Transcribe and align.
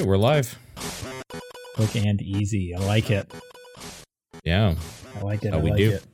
Right, 0.00 0.06
we're 0.08 0.16
live. 0.16 0.58
Quick 1.74 1.94
and 1.94 2.22
easy. 2.22 2.74
I 2.74 2.78
like 2.78 3.10
it. 3.10 3.30
Yeah. 4.44 4.74
I 5.14 5.20
like 5.20 5.44
it. 5.44 5.52
How 5.52 5.58
I 5.58 5.62
we 5.62 5.70
like 5.72 5.76
do. 5.78 5.90
it. 5.90 6.04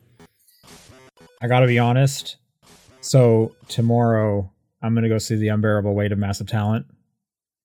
I 1.41 1.47
gotta 1.47 1.69
be 1.69 1.79
honest. 1.79 2.37
So 3.01 3.55
tomorrow 3.69 4.51
I'm 4.83 4.93
gonna 4.97 5.09
go 5.09 5.19
see 5.19 5.37
the 5.37 5.47
unbearable 5.51 5.95
weight 5.95 6.11
of 6.11 6.19
massive 6.19 6.49
talent 6.49 6.87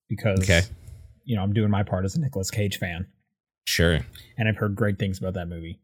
because 0.09 0.41
Okay. 0.41 0.61
you 1.23 1.35
know 1.35 1.41
I'm 1.41 1.53
doing 1.53 1.71
my 1.71 1.81
part 1.81 2.05
as 2.05 2.15
a 2.15 2.19
Nicolas 2.21 2.51
Cage 2.51 2.77
fan, 2.77 3.07
Sure. 3.65 4.01
and 4.37 4.47
I've 4.47 4.57
heard 4.57 4.75
great 4.75 4.99
things 4.99 5.17
about 5.17 5.33
that 5.33 5.47
movie. 5.47 5.79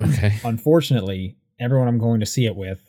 Okay. 0.00 0.36
Unfortunately, 0.44 1.36
everyone 1.58 1.88
I'm 1.88 1.98
going 1.98 2.20
to 2.20 2.26
see 2.26 2.46
it 2.46 2.54
with, 2.54 2.80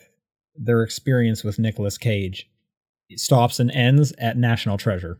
their 0.56 0.84
experience 0.84 1.44
with 1.44 1.58
Nicolas 1.58 1.98
Cage 1.98 2.48
stops 3.16 3.60
and 3.60 3.72
ends 3.72 4.14
at 4.20 4.38
National 4.38 4.78
Treasure. 4.78 5.20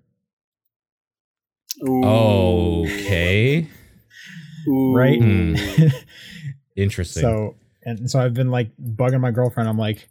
Ooh. 1.88 2.86
Okay. 2.86 3.68
Ooh. 4.68 4.96
Right? 4.96 5.20
Hmm. 5.20 5.56
Interesting. 6.76 7.22
So 7.22 7.56
and 7.84 8.10
so 8.10 8.20
I've 8.20 8.34
been 8.34 8.52
like 8.52 8.72
bugging 8.78 9.22
my 9.22 9.32
girlfriend. 9.32 9.70
I'm 9.70 9.78
like, 9.78 10.08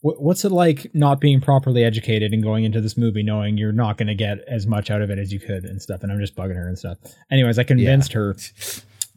what's 0.00 0.44
it 0.44 0.52
like 0.52 0.94
not 0.94 1.20
being 1.20 1.40
properly 1.40 1.84
educated 1.84 2.32
and 2.32 2.42
going 2.42 2.64
into 2.64 2.80
this 2.80 2.96
movie 2.96 3.22
knowing 3.22 3.58
you're 3.58 3.72
not 3.72 3.98
going 3.98 4.06
to 4.06 4.14
get 4.14 4.38
as 4.48 4.66
much 4.66 4.90
out 4.90 5.02
of 5.02 5.10
it 5.10 5.18
as 5.18 5.32
you 5.32 5.40
could 5.40 5.64
and 5.64 5.82
stuff? 5.82 6.02
And 6.02 6.12
I'm 6.12 6.20
just 6.20 6.36
bugging 6.36 6.56
her 6.56 6.68
and 6.68 6.78
stuff. 6.78 6.98
Anyways, 7.30 7.58
I 7.58 7.64
convinced 7.64 8.12
her 8.12 8.36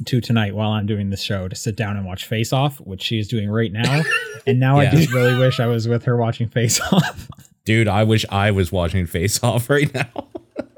to 0.06 0.22
tonight 0.22 0.56
while 0.56 0.72
I'm 0.72 0.86
doing 0.86 1.10
the 1.10 1.18
show 1.18 1.48
to 1.48 1.56
sit 1.56 1.76
down 1.76 1.98
and 1.98 2.06
watch 2.06 2.26
Face 2.26 2.54
Off, 2.54 2.80
which 2.80 3.04
she 3.04 3.20
is 3.20 3.28
doing 3.28 3.50
right 3.50 3.72
now. 3.72 4.02
and 4.48 4.60
now 4.60 4.80
I 4.80 4.88
just 4.88 5.14
really 5.14 5.38
wish 5.38 5.60
I 5.60 5.68
was 5.68 5.88
with 5.88 6.06
her 6.06 6.18
watching 6.18 6.50
Face 6.50 6.80
Off. 6.80 7.28
Dude, 7.66 7.88
I 7.88 8.04
wish 8.04 8.26
I 8.30 8.52
was 8.52 8.72
watching 8.72 9.06
Face 9.06 9.44
Off 9.44 9.70
right 9.70 9.94
now. 9.94 10.28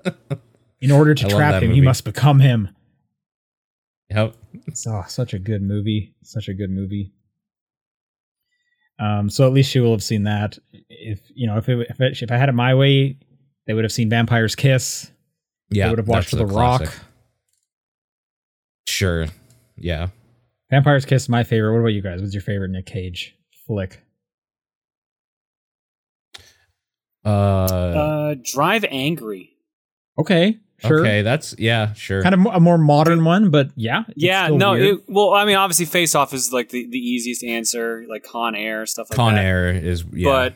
In 0.81 0.91
order 0.91 1.13
to 1.13 1.25
I 1.27 1.29
trap 1.29 1.51
that 1.53 1.63
him, 1.63 1.71
he 1.71 1.81
must 1.81 2.03
become 2.05 2.39
him. 2.39 2.69
Yep. 4.09 4.35
It's 4.67 4.85
oh, 4.87 5.03
such 5.07 5.33
a 5.33 5.39
good 5.39 5.61
movie. 5.61 6.15
Such 6.23 6.47
a 6.49 6.53
good 6.53 6.69
movie. 6.71 7.13
Um, 8.99 9.29
so 9.29 9.47
at 9.47 9.53
least 9.53 9.71
she 9.71 9.79
will 9.79 9.91
have 9.91 10.03
seen 10.03 10.23
that. 10.23 10.57
If 10.89 11.19
you 11.33 11.47
know, 11.47 11.57
if 11.57 11.69
it, 11.69 11.87
if 11.89 12.01
it, 12.01 12.21
if 12.21 12.31
I 12.31 12.37
had 12.37 12.49
it 12.49 12.53
my 12.53 12.75
way, 12.75 13.17
they 13.67 13.73
would 13.73 13.83
have 13.83 13.91
seen 13.91 14.09
Vampire's 14.09 14.55
Kiss. 14.55 15.11
Yeah. 15.69 15.85
they 15.85 15.89
would 15.91 15.99
have 15.99 16.07
watched 16.07 16.31
that's 16.31 16.39
The 16.39 16.45
Rock. 16.45 16.81
classic. 16.81 16.99
Sure. 18.87 19.27
Yeah. 19.77 20.07
Vampire's 20.69 21.05
Kiss, 21.05 21.29
my 21.29 21.43
favorite. 21.43 21.73
What 21.73 21.79
about 21.79 21.89
you 21.93 22.01
guys? 22.01 22.21
What's 22.21 22.33
your 22.33 22.41
favorite 22.41 22.69
Nick 22.71 22.85
Cage 22.85 23.35
flick? 23.65 24.01
Uh, 27.23 27.29
Uh, 27.29 28.35
Drive 28.43 28.85
Angry. 28.89 29.55
Okay, 30.17 30.59
sure. 30.81 31.01
Okay, 31.01 31.21
that's 31.21 31.55
yeah, 31.57 31.93
sure. 31.93 32.21
Kind 32.23 32.35
of 32.35 32.45
a 32.53 32.59
more 32.59 32.77
modern 32.77 33.23
one, 33.23 33.49
but 33.49 33.69
yeah. 33.75 34.03
Yeah, 34.15 34.47
no. 34.47 34.73
It, 34.73 35.03
well, 35.07 35.33
I 35.33 35.45
mean, 35.45 35.55
obviously, 35.55 35.85
Face 35.85 36.15
Off 36.15 36.33
is 36.33 36.51
like 36.51 36.69
the, 36.69 36.87
the 36.89 36.97
easiest 36.97 37.43
answer, 37.43 38.05
like 38.09 38.23
Con 38.23 38.55
Air 38.55 38.85
stuff 38.85 39.09
like 39.09 39.15
Con 39.17 39.35
that. 39.35 39.45
Air 39.45 39.71
is 39.71 40.03
yeah. 40.11 40.51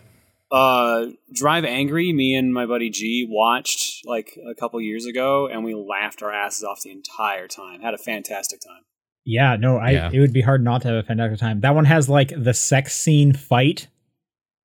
But 0.52 0.56
uh, 0.56 1.12
Drive 1.34 1.66
Angry, 1.66 2.14
me 2.14 2.36
and 2.36 2.54
my 2.54 2.66
buddy 2.66 2.90
G 2.90 3.28
watched 3.30 4.06
like 4.06 4.38
a 4.50 4.56
couple 4.56 4.80
years 4.82 5.06
ago, 5.06 5.48
and 5.48 5.64
we 5.64 5.74
laughed 5.74 6.22
our 6.22 6.32
asses 6.32 6.64
off 6.64 6.82
the 6.84 6.92
entire 6.92 7.48
time. 7.48 7.82
Had 7.82 7.94
a 7.94 7.98
fantastic 7.98 8.60
time. 8.62 8.84
yeah, 9.26 9.56
no, 9.56 9.78
I. 9.78 9.92
Yeah. 9.92 10.10
It 10.14 10.20
would 10.20 10.34
be 10.34 10.42
hard 10.42 10.64
not 10.64 10.82
to 10.84 10.88
have 10.90 10.98
a 10.98 11.04
fantastic 11.04 11.40
time. 11.40 11.62
That 11.62 11.76
one 11.76 11.86
has 11.86 12.10
like 12.10 12.34
the 12.36 12.54
sex 12.54 12.96
scene 12.96 13.34
fight 13.34 13.88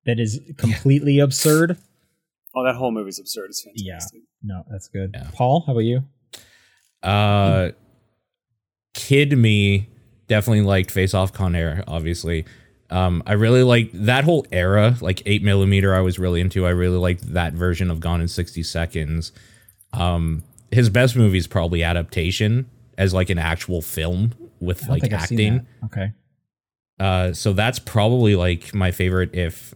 that 0.05 0.19
is 0.19 0.39
completely 0.57 1.19
absurd. 1.19 1.77
Oh, 2.55 2.65
that 2.65 2.75
whole 2.75 2.91
movie's 2.91 3.19
absurd. 3.19 3.49
It's 3.49 3.63
fantastic. 3.63 4.21
Yeah. 4.43 4.55
No, 4.55 4.63
that's 4.69 4.87
good. 4.87 5.11
Yeah. 5.13 5.29
Paul, 5.33 5.63
how 5.65 5.73
about 5.73 5.83
you? 5.83 6.03
Uh, 7.01 7.71
kid 8.93 9.37
me 9.37 9.89
definitely 10.27 10.61
liked 10.61 10.91
Face 10.91 11.13
Off 11.13 11.33
Con 11.33 11.55
Air. 11.55 11.83
Obviously, 11.87 12.45
um, 12.89 13.23
I 13.25 13.33
really 13.33 13.63
like 13.63 13.89
that 13.93 14.23
whole 14.23 14.45
era, 14.51 14.95
like 15.01 15.21
eight 15.25 15.43
millimeter. 15.43 15.95
I 15.95 16.01
was 16.01 16.19
really 16.19 16.41
into. 16.41 16.65
I 16.65 16.71
really 16.71 16.97
liked 16.97 17.33
that 17.33 17.53
version 17.53 17.89
of 17.89 17.99
Gone 17.99 18.21
in 18.21 18.27
sixty 18.27 18.63
seconds. 18.63 19.31
Um, 19.93 20.43
his 20.71 20.89
best 20.89 21.15
movie 21.15 21.37
is 21.37 21.47
probably 21.47 21.83
adaptation 21.83 22.69
as 22.97 23.13
like 23.13 23.29
an 23.29 23.39
actual 23.39 23.81
film 23.81 24.33
with 24.59 24.87
like 24.87 25.01
think 25.01 25.13
I've 25.13 25.25
seen 25.25 25.53
acting. 25.55 25.67
Okay. 25.85 26.11
Uh, 26.99 27.33
so 27.33 27.51
that's 27.53 27.79
probably 27.79 28.35
like 28.35 28.75
my 28.75 28.91
favorite. 28.91 29.33
If 29.33 29.73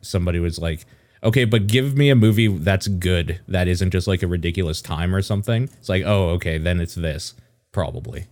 somebody 0.00 0.38
was 0.38 0.58
like, 0.58 0.86
okay, 1.22 1.44
but 1.44 1.66
give 1.66 1.96
me 1.96 2.10
a 2.10 2.14
movie 2.16 2.48
that's 2.48 2.88
good 2.88 3.40
that 3.48 3.68
isn't 3.68 3.90
just 3.90 4.06
like 4.06 4.22
a 4.22 4.26
ridiculous 4.26 4.80
time 4.82 5.14
or 5.14 5.22
something. 5.22 5.64
It's 5.78 5.88
like, 5.88 6.02
oh, 6.04 6.30
okay, 6.30 6.58
then 6.58 6.80
it's 6.80 6.94
this 6.94 7.34
probably. 7.72 8.26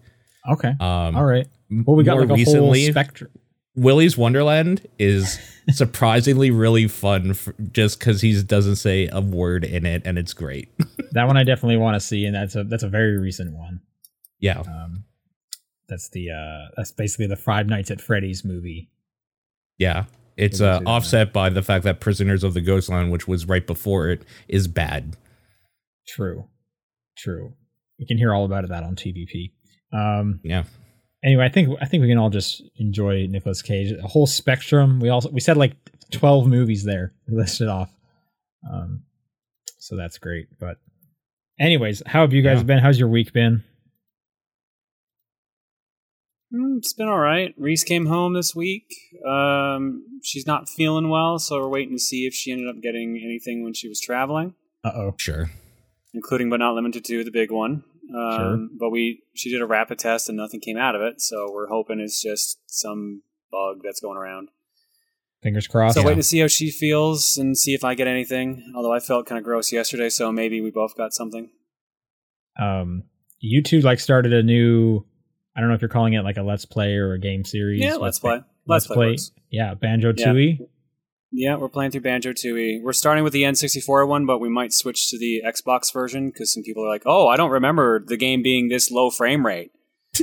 Okay. 0.50 0.70
Um, 0.80 1.16
All 1.16 1.24
right. 1.24 1.46
Well, 1.70 1.96
we 1.96 2.04
got 2.04 2.12
more 2.14 2.22
like 2.22 2.30
a 2.30 2.34
recently- 2.34 2.84
whole 2.84 2.92
spectrum. 2.92 3.30
Willy's 3.76 4.18
Wonderland 4.18 4.86
is 4.98 5.38
surprisingly 5.70 6.50
really 6.50 6.88
fun 6.88 7.30
f 7.30 7.48
just 7.70 7.98
because 8.00 8.20
he 8.20 8.42
doesn't 8.42 8.76
say 8.76 9.08
a 9.12 9.20
word 9.20 9.64
in 9.64 9.86
it 9.86 10.02
and 10.04 10.18
it's 10.18 10.32
great. 10.34 10.68
That 11.12 11.26
one 11.26 11.36
I 11.36 11.42
definitely 11.42 11.76
want 11.78 11.94
to 11.96 12.00
see, 12.00 12.24
and 12.24 12.36
that's 12.36 12.54
a 12.54 12.62
that's 12.62 12.84
a 12.84 12.88
very 12.88 13.18
recent 13.18 13.52
one. 13.52 13.80
yeah. 14.38 14.60
Um, 14.60 15.04
that's 15.88 16.08
the 16.10 16.30
uh, 16.30 16.68
that's 16.76 16.92
basically 16.92 17.26
the 17.26 17.34
Five 17.36 17.66
Nights 17.66 17.90
at 17.90 18.00
Freddy's 18.00 18.44
movie. 18.44 18.90
Yeah. 19.76 20.04
It's 20.40 20.60
uh, 20.60 20.78
to 20.78 20.84
that. 20.84 20.90
offset 20.90 21.32
by 21.32 21.50
the 21.50 21.62
fact 21.62 21.84
that 21.84 22.00
Prisoners 22.00 22.42
of 22.44 22.54
the 22.54 22.60
Ghostland, 22.60 23.12
which 23.12 23.28
was 23.28 23.46
right 23.46 23.66
before 23.66 24.08
it, 24.08 24.22
is 24.48 24.66
bad. 24.68 25.16
True. 26.08 26.46
True. 27.16 27.52
You 27.98 28.06
can 28.06 28.16
hear 28.18 28.32
all 28.34 28.44
about 28.44 28.66
that 28.68 28.82
on 28.82 28.96
TVP. 28.96 29.52
Um, 29.92 30.40
Yeah. 30.42 30.64
anyway, 31.22 31.44
I 31.44 31.48
think 31.50 31.76
I 31.80 31.84
think 31.86 32.00
we 32.02 32.08
can 32.08 32.18
all 32.18 32.30
just 32.30 32.62
enjoy 32.76 33.26
Nicolas 33.26 33.62
Cage. 33.62 33.92
A 33.92 34.06
whole 34.08 34.26
spectrum. 34.26 35.00
We 35.00 35.08
also 35.10 35.30
we 35.30 35.40
said 35.40 35.56
like 35.56 35.76
twelve 36.10 36.46
movies 36.46 36.84
there 36.84 37.12
we 37.28 37.36
listed 37.36 37.68
off. 37.68 37.90
Um, 38.72 39.02
so 39.78 39.96
that's 39.96 40.18
great. 40.18 40.46
But 40.58 40.78
anyways, 41.58 42.02
how 42.06 42.22
have 42.22 42.32
you 42.32 42.42
guys 42.42 42.58
Yeah. 42.58 42.64
been? 42.64 42.78
How's 42.78 42.98
your 42.98 43.08
week 43.08 43.32
been? 43.32 43.62
Mm, 46.52 46.78
It's 46.78 46.92
been 46.92 47.08
all 47.08 47.18
right. 47.18 47.54
Reese 47.56 47.84
came 47.84 48.06
home 48.06 48.34
this 48.34 48.54
week. 48.54 48.86
Um, 49.26 50.04
she's 50.22 50.46
not 50.46 50.68
feeling 50.68 51.08
well, 51.08 51.38
so 51.38 51.60
we're 51.60 51.68
waiting 51.68 51.94
to 51.94 52.00
see 52.02 52.26
if 52.26 52.34
she 52.34 52.50
ended 52.52 52.68
up 52.68 52.82
getting 52.82 53.20
anything 53.24 53.62
when 53.62 53.72
she 53.74 53.88
was 53.88 54.00
traveling, 54.00 54.54
Uh 54.84 54.90
oh. 54.94 55.14
Sure. 55.18 55.50
including 56.12 56.50
but 56.50 56.58
not 56.58 56.74
limited 56.74 57.04
to 57.04 57.22
the 57.24 57.30
big 57.30 57.50
one. 57.52 57.84
Um, 58.14 58.32
Sure. 58.36 58.68
But 58.78 58.90
we 58.90 59.22
she 59.34 59.50
did 59.50 59.60
a 59.62 59.66
rapid 59.66 59.98
test 60.00 60.28
and 60.28 60.36
nothing 60.38 60.60
came 60.60 60.76
out 60.76 60.96
of 60.96 61.02
it, 61.02 61.20
so 61.20 61.50
we're 61.52 61.68
hoping 61.68 62.00
it's 62.00 62.20
just 62.20 62.58
some 62.66 63.22
bug 63.52 63.80
that's 63.84 64.00
going 64.00 64.16
around. 64.18 64.48
Fingers 65.42 65.68
crossed. 65.68 65.94
So 65.94 66.00
Yeah. 66.00 66.06
waiting 66.06 66.18
to 66.18 66.24
see 66.24 66.40
how 66.40 66.48
she 66.48 66.70
feels 66.70 67.36
and 67.38 67.56
see 67.56 67.72
if 67.74 67.84
I 67.84 67.94
get 67.94 68.08
anything. 68.08 68.72
Although 68.74 68.92
I 68.92 68.98
felt 69.00 69.26
kind 69.26 69.38
of 69.38 69.44
gross 69.44 69.72
yesterday, 69.72 70.08
so 70.08 70.32
maybe 70.32 70.60
we 70.60 70.70
both 70.70 70.96
got 70.96 71.12
something. 71.14 71.50
um 72.58 73.04
you 73.38 73.62
two 73.62 73.80
like 73.80 74.00
started 74.00 74.32
a 74.34 74.42
new 74.42 75.06
i 75.60 75.62
don't 75.62 75.68
know 75.68 75.74
if 75.74 75.82
you're 75.82 75.90
calling 75.90 76.14
it 76.14 76.22
like 76.22 76.38
a 76.38 76.42
let's 76.42 76.64
play 76.64 76.94
or 76.94 77.12
a 77.12 77.18
game 77.20 77.44
series 77.44 77.82
Yeah, 77.82 77.96
let's 77.96 78.18
play. 78.18 78.40
Let's, 78.66 78.86
play. 78.86 79.10
works. 79.10 79.30
yeah 79.50 79.74
banjo 79.74 80.14
Yeah. 80.16 80.26
tooie 80.28 80.58
Yeah, 81.32 81.56
we're 81.56 81.68
playing 81.68 81.90
through 81.92 82.00
Banjo 82.00 82.32
Tooie. 82.32 82.82
We're 82.82 82.92
starting 82.92 83.22
with 83.22 83.32
the 83.32 83.42
N64 83.44 84.08
one, 84.08 84.26
but 84.26 84.38
we 84.40 84.48
might 84.48 84.72
switch 84.72 85.10
to 85.10 85.18
the 85.18 85.42
Xbox 85.46 85.92
version 85.92 86.30
because 86.30 86.52
some 86.52 86.64
people 86.64 86.84
are 86.84 86.88
like, 86.88 87.04
"Oh, 87.06 87.28
I 87.28 87.36
don't 87.36 87.52
remember 87.52 88.00
the 88.04 88.16
game 88.16 88.42
being 88.42 88.68
this 88.68 88.90
low 88.90 89.10
frame 89.10 89.46
rate." 89.46 89.70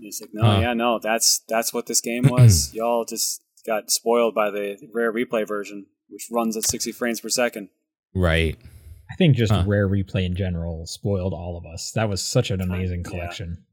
It's 0.00 0.20
like, 0.20 0.30
no, 0.32 0.44
Huh. 0.44 0.60
yeah, 0.60 0.74
no, 0.74 0.98
that's 0.98 1.40
that's 1.48 1.74
what 1.74 1.86
this 1.86 2.00
game 2.00 2.24
was. 2.28 2.72
Y'all 2.78 3.04
just 3.04 3.42
got 3.66 3.90
spoiled 3.90 4.34
by 4.34 4.50
the 4.50 4.78
rare 4.94 5.12
replay 5.12 5.46
version, 5.46 5.86
which 6.08 6.28
runs 6.30 6.56
at 6.56 6.64
60 6.64 6.92
frames 6.92 7.20
per 7.20 7.28
second. 7.28 7.68
Right. 8.14 8.56
i 9.10 9.14
think 9.16 9.36
just 9.36 9.52
Huh. 9.52 9.64
rare 9.66 9.88
replay 9.88 10.24
in 10.24 10.34
general 10.34 10.86
spoiled 10.86 11.32
all 11.34 11.56
of 11.58 11.64
us 11.66 11.92
that 11.92 12.08
was 12.08 12.22
such 12.22 12.50
an 12.50 12.60
amazing 12.62 13.02
collection 13.04 13.48
Yeah. 13.58 13.64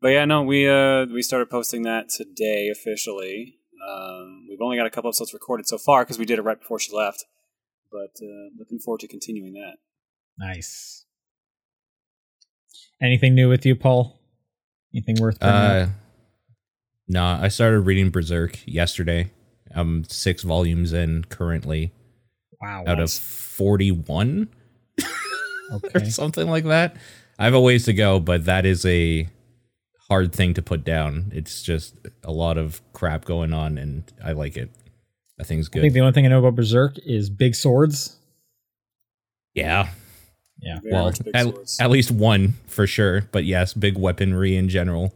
But 0.00 0.08
yeah, 0.08 0.24
no, 0.24 0.42
we 0.42 0.68
uh 0.68 1.06
we 1.06 1.22
started 1.22 1.50
posting 1.50 1.82
that 1.82 2.08
today 2.08 2.70
officially. 2.70 3.56
Um, 3.86 4.46
we've 4.48 4.60
only 4.60 4.76
got 4.76 4.86
a 4.86 4.90
couple 4.90 5.08
episodes 5.08 5.32
recorded 5.32 5.66
so 5.66 5.78
far 5.78 6.04
because 6.04 6.18
we 6.18 6.26
did 6.26 6.38
it 6.38 6.42
right 6.42 6.58
before 6.58 6.78
she 6.78 6.94
left. 6.94 7.24
But 7.90 8.22
uh, 8.22 8.50
looking 8.58 8.78
forward 8.78 9.00
to 9.00 9.08
continuing 9.08 9.54
that. 9.54 9.76
nice 10.38 11.04
anything 13.02 13.34
new 13.34 13.48
with 13.48 13.66
you 13.66 13.74
paul 13.74 14.20
anything 14.94 15.16
worth 15.20 15.40
bringing 15.40 15.56
up? 15.56 15.88
Uh, 15.88 15.90
nah, 17.08 17.42
I 17.42 17.48
started 17.48 17.80
reading 17.80 18.10
Berserk 18.10 18.58
yesterday. 18.66 19.32
I'm 19.74 20.04
six 20.04 20.42
volumes 20.42 20.92
in 20.92 21.24
currently 21.24 21.92
wow 22.60 22.84
out 22.86 23.00
of 23.00 23.10
41 23.10 24.48
okay. 25.72 25.88
or 25.94 26.00
okay 26.00 26.10
something 26.10 26.48
like 26.48 26.64
that. 26.64 26.96
I 27.40 27.44
have 27.44 27.54
a 27.54 27.60
ways 27.60 27.86
to 27.86 27.92
go, 27.94 28.20
but 28.20 28.44
that 28.44 28.66
is 28.66 28.84
a 28.84 29.26
hard 30.08 30.32
thing 30.34 30.54
to 30.54 30.62
put 30.62 30.84
down. 30.84 31.32
It's 31.34 31.62
just 31.62 31.96
a 32.22 32.30
lot 32.30 32.58
of 32.58 32.82
crap 32.92 33.24
going 33.24 33.52
on, 33.54 33.78
and 33.78 34.04
I 34.22 34.32
like 34.32 34.56
it. 34.56 34.70
I 35.40 35.42
think 35.42 35.60
it's 35.60 35.68
good. 35.68 35.78
i 35.78 35.82
think 35.82 35.94
good. 35.94 36.00
the 36.00 36.04
only 36.04 36.12
thing 36.12 36.26
i 36.26 36.28
know 36.28 36.40
about 36.40 36.54
berserk 36.54 36.98
is 36.98 37.30
big 37.30 37.54
swords 37.54 38.18
Yeah. 39.54 39.88
Yeah. 40.60 40.80
Very 40.82 40.92
well, 40.92 41.12
at, 41.32 41.46
at 41.80 41.90
least 41.90 42.10
one 42.10 42.58
for 42.66 42.86
sure. 42.86 43.22
But 43.32 43.46
yes, 43.46 43.72
big 43.72 43.96
weaponry 43.96 44.54
in 44.56 44.68
general 44.68 45.14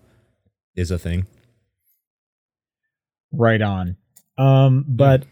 is 0.75 0.91
a 0.91 0.99
thing. 0.99 1.27
Right 3.33 3.61
on. 3.61 3.99
Um, 4.39 4.87
but 4.89 5.27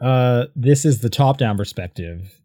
uh, 0.00 0.44
this 0.54 0.84
is 0.84 1.00
the 1.00 1.10
top-down 1.10 1.56
perspective 1.56 2.40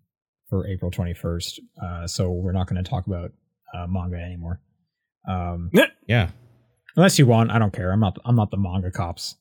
for 0.50 0.66
April 0.66 0.90
21st. 0.90 1.60
Uh, 1.82 2.08
so 2.08 2.32
we're 2.32 2.52
not 2.54 2.66
going 2.66 2.84
to 2.84 2.90
talk 2.90 3.06
about 3.06 3.32
uh, 3.76 3.88
manga 3.88 4.18
anymore. 4.18 4.60
Um, 5.28 5.72
Yeah. 6.08 6.30
unless 6.96 7.18
you 7.20 7.26
want, 7.26 7.52
I 7.52 7.60
don't 7.60 7.74
care. 7.74 7.92
I'm 7.92 8.00
not. 8.00 8.18
I'm 8.26 8.36
not 8.36 8.52
the 8.52 8.58
manga 8.58 8.92
cops. 8.92 9.36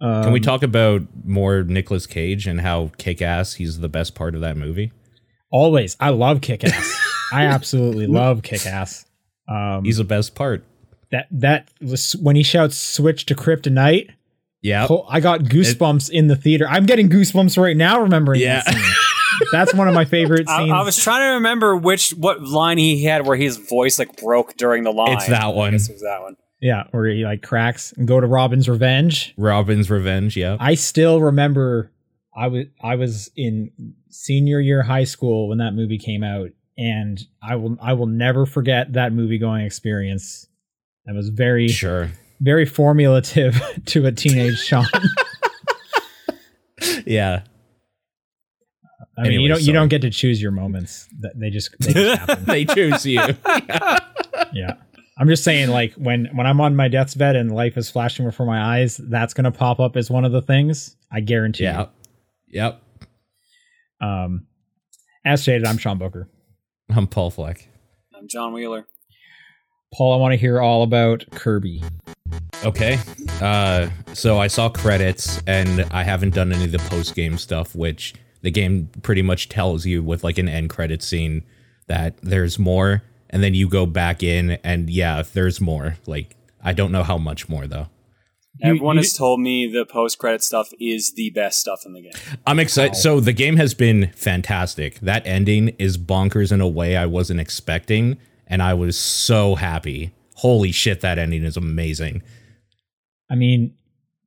Um, 0.00 0.24
Can 0.24 0.32
we 0.32 0.40
talk 0.40 0.62
about 0.62 1.02
more 1.24 1.62
Nicolas 1.62 2.06
Cage 2.06 2.46
and 2.46 2.60
how 2.60 2.90
kick 2.98 3.22
ass 3.22 3.54
he's 3.54 3.80
the 3.80 3.88
best 3.88 4.14
part 4.14 4.34
of 4.34 4.40
that 4.42 4.56
movie? 4.56 4.92
Always. 5.50 5.96
I 6.00 6.10
love 6.10 6.40
Kick 6.42 6.64
Ass. 6.64 7.00
I 7.32 7.44
absolutely 7.46 8.06
love 8.08 8.42
Kick 8.42 8.66
Ass. 8.66 9.06
Um, 9.48 9.84
He's 9.84 9.96
the 9.98 10.04
best 10.04 10.34
part. 10.34 10.64
that 11.12 11.28
that 11.30 11.68
was 11.80 12.14
when 12.16 12.34
he 12.36 12.42
shouts 12.42 12.76
"Switch 12.76 13.24
to 13.26 13.34
Kryptonite." 13.34 14.10
Yeah. 14.60 14.88
I 15.08 15.20
got 15.20 15.42
goosebumps 15.42 16.10
in 16.10 16.26
the 16.26 16.34
theater. 16.36 16.66
I'm 16.68 16.84
getting 16.84 17.08
goosebumps 17.08 17.56
right 17.62 17.76
now 17.76 18.00
remembering 18.02 18.40
Yeah. 18.40 18.62
that 19.40 19.46
scene. 19.46 19.48
That's 19.52 19.74
one 19.74 19.88
of 19.88 19.94
my 19.94 20.04
favorite 20.04 20.48
I, 20.48 20.58
scenes. 20.58 20.72
I 20.72 20.82
was 20.82 20.96
trying 20.96 21.22
to 21.22 21.34
remember 21.34 21.76
which 21.76 22.10
what 22.10 22.42
line 22.42 22.78
he 22.78 23.04
had 23.04 23.26
where 23.26 23.36
his 23.36 23.56
voice 23.56 23.98
like 23.98 24.16
broke 24.20 24.56
during 24.56 24.84
the 24.84 24.92
line. 24.92 25.12
It's 25.16 25.26
that 25.28 25.54
one. 25.54 25.72
guess 25.72 25.88
it 25.88 25.92
was 25.92 26.02
that 26.02 26.22
one. 26.22 26.36
yeah, 26.60 26.84
where 26.90 27.06
he 27.06 27.24
like 27.24 27.42
cracks 27.42 27.92
and 27.92 28.06
go 28.08 28.20
to 28.20 28.26
Robin's 28.26 28.68
Revenge. 28.68 29.34
Robin's 29.36 29.90
Revenge. 29.90 30.36
Yeah. 30.36 30.56
I 30.60 30.74
still 30.74 31.20
remember 31.20 31.90
I 32.36 32.48
was 32.48 32.66
I 32.82 32.96
was 32.96 33.30
in 33.36 33.70
senior 34.10 34.60
year 34.60 34.82
high 34.82 35.04
school 35.04 35.48
when 35.48 35.58
that 35.58 35.72
movie 35.72 35.98
came 35.98 36.22
out, 36.24 36.50
and 36.78 37.18
I 37.42 37.56
will 37.56 37.76
I 37.80 37.92
will 37.94 38.06
never 38.06 38.46
forget 38.46 38.92
that 38.94 39.12
movie 39.12 39.38
going 39.38 39.64
experience. 39.64 40.46
That 41.06 41.14
was 41.14 41.28
very 41.28 41.68
Sure. 41.68 42.10
very 42.40 42.66
formulative 42.66 43.60
to 43.86 44.06
a 44.06 44.12
teenage 44.12 44.58
Sean. 44.58 44.86
Yeah. 47.06 47.42
I 49.18 49.22
mean, 49.22 49.40
you 49.40 49.48
don't 49.48 49.62
you 49.62 49.72
don't 49.72 49.88
get 49.88 50.02
to 50.02 50.10
choose 50.10 50.40
your 50.42 50.50
moments. 50.50 51.08
That 51.20 51.38
they 51.38 51.50
just 51.50 51.74
they 51.80 51.92
just 51.92 52.18
happen. 52.26 52.44
they 52.44 52.64
choose 52.64 53.06
you. 53.06 53.20
yeah. 54.52 54.74
I'm 55.18 55.28
just 55.28 55.42
saying, 55.44 55.70
like 55.70 55.94
when 55.94 56.26
when 56.34 56.46
I'm 56.46 56.60
on 56.60 56.76
my 56.76 56.88
deathbed 56.88 57.36
and 57.36 57.54
life 57.54 57.78
is 57.78 57.90
flashing 57.90 58.26
before 58.26 58.44
my 58.44 58.78
eyes, 58.78 58.98
that's 58.98 59.32
gonna 59.32 59.52
pop 59.52 59.80
up 59.80 59.96
as 59.96 60.10
one 60.10 60.24
of 60.24 60.32
the 60.32 60.42
things. 60.42 60.96
I 61.10 61.20
guarantee. 61.20 61.64
you. 61.64 61.86
Yep. 62.48 62.82
Um, 64.00 64.46
as 65.24 65.42
stated, 65.42 65.64
I'm 65.66 65.78
Sean 65.78 65.98
Booker. 65.98 66.28
I'm 66.90 67.06
Paul 67.06 67.30
Fleck. 67.30 67.68
I'm 68.14 68.28
John 68.28 68.52
Wheeler. 68.52 68.86
Paul, 69.94 70.12
I 70.12 70.16
want 70.16 70.32
to 70.32 70.36
hear 70.36 70.60
all 70.60 70.82
about 70.82 71.24
Kirby. 71.30 71.82
Okay. 72.64 72.98
Uh, 73.40 73.88
so 74.12 74.38
I 74.38 74.48
saw 74.48 74.68
credits, 74.68 75.40
and 75.46 75.82
I 75.90 76.02
haven't 76.02 76.34
done 76.34 76.52
any 76.52 76.64
of 76.64 76.72
the 76.72 76.78
post 76.78 77.14
game 77.14 77.38
stuff, 77.38 77.74
which 77.74 78.14
the 78.46 78.50
game 78.52 78.88
pretty 79.02 79.22
much 79.22 79.48
tells 79.48 79.86
you 79.86 80.04
with 80.04 80.22
like 80.22 80.38
an 80.38 80.48
end 80.48 80.70
credit 80.70 81.02
scene 81.02 81.42
that 81.88 82.16
there's 82.22 82.60
more, 82.60 83.02
and 83.28 83.42
then 83.42 83.54
you 83.54 83.68
go 83.68 83.86
back 83.86 84.22
in, 84.22 84.52
and 84.62 84.88
yeah, 84.88 85.24
there's 85.34 85.60
more. 85.60 85.96
Like 86.06 86.36
I 86.62 86.72
don't 86.72 86.92
know 86.92 87.02
how 87.02 87.18
much 87.18 87.48
more 87.48 87.66
though. 87.66 87.88
Everyone 88.62 88.94
you 88.94 89.02
has 89.02 89.14
told 89.14 89.40
me 89.40 89.66
the 89.66 89.84
post 89.84 90.18
credit 90.18 90.44
stuff 90.44 90.70
is 90.78 91.12
the 91.14 91.30
best 91.30 91.58
stuff 91.58 91.80
in 91.84 91.92
the 91.92 92.02
game. 92.02 92.12
I'm 92.46 92.60
excited. 92.60 92.92
Wow. 92.92 93.00
So 93.00 93.20
the 93.20 93.32
game 93.32 93.56
has 93.56 93.74
been 93.74 94.12
fantastic. 94.14 95.00
That 95.00 95.26
ending 95.26 95.70
is 95.80 95.98
bonkers 95.98 96.52
in 96.52 96.60
a 96.60 96.68
way 96.68 96.96
I 96.96 97.06
wasn't 97.06 97.40
expecting, 97.40 98.16
and 98.46 98.62
I 98.62 98.74
was 98.74 98.96
so 98.96 99.56
happy. 99.56 100.14
Holy 100.34 100.70
shit, 100.70 101.00
that 101.00 101.18
ending 101.18 101.42
is 101.42 101.56
amazing. 101.56 102.22
I 103.28 103.34
mean, 103.34 103.74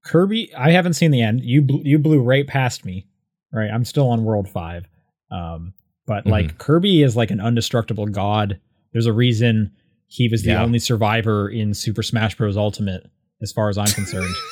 Kirby. 0.04 0.54
I 0.56 0.72
haven't 0.72 0.96
seen 0.96 1.12
the 1.12 1.22
end. 1.22 1.40
You 1.42 1.62
blew, 1.62 1.82
you 1.86 1.98
blew 2.00 2.22
right 2.22 2.46
past 2.46 2.84
me. 2.84 3.06
Right, 3.52 3.70
I'm 3.72 3.86
still 3.86 4.10
on 4.10 4.24
World 4.26 4.48
Five. 4.50 4.86
Um, 5.32 5.74
but 6.06 6.22
Mm-hmm. 6.24 6.30
like 6.30 6.58
Kirby 6.58 7.04
is 7.04 7.16
like 7.16 7.32
an 7.32 7.40
undestructible 7.40 8.12
god. 8.12 8.60
There's 8.94 9.06
a 9.06 9.14
reason 9.14 9.72
he 10.08 10.28
was 10.28 10.44
the 10.44 10.52
Yeah. 10.52 10.64
only 10.64 10.80
survivor 10.80 11.48
in 11.50 11.74
Super 11.74 12.02
Smash 12.04 12.36
Bros. 12.36 12.58
Ultimate, 12.58 13.10
as 13.42 13.52
far 13.52 13.70
as 13.70 13.78
I'm 13.78 13.88
concerned. 13.88 14.34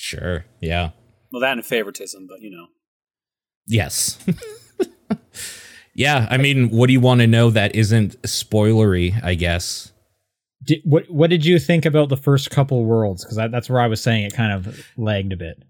Sure. 0.00 0.44
Yeah. 0.60 0.90
Well, 1.32 1.40
that 1.40 1.54
and 1.54 1.66
favoritism, 1.66 2.28
but 2.28 2.40
you 2.40 2.50
know. 2.52 2.66
Yes. 3.66 4.16
yeah. 5.94 6.26
I 6.30 6.36
mean, 6.36 6.70
what 6.70 6.86
do 6.86 6.92
you 6.92 7.00
want 7.00 7.20
to 7.20 7.26
know 7.26 7.50
that 7.50 7.74
isn't 7.74 8.20
spoilery, 8.22 9.20
I 9.24 9.34
guess? 9.34 9.92
Did, 10.62 10.80
what 10.84 11.10
what 11.10 11.30
did 11.30 11.44
you 11.44 11.58
think 11.58 11.84
about 11.84 12.08
the 12.10 12.16
first 12.16 12.50
couple 12.50 12.84
worlds? 12.84 13.24
Because 13.24 13.36
that's 13.50 13.68
where 13.68 13.80
I 13.80 13.86
was 13.88 14.00
saying 14.00 14.24
it 14.24 14.34
kind 14.34 14.52
of 14.52 14.86
lagged 14.96 15.32
a 15.32 15.36
bit. 15.36 15.62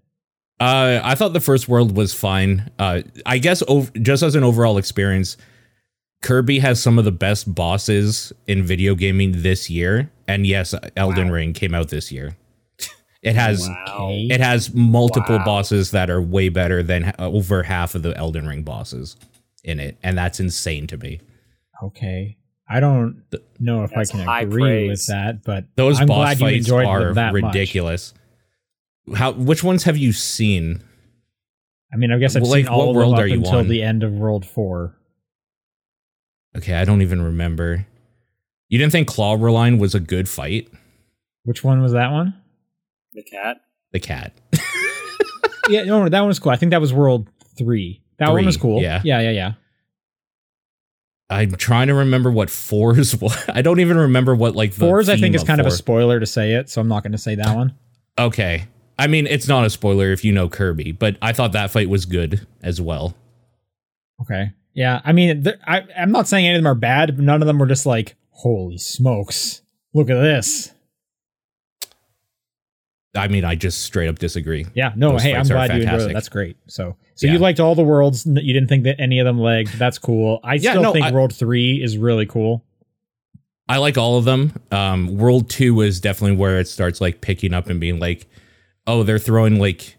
Uh, 0.59 0.99
I 1.03 1.15
thought 1.15 1.33
the 1.33 1.39
first 1.39 1.67
world 1.69 1.95
was 1.95 2.13
fine. 2.13 2.69
Uh, 2.77 3.01
I 3.25 3.37
guess 3.37 3.63
ov- 3.67 3.93
just 4.01 4.23
as 4.23 4.35
an 4.35 4.43
overall 4.43 4.77
experience, 4.77 5.37
Kirby 6.21 6.59
has 6.59 6.81
some 6.83 6.99
of 6.99 7.05
the 7.05 7.11
best 7.13 7.53
bosses 7.55 8.33
in 8.45 8.63
video 8.63 8.93
gaming 8.95 9.41
this 9.41 9.69
year. 9.69 10.11
And 10.27 10.45
yes, 10.45 10.75
Elden 10.97 11.27
Wow. 11.29 11.33
Ring 11.33 11.53
came 11.53 11.73
out 11.73 11.89
this 11.89 12.11
year. 12.11 12.35
It 13.21 13.35
has 13.35 13.67
Wow. 13.67 14.09
It 14.11 14.39
has 14.41 14.73
multiple 14.73 15.37
Wow. 15.37 15.45
bosses 15.45 15.91
that 15.91 16.09
are 16.09 16.21
way 16.21 16.49
better 16.49 16.83
than 16.83 17.13
over 17.19 17.63
half 17.63 17.95
of 17.95 18.01
the 18.03 18.15
Elden 18.17 18.47
Ring 18.47 18.63
bosses 18.63 19.15
in 19.63 19.79
it, 19.79 19.97
and 20.03 20.17
that's 20.17 20.39
insane 20.39 20.87
to 20.87 20.97
me. 20.97 21.19
Okay. 21.83 22.37
I 22.69 22.79
don't 22.79 23.23
know 23.59 23.83
if 23.83 23.91
I 23.97 24.05
can 24.05 24.21
agree 24.27 24.61
praise. 24.61 24.89
with 24.89 25.07
that, 25.07 25.43
but 25.43 25.65
Those 25.75 25.99
I'm 25.99 26.07
boss 26.07 26.37
glad 26.37 26.39
you 26.39 26.45
fights 26.45 26.67
enjoyed 26.67 26.85
are 26.85 27.05
them 27.05 27.15
that 27.15 27.33
much. 27.33 27.53
Ridiculous. 29.07 29.19
How? 29.19 29.31
Which 29.43 29.63
ones 29.63 29.83
have 29.83 29.97
you 29.97 30.11
seen? 30.13 30.83
I 31.91 31.97
mean, 31.97 32.11
I 32.11 32.17
guess 32.19 32.35
I've 32.35 32.43
Well, 32.43 32.51
seen 32.51 32.65
like, 32.65 32.71
all 32.71 32.79
what 32.79 32.89
of 32.89 32.95
world 32.95 33.13
them 33.13 33.19
are 33.19 33.23
up 33.23 33.29
you 33.29 33.35
until 33.37 33.59
on? 33.59 33.67
the 33.67 33.81
end 33.81 34.03
of 34.03 34.13
World 34.13 34.45
Four. 34.45 34.95
Okay, 36.55 36.73
I 36.75 36.85
don't 36.85 37.01
even 37.01 37.21
remember. 37.21 37.85
You 38.69 38.77
didn't 38.77 38.91
think 38.91 39.09
Clawroline 39.09 39.79
was 39.79 39.95
a 39.95 39.99
good 39.99 40.29
fight? 40.29 40.67
Which 41.43 41.63
one 41.63 41.81
was 41.81 41.93
that 41.93 42.11
one? 42.11 42.35
The 43.13 43.23
cat. 43.23 43.57
The 43.91 43.99
cat. 43.99 44.33
yeah, 45.69 45.83
no, 45.83 46.07
that 46.07 46.19
one 46.19 46.27
was 46.27 46.37
cool. 46.39 46.51
I 46.51 46.55
think 46.57 46.71
that 46.71 46.81
was 46.81 46.93
World 46.93 47.27
Three. 47.57 48.01
That 48.19 48.31
one 48.31 48.45
was 48.45 48.57
cool. 48.57 48.81
yeah. 48.81 49.01
yeah, 49.03 49.21
yeah, 49.21 49.31
yeah. 49.31 49.53
I'm 51.31 51.51
trying 51.51 51.87
to 51.87 51.93
remember 51.93 52.31
what 52.31 52.49
fours 52.49 53.15
was. 53.19 53.37
I 53.49 53.61
don't 53.61 53.79
even 53.79 53.97
remember 53.97 54.35
what 54.35 54.55
like 54.55 54.73
the 54.73 54.79
Fours, 54.79 55.09
I 55.09 55.13
think, 55.13 55.23
theme 55.25 55.35
is 55.35 55.43
kind 55.43 55.61
of 55.61 55.67
a 55.67 55.71
spoiler 55.71 56.19
to 56.19 56.25
say 56.25 56.53
it, 56.53 56.69
so 56.69 56.81
I'm 56.81 56.87
not 56.87 57.03
going 57.03 57.11
to 57.13 57.17
say 57.19 57.35
that 57.35 57.55
one. 57.55 57.73
Okay. 58.17 58.65
I 58.99 59.07
mean, 59.07 59.25
it's 59.27 59.47
not 59.47 59.65
a 59.65 59.69
spoiler 59.69 60.11
if 60.11 60.23
you 60.25 60.31
know 60.31 60.49
Kirby, 60.49 60.91
but 60.91 61.17
I 61.21 61.31
thought 61.33 61.53
that 61.53 61.71
fight 61.71 61.89
was 61.89 62.05
good 62.05 62.45
as 62.61 62.79
well. 62.81 63.15
Okay. 64.21 64.51
Yeah, 64.73 65.01
I 65.03 65.13
mean, 65.13 65.41
there- 65.43 65.59
I, 65.65 65.81
I'm 65.97 66.11
not 66.11 66.27
saying 66.27 66.45
any 66.45 66.55
of 66.57 66.63
them 66.63 66.67
are 66.71 66.75
bad, 66.75 67.15
but 67.15 67.25
none 67.25 67.41
of 67.41 67.47
them 67.47 67.57
were 67.57 67.65
just 67.65 67.85
like, 67.85 68.15
holy 68.31 68.77
smokes, 68.77 69.61
look 69.93 70.09
at 70.09 70.19
this. 70.21 70.71
I 73.15 73.27
mean, 73.27 73.43
I 73.43 73.55
just 73.55 73.81
straight 73.81 74.07
up 74.07 74.19
disagree. 74.19 74.67
Yeah, 74.75 74.93
no, 74.95 75.13
Those 75.13 75.23
hey, 75.23 75.35
I'm 75.35 75.47
glad 75.47 75.73
you 75.75 75.81
enjoyed 75.81 76.11
it. 76.11 76.13
That's 76.13 76.29
great. 76.29 76.57
So, 76.67 76.95
so 77.15 77.25
Yeah. 77.27 77.33
you 77.33 77.39
liked 77.39 77.59
all 77.59 77.73
the 77.73 77.83
worlds. 77.83 78.25
You 78.25 78.53
didn't 78.53 78.67
think 78.69 78.83
that 78.83 78.99
any 79.01 79.19
of 79.19 79.25
them 79.25 79.39
lagged. 79.39 79.79
That's 79.79 79.97
cool. 79.97 80.39
I 80.43 80.55
Yeah, 80.55 80.71
still 80.71 80.83
no, 80.83 80.93
think 80.93 81.05
I- 81.07 81.11
World 81.11 81.33
Three 81.35 81.81
is 81.81 81.97
really 81.97 82.25
cool. 82.27 82.63
I 83.67 83.77
like 83.77 83.97
all 83.97 84.17
of 84.17 84.25
them. 84.25 84.53
Um, 84.71 85.17
World 85.17 85.49
Two 85.49 85.81
is 85.81 85.99
definitely 85.99 86.37
where 86.37 86.59
it 86.59 86.67
starts 86.67 87.01
like 87.01 87.21
picking 87.21 87.53
up 87.53 87.67
and 87.67 87.79
being 87.79 87.99
like, 87.99 88.27
oh, 88.89 89.03
they're 89.03 89.19
throwing 89.19 89.59
like 89.59 89.95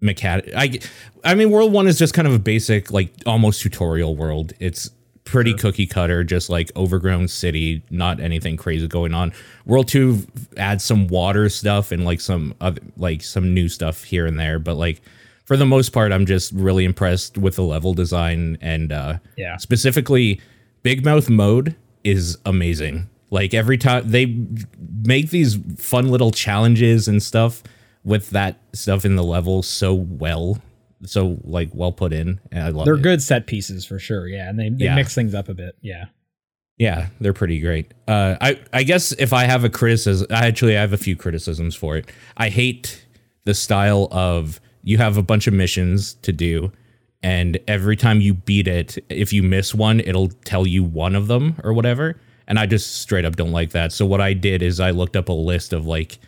mechanic. 0.00 0.52
I, 0.56 0.78
I 1.24 1.34
mean, 1.34 1.50
World 1.50 1.72
One 1.72 1.86
is 1.86 1.98
just 1.98 2.14
kind 2.14 2.26
of 2.28 2.34
a 2.34 2.38
basic 2.38 2.90
like 2.92 3.12
almost 3.26 3.62
tutorial 3.62 4.16
world. 4.16 4.52
It's 4.60 4.90
pretty 5.24 5.54
cookie 5.54 5.86
cutter, 5.86 6.24
just 6.24 6.50
like 6.50 6.70
overgrown 6.76 7.28
city, 7.28 7.82
not 7.90 8.18
anything 8.20 8.56
crazy 8.56 8.88
going 8.88 9.14
on. 9.14 9.32
World 9.64 9.88
Two 9.88 10.26
adds 10.56 10.84
some 10.84 11.06
water 11.08 11.48
stuff 11.48 11.92
and 11.92 12.04
like 12.04 12.20
some 12.20 12.54
other 12.60 12.80
like 12.96 13.22
some 13.22 13.54
new 13.54 13.68
stuff 13.68 14.04
here 14.04 14.26
and 14.26 14.38
there, 14.38 14.58
but 14.58 14.74
like 14.76 15.00
for 15.44 15.56
the 15.56 15.66
most 15.66 15.90
part, 15.90 16.12
I'm 16.12 16.26
just 16.26 16.52
really 16.52 16.84
impressed 16.84 17.38
with 17.38 17.56
the 17.56 17.62
level 17.64 17.94
design 17.94 18.58
and 18.60 18.92
uh, 18.92 19.18
Yeah. 19.36 19.56
specifically 19.56 20.40
big 20.82 21.04
mouth 21.04 21.28
mode 21.30 21.76
is 22.04 22.38
amazing 22.46 23.08
like 23.30 23.54
every 23.54 23.78
time 23.78 24.02
they 24.10 24.26
make 25.04 25.30
these 25.30 25.56
fun 25.78 26.08
little 26.08 26.32
challenges 26.32 27.06
and 27.06 27.22
stuff 27.22 27.62
with 28.04 28.30
that 28.30 28.58
stuff 28.72 29.04
in 29.04 29.16
the 29.16 29.22
level 29.24 29.62
so 29.62 29.94
well 29.94 30.58
so 31.04 31.38
like 31.44 31.68
well 31.72 31.92
put 31.92 32.12
in 32.12 32.40
and 32.50 32.64
i 32.64 32.68
love 32.68 32.84
They're 32.84 32.94
it 32.94 33.02
good 33.02 33.22
set 33.22 33.46
pieces 33.46 33.84
for 33.84 33.98
sure. 33.98 34.26
Yeah, 34.28 34.48
and 34.48 34.58
they, 34.58 34.68
they 34.68 34.84
Yeah. 34.86 34.94
mix 34.94 35.14
things 35.14 35.34
up 35.34 35.48
a 35.48 35.54
bit. 35.54 35.76
Yeah. 35.82 36.06
yeah 36.78 37.08
they're 37.20 37.32
pretty 37.32 37.60
great 37.60 37.92
uh 38.08 38.36
i 38.40 38.58
i 38.72 38.82
guess 38.82 39.12
if 39.12 39.32
i 39.32 39.44
have 39.44 39.64
a 39.64 39.68
criticism 39.68 40.26
i 40.30 40.46
actually 40.46 40.76
i 40.76 40.80
have 40.80 40.92
a 40.92 40.96
few 40.98 41.16
criticisms 41.16 41.74
for 41.74 41.96
it 41.96 42.08
i 42.36 42.48
hate 42.48 43.04
the 43.44 43.54
style 43.54 44.08
of 44.10 44.60
you 44.82 44.96
have 44.98 45.16
a 45.16 45.22
bunch 45.22 45.46
of 45.46 45.54
missions 45.54 46.14
to 46.22 46.32
do 46.32 46.72
and 47.24 47.58
every 47.68 47.94
time 47.94 48.20
you 48.20 48.34
beat 48.34 48.66
it, 48.66 48.98
if 49.08 49.32
you 49.32 49.44
miss 49.44 49.72
one, 49.72 50.00
it'll 50.00 50.30
tell 50.44 50.66
you 50.66 50.82
one 50.82 51.14
of 51.14 51.28
them 51.28 51.54
or 51.62 51.72
whatever. 51.72 52.16
And 52.48 52.58
I 52.58 52.66
just 52.66 52.96
straight 53.00 53.24
up 53.24 53.36
don't 53.36 53.52
like 53.52 53.70
that. 53.70 53.92
So 53.92 54.04
what 54.04 54.20
I 54.20 54.32
did 54.32 54.60
is 54.60 54.80
I 54.80 54.90
looked 54.90 55.14
up 55.14 55.28
a 55.28 55.32
list 55.32 55.72
of 55.72 55.86
like, 55.86 56.18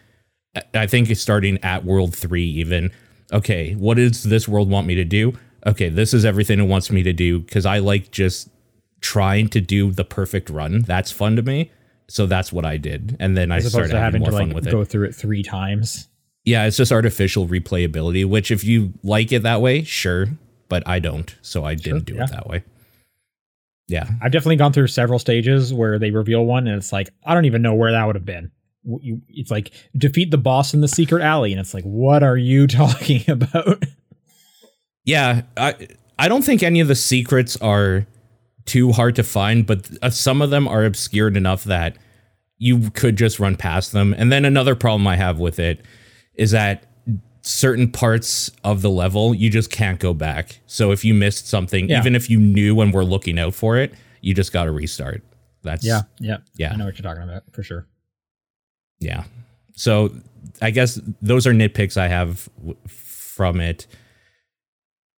I 0.75 0.87
think 0.87 1.11
it's 1.11 1.20
starting 1.20 1.58
at 1.62 1.84
World 1.84 2.14
Three 2.14 2.44
even. 2.44 2.90
Okay, 3.32 3.75
what 3.75 3.96
does 3.96 4.23
this 4.23 4.46
world 4.46 4.70
want 4.70 4.87
me 4.87 4.94
to 4.94 5.04
do? 5.04 5.32
Okay, 5.66 5.88
this 5.88 6.14
is 6.14 6.25
everything 6.25 6.61
it 6.61 6.64
wants 6.64 6.90
me 6.90 7.02
to 7.02 7.12
do 7.12 7.40
because 7.40 7.66
I 7.66 7.78
like 7.78 8.11
just 8.11 8.49
trying 9.00 9.49
to 9.49 9.61
do 9.61 9.90
the 9.90 10.04
perfect 10.04 10.50
run. 10.50 10.82
That's 10.82 11.11
fun 11.11 11.37
to 11.37 11.42
me. 11.42 11.70
So 12.08 12.26
that's 12.26 12.52
what 12.52 12.66
I 12.66 12.76
did, 12.76 13.16
and 13.18 13.37
then 13.37 13.50
I 13.50 13.56
As 13.56 13.64
opposed 13.64 13.73
started 13.73 13.92
to 13.92 13.99
having 13.99 14.20
having 14.20 14.20
more 14.20 14.30
to 14.30 14.37
fun 14.37 14.49
like 14.49 14.54
with 14.56 14.66
it. 14.68 14.70
go 14.70 14.84
through 14.84 15.08
it 15.08 15.14
three 15.14 15.42
times. 15.42 16.08
Yeah, 16.44 16.66
it's 16.66 16.76
just 16.76 16.92
artificial 16.92 17.49
replayability, 17.49 18.26
which 18.26 18.50
if 18.50 18.62
you 18.62 18.92
like 19.02 19.32
it 19.32 19.42
that 19.44 19.62
way, 19.62 19.82
sure, 19.82 20.26
but 20.68 20.87
I 20.87 20.99
don't, 20.99 21.34
so 21.40 21.64
I 21.64 21.75
didn't 21.75 22.04
do 22.04 22.14
yeah. 22.14 22.25
it 22.25 22.30
that 22.30 22.46
way. 22.46 22.62
Yeah. 23.88 24.06
I've 24.23 24.32
definitely 24.32 24.56
gone 24.56 24.73
through 24.73 24.88
several 24.88 25.18
stages 25.18 25.73
where 25.73 25.99
they 25.99 26.11
reveal 26.11 26.44
one, 26.44 26.66
and 26.66 26.76
it's 26.76 26.92
like 26.92 27.11
I 27.25 27.34
don't 27.34 27.44
even 27.46 27.62
know 27.62 27.75
where 27.75 27.92
that 27.92 28.04
would 28.04 28.16
have 28.16 28.25
been. 28.25 28.50
You, 29.00 29.23
it's 29.29 29.50
like 29.50 29.73
defeat 29.97 30.31
the 30.31 30.38
boss 30.38 30.75
in 30.75 30.81
the 30.81 30.88
secret 30.88 31.23
alley, 31.23 31.53
and 31.53 31.61
it's 31.61 31.73
like, 31.75 31.85
what 31.85 32.23
are 32.23 32.37
you 32.37 32.67
talking 32.67 33.29
about? 33.31 33.83
Yeah, 35.05 35.43
I 35.57 35.88
I 36.19 36.29
don't 36.29 36.43
think 36.45 36.62
any 36.62 36.81
of 36.81 36.88
the 36.88 36.95
secrets 36.95 37.57
are 37.59 38.07
too 38.64 38.93
hard 38.93 39.17
to 39.17 39.23
find, 39.23 39.67
but 39.67 39.88
uh, 40.03 40.11
some 40.11 40.41
of 40.41 40.50
them 40.50 40.67
are 40.67 40.85
obscured 40.85 41.37
enough 41.37 41.64
that 41.64 41.97
you 42.57 42.91
could 42.91 43.17
just 43.17 43.38
run 43.41 43.57
past 43.57 43.93
them. 43.93 44.14
And 44.17 44.33
then 44.33 44.45
another 44.45 44.75
problem 44.75 45.07
I 45.07 45.17
have 45.17 45.38
with 45.38 45.59
it 45.59 45.85
is 46.35 46.53
that 46.53 46.85
certain 47.43 47.91
parts 47.91 48.50
of 48.62 48.81
the 48.81 48.88
level 48.88 49.35
you 49.35 49.50
just 49.50 49.71
can't 49.71 50.00
go 50.00 50.14
back. 50.14 50.61
So 50.67 50.93
if 50.93 51.05
you 51.05 51.12
missed 51.12 51.47
something, 51.47 51.91
Yeah. 51.91 51.99
even 51.99 52.14
if 52.14 52.31
you 52.31 52.38
knew 52.41 52.81
and 52.81 52.95
were 52.95 53.05
looking 53.05 53.38
out 53.38 53.55
for 53.55 53.76
it, 53.76 53.93
you 54.23 54.33
just 54.33 54.50
got 54.53 54.64
to 54.64 54.73
restart. 54.73 55.23
That's 55.62 55.85
yeah, 55.85 56.03
yeah, 56.21 56.38
yeah. 56.57 56.73
I 56.73 56.76
know 56.76 56.87
what 56.87 56.99
you're 56.99 57.03
talking 57.03 57.23
about 57.29 57.43
for 57.53 57.62
sure. 57.62 57.87
Yeah. 59.01 59.25
So 59.75 60.15
I 60.63 60.71
guess 60.71 61.01
those 61.21 61.47
are 61.47 61.53
nitpicks 61.53 61.97
I 61.97 62.09
have 62.09 62.49
w- 62.59 62.77
from 62.87 63.61
it. 63.61 63.87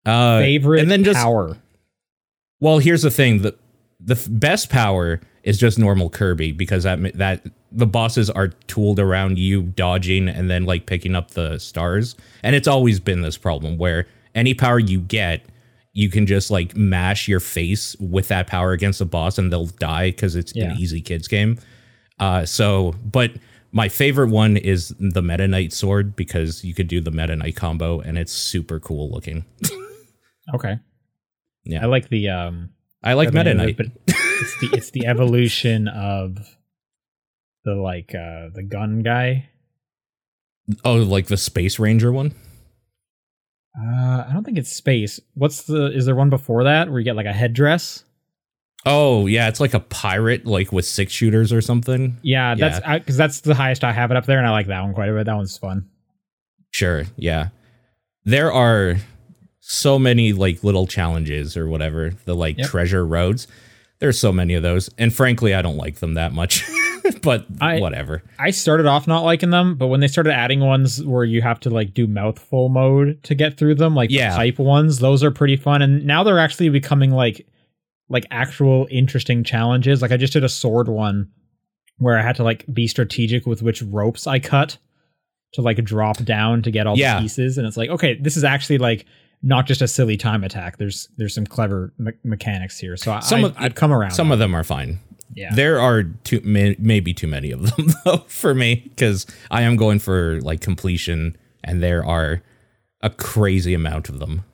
Uh, 0.05 0.39
Favorite 0.41 0.81
and 0.81 0.91
then 0.91 1.03
just 1.05 1.19
power. 1.19 1.57
well, 2.61 2.79
here's 2.79 3.03
the 3.03 3.11
thing: 3.11 3.43
the 3.43 3.57
the 4.01 4.15
f- 4.15 4.27
best 4.31 4.71
power 4.71 5.21
is 5.43 5.59
just 5.59 5.79
normal 5.79 6.11
Kirby 6.11 6.53
because 6.53 6.85
that 6.85 7.01
that 7.15 7.45
the 7.73 7.87
bosses 7.87 8.31
are 8.31 8.49
tooled 8.69 9.01
around 9.01 9.39
you 9.39 9.63
dodging 9.63 10.29
and 10.29 10.49
then 10.49 10.65
like 10.65 10.87
picking 10.87 11.15
up 11.17 11.33
the 11.33 11.59
stars, 11.59 12.15
and 12.45 12.55
it's 12.55 12.69
always 12.69 13.01
been 13.01 13.23
this 13.23 13.37
problem 13.37 13.79
where 13.79 14.07
any 14.37 14.55
power 14.55 14.79
you 14.79 15.01
get, 15.01 15.43
you 15.93 16.09
can 16.09 16.25
just 16.27 16.51
like 16.53 16.77
mash 16.77 17.27
your 17.27 17.41
face 17.41 17.97
with 17.99 18.29
that 18.29 18.47
power 18.47 18.73
against 18.73 19.01
the 19.01 19.07
boss 19.07 19.39
and 19.39 19.53
they'll 19.53 19.67
die 19.67 20.11
because 20.11 20.37
it's 20.37 20.53
Yeah. 20.55 20.71
an 20.71 20.79
easy 20.79 21.01
kids 21.01 21.27
game. 21.27 21.59
Uh, 22.21 22.45
so, 22.47 22.95
but 23.05 23.33
my 23.77 23.91
favorite 23.91 24.31
one 24.31 24.57
is 24.57 24.95
the 24.99 25.21
Meta 25.21 25.47
Knight 25.47 25.71
sword 25.71 26.17
because 26.17 26.65
you 26.65 26.73
could 26.73 26.89
do 26.89 26.99
the 26.99 27.11
Meta 27.11 27.37
Knight 27.37 27.57
combo 27.57 28.01
and 28.01 28.17
it's 28.17 28.33
super 28.33 28.81
cool 28.81 29.11
looking. 29.11 29.45
Okay, 30.55 30.79
Yeah. 31.65 31.83
I 31.83 31.87
like 31.87 32.09
the 32.09 32.29
um. 32.29 32.71
I 33.03 33.15
like 33.15 33.35
Meta 33.35 33.53
Knight. 33.53 33.77
but 33.77 33.87
it's 34.07 34.61
the 34.61 34.69
it's 34.75 34.91
the 34.93 35.07
evolution 35.07 35.89
of 35.89 36.39
the 37.65 37.75
like 37.75 38.15
uh 38.15 38.51
the 38.55 38.63
gun 38.63 39.01
guy. 39.01 39.49
Oh, 40.85 40.95
like 40.99 41.27
the 41.27 41.37
Space 41.37 41.81
Ranger 41.81 42.13
one? 42.13 42.33
Uh, 43.77 44.25
I 44.29 44.31
don't 44.33 44.45
think 44.45 44.57
it's 44.57 44.73
space. 44.73 45.19
What's 45.35 45.65
the? 45.65 45.87
Is 45.93 46.07
there 46.07 46.15
one 46.15 46.31
before 46.31 46.63
that 46.63 46.89
where 46.89 47.01
you 47.01 47.05
get 47.05 47.17
like 47.17 47.27
a 47.27 47.33
headdress? 47.33 48.05
Oh, 48.85 49.27
yeah, 49.27 49.49
it's 49.49 49.59
like 49.59 49.75
a 49.75 49.81
pirate, 49.81 50.47
like 50.47 50.71
with 50.71 50.85
six 50.85 51.13
shooters 51.13 51.53
or 51.53 51.61
something. 51.61 52.17
Yeah, 52.23 52.55
that's 52.55 52.79
Yeah. 52.81 52.99
because 52.99 53.17
that's 53.17 53.41
the 53.41 53.55
highest 53.55 53.83
I 53.83 53.93
have 53.93 54.11
it 54.11 54.17
up 54.17 54.27
there, 54.27 54.39
and 54.39 54.47
I 54.47 54.51
like 54.51 54.69
that 54.69 54.83
one 54.83 54.95
quite 54.95 55.09
a 55.09 55.13
bit. 55.13 55.27
That 55.27 55.35
one's 55.37 55.57
fun. 55.59 55.87
Sure, 56.71 57.05
yeah. 57.17 57.49
There 58.25 58.53
are 58.53 58.97
so 59.61 59.99
many 59.99 60.33
like 60.33 60.63
little 60.63 60.87
challenges 60.87 61.57
or 61.57 61.69
whatever, 61.69 62.13
the 62.27 62.35
like 62.37 62.59
Yep. 62.59 62.69
treasure 62.69 63.05
roads. 63.05 63.49
There's 63.99 64.19
so 64.19 64.31
many 64.31 64.55
of 64.55 64.63
those. 64.63 64.91
And 64.99 65.13
frankly, 65.13 65.55
I 65.55 65.63
don't 65.63 65.77
like 65.79 65.97
them 65.97 66.15
that 66.15 66.33
much. 66.33 66.63
but 67.23 67.47
I- 67.61 67.81
whatever. 67.81 68.23
I 68.39 68.51
started 68.51 68.87
off 68.87 69.09
not 69.09 69.25
liking 69.25 69.51
them, 69.51 69.75
but 69.77 69.87
when 69.89 70.01
they 70.01 70.07
started 70.09 70.33
adding 70.35 70.61
ones 70.61 71.03
where 71.03 71.25
you 71.25 71.41
have 71.43 71.59
to 71.61 71.71
like 71.71 71.95
do 71.95 72.07
mouthful 72.07 72.69
mode 72.69 73.21
to 73.25 73.35
get 73.35 73.57
through 73.57 73.77
them, 73.77 73.95
like 73.97 74.11
Yeah. 74.11 74.31
the 74.31 74.37
pipe 74.37 74.59
ones, 74.61 74.99
those 74.99 75.25
are 75.25 75.31
pretty 75.33 75.57
fun. 75.57 75.83
And 75.83 76.05
now 76.05 76.23
they're 76.23 76.39
actually 76.39 76.69
becoming 76.69 77.11
like 77.11 77.47
like 78.09 78.25
actual 78.31 78.87
interesting 78.91 79.43
challenges. 79.45 80.03
Like 80.03 80.13
I 80.13 80.17
just 80.17 80.33
did 80.33 80.45
a 80.45 80.49
sword 80.49 80.89
one 80.89 81.31
where 81.99 82.19
I 82.19 82.23
had 82.23 82.37
to 82.37 82.43
like 82.45 82.65
be 82.73 82.87
strategic 82.87 83.47
with 83.47 83.63
which 83.63 83.83
ropes 83.83 84.27
I 84.27 84.39
cut 84.39 84.79
to 85.55 85.63
like 85.63 85.83
drop 85.85 86.19
down 86.25 86.63
to 86.63 86.71
get 86.71 86.87
all 86.87 86.97
Yeah. 86.99 87.17
the 87.17 87.23
pieces. 87.23 87.57
And 87.59 87.67
it's 87.67 87.77
like, 87.77 87.91
okay, 87.91 88.15
this 88.21 88.37
is 88.37 88.45
actually 88.45 88.79
like 88.79 89.07
not 89.43 89.67
just 89.67 89.83
a 89.83 89.89
silly 89.89 90.17
time 90.17 90.45
attack. 90.45 90.77
There's 90.79 91.09
there's 91.17 91.35
some 91.35 91.47
clever 91.47 91.93
me- 91.99 92.13
mechanics 92.25 92.79
here. 92.79 92.97
So 92.97 93.19
Some 93.21 93.45
I, 93.45 93.49
of- 93.49 93.55
I've 93.59 93.75
come 93.75 93.93
around. 93.93 94.11
Some 94.13 94.31
of 94.33 94.39
them 94.39 94.55
are 94.55 94.65
fine. 94.65 94.99
yeah. 95.35 95.55
There 95.55 95.81
are 95.81 96.03
too 96.05 96.41
may, 96.45 96.77
maybe 96.79 97.13
too 97.15 97.27
many 97.27 97.51
of 97.51 97.75
them 97.77 97.89
though 98.05 98.19
for 98.29 98.55
me 98.55 98.85
because 98.91 99.27
I 99.51 99.63
am 99.63 99.77
going 99.77 99.99
for 99.99 100.41
like 100.43 100.61
completion, 100.61 101.37
and 101.65 101.83
there 101.83 102.05
are 102.05 102.43
a 103.03 103.11
crazy 103.11 103.75
amount 103.75 104.09
of 104.09 104.19
them. 104.21 104.45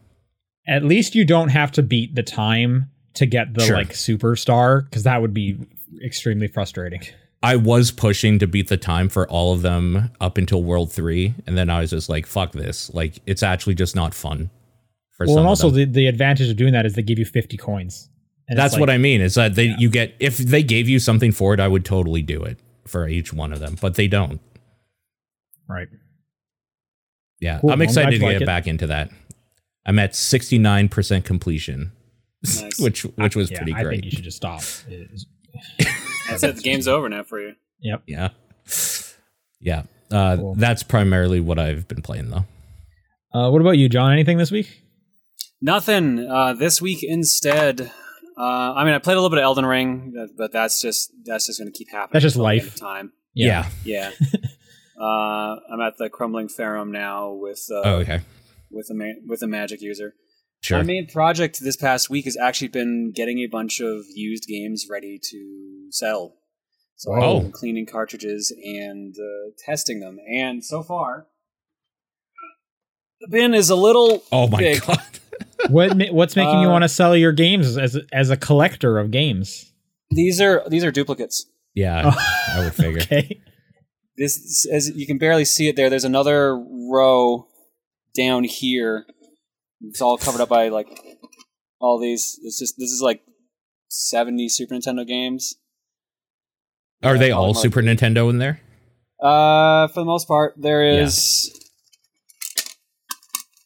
at 0.67 0.85
least 0.85 1.15
you 1.15 1.25
don't 1.25 1.49
have 1.51 1.71
to 1.73 1.83
beat 1.83 2.15
the 2.15 2.23
time 2.23 2.91
to 3.15 3.27
get 3.27 3.55
the 3.55 3.65
Sure. 3.65 3.77
like 3.77 3.91
superstar 3.91 4.85
because 4.85 5.03
that 5.03 5.21
would 5.21 5.35
be 5.35 5.59
extremely 6.05 6.49
frustrating. 6.49 7.03
I 7.43 7.57
was 7.57 7.91
pushing 7.91 8.39
to 8.39 8.47
beat 8.47 8.69
the 8.69 8.77
time 8.77 9.09
for 9.09 9.29
all 9.29 9.53
of 9.53 9.63
them 9.63 10.11
up 10.21 10.39
until 10.39 10.63
World 10.63 10.93
Three, 10.93 11.35
and 11.47 11.59
then 11.59 11.71
I 11.71 11.81
was 11.81 11.91
just 11.91 12.09
like, 12.09 12.27
"Fuck 12.27 12.53
this!" 12.53 12.93
Like 12.95 13.19
it's 13.27 13.43
actually 13.43 13.75
just 13.75 13.97
not 13.97 14.15
fun. 14.15 14.51
For 15.11 15.27
Well, 15.27 15.39
and 15.39 15.47
also 15.47 15.69
the, 15.69 15.85
the 15.85 16.07
advantage 16.07 16.49
of 16.49 16.57
doing 16.57 16.73
that 16.73 16.87
is 16.87 16.95
they 16.95 17.03
give 17.03 17.19
you 17.19 17.25
50 17.25 17.57
coins. 17.57 18.09
And 18.49 18.59
that's 18.59 18.79
what 18.79 18.91
I 18.91 18.99
mean. 18.99 19.21
Is 19.21 19.35
that 19.35 19.55
they 19.55 19.75
you 19.79 19.89
get 19.91 20.15
if 20.21 20.39
they 20.39 20.63
gave 20.63 20.89
you 20.89 20.99
something 20.99 21.33
for 21.33 21.53
it, 21.55 21.61
I 21.61 21.69
would 21.69 21.85
totally 21.85 22.23
do 22.23 22.43
it 22.43 22.59
for 22.87 23.09
each 23.09 23.33
one 23.33 23.53
of 23.53 23.61
them, 23.61 23.77
but 23.81 23.95
they 23.95 24.09
don't. 24.09 24.41
Right. 25.69 25.89
Yeah, 27.41 27.59
Cool. 27.61 27.71
I'm 27.71 27.75
I'm 27.75 27.83
excited 27.83 28.11
to 28.11 28.17
you 28.17 28.33
get 28.33 28.41
like 28.41 28.47
back 28.47 28.67
into 28.67 28.87
that. 28.87 29.11
I'm 29.85 29.99
at 29.99 30.15
69 30.15 30.89
percent 30.89 31.25
completion, 31.25 31.93
Nice. 32.45 32.79
which 32.81 33.03
which 33.03 33.37
was 33.37 33.51
Yeah, 33.51 33.59
pretty 33.59 33.73
I 33.73 33.77
think 33.79 33.87
great. 33.89 34.05
you 34.05 34.11
should 34.11 34.25
just 34.25 34.37
stop. 34.37 34.63
It 34.89 35.11
is- 35.13 35.27
That's 36.29 36.43
it. 36.43 36.57
The 36.57 36.63
game's 36.63 36.89
over 36.89 37.09
now 37.09 37.23
for 37.25 37.41
you. 37.41 37.55
Yep. 37.81 38.03
Yeah, 38.07 38.29
yeah. 39.61 39.83
Uh, 40.11 40.37
Cool. 40.37 40.55
That's 40.55 40.83
primarily 40.83 41.41
what 41.41 41.59
I've 41.59 41.87
been 41.89 42.03
playing 42.03 42.31
though. 42.31 42.45
Uh, 43.35 43.51
what 43.51 43.61
about 43.61 43.73
you, 43.79 43.89
John? 43.89 44.13
Anything 44.13 44.39
this 44.39 44.51
week? 44.51 44.83
Nothing. 45.61 46.19
Uh, 46.29 46.53
this 46.55 46.81
week 46.83 47.03
instead. 47.03 47.91
Uh, 48.37 48.73
I 48.75 48.85
mean, 48.85 48.95
I 48.95 48.99
played 48.99 49.15
a 49.15 49.21
little 49.21 49.31
bit 49.31 49.39
of 49.39 49.45
Elden 49.45 49.67
Ring, 49.67 50.29
but 50.37 50.53
that's 50.53 50.81
just 50.81 51.13
that's 51.25 51.47
just 51.47 51.59
going 51.61 51.71
to 51.73 51.77
keep 51.77 51.91
happening. 51.91 52.11
That's 52.15 52.23
just 52.25 52.37
until 52.37 52.47
the 52.49 52.53
end 52.55 52.63
life. 52.65 52.75
of 52.75 52.81
Time. 52.81 53.13
Yeah. 53.35 53.69
Yeah. 53.85 54.11
uh, 55.01 55.05
I'm 55.73 55.81
at 55.81 55.97
the 55.99 56.09
Crumbling 56.11 56.49
Farum 56.49 56.91
now 56.91 57.33
with 57.33 57.67
uh, 57.71 57.81
Oh, 57.85 57.95
okay. 57.97 58.21
with 58.71 58.89
a 58.91 58.95
ma- 58.95 59.21
with 59.27 59.43
a 59.43 59.47
magic 59.47 59.81
user. 59.83 60.15
Sure. 60.63 60.79
My 60.79 60.85
main 60.85 61.07
project 61.09 61.59
this 61.61 61.77
past 61.77 62.09
week 62.09 62.25
has 62.27 62.37
actually 62.37 62.69
been 62.69 63.13
getting 63.15 63.39
a 63.39 63.47
bunch 63.49 63.81
of 63.81 64.05
used 64.15 64.47
games 64.47 64.87
ready 64.89 65.19
to 65.31 65.87
sell. 65.91 66.35
So 66.97 67.13
Oh. 67.13 67.37
I've 67.37 67.43
been 67.43 67.53
cleaning 67.53 67.87
cartridges 67.87 68.53
and 68.63 69.15
uh, 69.19 69.51
testing 69.67 69.99
them, 70.01 70.19
and 70.33 70.65
so 70.65 70.83
far, 70.85 71.27
the 73.21 73.29
bin 73.29 73.55
is 73.55 73.71
a 73.71 73.75
little. 73.77 74.23
oh 74.31 74.47
my 74.49 74.59
big. 74.59 74.83
god. 74.83 74.99
What 75.69 75.97
ma- 75.97 76.11
What's 76.11 76.35
making 76.37 76.61
you 76.61 76.69
Uh, 76.69 76.73
want 76.73 76.83
to 76.83 76.89
sell 76.89 77.17
your 77.17 77.31
games 77.33 77.77
as 77.77 77.97
as 78.13 78.31
a 78.31 78.37
collector 78.37 78.99
of 78.99 79.11
games? 79.13 79.73
These 80.11 80.41
are 80.41 80.63
these 80.69 80.85
are 80.85 80.91
duplicates. 80.91 81.47
Yeah, 81.75 82.13
I 82.49 82.61
would 82.65 82.75
figure. 82.75 83.01
Okay. 83.03 83.41
This, 84.19 84.67
as 84.71 84.91
you 84.95 85.07
can 85.07 85.19
barely 85.19 85.45
see 85.45 85.69
it 85.69 85.77
there. 85.77 85.89
There's 85.89 86.05
another 86.05 86.57
row 86.57 87.47
down 88.17 88.45
here. 88.45 89.07
It's 89.89 90.01
all 90.01 90.17
covered 90.17 90.41
up 90.41 90.49
by 90.49 90.69
like 90.69 90.89
all 91.81 91.99
these. 92.01 92.39
It's 92.43 92.59
just 92.59 92.75
this 92.79 92.91
is 92.91 93.01
like 93.03 93.23
70 93.89 94.49
Super 94.49 94.75
Nintendo 94.75 95.07
games. 95.07 95.55
Are 97.03 97.19
they 97.19 97.33
all 97.33 97.47
all 97.47 97.55
Super 97.55 97.83
Nintendo 97.83 98.31
in 98.31 98.39
there? 98.39 98.61
Uh, 99.21 99.89
for 99.89 100.01
the 100.01 100.05
most 100.05 100.29
part, 100.29 100.55
there 100.57 100.85
is. 100.85 101.51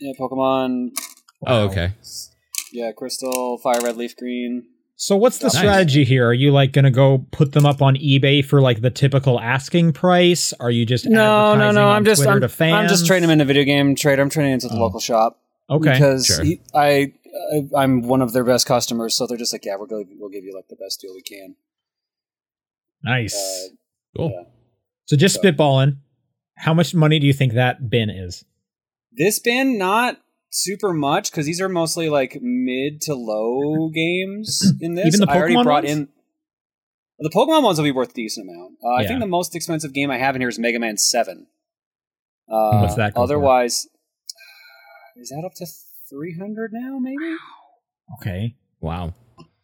Yeah, 0.00 0.12
Pokemon. 0.18 0.90
Oh, 1.46 1.64
okay. 1.68 1.92
Yeah, 2.72 2.92
Crystal, 2.92 3.58
Fire 3.58 3.80
Red, 3.82 3.96
Leaf 3.96 4.16
Green. 4.16 4.64
So 4.96 5.16
what's 5.16 5.38
the 5.38 5.46
Nice. 5.46 5.56
strategy 5.58 6.04
here? 6.04 6.26
Are 6.26 6.32
you 6.34 6.50
like 6.52 6.72
going 6.72 6.86
to 6.86 6.90
go 6.90 7.26
put 7.30 7.52
them 7.52 7.66
up 7.66 7.82
on 7.82 7.96
eBay 7.96 8.42
for 8.44 8.62
like 8.62 8.80
the 8.80 8.90
typical 8.90 9.38
asking 9.38 9.92
price? 9.92 10.54
Are 10.54 10.70
you 10.70 10.86
just 10.86 11.04
No, 11.06 11.12
no, 11.14 11.52
advertising 11.52 11.74
no. 11.74 11.88
on 11.88 11.96
I'm 11.96 12.04
just 12.04 12.22
Twitter 12.22 12.32
I'm, 12.32 12.40
to 12.40 12.48
fans? 12.48 12.74
I'm 12.74 12.88
just 12.88 13.06
trading 13.06 13.22
them 13.28 13.30
in 13.30 13.40
a 13.42 13.44
video 13.44 13.64
game 13.64 13.94
trader. 13.94 14.22
I'm 14.22 14.30
trading 14.30 14.52
into 14.52 14.68
the 14.68 14.74
Oh. 14.76 14.80
local 14.80 15.00
shop 15.00 15.38
Okay. 15.68 15.92
because 15.92 16.26
Sure. 16.26 16.44
he, 16.44 16.60
I 16.74 17.12
I, 17.52 17.68
I'm 17.82 18.02
one 18.02 18.22
of 18.22 18.32
their 18.32 18.44
best 18.44 18.66
customers, 18.66 19.16
so 19.16 19.26
they're 19.26 19.36
just 19.36 19.52
like, 19.52 19.64
yeah, 19.64 19.76
we're 19.78 19.86
gonna 19.86 20.04
we'll 20.18 20.30
give 20.30 20.44
you 20.44 20.54
like 20.54 20.68
the 20.68 20.76
best 20.76 21.00
deal 21.00 21.14
we 21.14 21.22
can. 21.22 21.56
Nice. 23.02 23.34
Uh, 23.34 23.74
Cool. 24.16 24.30
yeah. 24.34 24.48
so 25.04 25.16
just 25.16 25.34
so- 25.36 25.42
spitballing. 25.42 25.98
How 26.58 26.72
much 26.72 26.94
money 26.94 27.18
do 27.18 27.26
you 27.26 27.34
think 27.34 27.52
that 27.52 27.90
bin 27.90 28.08
is? 28.08 28.42
This 29.12 29.38
bin 29.38 29.76
not 29.76 30.18
super 30.50 30.94
much 30.94 31.30
because 31.30 31.44
these 31.44 31.60
are 31.60 31.68
mostly 31.68 32.08
like 32.08 32.38
mid 32.40 33.02
to 33.02 33.14
low 33.14 33.88
games 33.94 34.72
in 34.80 34.94
this. 34.94 35.06
Even 35.08 35.20
the 35.20 35.30
I 35.30 35.36
already 35.36 35.54
Pokemon 35.54 35.64
brought 35.64 35.84
ones? 35.84 35.96
in 35.98 36.08
the 37.18 37.28
Pokemon 37.30 37.62
ones 37.62 37.76
will 37.78 37.84
be 37.84 37.92
worth 37.92 38.10
a 38.10 38.14
decent 38.14 38.48
amount. 38.48 38.76
Uh, 38.82 38.94
I 38.94 39.06
think 39.06 39.20
the 39.20 39.26
most 39.26 39.54
expensive 39.54 39.92
game 39.92 40.10
I 40.10 40.16
have 40.18 40.34
in 40.34 40.40
here 40.40 40.48
is 40.48 40.58
Mega 40.58 40.78
Man 40.78 40.96
Seven. 40.96 41.46
Uh, 42.50 42.80
What's 42.80 42.94
that? 42.94 43.14
Otherwise, 43.16 43.86
is 45.16 45.30
that 45.30 45.42
up 45.44 45.54
to 45.54 45.66
three 46.08 46.36
hundred 46.38 46.72
now? 46.72 46.98
Maybe. 46.98 47.36
Okay. 48.20 48.54
Wow. 48.80 49.14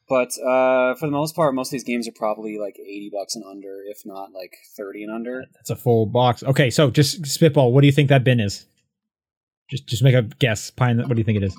But 0.08 0.28
uh, 0.38 0.94
for 0.96 1.06
the 1.06 1.10
most 1.12 1.34
part, 1.34 1.54
most 1.54 1.68
of 1.68 1.72
these 1.72 1.84
games 1.84 2.06
are 2.08 2.12
probably 2.12 2.58
like 2.58 2.76
eighty 2.78 3.10
bucks 3.12 3.34
and 3.34 3.44
under, 3.44 3.80
if 3.86 4.02
not 4.04 4.32
like 4.32 4.52
thirty 4.76 5.04
and 5.04 5.12
under. 5.12 5.44
That's 5.54 5.70
a 5.70 5.76
full 5.76 6.06
box. 6.06 6.42
Okay, 6.42 6.70
so 6.70 6.90
just 6.90 7.24
spitball. 7.26 7.72
What 7.72 7.80
do 7.80 7.86
you 7.86 7.92
think 7.92 8.08
that 8.10 8.24
bin 8.24 8.40
is? 8.40 8.66
Just 9.70 9.86
just 9.86 10.02
make 10.02 10.14
a 10.14 10.22
guess. 10.22 10.70
Pine, 10.70 10.98
what 10.98 11.08
do 11.08 11.18
you 11.18 11.24
think 11.24 11.38
it 11.38 11.44
is? 11.44 11.56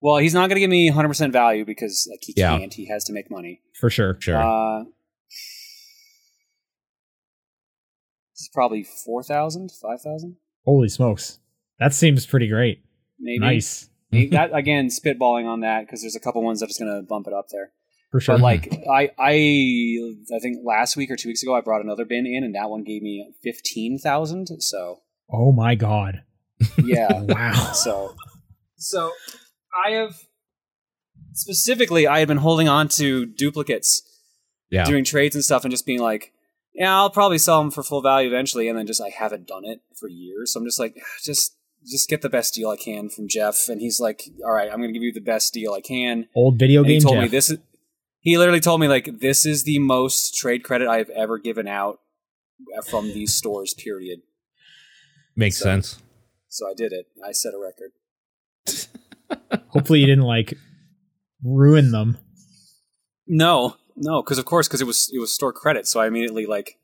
Well, 0.00 0.16
he's 0.16 0.32
not 0.34 0.48
going 0.48 0.56
to 0.56 0.60
give 0.60 0.70
me 0.70 0.88
one 0.88 0.96
hundred 0.96 1.08
percent 1.08 1.32
value 1.32 1.64
because 1.64 2.08
like 2.10 2.20
he 2.22 2.32
Yeah. 2.36 2.58
can't. 2.58 2.72
He 2.74 2.86
has 2.88 3.04
to 3.04 3.12
make 3.12 3.30
money. 3.30 3.60
For 3.78 3.90
sure. 3.90 4.16
Sure. 4.18 4.36
Uh, 4.36 4.84
this 8.34 8.42
is 8.46 8.50
probably 8.54 8.82
4,000, 8.82 9.70
5,000, 9.70 10.36
Holy 10.64 10.88
smokes. 10.88 11.38
That 11.78 11.92
seems 11.94 12.24
pretty 12.26 12.48
great. 12.48 12.82
Maybe. 13.20 13.38
Nice. 13.38 13.88
Maybe 14.10 14.30
that 14.30 14.54
again, 14.54 14.88
spitballing 14.88 15.46
on 15.46 15.60
that 15.60 15.82
because 15.86 16.00
there's 16.00 16.16
a 16.16 16.20
couple 16.20 16.42
ones 16.42 16.60
that 16.60 16.66
are 16.66 16.68
just 16.68 16.80
going 16.80 16.92
to 16.92 17.02
bump 17.02 17.26
it 17.26 17.32
up 17.32 17.46
there. 17.50 17.70
For 18.10 18.18
sure. 18.18 18.34
But 18.36 18.42
like 18.42 18.82
I, 18.92 19.10
I, 19.18 20.14
I 20.34 20.38
think 20.40 20.58
last 20.64 20.96
week 20.96 21.10
or 21.10 21.16
two 21.16 21.28
weeks 21.28 21.42
ago, 21.42 21.54
I 21.54 21.60
brought 21.60 21.82
another 21.82 22.04
bin 22.04 22.26
in, 22.26 22.42
and 22.42 22.54
that 22.56 22.68
one 22.68 22.82
gave 22.82 23.02
me 23.02 23.32
fifteen 23.42 23.98
thousand. 23.98 24.48
So 24.60 25.00
oh 25.32 25.52
my 25.52 25.76
god. 25.76 26.22
yeah, 26.82 27.08
Wow. 27.22 27.72
so 27.72 28.14
so 28.76 29.12
I 29.86 29.92
have 29.92 30.16
specifically 31.32 32.08
I 32.08 32.18
had 32.18 32.28
been 32.28 32.38
holding 32.38 32.68
on 32.68 32.88
to 32.88 33.26
duplicates 33.26 34.02
yeah. 34.70 34.84
doing 34.84 35.04
trades 35.04 35.34
and 35.34 35.44
stuff 35.44 35.64
and 35.64 35.70
just 35.70 35.86
being 35.86 36.00
like, 36.00 36.32
yeah, 36.74 36.94
I'll 36.94 37.10
probably 37.10 37.38
sell 37.38 37.60
them 37.60 37.70
for 37.70 37.82
full 37.82 38.02
value 38.02 38.28
eventually, 38.28 38.68
and 38.68 38.78
then 38.78 38.86
just 38.86 39.02
I 39.02 39.10
haven't 39.10 39.46
done 39.46 39.64
it 39.64 39.82
for 39.98 40.08
years. 40.08 40.52
So 40.52 40.60
I'm 40.60 40.66
just 40.66 40.80
like, 40.80 40.96
ah, 40.98 41.06
just 41.24 41.56
just 41.86 42.08
get 42.08 42.22
the 42.22 42.28
best 42.28 42.54
deal 42.54 42.68
I 42.70 42.76
can 42.76 43.08
from 43.08 43.28
Jeff, 43.28 43.68
and 43.68 43.80
he's 43.80 44.00
like, 44.00 44.22
all 44.44 44.52
right, 44.52 44.70
I'm 44.70 44.78
going 44.78 44.88
to 44.90 44.92
give 44.92 45.02
you 45.02 45.12
the 45.12 45.20
best 45.20 45.52
deal 45.54 45.72
I 45.72 45.80
can. 45.80 46.26
Old 46.34 46.58
video 46.58 46.80
And 46.82 46.88
he 46.90 46.94
game 46.96 47.02
told 47.02 47.14
Jeff. 47.16 47.22
me 47.22 47.28
this 47.28 47.50
is. 47.50 47.58
He 48.22 48.36
literally 48.36 48.60
told 48.60 48.80
me 48.80 48.88
like 48.88 49.20
this 49.20 49.46
is 49.46 49.64
the 49.64 49.78
most 49.78 50.34
trade 50.34 50.62
credit 50.62 50.88
I've 50.88 51.08
ever 51.10 51.38
given 51.38 51.66
out 51.66 52.00
from 52.88 53.06
these 53.14 53.34
stores. 53.34 53.72
Period. 53.74 54.20
Makes 55.36 55.58
So- 55.58 55.64
sense. 55.64 56.02
So 56.48 56.68
I 56.68 56.74
did 56.74 56.92
it. 56.92 57.06
I 57.24 57.30
set 57.32 57.52
a 57.54 57.58
record. 57.58 57.92
Hopefully 59.68 60.00
you 60.00 60.06
didn't 60.06 60.24
like 60.24 60.54
ruin 61.44 61.92
them. 61.92 62.18
No, 63.26 63.76
no, 63.96 64.22
because 64.22 64.38
of 64.38 64.44
course, 64.44 64.66
because 64.66 64.80
it 64.80 64.86
was 64.86 65.10
it 65.14 65.18
was 65.20 65.32
store 65.32 65.52
credit, 65.52 65.86
so 65.86 66.00
I 66.00 66.08
immediately 66.08 66.46
like 66.46 66.78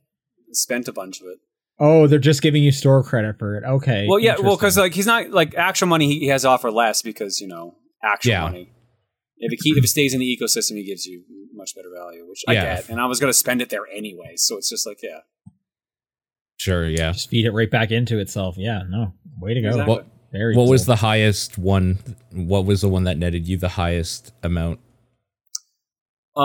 spent 0.53 0.87
a 0.89 0.93
bunch 0.93 1.21
of 1.21 1.27
it. 1.27 1.39
Oh, 1.79 2.07
they're 2.07 2.19
just 2.19 2.41
giving 2.41 2.63
you 2.63 2.73
store 2.73 3.03
credit 3.03 3.39
for 3.39 3.57
it. 3.57 3.65
Okay. 3.65 4.07
Well, 4.09 4.19
yeah, 4.19 4.37
well, 4.41 4.57
because 4.57 4.79
like 4.79 4.95
he's 4.95 5.07
not 5.07 5.31
like 5.31 5.55
actual 5.57 5.89
money. 5.89 6.07
He, 6.07 6.21
he 6.21 6.27
has 6.29 6.43
to 6.43 6.49
offer 6.49 6.71
less 6.71 7.03
because 7.03 7.41
you 7.41 7.47
know 7.49 7.77
actual 8.03 8.31
Yeah. 8.31 8.43
money. 8.43 8.73
If 9.39 9.53
it 9.53 9.59
keep, 9.61 9.77
if 9.77 9.85
it 9.85 9.89
stays 9.89 10.15
in 10.15 10.21
the 10.21 10.39
ecosystem, 10.41 10.77
he 10.77 10.85
gives 10.85 11.05
you 11.05 11.23
much 11.53 11.75
better 11.75 11.91
value, 11.95 12.27
which 12.27 12.43
I 12.49 12.55
get. 12.55 12.89
And 12.89 12.99
I 12.99 13.05
was 13.05 13.21
going 13.21 13.29
to 13.31 13.37
spend 13.39 13.61
it 13.61 13.69
there 13.69 13.87
anyway, 13.95 14.33
so 14.37 14.57
it's 14.57 14.71
just 14.71 14.87
like 14.87 14.99
yeah, 15.03 15.19
Sure. 16.57 16.89
Yeah. 16.89 17.13
just 17.13 17.29
feed 17.29 17.45
it 17.45 17.51
right 17.51 17.71
back 17.71 17.91
into 17.91 18.19
itself. 18.19 18.57
Yeah, 18.57 18.83
no. 18.89 19.13
Way 19.39 19.53
to 19.53 19.61
go. 19.61 19.69
Exactly. 19.69 19.95
What 19.95 20.07
Very 20.33 20.57
What 20.57 20.69
was 20.69 20.87
the 20.87 20.97
highest 20.97 21.59
one? 21.59 21.99
What 22.33 22.65
was 22.65 22.81
the 22.81 22.89
one 22.89 23.05
that 23.05 23.19
netted 23.19 23.47
you 23.47 23.59
the 23.59 23.69
highest 23.69 24.33
amount? 24.43 24.81
uh, 26.35 26.41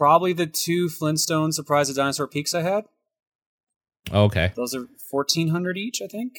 probably 0.00 0.32
the 0.32 0.46
two 0.46 0.88
Flintstone 0.88 1.52
Surprise 1.52 1.90
of 1.90 1.96
Dinosaur 1.96 2.26
Peaks 2.26 2.54
I 2.54 2.62
had. 2.62 2.84
Okay. 4.10 4.50
Those 4.56 4.74
are 4.74 4.86
fourteen 5.10 5.48
hundred 5.48 5.76
each, 5.76 6.00
I 6.02 6.06
think. 6.06 6.32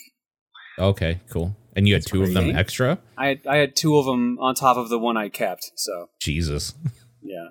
Okay. 0.80 1.20
Cool. 1.30 1.56
And 1.76 1.88
you 1.88 1.94
had 1.94 2.04
two 2.06 2.24
of 2.24 2.34
them 2.34 2.46
crazy. 2.46 2.58
extra. 2.58 2.98
I 3.18 3.28
had, 3.28 3.42
I 3.48 3.58
had 3.58 3.76
two 3.76 3.98
of 3.98 4.06
them 4.06 4.40
on 4.40 4.56
top 4.56 4.78
of 4.78 4.90
the 4.90 4.98
one 4.98 5.16
I 5.16 5.30
kept. 5.30 5.72
So 5.76 6.10
Jesus. 6.20 6.74
yeah, 7.22 7.50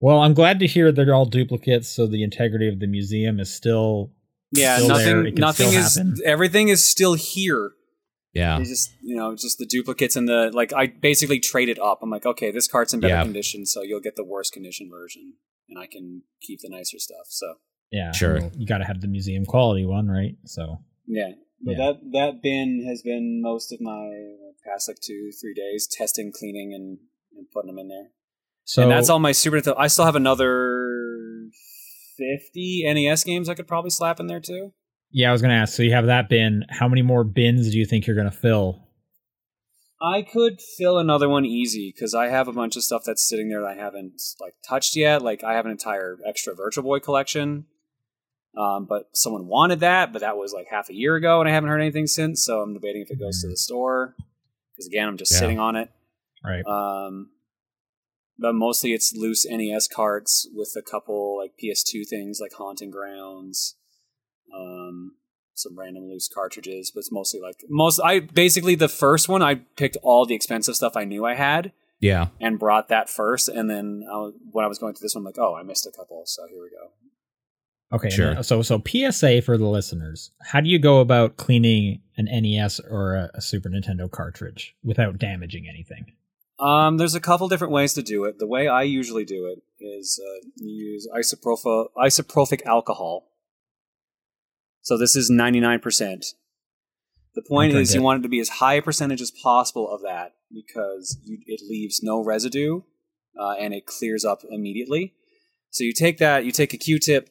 Well, 0.00 0.20
I'm 0.20 0.32
glad 0.34 0.58
to 0.60 0.66
hear 0.66 0.90
they're 0.90 1.14
all 1.14 1.26
duplicates, 1.26 1.88
so 1.88 2.06
the 2.06 2.22
integrity 2.24 2.68
of 2.68 2.80
the 2.80 2.86
museum 2.86 3.38
is 3.38 3.52
still 3.52 4.10
yeah. 4.50 4.76
Still 4.78 4.88
nothing, 4.88 5.26
It 5.26 5.38
nothing 5.38 5.68
is. 5.68 5.96
happen. 5.96 6.14
Everything 6.24 6.68
is 6.68 6.82
still 6.82 7.14
here. 7.14 7.72
Yeah. 8.34 8.58
They 8.58 8.64
just 8.64 8.92
you 9.02 9.16
know 9.16 9.34
just 9.36 9.58
the 9.58 9.66
duplicates 9.66 10.16
and 10.16 10.28
the 10.28 10.50
like. 10.52 10.72
I 10.72 10.86
basically 10.88 11.38
traded 11.40 11.78
up. 11.78 12.00
I'm 12.02 12.10
like, 12.10 12.26
okay, 12.26 12.50
this 12.50 12.66
cart's 12.68 12.92
in 12.92 13.00
better 13.00 13.14
Yeah. 13.14 13.22
condition, 13.22 13.64
so 13.66 13.82
you'll 13.82 14.00
get 14.00 14.16
the 14.16 14.24
worst 14.24 14.52
condition 14.52 14.90
version, 14.90 15.34
and 15.68 15.78
I 15.78 15.86
can 15.86 16.22
keep 16.42 16.60
the 16.60 16.68
nicer 16.68 16.98
stuff. 16.98 17.26
So 17.28 17.54
yeah. 17.92 18.10
Sure. 18.12 18.40
well, 18.40 18.50
you 18.56 18.66
got 18.66 18.78
to 18.78 18.84
have 18.84 19.00
the 19.00 19.06
museum 19.08 19.44
quality 19.46 19.86
one, 19.86 20.08
right? 20.08 20.36
So 20.46 20.78
yeah, 21.06 21.32
but 21.62 21.72
Yeah. 21.72 21.76
that 21.78 22.00
that 22.12 22.42
bin 22.42 22.84
has 22.88 23.02
been 23.02 23.40
most 23.40 23.72
of 23.72 23.80
my 23.80 24.10
past 24.66 24.88
like 24.88 24.98
two 25.00 25.30
three 25.40 25.54
days 25.54 25.86
testing, 25.90 26.32
cleaning, 26.32 26.72
and, 26.74 26.98
and 27.36 27.46
putting 27.52 27.68
them 27.68 27.78
in 27.78 27.88
there. 27.88 28.08
so 28.64 28.82
and 28.82 28.90
that's 28.90 29.08
all 29.08 29.20
my 29.20 29.32
Super 29.32 29.58
Nintendo. 29.60 29.74
I 29.78 29.86
still 29.86 30.06
have 30.06 30.16
another 30.16 31.50
fifty 32.16 32.84
NES 32.86 33.24
games 33.24 33.48
I 33.48 33.54
could 33.54 33.66
probably 33.68 33.90
slap 33.90 34.20
in 34.20 34.26
there 34.26 34.40
too. 34.40 34.72
Yeah, 35.16 35.28
I 35.28 35.32
was 35.32 35.40
gonna 35.40 35.54
ask. 35.54 35.74
So 35.74 35.84
you 35.84 35.92
have 35.92 36.06
that 36.06 36.28
bin. 36.28 36.64
How 36.70 36.88
many 36.88 37.00
more 37.02 37.22
bins 37.22 37.70
do 37.70 37.78
you 37.78 37.86
think 37.86 38.04
you're 38.06 38.16
gonna 38.16 38.32
fill? 38.32 38.80
I 40.02 40.22
could 40.22 40.60
fill 40.60 40.98
another 40.98 41.28
one 41.28 41.44
easy 41.44 41.92
because 41.94 42.14
I 42.14 42.26
have 42.26 42.48
a 42.48 42.52
bunch 42.52 42.76
of 42.76 42.82
stuff 42.82 43.04
that's 43.06 43.26
sitting 43.26 43.48
there 43.48 43.60
that 43.62 43.68
I 43.68 43.74
haven't 43.76 44.20
like 44.40 44.54
touched 44.68 44.96
yet. 44.96 45.22
Like 45.22 45.44
I 45.44 45.54
have 45.54 45.66
an 45.66 45.70
entire 45.70 46.18
extra 46.26 46.52
Virtual 46.54 46.82
Boy 46.82 46.98
collection, 46.98 47.66
um, 48.58 48.86
but 48.86 49.04
someone 49.16 49.46
wanted 49.46 49.78
that, 49.80 50.12
but 50.12 50.18
that 50.18 50.36
was 50.36 50.52
like 50.52 50.66
half 50.68 50.90
a 50.90 50.94
year 50.94 51.14
ago, 51.14 51.38
and 51.38 51.48
I 51.48 51.52
haven't 51.52 51.70
heard 51.70 51.80
anything 51.80 52.08
since. 52.08 52.44
So 52.44 52.60
I'm 52.60 52.74
debating 52.74 53.02
if 53.02 53.10
it 53.12 53.20
goes 53.20 53.40
to 53.42 53.48
the 53.48 53.56
store 53.56 54.16
because 54.72 54.88
again, 54.88 55.06
I'm 55.06 55.16
just 55.16 55.32
Yeah. 55.32 55.38
sitting 55.38 55.60
on 55.60 55.76
it. 55.76 55.90
Right. 56.44 56.66
Um, 56.66 57.30
but 58.36 58.52
mostly 58.54 58.92
it's 58.92 59.14
loose 59.14 59.46
NES 59.48 59.86
carts 59.86 60.48
with 60.52 60.74
a 60.76 60.82
couple 60.82 61.38
like 61.38 61.52
PS2 61.56 62.04
things 62.04 62.40
like 62.40 62.52
Haunting 62.54 62.90
Grounds, 62.90 63.76
um, 64.54 65.14
some 65.54 65.78
random 65.78 66.08
loose 66.08 66.28
cartridges. 66.28 66.90
But 66.90 67.00
it's 67.00 67.12
mostly 67.12 67.40
like 67.40 67.64
most. 67.68 68.00
I 68.04 68.20
basically 68.20 68.74
the 68.74 68.88
first 68.88 69.28
one 69.28 69.42
I 69.42 69.56
picked 69.76 69.96
all 70.02 70.26
the 70.26 70.34
expensive 70.34 70.76
stuff 70.76 70.96
I 70.96 71.04
knew 71.04 71.24
I 71.24 71.34
had 71.34 71.72
Yeah. 72.00 72.28
and 72.40 72.58
brought 72.58 72.88
that 72.88 73.08
first, 73.08 73.48
and 73.48 73.68
then 73.70 74.04
I 74.10 74.16
was, 74.16 74.34
when 74.50 74.64
I 74.64 74.68
was 74.68 74.78
going 74.78 74.94
through 74.94 75.04
this 75.04 75.14
one, 75.14 75.22
I'm 75.22 75.26
like, 75.26 75.38
oh, 75.38 75.54
I 75.54 75.62
missed 75.62 75.86
a 75.86 75.90
couple, 75.90 76.22
so 76.26 76.46
here 76.48 76.62
we 76.62 76.70
go. 76.70 76.90
Okay. 77.96 78.10
Sure. 78.10 78.30
and, 78.30 78.44
So 78.46 78.62
so 78.62 78.82
PSA 78.84 79.42
for 79.42 79.56
the 79.56 79.66
listeners. 79.68 80.32
How 80.42 80.60
do 80.60 80.68
you 80.68 80.78
go 80.78 81.00
about 81.00 81.36
cleaning 81.36 82.00
an 82.16 82.24
NES 82.26 82.80
or 82.80 83.14
a, 83.14 83.30
a 83.34 83.40
Super 83.40 83.68
Nintendo 83.68 84.10
cartridge 84.10 84.74
without 84.82 85.18
damaging 85.18 85.66
anything? 85.68 86.06
Um, 86.58 86.96
there's 86.96 87.14
a 87.14 87.20
couple 87.20 87.48
different 87.48 87.72
ways 87.72 87.94
to 87.94 88.02
do 88.02 88.24
it. 88.24 88.38
The 88.38 88.46
way 88.46 88.68
I 88.68 88.82
usually 88.82 89.24
do 89.24 89.46
it 89.46 89.62
is 89.84 90.20
uh, 90.24 90.46
you 90.56 90.92
use 90.92 91.06
isopropyl 91.14 91.86
isopropyl 91.96 92.64
alcohol. 92.64 93.26
So 94.84 94.98
this 94.98 95.16
is 95.16 95.30
99%. 95.30 96.34
The 97.34 97.42
point 97.42 97.72
is 97.72 97.94
you 97.94 98.02
want 98.02 98.20
it 98.20 98.22
to 98.22 98.28
be 98.28 98.38
as 98.38 98.48
high 98.48 98.74
a 98.74 98.82
percentage 98.82 99.20
as 99.20 99.32
possible 99.32 99.90
of 99.90 100.02
that 100.02 100.34
because 100.52 101.18
you, 101.24 101.38
it 101.46 101.62
leaves 101.68 102.00
no 102.02 102.22
residue 102.22 102.82
uh, 103.40 103.54
and 103.58 103.74
it 103.74 103.86
clears 103.86 104.24
up 104.24 104.42
immediately. 104.48 105.14
So 105.70 105.82
you 105.82 105.92
take 105.92 106.18
that, 106.18 106.44
you 106.44 106.52
take 106.52 106.74
a 106.74 106.76
Q-tip 106.76 107.30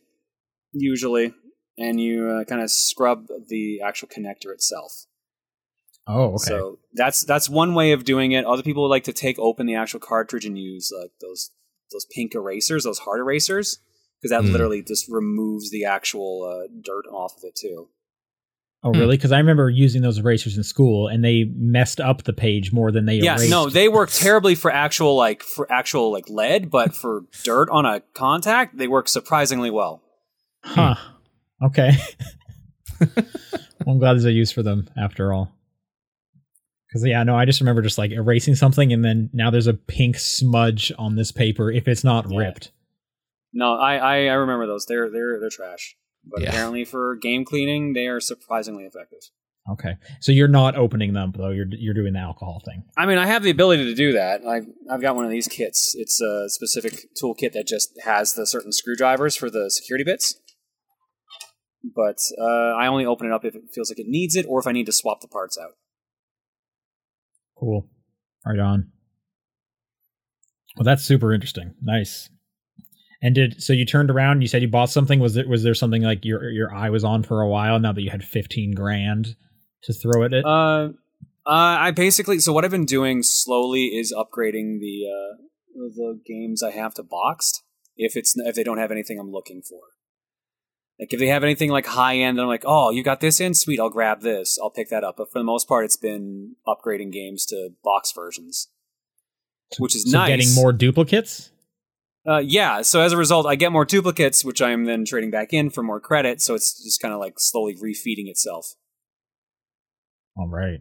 usually, 0.74 1.34
and 1.78 2.02
you 2.02 2.28
uh, 2.28 2.44
kind 2.44 2.62
of 2.62 2.72
scrub 2.72 3.28
the 3.48 3.80
actual 3.82 4.10
connector 4.10 4.52
itself. 4.52 5.06
Oh, 6.08 6.34
okay. 6.34 6.46
So 6.46 6.80
that's 6.94 7.22
that's 7.22 7.50
one 7.50 7.76
way 7.76 7.94
of 7.94 8.04
doing 8.04 8.34
it. 8.34 8.46
Other 8.46 8.64
people 8.64 8.90
like 8.90 9.06
to 9.06 9.14
take 9.14 9.40
open 9.40 9.68
the 9.68 9.76
actual 9.76 10.02
cartridge 10.02 10.46
and 10.46 10.58
use 10.58 10.92
like 11.00 11.12
those 11.22 11.52
those 11.92 12.06
pink 12.14 12.36
erasers, 12.36 12.84
those 12.84 13.00
hard 13.00 13.22
erasers, 13.22 13.80
because 14.24 14.32
that 14.32 14.44
Mm. 14.44 14.54
literally 14.54 14.82
just 14.82 15.10
removes 15.10 15.70
the 15.70 15.84
actual 15.86 16.44
uh, 16.44 16.68
dirt 16.82 17.06
off 17.12 17.36
of 17.38 17.44
it 17.44 17.56
too. 17.56 17.90
oh, 18.86 18.92
really? 18.92 19.16
Because 19.18 19.32
I 19.34 19.38
remember 19.38 19.70
using 19.70 20.02
those 20.02 20.18
erasers 20.18 20.58
in 20.58 20.64
school, 20.64 21.08
and 21.08 21.24
they 21.24 21.44
messed 21.56 22.00
up 22.02 22.24
the 22.24 22.34
page 22.34 22.72
more 22.74 22.92
than 22.92 23.06
they 23.06 23.16
Yeah, 23.16 23.36
erased. 23.36 23.50
no, 23.52 23.70
they 23.70 23.88
work 23.90 24.10
terribly 24.12 24.56
for 24.56 24.72
actual 24.72 25.16
like 25.16 25.42
for 25.44 25.70
actual 25.72 26.12
like 26.12 26.30
lead, 26.30 26.70
but 26.72 26.96
for 26.96 27.26
dirt 27.44 27.70
on 27.70 27.86
a 27.86 28.00
contact, 28.14 28.78
they 28.78 28.88
work 28.88 29.08
surprisingly 29.08 29.70
well. 29.70 30.02
Huh. 30.66 30.96
Okay. 31.62 31.92
I'm 33.88 34.00
glad 34.00 34.14
there's 34.14 34.26
a 34.26 34.32
use 34.32 34.52
for 34.52 34.64
them 34.64 34.90
after 34.98 35.34
all. 35.34 35.52
Because 36.88 37.06
yeah, 37.06 37.24
no, 37.24 37.36
I 37.36 37.46
just 37.46 37.60
remember 37.60 37.82
just 37.82 37.98
like 37.98 38.12
erasing 38.12 38.56
something, 38.56 38.94
and 38.94 39.04
then 39.04 39.30
now 39.34 39.50
there's 39.50 39.68
a 39.68 39.74
pink 39.74 40.18
smudge 40.20 40.92
on 40.98 41.16
this 41.16 41.32
paper 41.32 41.72
if 41.72 41.88
it's 41.88 42.04
not 42.04 42.30
Yeah. 42.30 42.38
ripped. 42.38 42.72
No, 43.54 43.76
I, 43.76 43.96
I 43.98 44.16
I 44.26 44.34
remember 44.34 44.66
those. 44.68 44.86
They're 44.86 45.10
they're 45.10 45.40
they're 45.40 45.50
trash. 45.50 45.96
But 46.26 46.42
Yeah. 46.42 46.50
apparently 46.50 46.86
for 46.86 47.16
game 47.16 47.46
cleaning, 47.46 47.94
they 47.94 48.08
are 48.08 48.20
surprisingly 48.20 48.86
effective. 48.86 49.20
Okay, 49.70 49.96
so 50.20 50.32
you're 50.34 50.50
not 50.50 50.76
opening 50.76 51.14
them 51.14 51.32
though. 51.38 51.50
You're 51.52 51.68
you're 51.70 51.94
doing 51.94 52.14
the 52.14 52.20
alcohol 52.20 52.62
thing. 52.66 52.84
I 52.98 53.06
mean, 53.06 53.18
I 53.18 53.26
have 53.28 53.44
the 53.44 53.50
ability 53.50 53.86
to 53.86 53.96
do 53.96 54.12
that. 54.14 54.42
I, 54.46 54.62
I've 54.94 55.02
got 55.02 55.16
one 55.16 55.24
of 55.24 55.32
these 55.32 55.48
kits. 55.48 55.96
It's 55.98 56.20
a 56.20 56.50
specific 56.50 57.06
toolkit 57.22 57.54
that 57.54 57.66
just 57.68 57.92
has 58.04 58.34
the 58.34 58.46
certain 58.46 58.74
screwdrivers 58.74 59.36
for 59.38 59.50
the 59.50 59.70
security 59.72 60.04
bits. 60.04 60.36
But 61.96 62.18
uh, 62.40 62.74
I 62.76 62.88
only 62.88 63.06
open 63.06 63.28
it 63.28 63.34
up 63.34 63.46
if 63.46 63.56
it 63.56 63.64
feels 63.74 63.90
like 63.90 64.00
it 64.00 64.08
needs 64.08 64.36
it, 64.36 64.46
or 64.50 64.60
if 64.60 64.68
I 64.68 64.72
need 64.72 64.86
to 64.86 64.92
swap 64.94 65.22
the 65.22 65.28
parts 65.28 65.58
out. 65.58 65.72
Cool. 67.58 67.90
Right 68.46 68.60
on. 68.60 68.92
Well, 70.76 70.84
that's 70.84 71.04
super 71.04 71.34
interesting. 71.34 71.74
Nice. 71.82 72.30
And 73.24 73.34
did 73.34 73.64
so 73.64 73.72
you 73.72 73.86
turned 73.86 74.12
around? 74.12 74.42
You 74.42 74.50
said 74.50 74.62
you 74.62 74.68
bought 74.68 74.90
something. 74.90 75.22
Was 75.22 75.34
there 75.34 75.48
was 75.48 75.64
there 75.64 75.74
something 75.74 76.02
like 76.02 76.26
your 76.26 76.50
your 76.50 76.76
eye 76.76 76.90
was 76.90 77.06
on 77.06 77.24
for 77.24 77.40
a 77.40 77.48
while? 77.48 77.80
Now 77.80 77.94
that 77.94 78.02
you 78.02 78.12
had 78.12 78.22
fifteen 78.22 78.76
grand 78.76 79.38
to 79.84 79.94
throw 79.94 80.26
at 80.26 80.34
it. 80.34 80.44
Uh, 80.46 80.90
uh, 81.46 81.78
I 81.80 81.92
basically 81.92 82.40
so 82.40 82.52
what 82.52 82.66
I've 82.66 82.72
been 82.72 82.84
doing 82.86 83.24
slowly 83.24 83.86
is 83.86 84.14
upgrading 84.14 84.82
the 84.82 85.06
uh, 85.08 85.38
the 85.74 86.20
games 86.26 86.62
I 86.62 86.72
have 86.72 86.94
to 86.96 87.04
boxed. 87.04 87.64
If 87.96 88.18
it's 88.18 88.38
if 88.38 88.56
they 88.56 88.64
don't 88.64 88.78
have 88.78 88.92
anything 88.92 89.18
I'm 89.18 89.32
looking 89.32 89.62
for, 89.62 89.80
like 91.00 91.14
if 91.14 91.20
they 91.20 91.28
have 91.28 91.46
anything 91.46 91.70
like 91.70 91.86
high 91.86 92.18
end, 92.18 92.42
I'm 92.42 92.48
like, 92.48 92.64
oh, 92.66 92.90
you 92.90 93.04
got 93.04 93.22
this 93.22 93.40
in, 93.40 93.54
sweet, 93.54 93.80
I'll 93.80 93.90
grab 93.90 94.20
this, 94.20 94.60
I'll 94.62 94.70
pick 94.70 94.90
that 94.90 95.06
up. 95.06 95.16
But 95.18 95.32
for 95.32 95.40
the 95.40 95.46
most 95.46 95.70
part, 95.70 95.86
it's 95.86 95.96
been 95.96 96.56
upgrading 96.68 97.14
games 97.14 97.46
to 97.46 97.70
box 97.86 98.12
versions, 98.12 98.68
which 99.78 99.96
is 99.96 100.12
so 100.12 100.18
nice. 100.18 100.28
getting 100.28 100.54
more 100.56 100.74
duplicates. 100.74 101.52
Uh, 102.26 102.38
yeah, 102.38 102.82
so 102.82 103.02
as 103.02 103.12
a 103.12 103.18
result, 103.18 103.46
I 103.46 103.56
get 103.56 103.72
more 103.72 103.84
duplicates, 103.84 104.46
which 104.46 104.62
I 104.62 104.72
am 104.72 104.86
then 104.86 105.04
trading 105.04 105.30
back 105.30 105.52
in 105.52 105.70
for 105.70 105.84
more 105.84 106.00
credit. 106.00 106.42
So 106.42 106.56
it's 106.56 106.82
just 106.82 107.02
kind 107.02 107.14
of 107.14 107.20
like 107.20 107.38
slowly 107.38 107.76
refeeding 107.76 108.30
itself. 108.30 108.76
All 110.38 110.48
right. 110.48 110.80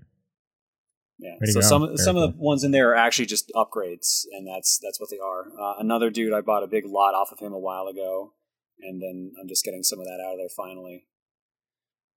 Yeah. 1.19 1.35
So 1.45 1.61
go. 1.61 1.67
some 1.67 1.87
Very 1.87 1.97
some 1.99 2.17
of 2.17 2.33
the 2.33 2.39
ones 2.39 2.65
in 2.65 2.71
there 2.71 2.91
are 2.91 2.97
actually 2.97 3.27
just 3.27 3.51
upgrades, 3.55 4.23
and 4.33 4.47
that's 4.47 4.79
that's 4.83 5.01
what 5.01 5.11
they 5.11 5.19
are. 5.19 5.47
Uh, 5.61 5.75
another 5.79 6.11
dude, 6.11 6.33
I 6.33 6.41
bought 6.41 6.63
a 6.63 6.69
big 6.69 6.85
lot 6.87 7.15
off 7.15 7.33
of 7.33 7.39
him 7.39 7.53
a 7.53 7.59
while 7.59 7.87
ago, 7.87 8.33
and 8.81 9.01
then 9.03 9.33
I'm 9.41 9.49
just 9.49 9.65
getting 9.65 9.83
some 9.83 10.01
of 10.01 10.07
that 10.07 10.21
out 10.25 10.33
of 10.33 10.39
there 10.39 10.49
finally. 10.49 11.07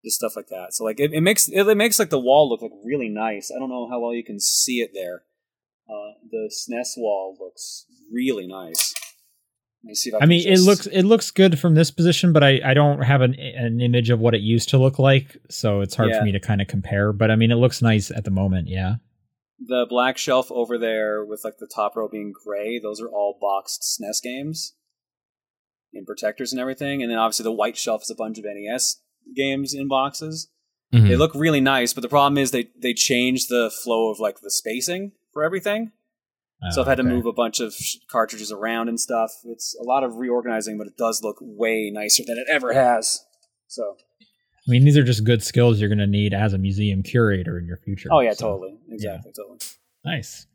Just 0.04 0.18
stuff 0.18 0.36
like 0.36 0.48
that. 0.48 0.74
So 0.74 0.84
like 0.84 1.00
it, 1.00 1.14
it 1.14 1.22
makes 1.22 1.48
it, 1.48 1.68
it 1.68 1.78
makes 1.78 2.00
like 2.00 2.10
the 2.12 2.20
wall 2.20 2.50
look 2.50 2.62
like 2.62 2.72
really 2.84 3.10
nice. 3.10 3.52
I 3.56 3.60
don't 3.60 3.70
know 3.70 3.90
how 3.90 4.00
well 4.00 4.14
you 4.14 4.24
can 4.24 4.40
see 4.40 4.82
it 4.82 4.92
there. 4.94 5.24
Uh, 5.90 6.18
the 6.30 6.52
SNES 6.52 6.98
wall 6.98 7.38
looks 7.40 7.86
really 8.12 8.48
nice. 8.48 8.94
Let 9.86 9.89
me 9.89 9.95
see 9.95 10.10
if 10.10 10.15
I, 10.15 10.17
I 10.17 10.19
can 10.21 10.30
mean, 10.30 10.48
it 10.48 10.60
looks 10.62 10.88
it 10.88 11.04
looks 11.04 11.30
good 11.32 11.60
from 11.60 11.76
this 11.76 11.91
position, 11.91 12.34
but 12.34 12.43
I, 12.43 12.60
I 12.65 12.74
don't 12.74 13.02
have 13.04 13.21
an 13.21 13.36
an 13.36 13.80
image 13.82 14.10
of 14.10 14.19
what 14.19 14.34
it 14.34 14.41
used 14.41 14.69
to 14.69 14.78
look 14.80 14.98
like, 15.00 15.38
so 15.50 15.82
it's 15.82 15.93
hard 15.95 16.10
Yeah. 16.10 16.19
for 16.19 16.26
me 16.26 16.32
to 16.32 16.39
kind 16.39 16.60
of 16.62 16.67
compare. 16.67 17.13
But 17.13 17.30
I 17.32 17.36
mean, 17.36 17.52
it 17.52 17.56
looks 17.56 17.82
nice 17.82 18.10
at 18.12 18.24
the 18.26 18.32
moment. 18.32 18.67
Yeah. 18.67 18.95
the 19.60 19.86
black 19.88 20.17
shelf 20.17 20.52
over 20.52 20.78
there 20.78 21.24
with 21.24 21.43
like 21.45 21.58
the 21.60 21.67
top 21.67 21.95
row 21.95 22.10
being 22.10 22.34
gray. 22.34 22.78
Those 22.80 23.00
are 23.00 23.08
all 23.08 23.38
boxed 23.39 23.84
SNES 23.84 24.21
games 24.24 24.74
in 25.93 26.04
protectors 26.06 26.52
and 26.52 26.60
everything. 26.60 27.02
And 27.02 27.10
then 27.12 27.17
obviously 27.17 27.43
the 27.43 27.52
white 27.54 27.78
shelf 27.78 28.02
is 28.04 28.10
a 28.10 28.15
bunch 28.15 28.38
of 28.38 28.43
NES 28.45 28.98
games 29.36 29.74
in 29.74 29.88
boxes. 29.88 30.50
Mhm. 30.93 31.08
They 31.08 31.15
look 31.15 31.34
really 31.34 31.62
nice, 31.62 31.93
but 31.93 32.02
the 32.02 32.10
problem 32.10 32.38
is 32.38 32.52
they 32.52 32.69
they 32.78 32.93
changed 32.93 33.50
the 33.50 33.71
flow 33.71 34.12
of 34.12 34.19
like 34.19 34.39
the 34.41 34.52
spacing 34.52 35.12
for 35.32 35.43
everything. 35.43 35.91
So 36.71 36.80
Oh, 36.80 36.84
I've 36.84 36.88
had 36.88 36.97
to 36.97 37.04
move 37.04 37.25
a 37.25 37.34
bunch 37.34 37.60
of 37.60 37.73
sh- 37.73 37.97
cartridges 38.10 38.51
around 38.51 38.89
and 38.89 38.99
stuff. 38.99 39.32
It's 39.45 39.75
a 39.80 39.84
lot 39.84 40.04
of 40.04 40.15
reorganizing, 40.15 40.78
but 40.78 40.88
it 40.88 40.97
does 40.97 41.21
look 41.23 41.38
way 41.41 41.91
nicer 41.93 42.23
than 42.25 42.38
it 42.38 42.47
ever 42.51 42.73
has. 42.73 43.19
So, 43.67 43.97
I 44.21 44.71
mean, 44.71 44.84
these 44.84 44.97
are 44.97 45.04
just 45.04 45.23
good 45.23 45.43
skills 45.43 45.80
you're 45.80 45.89
going 45.89 45.99
to 45.99 46.08
need 46.08 46.34
as 46.34 46.54
a 46.54 46.58
museum 46.58 47.04
curator 47.04 47.58
in 47.60 47.65
your 47.65 47.78
future. 47.78 48.10
oh 48.12 48.19
yeah, 48.21 48.34
so- 48.34 48.47
totally, 48.51 48.78
exactly, 48.89 49.32
totally. 49.36 49.60
Nice. 50.04 50.47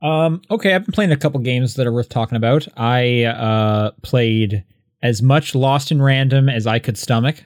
Um, 0.00 0.42
okay, 0.50 0.74
I've 0.74 0.84
been 0.84 0.92
playing 0.92 1.12
a 1.12 1.16
couple 1.16 1.40
games 1.40 1.74
that 1.74 1.86
are 1.86 1.92
worth 1.92 2.08
talking 2.08 2.36
about. 2.36 2.68
I 2.76 3.24
uh, 3.24 3.90
played 4.02 4.64
as 5.02 5.22
much 5.22 5.54
Lost 5.54 5.90
in 5.90 6.00
Random 6.00 6.48
as 6.48 6.66
I 6.66 6.78
could 6.78 6.96
stomach. 6.96 7.42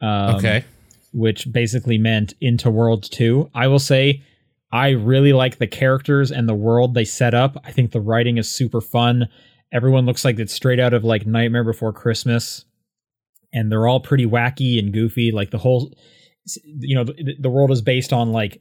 Um, 0.00 0.36
okay. 0.36 0.64
Which 1.14 1.50
basically 1.50 1.96
meant 1.98 2.34
Into 2.40 2.70
World 2.70 3.02
2. 3.10 3.50
I 3.54 3.66
will 3.66 3.78
say 3.78 4.22
I 4.70 4.90
really 4.90 5.32
like 5.32 5.58
the 5.58 5.66
characters 5.66 6.30
and 6.30 6.48
the 6.48 6.54
world 6.54 6.94
they 6.94 7.04
set 7.04 7.34
up. 7.34 7.56
I 7.64 7.72
think 7.72 7.92
the 7.92 8.00
writing 8.00 8.36
is 8.36 8.50
super 8.50 8.80
fun. 8.80 9.28
Everyone 9.72 10.06
looks 10.06 10.24
like 10.24 10.38
it's 10.38 10.52
straight 10.52 10.80
out 10.80 10.94
of 10.94 11.04
like 11.04 11.26
Nightmare 11.26 11.64
Before 11.64 11.92
Christmas. 11.92 12.64
And 13.52 13.72
they're 13.72 13.86
all 13.86 14.00
pretty 14.00 14.26
wacky 14.26 14.78
and 14.78 14.92
goofy. 14.92 15.32
Like 15.32 15.50
the 15.50 15.58
whole, 15.58 15.94
you 16.64 16.94
know, 16.94 17.04
the, 17.04 17.36
the 17.40 17.50
world 17.50 17.70
is 17.70 17.80
based 17.80 18.12
on 18.12 18.30
like 18.30 18.60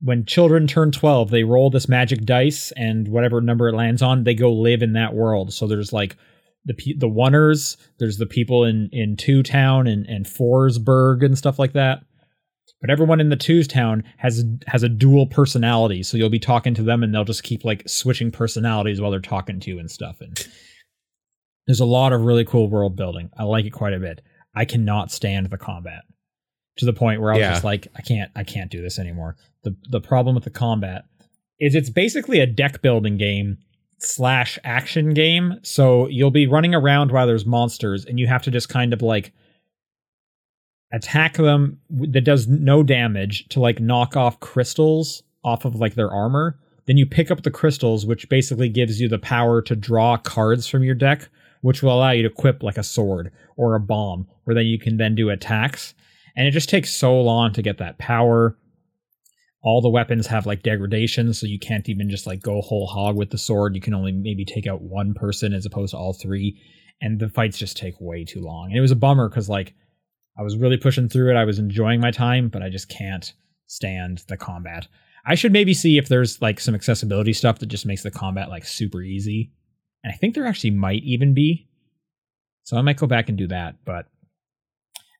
when 0.00 0.24
children 0.24 0.66
turn 0.66 0.92
12 0.92 1.30
they 1.30 1.44
roll 1.44 1.70
this 1.70 1.88
magic 1.88 2.24
dice 2.24 2.72
and 2.76 3.08
whatever 3.08 3.40
number 3.40 3.68
it 3.68 3.74
lands 3.74 4.02
on 4.02 4.24
they 4.24 4.34
go 4.34 4.52
live 4.52 4.82
in 4.82 4.92
that 4.92 5.14
world 5.14 5.52
so 5.52 5.66
there's 5.66 5.92
like 5.92 6.16
the 6.66 6.74
the 6.98 7.08
oneers 7.08 7.76
there's 7.98 8.18
the 8.18 8.26
people 8.26 8.64
in 8.64 8.88
in 8.92 9.16
two 9.16 9.42
town 9.42 9.86
and 9.86 10.06
and 10.06 10.26
Fourburg 10.26 11.24
and 11.24 11.38
stuff 11.38 11.58
like 11.58 11.72
that 11.72 12.00
but 12.80 12.90
everyone 12.90 13.20
in 13.20 13.28
the 13.30 13.36
twos 13.36 13.66
town 13.68 14.02
has 14.18 14.44
has 14.66 14.82
a 14.82 14.88
dual 14.88 15.26
personality 15.26 16.02
so 16.02 16.16
you'll 16.16 16.28
be 16.30 16.38
talking 16.38 16.74
to 16.74 16.82
them 16.82 17.02
and 17.02 17.14
they'll 17.14 17.24
just 17.24 17.42
keep 17.42 17.64
like 17.64 17.82
switching 17.88 18.30
personalities 18.30 19.00
while 19.00 19.10
they're 19.10 19.20
talking 19.20 19.58
to 19.60 19.70
you 19.70 19.78
and 19.78 19.90
stuff 19.90 20.20
and 20.20 20.46
there's 21.66 21.80
a 21.80 21.84
lot 21.84 22.12
of 22.12 22.22
really 22.22 22.44
cool 22.44 22.68
world 22.68 22.96
building 22.96 23.30
i 23.38 23.42
like 23.42 23.64
it 23.64 23.70
quite 23.70 23.92
a 23.94 23.98
bit 23.98 24.22
i 24.54 24.64
cannot 24.64 25.10
stand 25.10 25.48
the 25.50 25.58
combat 25.58 26.02
to 26.78 26.84
the 26.84 26.92
point 26.92 27.22
where 27.22 27.30
I 27.30 27.36
was 27.36 27.40
Yeah. 27.40 27.52
just 27.52 27.64
like, 27.64 27.88
I 27.96 28.02
can't, 28.02 28.30
I 28.36 28.44
can't 28.44 28.70
do 28.70 28.82
this 28.82 28.98
anymore. 28.98 29.36
The 29.64 29.74
the 29.88 29.98
problem 29.98 30.34
with 30.34 30.44
the 30.44 30.50
combat 30.50 31.06
is 31.58 31.74
it's 31.74 31.88
basically 31.88 32.38
a 32.40 32.46
deck 32.46 32.82
building 32.82 33.16
game 33.16 33.56
slash 33.98 34.58
action 34.62 35.14
game. 35.14 35.54
So 35.62 36.06
you'll 36.08 36.30
be 36.30 36.46
running 36.46 36.74
around 36.74 37.12
while 37.12 37.26
there's 37.26 37.46
monsters, 37.46 38.04
and 38.04 38.20
you 38.20 38.26
have 38.26 38.42
to 38.42 38.50
just 38.50 38.68
kind 38.68 38.92
of 38.92 39.00
like 39.00 39.32
attack 40.96 41.34
them 41.34 41.78
that 41.90 42.24
does 42.24 42.48
no 42.48 42.82
damage 42.82 43.46
to 43.50 43.60
like 43.60 43.80
knock 43.80 44.16
off 44.16 44.40
crystals 44.40 45.22
off 45.44 45.64
of 45.64 45.76
like 45.76 45.94
their 45.94 46.10
armor. 46.10 46.58
Then 46.86 46.96
you 46.96 47.04
pick 47.04 47.30
up 47.30 47.42
the 47.42 47.50
crystals, 47.50 48.06
which 48.06 48.28
basically 48.28 48.68
gives 48.68 49.00
you 49.00 49.08
the 49.08 49.18
power 49.18 49.60
to 49.62 49.76
draw 49.76 50.16
cards 50.16 50.66
from 50.66 50.82
your 50.82 50.94
deck, 50.94 51.28
which 51.60 51.82
will 51.82 51.92
allow 51.92 52.12
you 52.12 52.22
to 52.22 52.28
equip 52.28 52.62
like 52.62 52.78
a 52.78 52.82
sword 52.82 53.30
or 53.56 53.74
a 53.74 53.80
bomb, 53.80 54.26
where 54.44 54.54
then 54.54 54.66
you 54.66 54.78
can 54.78 54.96
then 54.96 55.14
do 55.14 55.28
attacks. 55.28 55.94
And 56.34 56.46
it 56.46 56.52
just 56.52 56.68
takes 56.68 56.94
so 56.94 57.20
long 57.20 57.52
to 57.52 57.62
get 57.62 57.78
that 57.78 57.98
power. 57.98 58.56
All 59.62 59.82
the 59.82 59.90
weapons 59.90 60.26
have 60.28 60.46
like 60.46 60.62
degradation 60.62 61.34
so 61.34 61.46
you 61.46 61.58
can't 61.58 61.88
even 61.88 62.08
just 62.08 62.26
like 62.26 62.40
go 62.40 62.62
whole 62.62 62.86
hog 62.86 63.16
with 63.16 63.30
the 63.30 63.38
sword. 63.38 63.74
You 63.74 63.80
can 63.80 63.94
only 63.94 64.12
maybe 64.12 64.44
take 64.44 64.66
out 64.66 64.80
one 64.80 65.12
person 65.12 65.52
as 65.52 65.66
opposed 65.66 65.90
to 65.90 65.98
all 65.98 66.14
three. 66.14 66.58
And 67.02 67.18
the 67.18 67.28
fights 67.28 67.58
just 67.58 67.76
take 67.76 68.00
way 68.00 68.24
too 68.24 68.40
long. 68.40 68.68
And 68.68 68.78
it 68.78 68.80
was 68.80 68.92
a 68.92 68.96
bummer 68.96 69.28
because 69.28 69.50
like 69.50 69.74
i 70.38 70.42
was 70.42 70.56
really 70.56 70.76
pushing 70.76 71.08
through 71.08 71.30
it 71.30 71.36
i 71.36 71.44
was 71.44 71.58
enjoying 71.58 72.00
my 72.00 72.10
time 72.10 72.48
but 72.48 72.62
i 72.62 72.68
just 72.68 72.88
can't 72.88 73.32
stand 73.66 74.22
the 74.28 74.36
combat 74.36 74.86
i 75.24 75.34
should 75.34 75.52
maybe 75.52 75.74
see 75.74 75.98
if 75.98 76.08
there's 76.08 76.40
like 76.40 76.60
some 76.60 76.74
accessibility 76.74 77.32
stuff 77.32 77.58
that 77.58 77.66
just 77.66 77.86
makes 77.86 78.02
the 78.02 78.10
combat 78.10 78.48
like 78.48 78.64
super 78.64 79.02
easy 79.02 79.50
and 80.04 80.12
i 80.12 80.16
think 80.16 80.34
there 80.34 80.46
actually 80.46 80.70
might 80.70 81.02
even 81.02 81.34
be 81.34 81.68
so 82.64 82.76
i 82.76 82.82
might 82.82 82.96
go 82.96 83.06
back 83.06 83.28
and 83.28 83.38
do 83.38 83.46
that 83.46 83.76
but 83.84 84.06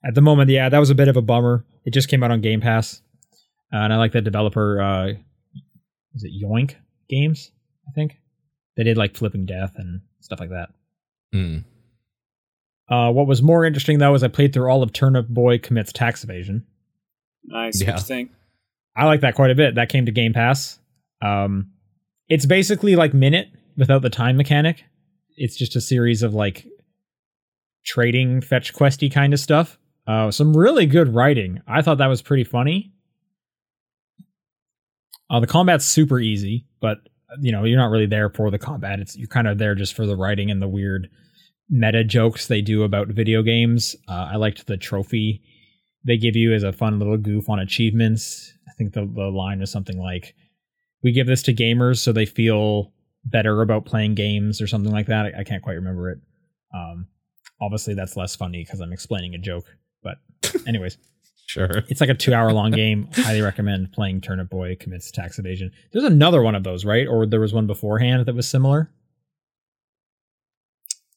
at 0.06 0.14
the 0.14 0.20
moment, 0.20 0.50
yeah, 0.50 0.68
that 0.68 0.78
was 0.78 0.90
a 0.90 0.94
bit 0.94 1.08
of 1.08 1.16
a 1.16 1.22
bummer. 1.22 1.64
It 1.84 1.92
just 1.92 2.08
came 2.08 2.22
out 2.22 2.30
on 2.30 2.40
Game 2.40 2.60
Pass, 2.60 3.02
uh, 3.72 3.78
and 3.78 3.92
I 3.92 3.96
like 3.96 4.12
that 4.12 4.22
developer. 4.22 4.80
Uh, 4.80 5.08
is 6.14 6.24
it 6.24 6.32
Zoink 6.42 6.76
Games? 7.08 7.50
I 7.88 7.92
think 7.92 8.20
they 8.76 8.84
did 8.84 8.96
like 8.96 9.16
Flipping 9.16 9.46
Death 9.46 9.72
and 9.76 10.00
stuff 10.20 10.38
like 10.38 10.50
that. 10.50 10.68
Mm. 11.34 11.64
Uh, 12.88 13.10
what 13.10 13.26
was 13.26 13.42
more 13.42 13.64
interesting 13.64 13.98
though 13.98 14.14
is 14.14 14.22
I 14.22 14.28
played 14.28 14.52
through 14.52 14.70
all 14.70 14.82
of 14.82 14.92
Turnip 14.92 15.28
Boy 15.28 15.58
Commits 15.58 15.92
Tax 15.92 16.22
Evasion. 16.22 16.64
Nice. 17.44 17.80
Yeah. 17.80 17.92
What 17.92 18.00
you 18.00 18.06
think? 18.06 18.30
I 18.96 19.04
like 19.04 19.20
that 19.20 19.34
quite 19.34 19.50
a 19.50 19.54
bit. 19.54 19.74
That 19.74 19.88
came 19.88 20.06
to 20.06 20.12
Game 20.12 20.32
Pass. 20.32 20.78
Um, 21.20 21.72
it's 22.28 22.46
basically 22.46 22.96
like 22.96 23.12
Minit 23.12 23.48
without 23.76 24.02
the 24.02 24.10
time 24.10 24.36
mechanic. 24.36 24.84
It's 25.36 25.56
just 25.56 25.76
a 25.76 25.80
series 25.80 26.22
of 26.22 26.34
like 26.34 26.66
trading 27.84 28.40
fetch 28.40 28.74
questy 28.74 29.12
kind 29.12 29.32
of 29.34 29.40
stuff. 29.40 29.78
Uh, 30.06 30.30
some 30.30 30.56
really 30.56 30.86
good 30.86 31.14
writing. 31.14 31.60
I 31.66 31.82
thought 31.82 31.98
that 31.98 32.06
was 32.06 32.22
pretty 32.22 32.44
funny. 32.44 32.92
Uh, 35.28 35.40
the 35.40 35.46
combat's 35.46 35.84
super 35.84 36.20
easy, 36.20 36.66
but 36.80 36.98
you 37.40 37.50
know 37.50 37.64
you're 37.64 37.78
not 37.78 37.90
really 37.90 38.06
there 38.06 38.30
for 38.30 38.50
the 38.50 38.58
combat. 38.58 39.00
It's 39.00 39.16
you're 39.16 39.26
kind 39.26 39.48
of 39.48 39.58
there 39.58 39.74
just 39.74 39.94
for 39.94 40.06
the 40.06 40.16
writing 40.16 40.50
and 40.50 40.62
the 40.62 40.68
weird 40.68 41.10
meta 41.68 42.04
jokes 42.04 42.46
they 42.46 42.60
do 42.62 42.82
about 42.82 43.08
video 43.08 43.42
games. 43.42 43.96
Uh, 44.08 44.28
I 44.32 44.36
liked 44.36 44.66
the 44.66 44.76
trophy 44.76 45.42
they 46.04 46.16
give 46.16 46.36
you 46.36 46.54
as 46.54 46.62
a 46.62 46.72
fun 46.72 46.98
little 47.00 47.16
goof 47.16 47.48
on 47.48 47.58
achievements. 47.58 48.52
I 48.68 48.72
think 48.78 48.92
the, 48.92 49.00
the 49.12 49.24
line 49.30 49.58
was 49.60 49.70
something 49.72 49.98
like, 49.98 50.34
"We 51.02 51.12
give 51.12 51.26
this 51.26 51.42
to 51.44 51.54
gamers 51.54 51.98
so 51.98 52.12
they 52.12 52.26
feel 52.26 52.92
better 53.24 53.60
about 53.62 53.86
playing 53.86 54.14
games" 54.14 54.60
or 54.60 54.66
something 54.68 54.92
like 54.92 55.06
that. 55.06 55.26
I, 55.34 55.40
I 55.40 55.44
can't 55.44 55.62
quite 55.62 55.74
remember 55.74 56.10
it. 56.10 56.18
Um, 56.74 57.08
obviously, 57.60 57.94
that's 57.94 58.16
less 58.16 58.36
funny 58.36 58.62
because 58.64 58.80
I'm 58.80 58.92
explaining 58.92 59.34
a 59.34 59.38
joke. 59.38 59.64
But, 60.02 60.18
anyways, 60.68 60.96
Sure. 61.48 61.82
it's 61.88 62.00
like 62.00 62.10
a 62.10 62.14
two 62.14 62.34
hour 62.34 62.52
long 62.52 62.70
game. 62.70 63.08
Highly 63.14 63.40
recommend 63.40 63.92
playing 63.92 64.20
Turnip 64.20 64.50
Boy 64.50 64.76
commits 64.78 65.10
tax 65.10 65.38
evasion. 65.40 65.70
There's 65.92 66.04
another 66.04 66.42
one 66.42 66.54
of 66.54 66.62
those, 66.64 66.84
right? 66.84 67.06
Or 67.08 67.24
there 67.26 67.40
was 67.40 67.52
one 67.52 67.66
beforehand 67.66 68.26
that 68.26 68.34
was 68.34 68.48
similar. 68.48 68.90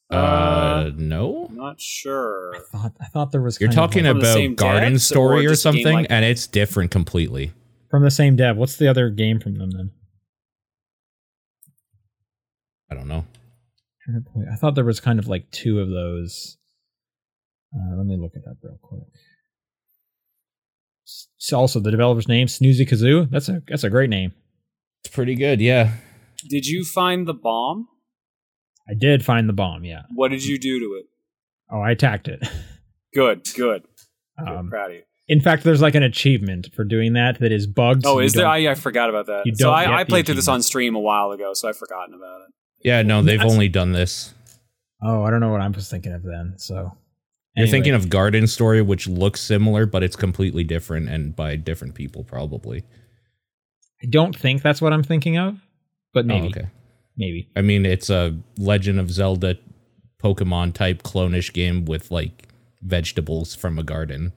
Uh, 0.09 0.89
no. 0.97 1.47
Not 1.51 1.79
sure. 1.79 2.55
I 2.55 2.59
thought 2.71 2.93
I 2.99 3.05
thought 3.05 3.31
there 3.31 3.41
was. 3.41 3.59
You're 3.59 3.69
kind 3.69 3.79
of 3.79 3.85
talking 3.91 4.05
like- 4.05 4.15
about 4.17 4.55
Garden 4.55 4.93
devs, 4.95 5.01
Story 5.01 5.45
or 5.45 5.49
just 5.49 5.61
something, 5.63 5.85
like- 5.93 6.07
and 6.09 6.25
it's 6.25 6.47
different 6.47 6.89
completely. 6.91 7.51
from 7.91 8.03
the 8.03 8.11
same 8.11 8.35
dev. 8.35 8.55
What's 8.57 8.75
the 8.77 8.87
other 8.87 9.09
game 9.09 9.39
from 9.39 9.55
them 9.57 9.69
then? 9.71 9.91
I 12.91 12.95
don't 12.95 13.07
know. 13.07 13.25
I 14.51 14.55
thought 14.55 14.73
there 14.73 14.83
was 14.85 14.99
kind 14.99 15.19
of 15.19 15.27
like 15.27 15.51
two 15.51 15.79
of 15.79 15.89
those. 15.89 16.57
Uh, 17.75 17.95
let 17.97 18.05
me 18.07 18.17
look 18.19 18.31
it 18.33 18.41
up 18.49 18.57
real 18.63 18.79
quick. 18.81 19.03
S- 21.07 21.53
Also, 21.53 21.79
the 21.79 21.91
developer's 21.91 22.27
name 22.27 22.47
Snoozy 22.47 22.87
Kazoo. 22.87 23.29
That's 23.29 23.47
a 23.49 23.61
that's 23.67 23.83
a 23.83 23.89
great 23.91 24.09
name. 24.09 24.33
It's 25.03 25.13
pretty 25.13 25.35
good. 25.35 25.61
Yeah. 25.61 25.93
Did 26.47 26.65
you 26.65 26.83
find 26.83 27.27
the 27.27 27.33
bomb? 27.35 27.87
I 28.89 28.93
did 28.95 29.23
find 29.23 29.47
the 29.47 29.53
bomb. 29.53 29.83
Yeah. 29.85 30.01
What 30.15 30.31
did 30.31 30.43
you 30.43 30.57
do 30.57 30.79
to 30.79 30.85
it? 30.99 31.05
Oh, 31.71 31.79
I 31.81 31.91
attacked 31.91 32.27
it. 32.27 32.41
Good, 33.13 33.43
good. 33.55 33.83
Good, 34.37 34.47
Um, 34.47 34.69
proud 34.69 34.91
of 34.91 34.97
you. 34.97 35.03
in 35.27 35.41
fact, 35.41 35.63
there's 35.63 35.81
like 35.81 35.95
an 35.95 36.03
achievement 36.03 36.69
for 36.75 36.83
doing 36.83 37.13
that 37.13 37.39
that 37.39 37.51
is 37.51 37.65
bugged. 37.65 38.05
Oh, 38.05 38.19
you 38.19 38.25
is 38.25 38.33
there? 38.33 38.45
I, 38.45 38.67
I 38.69 38.75
forgot 38.75 39.09
about 39.09 39.25
that. 39.27 39.45
you 39.47 39.55
So 39.55 39.71
I, 39.71 40.01
I 40.01 40.03
played 40.03 40.25
through 40.27 40.35
this 40.35 40.47
on 40.47 40.61
stream 40.61 40.95
a 40.95 40.99
while 40.99 41.31
ago, 41.31 41.53
so 41.55 41.67
I've 41.67 41.77
forgotten 41.77 42.13
about 42.13 42.41
it. 42.41 42.53
Yeah. 42.83 43.01
No, 43.01 43.21
they've 43.23 43.39
That's- 43.39 43.51
only 43.53 43.67
done 43.67 43.91
this. 43.93 44.33
Oh, 45.01 45.23
I 45.23 45.31
don't 45.31 45.39
know 45.39 45.49
what 45.49 45.61
I 45.61 45.67
was 45.67 45.89
thinking 45.89 46.13
of 46.13 46.21
then. 46.23 46.53
So 46.57 46.75
You're 47.55 47.63
Anyway. 47.63 47.71
thinking 47.71 47.93
of 47.95 48.09
Garden 48.09 48.45
Story, 48.47 48.81
which 48.83 49.07
looks 49.07 49.41
similar, 49.41 49.85
but 49.87 50.03
it's 50.03 50.15
completely 50.15 50.63
different 50.63 51.09
and 51.09 51.35
by 51.35 51.55
different 51.55 51.95
people, 51.95 52.23
probably. 52.23 52.83
I 54.03 54.07
don't 54.07 54.35
think 54.37 54.61
that's 54.61 54.81
what 54.81 54.93
I'm 54.93 55.03
thinking 55.03 55.37
of, 55.37 55.59
but 56.13 56.25
maybe, 56.27 56.47
Oh, 56.47 56.49
okay. 56.49 56.67
Maybe. 57.19 57.47
I 57.55 57.61
mean, 57.61 57.85
it's 57.85 58.09
a 58.09 58.35
Legend 58.57 58.99
of 58.99 59.11
Zelda 59.11 59.57
Pokemon 60.23 60.73
type 60.73 61.03
clonish 61.03 61.53
game 61.53 61.85
with 61.85 62.09
like 62.09 62.47
vegetables 62.81 63.53
from 63.53 63.77
a 63.77 63.83
garden. 63.83 64.33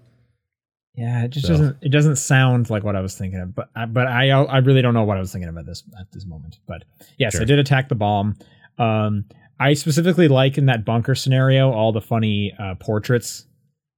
Yeah, 0.95 1.25
it 1.25 1.31
just 1.31 1.47
So- 1.47 1.55
doesn't. 1.55 1.77
It 1.81 1.89
doesn't 1.89 2.17
sound 2.17 2.69
like 2.69 2.85
what 2.85 2.95
I 2.97 3.01
was 3.01 3.17
thinking 3.17 3.41
of. 3.41 3.55
But 3.55 3.71
I, 3.75 3.87
but 3.87 4.07
I 4.07 4.29
I 4.31 4.59
really 4.59 4.83
don't 4.83 4.93
know 4.93 5.05
what 5.05 5.17
I 5.17 5.21
was 5.21 5.33
thinking 5.33 5.49
about 5.49 5.65
this 5.65 5.83
at 5.99 6.13
this 6.13 6.27
moment. 6.27 6.59
But 6.69 6.85
yes, 7.19 7.41
I 7.41 7.45
did 7.45 7.59
attack 7.59 7.89
the 7.89 7.95
bomb. 7.95 8.37
Um, 8.79 9.25
I 9.59 9.73
specifically 9.75 10.29
like 10.29 10.59
in 10.59 10.67
that 10.67 10.85
bunker 10.85 11.15
scenario 11.15 11.71
all 11.73 11.93
the 11.93 12.01
funny 12.03 12.53
uh, 12.59 12.75
portraits 12.75 13.47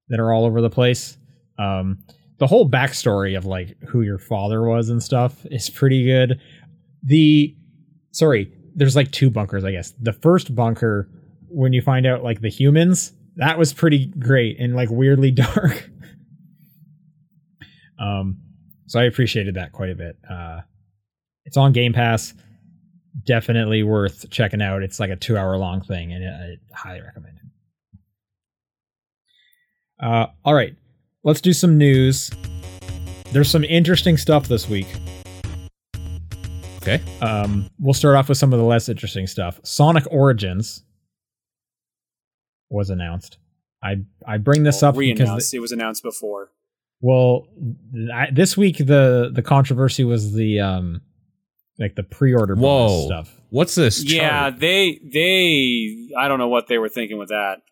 that 0.09 0.21
are 0.21 0.33
all 0.33 0.45
over 0.45 0.61
the 0.61 0.71
place. 0.71 1.17
Um, 1.59 1.99
the 2.39 2.47
whole 2.47 2.69
backstory 2.69 3.37
of 3.37 3.45
like 3.47 3.77
who 3.89 4.03
your 4.03 4.19
father 4.19 4.63
was 4.63 4.89
and 4.91 5.03
stuff 5.03 5.45
is 5.51 5.71
pretty 5.71 6.05
good. 6.05 6.39
The 7.03 7.57
sorry, 8.13 8.53
there's 8.75 8.97
like 8.97 9.11
two 9.11 9.31
bunkers, 9.31 9.65
I 9.65 9.73
guess. 9.73 9.93
The 10.01 10.13
first 10.13 10.55
bunker, 10.55 11.09
when 11.49 11.73
you 11.73 11.83
find 11.83 12.07
out 12.07 12.23
like 12.23 12.41
the 12.41 12.49
humans, 12.49 13.13
that 13.37 13.59
was 13.59 13.73
pretty 13.73 14.07
great 14.07 14.59
and 14.59 14.75
like 14.75 14.91
weirdly 14.91 15.31
dark. 15.33 15.91
um, 17.99 18.39
so 18.87 19.01
I 19.01 19.05
appreciated 19.05 19.55
that 19.55 19.73
quite 19.73 19.91
a 19.91 19.95
bit. 19.95 20.17
Uh, 20.29 20.61
it's 21.45 21.57
on 21.57 21.73
Game 21.73 21.93
Pass. 21.93 22.35
Definitely 23.25 23.83
worth 23.83 24.29
checking 24.31 24.61
out. 24.61 24.83
It's 24.83 24.99
like 24.99 25.11
a 25.11 25.17
two 25.17 25.37
hour 25.37 25.57
long 25.57 25.81
thing, 25.83 26.13
and 26.13 26.25
I 26.29 26.57
highly 26.77 27.01
recommend 27.01 27.37
it. 27.37 27.99
Uh, 30.05 30.27
all 30.45 30.55
right, 30.55 30.75
let's 31.23 31.41
do 31.41 31.53
some 31.53 31.79
news. 31.79 32.31
There's 33.31 33.51
some 33.51 33.65
interesting 33.65 34.17
stuff 34.17 34.49
this 34.49 34.69
week. 34.69 34.89
Okay. 36.87 37.03
Um, 37.23 37.71
we'll 37.79 37.95
start 37.95 38.15
off 38.17 38.29
with 38.29 38.37
some 38.37 38.53
of 38.53 38.59
the 38.59 38.65
less 38.65 38.89
interesting 38.91 39.27
stuff. 39.27 39.59
Sonic 39.65 40.05
Origins 40.11 40.85
was 42.69 42.91
announced. 42.91 43.39
I 43.83 43.97
I 44.27 44.37
bring 44.39 44.65
this 44.65 44.83
Well, 44.83 44.91
up 44.91 44.95
because 44.97 45.19
re-announced. 45.21 45.55
it 45.55 45.61
was 45.61 45.73
announced 45.73 46.03
before. 46.03 46.51
well, 47.01 47.49
I, 48.15 48.29
this 48.31 48.57
week 48.57 48.79
the 48.79 49.31
the 49.33 49.43
controversy 49.43 50.05
was 50.05 50.33
the 50.35 50.61
um 50.61 51.01
like 51.79 51.95
the 51.95 52.03
pre-order 52.03 52.55
bonus 52.55 52.93
Whoa. 52.93 53.07
stuff. 53.07 53.41
What's 53.51 53.75
this? 53.75 54.03
Yeah, 54.05 54.51
they 54.51 55.01
they. 55.03 56.11
I 56.19 56.29
don't 56.29 56.39
know 56.39 56.49
what 56.49 56.67
they 56.69 56.77
were 56.79 56.89
thinking 56.91 57.19
with 57.19 57.29
that. 57.31 57.63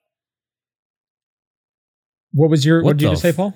What 2.32 2.48
was 2.50 2.64
your 2.64 2.78
what, 2.82 2.86
What 2.90 2.96
did 2.96 3.02
you 3.02 3.08
the 3.08 3.12
just 3.14 3.22
say, 3.22 3.32
Paul? 3.32 3.54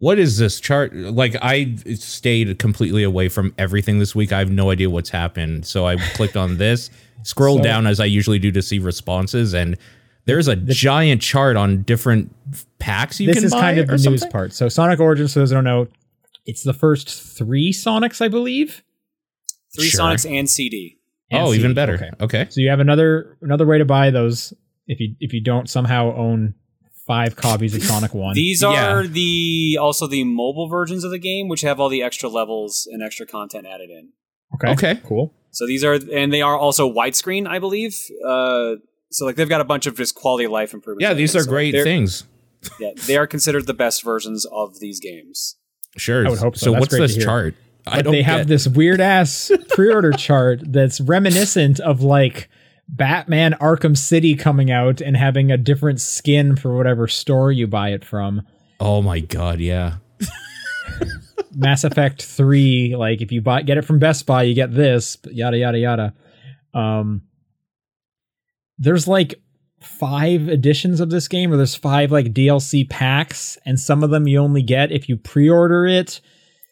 What 0.00 0.18
is 0.18 0.38
this 0.38 0.58
chart? 0.60 0.94
Like, 0.94 1.36
I 1.42 1.76
stayed 1.94 2.58
completely 2.58 3.02
away 3.04 3.28
from 3.28 3.54
everything 3.58 3.98
this 3.98 4.14
week. 4.14 4.32
I 4.32 4.38
have 4.40 4.50
no 4.50 4.70
idea 4.70 4.90
what's 4.90 5.10
happened. 5.10 5.64
So 5.66 5.86
I 5.86 5.96
clicked 6.14 6.36
on 6.36 6.56
this, 6.56 6.90
scrolled 7.22 7.60
So- 7.60 7.64
down 7.64 7.86
as 7.86 8.00
I 8.00 8.06
usually 8.06 8.38
do 8.38 8.50
to 8.52 8.62
see 8.62 8.78
responses, 8.78 9.54
and 9.54 9.76
there's 10.24 10.48
a 10.48 10.56
giant 10.56 11.20
chart 11.22 11.56
on 11.56 11.82
different 11.82 12.34
packs 12.78 13.20
you 13.20 13.26
can 13.28 13.34
do. 13.34 13.40
This 13.40 13.40
can 13.42 13.46
is 13.46 13.52
buy 13.52 13.60
kind 13.60 13.78
of 13.80 13.90
or 13.90 13.98
the 13.98 14.10
news 14.10 14.24
part. 14.26 14.52
So 14.54 14.68
Sonic 14.68 15.00
Origins, 15.00 15.32
for 15.34 15.40
those 15.40 15.50
who 15.50 15.54
don't 15.56 15.64
know, 15.64 15.86
it's 16.46 16.62
the 16.62 16.72
first 16.74 17.08
three 17.10 17.70
Sonics, 17.72 18.20
I 18.22 18.28
believe. 18.28 18.82
Three 19.76 19.88
Sure. 19.88 20.00
Sonics 20.00 20.28
and 20.28 20.48
CD. 20.48 20.98
and 21.30 21.42
Oh, 21.42 21.46
CD. 21.52 21.58
even 21.60 21.74
better. 21.74 21.94
Okay. 21.94 22.10
Okay. 22.20 22.46
So 22.48 22.60
you 22.60 22.70
have 22.70 22.80
another 22.80 23.36
another 23.42 23.64
way 23.66 23.78
to 23.78 23.84
buy 23.84 24.10
those 24.10 24.52
if 24.88 24.98
you 24.98 25.14
if 25.20 25.32
you 25.32 25.40
don't 25.42 25.68
somehow 25.70 26.12
own 26.16 26.54
five 27.10 27.36
copies 27.36 27.74
of 27.74 27.82
Sonic 27.82 28.14
One. 28.14 28.34
These 28.34 28.62
Yeah. 28.62 28.92
are 28.92 29.06
the 29.06 29.78
also 29.80 30.06
the 30.06 30.24
mobile 30.24 30.68
versions 30.68 31.02
of 31.04 31.10
the 31.10 31.18
game, 31.18 31.48
which 31.48 31.62
have 31.62 31.80
all 31.80 31.88
the 31.88 32.02
extra 32.02 32.28
levels 32.28 32.88
and 32.90 33.02
extra 33.02 33.26
content 33.26 33.66
added 33.66 33.90
in. 33.90 34.10
okay. 34.54 34.72
Okay. 34.72 35.00
Cool. 35.04 35.32
So 35.52 35.66
these 35.66 35.82
are, 35.84 35.94
and 35.94 36.32
they 36.32 36.42
are 36.42 36.56
also 36.56 36.88
widescreen, 36.92 37.48
I 37.48 37.58
believe. 37.58 37.96
Uh, 38.24 38.74
so 39.10 39.24
like 39.26 39.34
they've 39.36 39.48
got 39.48 39.60
a 39.60 39.64
bunch 39.64 39.86
of 39.86 39.96
just 39.96 40.14
quality 40.14 40.44
of 40.44 40.52
life 40.52 40.72
improvements. 40.72 41.02
Yeah, 41.02 41.14
these 41.14 41.34
are 41.34 41.42
So 41.42 41.50
great 41.50 41.72
things. 41.72 42.24
Yeah, 42.78 42.90
they 43.06 43.16
are 43.16 43.26
considered 43.26 43.66
the 43.66 43.74
best 43.74 44.04
versions 44.04 44.46
of 44.52 44.78
these 44.80 45.00
games. 45.00 45.56
Sure. 45.96 46.24
I 46.26 46.30
would 46.30 46.38
hope 46.38 46.56
so. 46.56 46.66
So 46.66 46.70
That's 46.72 46.80
what's 46.82 46.96
this 46.98 47.14
hear. 47.16 47.24
chart? 47.24 47.54
I 47.86 48.02
don't 48.02 48.12
they 48.12 48.22
have 48.22 48.40
get- 48.42 48.48
this 48.48 48.68
weird 48.68 49.00
ass 49.00 49.50
pre-order 49.70 50.12
chart 50.12 50.60
that's 50.66 51.00
reminiscent 51.00 51.80
of 51.80 52.02
like 52.02 52.48
Batman 52.92 53.52
Arkham 53.60 53.96
City 53.96 54.34
coming 54.34 54.70
out 54.70 55.00
and 55.00 55.16
having 55.16 55.50
a 55.50 55.56
different 55.56 56.00
skin 56.00 56.56
for 56.56 56.76
whatever 56.76 57.06
store 57.06 57.52
you 57.52 57.66
buy 57.66 57.90
it 57.90 58.04
from. 58.04 58.42
Oh 58.80 59.00
my 59.00 59.20
god, 59.20 59.60
yeah. 59.60 59.96
Mass 61.54 61.84
Effect 61.84 62.22
3, 62.22 62.96
like 62.96 63.20
if 63.20 63.30
you 63.32 63.40
buy 63.40 63.62
get 63.62 63.78
it 63.78 63.84
from 63.84 63.98
Best 63.98 64.26
Buy, 64.26 64.42
you 64.42 64.54
get 64.54 64.74
this, 64.74 65.16
but 65.16 65.34
yada 65.34 65.58
yada 65.58 65.78
yada. 65.78 66.14
Um 66.74 67.22
there's 68.78 69.06
like 69.06 69.34
five 69.80 70.48
editions 70.48 71.00
of 71.00 71.10
this 71.10 71.28
game 71.28 71.52
or 71.52 71.56
there's 71.56 71.74
five 71.74 72.10
like 72.10 72.34
DLC 72.34 72.88
packs 72.88 73.56
and 73.64 73.78
some 73.78 74.02
of 74.02 74.10
them 74.10 74.26
you 74.26 74.38
only 74.38 74.62
get 74.62 74.90
if 74.90 75.08
you 75.08 75.16
pre-order 75.16 75.86
it. 75.86 76.20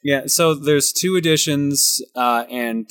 Yeah, 0.03 0.23
so 0.27 0.55
there's 0.55 0.93
two 0.93 1.17
editions 1.17 2.01
uh, 2.15 2.45
and 2.51 2.91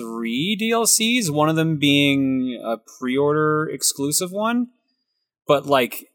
three 0.00 0.56
DLCs. 0.60 1.30
One 1.30 1.48
of 1.48 1.56
them 1.56 1.76
being 1.78 2.60
a 2.64 2.76
pre-order 2.98 3.68
exclusive 3.70 4.32
one, 4.32 4.68
but 5.46 5.66
like 5.66 6.06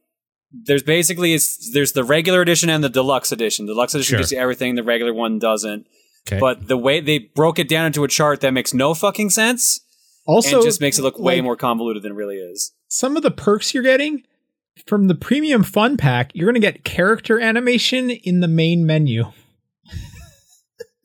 there's 0.51 0.83
basically 0.83 1.33
it's 1.33 1.71
there's 1.73 1.91
the 1.93 2.03
regular 2.03 2.41
edition 2.41 2.69
and 2.69 2.83
the 2.83 2.89
deluxe 2.89 3.31
edition. 3.31 3.65
The 3.65 3.73
deluxe 3.73 3.93
edition 3.95 4.11
Sure. 4.11 4.19
gives 4.19 4.31
you 4.31 4.37
everything, 4.39 4.75
the 4.75 4.83
regular 4.83 5.13
one 5.13 5.39
doesn't. 5.39 5.85
Okay. 6.27 6.39
But 6.39 6.67
the 6.67 6.77
way 6.77 7.01
they 7.01 7.19
broke 7.19 7.59
it 7.59 7.69
down 7.69 7.85
into 7.85 8.03
a 8.03 8.07
chart 8.07 8.41
that 8.41 8.51
makes 8.51 8.73
no 8.73 8.93
fucking 8.95 9.29
sense 9.29 9.81
Also 10.25 10.57
and 10.57 10.65
just 10.65 10.81
makes 10.81 10.97
it 10.97 11.03
look 11.03 11.19
way 11.19 11.35
like, 11.35 11.43
more 11.43 11.55
convoluted 11.55 12.01
than 12.03 12.13
it 12.13 12.15
really 12.15 12.37
is. 12.37 12.71
some 12.87 13.15
of 13.15 13.21
the 13.23 13.29
perks 13.31 13.73
you're 13.73 13.83
getting 13.83 14.23
from 14.87 15.07
the 15.07 15.15
premium 15.15 15.63
fun 15.63 15.97
pack, 15.97 16.31
you're 16.33 16.47
going 16.51 16.59
to 16.61 16.71
get 16.71 16.83
character 16.83 17.39
animation 17.39 18.09
in 18.09 18.39
the 18.41 18.47
main 18.47 18.85
menu. 18.85 19.31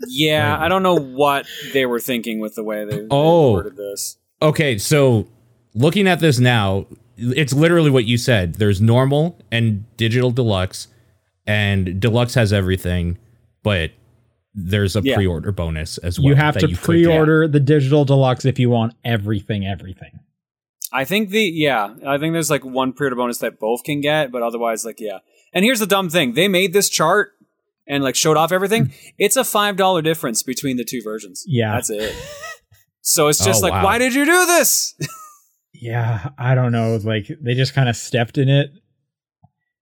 Yeah, 0.08 0.52
Right. 0.56 0.64
I 0.64 0.68
don't 0.68 0.82
know 0.82 0.96
what 0.98 1.46
they 1.72 1.86
were 1.86 2.00
thinking 2.00 2.40
with 2.40 2.54
the 2.54 2.64
way 2.64 2.84
they, 2.84 3.00
they 3.00 3.06
Oh. 3.10 3.52
worded 3.52 3.76
this. 3.76 4.16
Okay, 4.42 4.78
so 4.78 5.28
looking 5.74 6.08
at 6.08 6.20
this 6.20 6.38
now, 6.38 6.86
it's 7.18 7.52
literally 7.52 7.90
what 7.90 8.06
you 8.06 8.16
said. 8.16 8.54
There's 8.54 8.80
normal 8.80 9.38
and 9.52 9.84
digital 9.96 10.30
deluxe, 10.30 10.88
and 11.46 12.00
deluxe 12.00 12.34
has 12.34 12.52
everything, 12.52 13.18
but 13.62 13.90
there's 14.54 14.96
a 14.96 15.02
Yeah. 15.04 15.14
pre-order 15.16 15.52
bonus 15.52 15.98
as 15.98 16.18
well. 16.18 16.28
you 16.28 16.34
have 16.34 16.56
to 16.58 16.66
click 16.66 16.80
pre-order 16.80 17.46
the 17.46 17.60
digital 17.60 18.04
deluxe 18.04 18.44
if 18.44 18.58
you 18.58 18.70
want 18.70 18.94
everything 19.04 19.66
everything. 19.66 20.18
I 20.92 21.04
think 21.04 21.30
the 21.30 21.42
yeah, 21.44 21.94
I 22.06 22.18
think 22.18 22.32
there's 22.32 22.50
like 22.50 22.64
one 22.64 22.92
pre-order 22.92 23.14
bonus 23.16 23.38
that 23.38 23.60
both 23.60 23.84
can 23.84 24.00
get, 24.00 24.32
but 24.32 24.42
otherwise, 24.42 24.84
like 24.84 24.98
yeah. 24.98 25.18
And 25.52 25.64
here's 25.64 25.78
the 25.80 25.86
dumb 25.86 26.08
thing: 26.10 26.32
they 26.34 26.48
made 26.48 26.72
this 26.72 26.88
chart 26.88 27.32
and 27.90 28.02
like 28.02 28.14
showed 28.14 28.38
off 28.38 28.52
everything. 28.52 28.92
it's 29.18 29.36
a 29.36 29.44
five 29.44 29.76
dollar 29.76 30.00
difference 30.00 30.42
between 30.42 30.78
the 30.78 30.84
two 30.84 31.02
versions. 31.04 31.44
Yeah. 31.46 31.72
that's 31.74 31.90
it. 31.90 32.14
So 33.02 33.28
it's 33.28 33.44
just 33.44 33.62
Oh, 33.62 33.66
like, 33.66 33.72
wow. 33.74 33.84
why 33.84 33.98
did 33.98 34.14
you 34.14 34.24
do 34.24 34.46
this? 34.46 34.94
Yeah, 35.74 36.30
I 36.38 36.54
don't 36.54 36.72
know. 36.72 36.96
Like 37.02 37.26
they 37.42 37.54
just 37.54 37.74
kind 37.74 37.88
of 37.88 37.96
stepped 37.96 38.36
in 38.38 38.48
it. 38.48 38.70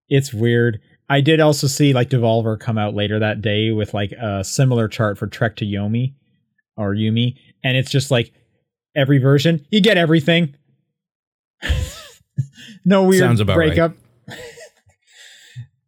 It's 0.08 0.32
weird. 0.32 0.80
I 1.10 1.20
did 1.20 1.40
also 1.40 1.66
see 1.66 1.92
like 1.92 2.08
Devolver 2.10 2.58
come 2.60 2.78
out 2.78 2.94
later 2.94 3.18
that 3.18 3.40
day 3.42 3.70
with 3.72 3.94
like 3.94 4.12
a 4.12 4.44
similar 4.44 4.86
chart 4.88 5.18
for 5.18 5.26
Trek 5.26 5.56
to 5.56 5.64
Yomi 5.64 6.14
or 6.76 6.94
Yumi, 6.94 7.34
and 7.64 7.76
it's 7.76 7.90
just 7.90 8.10
like 8.10 8.32
every 8.94 9.18
version 9.18 9.66
you 9.70 9.80
get 9.80 9.96
everything. 9.96 10.54
no 12.84 13.02
weird 13.04 13.20
Sounds 13.20 13.40
about 13.40 13.56
right. 13.56 13.68
breakup. 13.68 13.92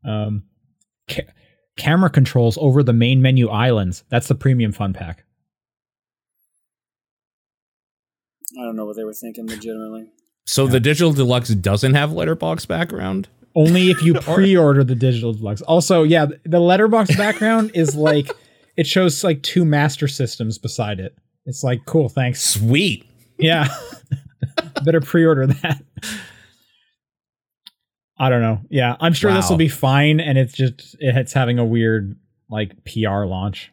um, 0.04 0.42
ca- 0.42 0.49
camera 1.80 2.10
controls 2.10 2.58
over 2.60 2.82
the 2.82 2.92
main 2.92 3.22
menu 3.22 3.48
islands. 3.48 4.04
That's 4.10 4.28
the 4.28 4.34
premium 4.34 4.72
fun 4.72 4.92
pack. 4.92 5.24
I 8.60 8.64
don't 8.64 8.76
know 8.76 8.84
what 8.84 8.96
they 8.96 9.04
were 9.04 9.14
thinking. 9.14 9.46
Legitimately, 9.46 10.10
So 10.44 10.66
the 10.66 10.80
digital 10.80 11.12
deluxe 11.12 11.50
doesn't 11.50 11.94
have 11.94 12.12
letterbox 12.12 12.66
background. 12.66 13.28
Only 13.54 13.90
if 13.90 14.02
you 14.02 14.14
pre-order 14.20 14.84
the 14.84 14.94
digital 14.94 15.32
deluxe. 15.32 15.62
Also, 15.62 16.02
yeah, 16.02 16.26
the 16.44 16.60
letterbox 16.60 17.16
background 17.16 17.70
is 17.74 17.94
like 17.94 18.30
it 18.76 18.86
shows 18.86 19.24
like 19.24 19.42
two 19.42 19.64
master 19.64 20.08
systems 20.08 20.58
beside 20.58 21.00
it. 21.00 21.16
It's 21.46 21.62
like 21.62 21.84
cool, 21.86 22.08
thanks. 22.08 22.42
Sweet. 22.42 23.06
Yeah. 23.38 23.68
Better 24.84 25.00
pre-order 25.00 25.46
that. 25.46 25.82
I 28.20 28.28
don't 28.28 28.42
know. 28.42 28.60
Yeah, 28.68 28.96
I'm 29.00 29.14
sure 29.14 29.32
this 29.32 29.48
will 29.48 29.56
be 29.56 29.68
fine 29.68 30.20
and 30.20 30.36
it's 30.36 30.52
just 30.52 30.94
it's 31.00 31.32
having 31.32 31.58
a 31.58 31.64
weird 31.64 32.16
like 32.50 32.84
PR 32.84 33.24
launch. 33.24 33.72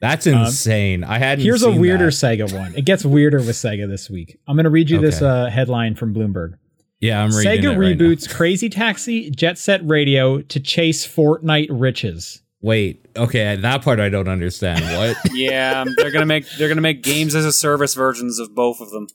That's 0.00 0.26
insane. 0.26 1.04
I 1.04 1.18
hadn't. 1.18 1.42
Um, 1.42 1.44
Here's 1.44 1.62
a 1.62 1.70
weirder 1.70 2.06
that. 2.06 2.10
Sega 2.10 2.52
one. 2.52 2.74
It 2.76 2.84
gets 2.84 3.04
weirder 3.06 3.38
with 3.38 3.50
Sega 3.56 3.88
this 3.88 4.10
week. 4.10 4.36
I'm 4.48 4.56
going 4.56 4.64
to 4.64 4.70
read 4.70 4.90
you 4.90 4.98
this 5.00 5.22
uh, 5.22 5.46
headline 5.48 5.94
from 5.94 6.12
Bloomberg. 6.12 6.58
Yeah, 7.00 7.22
I'm 7.22 7.30
reading 7.30 7.62
Sega 7.62 7.64
it 7.74 7.78
right 7.78 7.96
now. 7.98 8.04
reboots 8.04 8.28
Crazy 8.28 8.68
Taxi 8.68 9.30
Jet 9.30 9.56
Set 9.58 9.80
Radio 9.86 10.40
to 10.42 10.60
chase 10.60 11.06
Fortnite 11.06 11.68
riches. 11.70 12.42
Wait. 12.60 13.06
Okay, 13.16 13.56
that 13.56 13.82
part 13.82 14.00
I 14.00 14.08
don't 14.08 14.28
understand. 14.28 14.82
What? 14.84 15.16
yeah, 15.34 15.82
um, 15.82 15.94
they're 15.96 16.10
gonna 16.10 16.26
make 16.26 16.46
they're 16.58 16.68
gonna 16.68 16.80
make 16.80 17.02
games 17.02 17.34
as 17.34 17.44
a 17.44 17.52
service 17.52 17.94
versions 17.94 18.38
of 18.38 18.54
both 18.54 18.80
of 18.80 18.90
them. 18.90 19.06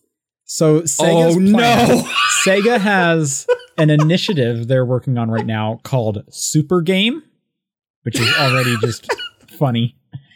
So 0.46 0.82
Sega's 0.82 1.36
Oh, 1.36 1.40
plan- 1.40 1.52
no. 1.52 2.12
Sega 2.46 2.80
has 2.80 3.46
an 3.80 3.90
initiative 3.90 4.68
they're 4.68 4.86
working 4.86 5.18
on 5.18 5.32
right 5.32 5.46
now 5.46 5.80
called 5.84 6.24
Super 6.30 6.82
Game, 6.82 7.24
which 8.04 8.20
is 8.20 8.32
already 8.38 8.76
just 8.82 9.08
funny. 9.58 9.96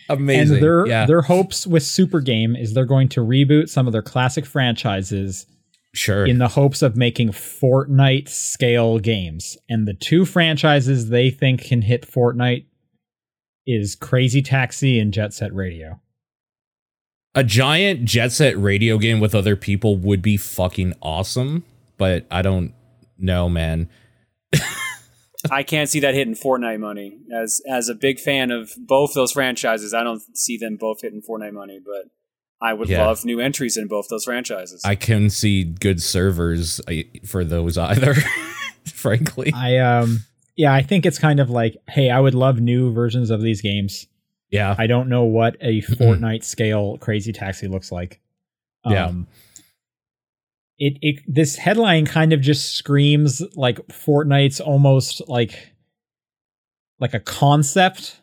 Amazing. 0.10 0.56
And 0.56 0.64
their 0.64 0.88
yeah. 0.88 1.06
their 1.06 1.22
hopes 1.22 1.66
with 1.66 1.84
Super 1.84 2.20
Game 2.20 2.56
is 2.56 2.74
they're 2.74 2.86
going 2.86 3.10
to 3.10 3.22
reboot 3.22 3.70
some 3.70 3.88
of 3.88 3.94
their 3.94 4.02
classic 4.02 4.46
franchises 4.46 5.46
sure. 5.94 6.26
in 6.26 6.40
the 6.40 6.50
hopes 6.50 6.82
of 6.82 6.98
making 6.98 7.30
Fortnite 7.30 8.28
scale 8.28 9.00
games. 9.00 9.58
And 9.70 9.88
the 9.88 9.94
two 9.94 10.26
franchises 10.26 11.10
they 11.10 11.30
think 11.30 11.64
can 11.64 11.82
hit 11.82 12.06
Fortnite 12.06 12.66
is 13.66 13.96
Crazy 13.96 14.42
Taxi 14.42 15.00
and 15.00 15.14
Jet 15.14 15.34
Set 15.34 15.54
Radio. 15.54 16.02
a 17.36 17.44
giant 17.44 18.06
jet 18.06 18.32
set 18.32 18.58
radio 18.58 18.98
game 18.98 19.20
with 19.20 19.34
other 19.34 19.56
people 19.56 19.96
would 19.96 20.22
be 20.22 20.38
fucking 20.38 20.94
awesome, 21.02 21.64
but 21.98 22.26
I 22.30 22.42
don't 22.42 22.74
know, 23.18 23.50
man. 23.50 23.90
I 25.52 25.64
can't 25.64 25.90
see 25.90 26.00
that 26.00 26.14
hitting 26.14 26.36
Fortnite 26.36 26.80
money. 26.80 27.18
As 27.34 27.60
as 27.70 27.90
a 27.90 27.96
big 27.96 28.20
fan 28.20 28.50
of 28.52 28.72
both 28.78 29.14
those 29.14 29.34
franchises, 29.34 29.94
I 29.94 30.04
don't 30.04 30.22
see 30.38 30.58
them 30.58 30.78
both 30.78 31.02
hitting 31.02 31.22
Fortnite 31.22 31.52
money. 31.54 31.80
But 31.84 32.10
I 32.62 32.74
would 32.74 32.88
Yeah. 32.88 33.06
love 33.06 33.26
new 33.26 33.40
entries 33.42 33.76
in 33.76 33.88
both 33.88 34.08
those 34.10 34.24
franchises. 34.24 34.82
I 34.86 34.96
can 34.96 35.30
see 35.30 35.64
good 35.66 36.02
servers 36.02 36.80
for 37.26 37.44
those 37.44 37.78
either. 37.78 38.16
frankly, 38.86 39.52
I 39.54 39.78
um 39.80 40.20
yeah, 40.56 40.74
I 40.74 40.82
think 40.82 41.06
it's 41.06 41.20
kind 41.20 41.40
of 41.42 41.50
like, 41.50 41.76
hey, 41.90 42.10
I 42.10 42.20
would 42.20 42.36
love 42.36 42.60
new 42.62 42.94
versions 42.94 43.30
of 43.30 43.42
these 43.42 43.62
games. 43.62 44.08
yeah. 44.50 44.76
I 44.78 44.88
don't 44.88 45.10
know 45.10 45.24
what 45.24 45.58
a 45.60 45.82
Fortnite 45.82 46.44
scale 46.44 46.98
Crazy 47.00 47.34
Taxi 47.34 47.68
looks 47.68 47.92
like. 47.92 48.22
Yeah. 48.86 49.12
It 50.86 50.98
it 51.02 51.16
this 51.28 51.56
headline 51.56 52.06
kind 52.06 52.34
of 52.34 52.42
just 52.42 52.76
screams 52.76 53.42
like 53.56 53.78
Fortnite's 53.88 54.60
almost 54.60 55.22
like 55.30 55.74
like 57.00 57.14
a 57.14 57.20
concept. 57.20 58.20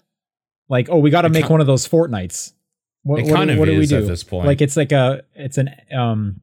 Like, 0.68 0.88
oh, 0.90 0.98
we 0.98 1.10
got 1.10 1.22
to 1.22 1.28
make 1.28 1.46
ki- 1.46 1.50
one 1.52 1.60
of 1.60 1.66
those 1.66 1.88
Fortnites. 1.88 2.52
What, 3.02 3.20
it 3.20 3.26
what, 3.26 3.34
kind 3.34 3.50
of 3.50 3.58
what 3.58 3.64
do 3.64 3.78
we 3.78 3.86
do? 3.86 3.96
at 3.98 4.06
this 4.06 4.22
point. 4.22 4.46
Like, 4.46 4.60
it's 4.60 4.76
like 4.76 4.92
a 4.92 5.22
it's 5.34 5.56
an 5.58 5.70
um 5.96 6.42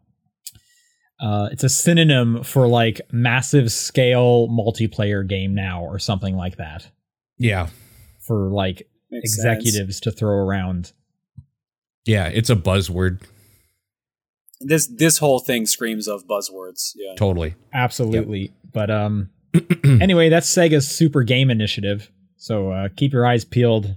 uh 1.19 1.49
it's 1.51 1.63
a 1.63 1.69
synonym 1.69 2.43
for 2.43 2.67
like 2.67 2.99
massive 3.11 3.71
scale 3.71 4.47
multiplayer 4.47 5.27
game 5.27 5.53
now 5.55 5.83
or 5.83 5.99
something 5.99 6.35
like 6.35 6.57
that 6.57 6.89
yeah, 7.37 7.67
for 8.19 8.49
like 8.49 8.87
Makes 9.11 9.35
sense. 9.35 9.59
executives 9.63 9.99
to 10.01 10.11
throw 10.11 10.35
around. 10.35 10.91
yeah. 12.05 12.25
It's 12.27 12.49
a 12.49 12.55
buzzword. 12.55 13.21
This 14.59 14.87
this 14.87 15.19
whole 15.19 15.39
thing 15.39 15.65
screams 15.65 16.07
of 16.07 16.25
buzzwords. 16.27 16.91
Yeah. 16.95 17.13
Totally. 17.15 17.55
Absolutely. 17.73 18.51
But 18.73 18.89
um 18.89 19.29
anyway, 19.83 20.29
that's 20.29 20.49
Sega's 20.53 20.87
Super 20.87 21.23
Game 21.23 21.49
Initiative. 21.51 22.11
So 22.37 22.71
uh 22.71 22.87
keep 22.95 23.13
your 23.13 23.25
eyes 23.25 23.45
peeled 23.45 23.95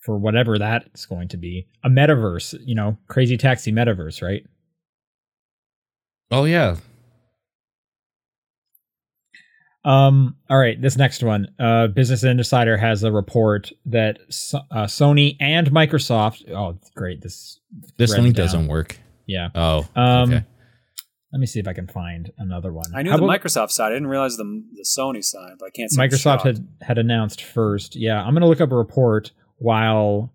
for 0.00 0.16
whatever 0.18 0.58
that's 0.58 1.06
going 1.06 1.28
to 1.28 1.36
be. 1.36 1.66
A 1.84 1.88
metaverse, 1.90 2.54
you 2.64 2.74
know, 2.74 2.96
crazy 3.08 3.36
taxi 3.36 3.72
metaverse, 3.72 4.22
right? 4.22 4.44
Oh 6.30 6.44
yeah. 6.44 6.76
Um 9.84 10.36
all 10.50 10.58
right, 10.58 10.80
this 10.80 10.96
next 10.96 11.22
one. 11.22 11.48
Uh 11.58 11.86
Business 11.88 12.22
Insider 12.22 12.76
has 12.76 13.02
a 13.02 13.10
report 13.10 13.72
that 13.86 14.18
so- 14.28 14.60
uh, 14.70 14.84
Sony 14.84 15.36
and 15.40 15.70
Microsoft 15.70 16.48
Oh, 16.50 16.78
great. 16.94 17.22
This 17.22 17.58
This 17.96 18.12
read 18.12 18.22
link 18.22 18.36
down. 18.36 18.46
doesn't 18.46 18.66
work. 18.68 18.98
Yeah. 19.30 19.48
Oh. 19.54 19.86
Um 19.94 20.32
okay. 20.32 20.44
let 21.32 21.38
me 21.38 21.46
see 21.46 21.60
if 21.60 21.68
I 21.68 21.72
can 21.72 21.86
find 21.86 22.32
another 22.38 22.72
one. 22.72 22.86
I 22.94 23.02
knew 23.02 23.10
How 23.10 23.16
the 23.16 23.24
about- 23.24 23.40
Microsoft 23.40 23.70
side. 23.70 23.92
I 23.92 23.94
didn't 23.94 24.08
realize 24.08 24.36
the 24.36 24.44
the 24.74 24.84
Sony 24.84 25.22
side, 25.24 25.52
but 25.58 25.66
I 25.66 25.70
can't. 25.70 25.90
Say 25.90 26.02
I'm 26.02 26.08
Microsoft 26.08 26.42
had 26.42 26.66
had 26.82 26.98
announced 26.98 27.42
first. 27.42 27.94
Yeah, 27.96 28.18
I'm 28.20 28.34
going 28.34 28.42
to 28.42 28.48
look 28.48 28.60
up 28.60 28.72
a 28.72 28.76
report 28.76 29.30
while 29.58 30.34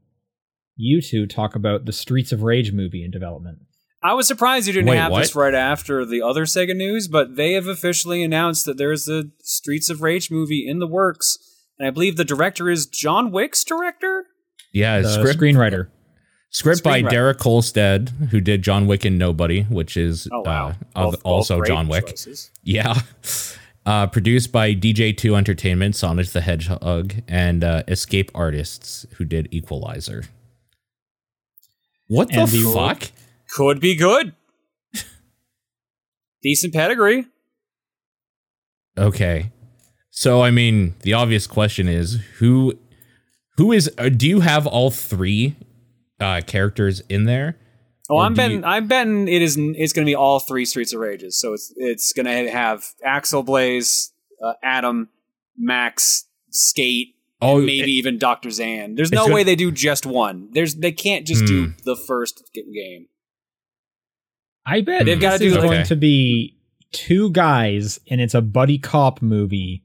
you 0.78 1.02
two 1.02 1.26
talk 1.28 1.56
about 1.56 1.86
the 1.86 1.92
Streets 1.94 2.32
of 2.32 2.44
Rage 2.44 2.72
movie 2.72 3.04
in 3.04 3.12
development. 3.12 3.60
I 4.04 4.14
was 4.14 4.28
surprised 4.28 4.68
you 4.68 4.74
didn't 4.74 4.90
Wait, 4.90 4.98
have 4.98 5.14
this 5.16 5.34
what? 5.34 5.42
right 5.46 5.56
after 5.56 6.06
the 6.06 6.22
other 6.22 6.46
Sega 6.46 6.76
news, 6.76 7.08
but 7.08 7.36
they 7.36 7.54
have 7.54 7.68
officially 7.68 8.24
announced 8.24 8.66
that 8.66 8.78
there's 8.78 9.08
a 9.10 9.24
Streets 9.42 9.90
of 9.90 10.02
Rage 10.02 10.30
movie 10.30 10.66
in 10.68 10.78
the 10.80 10.86
works, 10.88 11.40
and 11.80 11.88
I 11.88 11.92
believe 11.92 12.16
the 12.16 12.24
director 12.26 12.70
is 12.70 12.86
John 12.86 13.32
Wick's 13.32 13.64
director. 13.64 14.26
Yeah. 14.74 15.02
The 15.02 15.10
Script 15.10 15.40
screenwriter. 15.40 15.88
Script 16.58 16.84
by. 16.84 17.02
Derek 17.02 17.38
Kolstad, 17.38 18.10
who 18.30 18.40
did 18.42 18.62
John 18.62 18.88
Wick 18.88 19.06
and 19.06 19.18
Nobody, 19.18 19.64
which 19.64 19.98
is 19.98 20.28
Oh 20.32 20.42
wow! 20.42 20.74
uh, 20.96 21.04
Both- 21.12 21.22
also 21.24 21.58
both 21.60 21.68
John 21.68 21.88
Wick. 21.88 22.08
choices. 22.08 22.52
Yeah. 22.64 22.96
Uh, 23.86 24.08
produced 24.08 24.52
by 24.52 24.74
DJ2 24.74 25.38
Entertainment, 25.38 25.96
Sonic 25.96 26.28
the 26.30 26.42
Hedgehog, 26.42 27.14
and 27.28 27.64
uh, 27.64 27.84
Escape 27.88 28.32
Artists, 28.34 29.06
who 29.18 29.26
did 29.26 29.48
Equalizer. 29.52 30.24
What 32.08 32.30
the 32.30 32.40
And 32.42 32.50
the- 32.50 32.74
fuck? 32.74 33.12
Could 33.56 33.80
be 33.80 33.96
good. 33.96 34.34
Decent 36.42 36.74
pedigree. 36.74 37.28
Okay. 38.98 39.52
So 40.10 40.42
I 40.42 40.50
mean, 40.52 40.96
the 41.02 41.14
obvious 41.14 41.46
question 41.48 41.88
is 41.88 42.20
who 42.40 42.78
who 43.58 43.72
is 43.72 43.92
uh, 43.98 44.10
do 44.10 44.28
you 44.28 44.40
have 44.40 44.66
all 44.66 44.90
three 44.90 45.56
uh 46.20 46.42
characters 46.46 47.02
in 47.10 47.26
there? 47.26 47.60
Oh, 48.10 48.20
I'm 48.20 48.34
betting. 48.36 48.60
you- 48.60 48.66
I'm 48.66 48.88
betting 48.88 49.28
it 49.28 49.42
is. 49.42 49.58
It's 49.58 49.92
going 49.94 50.06
to 50.06 50.10
be 50.10 50.16
all 50.16 50.40
three 50.40 50.66
Streets 50.66 50.94
of 50.94 51.00
Rages. 51.00 51.40
So 51.40 51.54
it's 51.54 51.74
it's 51.76 52.14
going 52.14 52.26
to 52.28 52.52
have 52.52 52.84
Axel 53.04 53.42
Blaze, 53.44 54.12
uh, 54.44 54.54
Adam, 54.64 55.10
Max, 55.58 56.26
Skate, 56.52 57.16
Oh, 57.42 57.60
maybe 57.60 57.92
even 57.92 58.18
Doctor 58.18 58.50
Zan. 58.52 58.96
There's 58.96 59.12
no 59.12 59.24
gonna- 59.24 59.34
way 59.36 59.44
they 59.44 59.56
do 59.56 59.72
just 59.72 60.06
one. 60.06 60.50
There's 60.54 60.76
they 60.76 60.92
can't 60.92 61.26
just 61.28 61.46
do 61.46 61.66
Hmm. 61.66 61.72
the 61.84 61.96
first 61.96 62.44
game. 62.54 63.08
I 64.66 64.82
bet 64.82 65.06
They've 65.06 65.20
gotta 65.20 65.40
do 65.40 65.48
is 65.48 65.58
going 65.58 65.70
Okay. 65.82 65.84
to 65.84 65.96
be 65.96 66.58
two 66.92 67.30
guys, 67.32 68.00
and 68.10 68.22
it's 68.22 68.34
a 68.34 68.42
buddy 68.42 68.78
cop 68.78 69.22
movie 69.22 69.84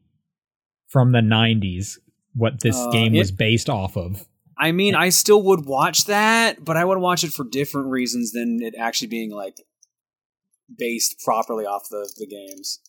from 0.89 1.13
the 1.13 1.21
'90s. 1.21 1.99
What 2.35 2.61
this 2.61 2.77
Uh, 2.77 2.91
game 2.91 3.15
it- 3.15 3.19
was 3.19 3.33
based 3.33 3.69
off 3.69 3.97
of. 3.97 4.25
I 4.61 4.73
mean, 4.73 4.95
I 4.95 5.09
still 5.09 5.43
would 5.45 5.65
watch 5.65 6.05
that, 6.05 6.65
but 6.65 6.77
I 6.77 6.85
would 6.85 6.99
watch 6.99 7.25
it 7.25 7.33
for 7.33 7.45
different 7.51 7.89
reasons 7.89 8.33
than 8.33 8.59
it 8.63 8.75
actually 8.79 9.09
being 9.09 9.31
like 9.31 9.57
based 10.77 11.21
properly 11.25 11.65
off 11.67 11.89
the 11.91 12.09
the 12.19 12.27
games. 12.27 12.81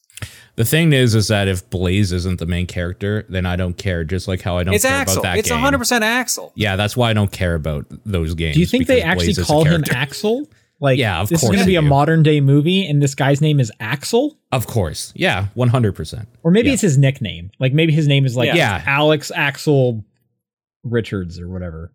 The 0.56 0.66
thing 0.66 0.94
is, 0.94 1.16
is 1.16 1.30
that 1.30 1.48
if 1.48 1.68
Blaze 1.70 2.12
isn't 2.12 2.38
the 2.40 2.46
main 2.46 2.68
character, 2.68 3.26
then 3.30 3.46
I 3.46 3.56
don't 3.56 3.76
care. 3.78 4.04
Just 4.04 4.28
like 4.28 4.42
how 4.42 4.58
I 4.58 4.64
don't 4.64 4.74
It's 4.76 4.84
care 4.84 4.94
Axel. 4.94 5.20
about 5.22 5.24
that 5.32 5.40
It's 5.40 5.48
game. 5.50 5.56
100 5.56 5.78
percent 5.78 6.04
Axel. 6.04 6.52
Yeah, 6.56 6.76
that's 6.76 6.96
why 6.98 7.10
I 7.10 7.14
don't 7.14 7.32
care 7.32 7.56
about 7.56 7.86
those 8.06 8.36
games. 8.36 8.56
Do 8.56 8.60
you 8.60 8.66
think 8.68 8.88
they 8.88 9.02
actually 9.02 9.28
Blaze 9.28 9.38
is 9.40 9.48
call 9.48 9.64
him. 9.64 9.84
Axel? 9.90 10.48
Like, 10.80 10.98
Yeah, 10.98 11.22
of 11.22 11.30
this 11.30 11.38
is 11.38 11.42
course 11.48 11.56
going 11.56 11.60
to 11.64 11.68
be 11.68 11.74
they 11.74 11.78
a 11.78 11.82
modern 11.84 12.24
day 12.24 12.42
movie, 12.42 12.86
and 12.88 13.02
this 13.02 13.14
guy's 13.16 13.40
name 13.40 13.60
is 13.60 13.72
Axel, 13.80 14.38
Of 14.52 14.66
course, 14.68 15.14
yeah, 15.16 15.48
one 15.54 15.70
hundred 15.70 15.94
percent. 15.94 16.28
or 16.44 16.52
maybe 16.52 16.68
Yeah. 16.70 16.74
it's 16.74 16.82
his 16.82 16.98
nickname. 16.98 17.52
Like 17.60 17.72
maybe 17.74 17.94
his 17.94 18.08
name 18.08 18.26
is 18.26 18.36
like 18.36 18.54
Yeah. 18.54 18.84
Alex 18.86 19.32
Axel 19.34 20.04
Richards 20.84 21.40
or 21.40 21.48
whatever. 21.50 21.94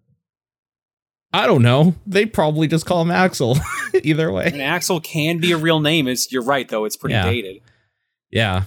I 1.33 1.47
don't 1.47 1.63
know. 1.63 1.95
They 2.07 2.25
probably 2.25 2.67
just 2.69 2.87
call 2.87 3.03
him 3.03 3.11
Axel. 3.11 3.57
Either 4.03 4.31
way, 4.33 4.47
And 4.53 4.63
Axel 4.63 5.01
can 5.01 5.39
be 5.39 5.53
a 5.53 5.57
real 5.57 5.81
name. 5.81 6.09
It's 6.09 6.31
you're 6.33 6.43
right 6.45 6.69
though. 6.69 6.85
It's 6.85 6.97
pretty 6.97 7.15
Yeah. 7.15 7.25
dated. 7.31 7.63
yeah. 8.31 8.63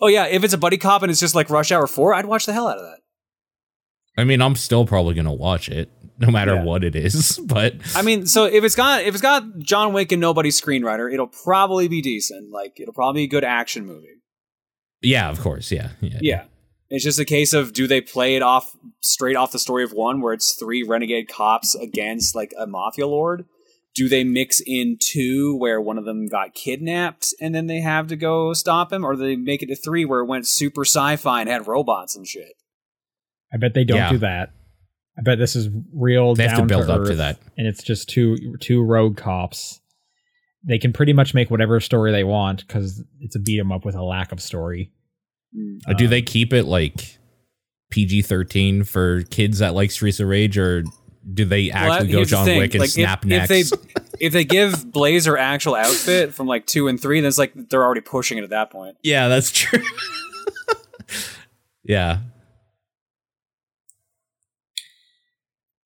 Oh 0.00 0.08
yeah, 0.08 0.26
if 0.26 0.42
it's 0.42 0.54
a 0.54 0.58
buddy 0.58 0.76
cop 0.78 1.02
and 1.02 1.10
it's 1.10 1.20
just 1.20 1.34
like 1.34 1.48
Rush 1.50 1.70
Hour 1.70 1.86
Four, 1.86 2.14
I'd 2.14 2.26
watch 2.26 2.46
the 2.46 2.52
hell 2.52 2.66
out 2.68 2.78
of 2.78 2.84
that. 2.84 2.98
I 4.16 4.24
mean, 4.24 4.42
I'm 4.42 4.56
still 4.56 4.84
probably 4.86 5.14
gonna 5.14 5.32
watch 5.32 5.68
it, 5.68 5.90
no 6.18 6.30
matter 6.30 6.54
Yeah. 6.54 6.64
what 6.64 6.82
it 6.82 6.96
is. 6.96 7.38
But 7.46 7.76
I 7.94 8.02
mean, 8.02 8.26
so 8.26 8.44
if 8.46 8.64
it's 8.64 8.74
got 8.74 9.02
if 9.02 9.14
it's 9.14 9.22
got 9.22 9.58
John 9.58 9.92
Wick 9.92 10.10
and 10.12 10.20
nobody's 10.20 10.60
screenwriter, 10.60 11.12
it'll 11.12 11.28
probably 11.28 11.86
be 11.88 12.00
decent. 12.02 12.50
Like 12.50 12.80
it'll 12.80 12.94
probably 12.94 13.20
be 13.22 13.24
a 13.24 13.28
good 13.28 13.44
action 13.44 13.86
movie. 13.86 14.06
yeah, 15.02 15.28
of 15.30 15.40
course, 15.40 15.70
yeah, 15.70 15.90
yeah. 16.00 16.18
Yeah. 16.20 16.44
It's 16.90 17.04
just 17.04 17.20
a 17.20 17.24
case 17.24 17.52
of 17.52 17.72
do 17.72 17.86
they 17.86 18.00
play 18.00 18.34
it 18.34 18.42
off 18.42 18.76
straight 19.00 19.36
off 19.36 19.52
the 19.52 19.58
story 19.60 19.84
of 19.84 19.92
one 19.92 20.20
where 20.20 20.32
it's 20.32 20.54
three 20.54 20.82
renegade 20.82 21.28
cops 21.28 21.74
against 21.76 22.34
like 22.34 22.52
a 22.58 22.66
mafia 22.66 23.06
lord? 23.06 23.44
Do 23.94 24.08
they 24.08 24.24
mix 24.24 24.60
in 24.64 24.98
two 25.00 25.56
where 25.56 25.80
one 25.80 25.98
of 25.98 26.04
them 26.04 26.26
got 26.26 26.54
kidnapped 26.54 27.32
and 27.40 27.54
then 27.54 27.66
they 27.66 27.80
have 27.80 28.08
to 28.08 28.16
go 28.16 28.52
stop 28.54 28.92
him? 28.92 29.04
Or 29.04 29.14
do 29.14 29.20
they 29.20 29.36
make 29.36 29.62
it 29.62 29.66
to 29.66 29.76
three 29.76 30.04
where 30.04 30.20
it 30.20 30.26
went 30.26 30.46
super 30.48 30.84
sci 30.84 31.16
fi 31.16 31.40
and 31.40 31.48
had 31.48 31.66
robots 31.68 32.16
and 32.16 32.26
shit? 32.26 32.52
I 33.52 33.56
bet 33.56 33.74
they 33.74 33.84
don't 33.84 33.96
Yeah. 33.96 34.10
do 34.10 34.18
that. 34.18 34.50
I 35.18 35.22
bet 35.22 35.38
this 35.38 35.54
is 35.56 35.68
real. 35.92 36.34
They 36.34 36.44
have 36.44 36.52
to 36.52 36.58
down 36.58 36.68
build 36.68 36.90
up 36.90 37.04
to 37.06 37.16
that. 37.16 37.38
and 37.58 37.66
it's 37.66 37.82
just 37.82 38.08
two 38.08 38.56
two 38.60 38.82
rogue 38.82 39.16
cops. 39.16 39.80
They 40.66 40.78
can 40.78 40.92
pretty 40.92 41.12
much 41.12 41.34
make 41.34 41.50
whatever 41.50 41.78
story 41.80 42.10
they 42.12 42.24
want 42.24 42.66
because 42.66 43.02
it's 43.20 43.34
a 43.36 43.40
beat 43.40 43.58
'em 43.60 43.70
up 43.72 43.84
with 43.84 43.94
a 43.96 44.02
lack 44.04 44.30
of 44.32 44.40
story. 44.40 44.92
Uh, 45.86 45.92
do 45.94 46.04
Um, 46.04 46.10
they 46.10 46.22
keep 46.22 46.52
it 46.52 46.64
like 46.64 47.18
PG 47.90 48.22
thirteen 48.22 48.84
for 48.84 49.22
kids 49.24 49.58
that 49.58 49.74
like 49.74 49.90
Streets 49.90 50.20
of 50.20 50.28
Rage, 50.28 50.56
or 50.56 50.84
do 51.34 51.44
they 51.44 51.70
actually 51.70 52.06
that- 52.08 52.12
go 52.12 52.24
John 52.24 52.44
thing, 52.44 52.58
Wick 52.58 52.74
and 52.74 52.80
like, 52.80 52.90
snap 52.90 53.24
if 53.24 53.28
necks? 53.28 53.48
they- 53.70 53.76
If 54.20 54.34
they 54.34 54.44
give 54.44 54.92
Blaze 54.92 55.24
her 55.24 55.38
actual 55.38 55.74
outfit 55.74 56.34
from 56.34 56.46
like 56.46 56.66
two 56.66 56.88
and 56.88 57.00
three, 57.00 57.20
then 57.22 57.28
it's 57.28 57.38
like 57.38 57.52
they're 57.70 57.82
already 57.82 58.02
pushing 58.02 58.36
it 58.36 58.44
at 58.44 58.50
that 58.50 58.70
point. 58.70 58.96
yeah, 59.02 59.28
that's 59.28 59.50
true. 59.50 59.82
yeah, 61.84 62.18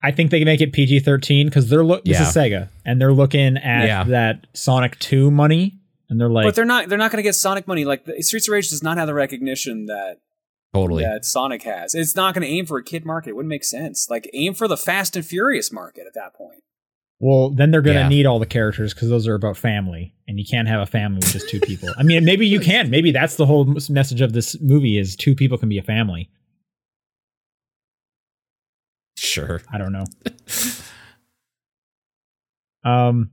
I 0.03 0.11
think 0.11 0.31
they 0.33 0.39
can 0.41 0.47
make 0.47 0.61
it 0.61 0.73
PG 0.73 1.01
thirteen 1.01 1.47
because 1.47 1.71
they're 1.71 1.85
look. 1.85 2.05
This 2.05 2.19
Yeah. 2.19 2.29
is 2.29 2.35
Sega, 2.35 2.69
and 2.85 3.01
they're 3.01 3.12
looking 3.12 3.57
at 3.57 3.87
Yeah. 3.87 4.05
that 4.05 4.47
Sonic 4.53 4.99
Two 4.99 5.31
money, 5.31 5.79
and 6.09 6.21
they're 6.21 6.29
like, 6.29 6.45
but 6.47 6.55
they're 6.55 6.65
not. 6.65 6.89
They're 6.89 6.99
not 6.99 7.11
going 7.11 7.19
to 7.19 7.27
get 7.27 7.35
Sonic 7.35 7.67
money. 7.67 7.85
Like 7.85 8.05
the, 8.05 8.21
Streets 8.23 8.49
of 8.49 8.53
Rage 8.53 8.69
does 8.71 8.83
not 8.83 8.97
have 8.99 9.07
the 9.07 9.15
recognition 9.15 9.87
that 9.87 10.19
totally. 10.75 11.03
that 11.05 11.25
Sonic 11.25 11.63
has. 11.63 11.95
It's 11.95 12.15
not 12.15 12.35
going 12.35 12.47
to 12.47 12.53
aim 12.53 12.67
for 12.67 12.79
a 12.79 12.85
kid 12.85 13.05
market. 13.07 13.31
It 13.31 13.37
wouldn't 13.37 13.49
make 13.51 13.65
sense. 13.65 14.09
Like 14.11 14.29
aim 14.35 14.55
for 14.55 14.69
the 14.69 14.77
Fast 14.77 15.17
and 15.17 15.25
Furious 15.25 15.73
market 15.73 16.07
at 16.07 16.15
that 16.15 16.35
point. 16.35 16.63
well, 17.21 17.49
then 17.51 17.71
they're 17.71 17.81
gonna 17.81 18.01
Yeah. 18.01 18.09
need 18.09 18.27
all 18.27 18.39
the 18.39 18.45
characters 18.47 18.93
because 18.93 19.09
those 19.09 19.27
are 19.27 19.35
about 19.35 19.57
family, 19.57 20.15
and 20.29 20.39
you 20.39 20.45
can't 20.45 20.69
have 20.69 20.81
a 20.81 20.87
family 20.87 21.17
with 21.19 21.33
just 21.33 21.49
two 21.49 21.61
people. 21.61 21.89
I 21.97 22.03
mean, 22.03 22.25
maybe 22.25 22.47
you 22.47 22.61
can. 22.61 22.91
Maybe 22.91 23.13
that's 23.13 23.37
the 23.37 23.47
whole 23.47 23.65
message 23.89 24.21
of 24.21 24.33
this 24.35 24.61
movie: 24.61 24.99
is 24.99 25.17
two 25.17 25.35
people 25.35 25.57
can 25.57 25.69
be 25.71 25.79
a 25.79 25.83
family. 25.83 26.29
Sure. 29.17 29.63
I 29.73 29.79
don't 29.79 29.93
know. 29.93 30.05
um, 32.85 33.31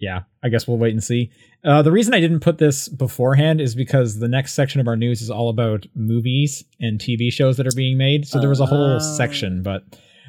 yeah, 0.00 0.22
I 0.42 0.48
guess 0.48 0.66
we'll 0.66 0.78
wait 0.78 0.92
and 0.92 1.02
see. 1.04 1.30
Uh, 1.64 1.82
the 1.82 1.92
reason 1.92 2.14
I 2.14 2.20
didn't 2.20 2.40
put 2.40 2.58
this 2.58 2.88
beforehand 2.88 3.60
is 3.60 3.74
because 3.74 4.18
the 4.18 4.28
next 4.28 4.54
section 4.54 4.80
of 4.80 4.88
our 4.88 4.96
news 4.96 5.20
is 5.22 5.30
all 5.30 5.48
about 5.50 5.86
movies 5.94 6.64
and 6.80 6.98
TV 6.98 7.30
shows 7.32 7.56
that 7.58 7.66
are 7.66 7.76
being 7.76 7.98
made. 7.98 8.26
So 8.26 8.40
there 8.40 8.48
was 8.48 8.60
a 8.60 8.66
whole 8.66 8.96
Oh. 8.96 9.16
section, 9.16 9.62
but 9.62 9.84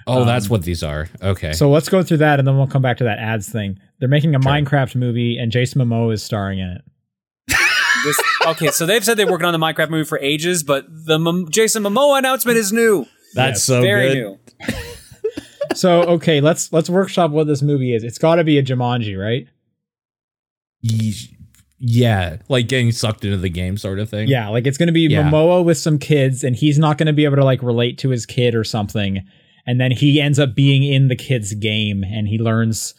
Oh, 0.08 0.22
Um, 0.22 0.28
that's 0.28 0.50
what 0.50 0.64
these 0.64 0.82
are. 0.84 1.08
Okay. 1.24 1.54
so 1.54 1.70
let's 1.70 1.88
go 1.88 2.02
through 2.04 2.18
that 2.18 2.40
and 2.40 2.48
then 2.48 2.58
we'll 2.58 2.68
come 2.68 2.82
back 2.82 2.98
to 2.98 3.04
that 3.06 3.20
ads 3.20 3.48
thing. 3.50 3.78
They're 4.00 4.10
making 4.10 4.36
a 4.36 4.42
Sure. 4.42 4.52
Minecraft 4.52 4.96
movie 4.96 5.38
and 5.38 5.52
Jason 5.52 5.80
Momoa 5.82 6.14
is 6.14 6.22
starring 6.24 6.60
in 6.60 6.70
it. 6.70 6.82
This, 8.04 8.20
okay, 8.48 8.68
so 8.72 8.88
they've 8.88 9.04
said 9.06 9.16
they're 9.18 9.30
working 9.30 9.46
on 9.46 9.54
the 9.54 9.60
Minecraft 9.64 9.92
movie 9.92 10.06
for 10.06 10.18
ages, 10.20 10.64
but 10.64 10.86
the 10.90 11.20
Mom- 11.20 11.50
Jason 11.52 11.84
Momoa 11.84 12.18
announcement 12.18 12.58
is 12.58 12.74
new. 12.74 13.06
that's 13.36 13.60
yes, 13.60 13.64
so 13.64 13.82
Very 13.82 14.08
good. 14.16 14.16
new. 14.16 14.40
So 15.76 16.02
okay, 16.04 16.42
let's 16.42 16.74
let's 16.74 16.90
workshop 16.90 17.32
what 17.32 17.48
this 17.48 17.62
movie 17.62 17.94
is. 17.96 18.04
It's 18.04 18.18
got 18.18 18.36
to 18.36 18.44
be 18.44 18.58
a 18.58 18.64
Jumanji, 18.64 19.18
right? 19.18 19.48
Ye- 20.82 21.38
Yeah, 21.80 22.38
like 22.50 22.68
getting 22.68 22.92
sucked 22.92 23.26
into 23.26 23.38
the 23.38 23.50
game, 23.50 23.78
sort 23.78 24.00
of 24.00 24.10
thing. 24.10 24.28
Yeah, 24.28 24.50
like 24.50 24.68
it's 24.68 24.78
going 24.78 24.88
to 24.88 24.94
be 24.94 25.02
Yeah. 25.02 25.24
Momoa 25.24 25.64
with 25.66 25.78
some 25.78 25.98
kids, 25.98 26.44
and 26.44 26.56
he's 26.56 26.78
not 26.78 26.98
going 26.98 27.08
to 27.08 27.14
be 27.14 27.26
able 27.26 27.38
to 27.38 27.44
like 27.46 27.64
relate 27.64 27.98
to 28.00 28.10
his 28.10 28.26
kid 28.26 28.54
or 28.56 28.64
something. 28.64 29.20
And 29.66 29.80
then 29.80 29.92
he 29.92 30.20
ends 30.20 30.40
up 30.40 30.56
being 30.56 30.84
in 30.84 31.08
the 31.08 31.16
kid's 31.16 31.54
game, 31.54 32.04
and 32.04 32.28
he 32.28 32.38
learns, 32.40 32.94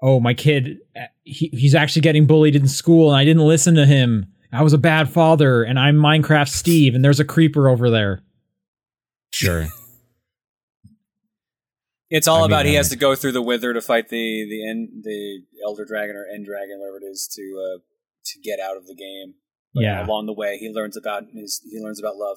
oh, 0.00 0.20
my 0.20 0.32
kid, 0.34 0.78
uh, 0.96 1.00
he, 1.24 1.48
he's 1.52 1.74
actually 1.74 2.02
getting 2.02 2.26
bullied 2.26 2.54
in 2.56 2.66
school, 2.68 3.08
and 3.10 3.16
I 3.16 3.24
didn't 3.24 3.46
listen 3.46 3.74
to 3.76 3.86
him. 3.86 4.26
I 4.52 4.62
was 4.62 4.72
a 4.72 4.78
bad 4.78 5.08
father, 5.08 5.62
and 5.64 5.78
I'm 5.78 5.96
Minecraft 5.96 6.48
Steve, 6.48 6.94
and 6.94 7.04
there's 7.04 7.20
a 7.20 7.24
creeper 7.24 7.68
over 7.68 7.88
there. 7.90 8.22
sure. 9.32 9.66
It's 12.14 12.28
all 12.28 12.42
I 12.42 12.46
about 12.46 12.64
mean, 12.64 12.72
he 12.72 12.76
has 12.76 12.90
to 12.90 12.96
go 12.96 13.14
through 13.14 13.32
the 13.32 13.42
Wither 13.42 13.72
to 13.72 13.80
fight 13.80 14.08
the 14.10 14.46
the 14.48 14.68
end 14.68 15.02
the 15.02 15.44
Elder 15.64 15.84
Dragon 15.86 16.14
or 16.14 16.26
End 16.32 16.44
Dragon, 16.44 16.78
whatever 16.78 16.98
it 17.02 17.06
is, 17.10 17.26
to 17.34 17.42
uh, 17.42 17.78
to 18.26 18.40
get 18.40 18.60
out 18.60 18.76
of 18.76 18.86
the 18.86 18.94
game. 18.94 19.34
But 19.74 19.84
Yeah. 19.84 20.06
Along 20.06 20.26
the 20.26 20.34
way, 20.34 20.58
he 20.58 20.68
learns 20.70 20.96
about 20.96 21.24
his 21.34 21.60
he 21.70 21.80
learns 21.80 21.98
about 21.98 22.16
love. 22.16 22.36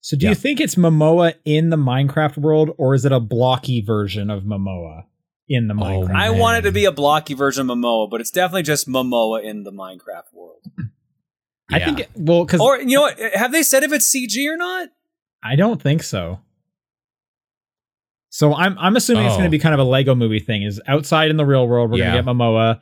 So, 0.00 0.16
do 0.16 0.26
Yeah. 0.26 0.30
you 0.30 0.34
think 0.34 0.60
it's 0.60 0.74
Momoa 0.74 1.34
in 1.44 1.70
the 1.70 1.76
Minecraft 1.76 2.36
world, 2.38 2.70
or 2.78 2.94
is 2.94 3.04
it 3.04 3.12
a 3.12 3.20
blocky 3.20 3.80
version 3.80 4.28
of 4.30 4.42
Momoa 4.42 5.04
in 5.48 5.68
the 5.68 5.74
Oh, 5.74 5.78
Minecraft? 5.78 6.14
I 6.14 6.30
want 6.30 6.58
it 6.58 6.62
to 6.62 6.72
be 6.72 6.84
a 6.84 6.92
blocky 6.92 7.34
version 7.34 7.70
of 7.70 7.76
Momoa, 7.78 8.10
but 8.10 8.20
it's 8.20 8.30
definitely 8.32 8.62
just 8.64 8.88
Momoa 8.88 9.42
in 9.42 9.62
the 9.62 9.72
Minecraft 9.72 10.32
world. 10.34 10.62
I 11.72 11.80
think, 11.80 12.00
it- 12.00 12.10
well, 12.14 12.44
because 12.44 12.60
Or 12.60 12.78
you 12.80 12.96
know 12.96 13.02
what? 13.02 13.18
Have 13.34 13.50
they 13.52 13.62
said 13.64 13.82
if 13.82 13.92
it's 13.92 14.06
CG 14.06 14.46
or 14.48 14.56
not? 14.56 14.88
I 15.42 15.56
don't 15.56 15.80
think 15.82 16.02
so. 16.04 16.40
So 18.36 18.54
I'm 18.54 18.76
I'm 18.78 18.96
assuming 18.96 19.24
it's 19.24 19.32
Oh. 19.32 19.38
going 19.38 19.48
to 19.48 19.50
be 19.50 19.58
kind 19.58 19.72
of 19.72 19.80
a 19.80 19.84
Lego 19.84 20.14
movie 20.14 20.40
thing. 20.40 20.62
Is 20.62 20.78
outside 20.86 21.30
in 21.30 21.38
the 21.38 21.46
real 21.46 21.66
world, 21.66 21.90
we're 21.90 21.96
Yeah. 21.98 22.12
going 22.12 22.16
to 22.18 22.22
get 22.22 22.36
Momoa. 22.36 22.74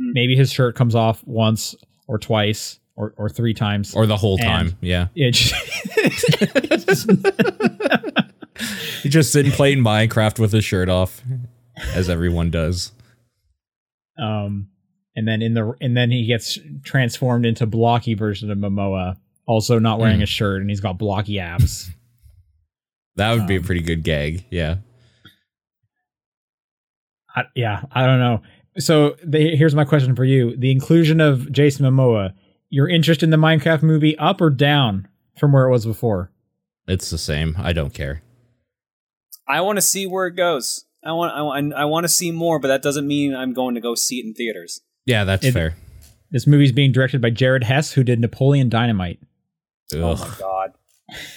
Hmm. 0.00 0.10
Maybe 0.12 0.36
his 0.36 0.52
shirt 0.52 0.76
comes 0.76 0.94
off 0.94 1.24
once 1.26 1.74
or 2.06 2.18
twice 2.20 2.78
or, 2.94 3.12
or 3.16 3.28
three 3.28 3.52
times. 3.52 3.96
Or 3.96 4.06
the 4.06 4.16
whole 4.16 4.38
time. 4.38 4.76
Yeah. 4.80 5.08
It 5.16 5.32
just- 5.32 5.54
it's 5.96 6.84
just- 6.84 7.10
He's 9.02 9.12
just 9.12 9.32
sitting 9.32 9.50
playing 9.50 9.78
Minecraft 9.78 10.38
with 10.38 10.52
his 10.52 10.64
shirt 10.64 10.88
off, 10.88 11.20
as 11.96 12.08
everyone 12.08 12.50
does. 12.52 12.92
um, 14.20 14.68
and 15.16 15.26
then 15.26 15.42
in 15.42 15.54
the 15.54 15.72
and 15.80 15.96
then 15.96 16.12
he 16.12 16.26
gets 16.26 16.58
transformed 16.84 17.44
into 17.44 17.66
blocky 17.66 18.14
version 18.14 18.52
of 18.52 18.58
Momoa, 18.58 19.16
also 19.48 19.80
not 19.80 19.98
wearing 19.98 20.18
Hmm. 20.18 20.22
a 20.22 20.26
shirt, 20.26 20.60
and 20.60 20.70
he's 20.70 20.80
got 20.80 20.96
blocky 20.96 21.40
abs. 21.40 21.90
That 23.16 23.34
would 23.34 23.46
be 23.46 23.56
a 23.56 23.58
Um, 23.58 23.64
pretty 23.64 23.82
good 23.82 24.04
gag. 24.04 24.44
Yeah. 24.50 24.76
I, 27.34 27.44
yeah, 27.54 27.82
I 27.92 28.06
don't 28.06 28.18
know. 28.20 28.42
So 28.78 29.16
the, 29.24 29.54
here's 29.56 29.74
my 29.74 29.84
question 29.84 30.14
for 30.16 30.24
you: 30.24 30.56
the 30.56 30.70
inclusion 30.70 31.20
of 31.20 31.50
Jason 31.52 31.84
Momoa, 31.86 32.32
your 32.70 32.88
interest 32.88 33.22
in 33.22 33.30
the 33.30 33.36
Minecraft 33.36 33.82
movie, 33.82 34.16
up 34.18 34.40
or 34.40 34.50
down 34.50 35.08
from 35.38 35.52
where 35.52 35.66
it 35.66 35.70
was 35.70 35.84
before? 35.86 36.30
It's 36.88 37.10
the 37.10 37.18
same. 37.18 37.56
I 37.58 37.72
don't 37.72 37.94
care. 37.94 38.22
I 39.48 39.60
want 39.60 39.76
to 39.76 39.82
see 39.82 40.06
where 40.06 40.26
it 40.26 40.36
goes. 40.36 40.84
I 41.04 41.12
want 41.12 41.34
I 41.34 41.42
want 41.42 41.74
I 41.74 41.84
want 41.84 42.04
to 42.04 42.08
see 42.08 42.30
more, 42.30 42.58
but 42.58 42.68
that 42.68 42.82
doesn't 42.82 43.06
mean 43.06 43.34
I'm 43.34 43.52
going 43.52 43.74
to 43.74 43.80
go 43.80 43.94
see 43.94 44.20
it 44.20 44.24
in 44.26 44.34
theaters. 44.34 44.80
Yeah, 45.06 45.24
that's 45.24 45.44
It- 45.44 45.52
fair. 45.52 45.74
This 46.30 46.46
movie's 46.46 46.72
being 46.72 46.92
directed 46.92 47.20
by 47.20 47.28
Jared 47.28 47.62
Hess, 47.64 47.92
who 47.92 48.02
did 48.02 48.18
Napoleon 48.18 48.70
Dynamite, 48.70 49.18
Oh 49.94 50.16
my 50.16 50.34
god. 50.38 50.72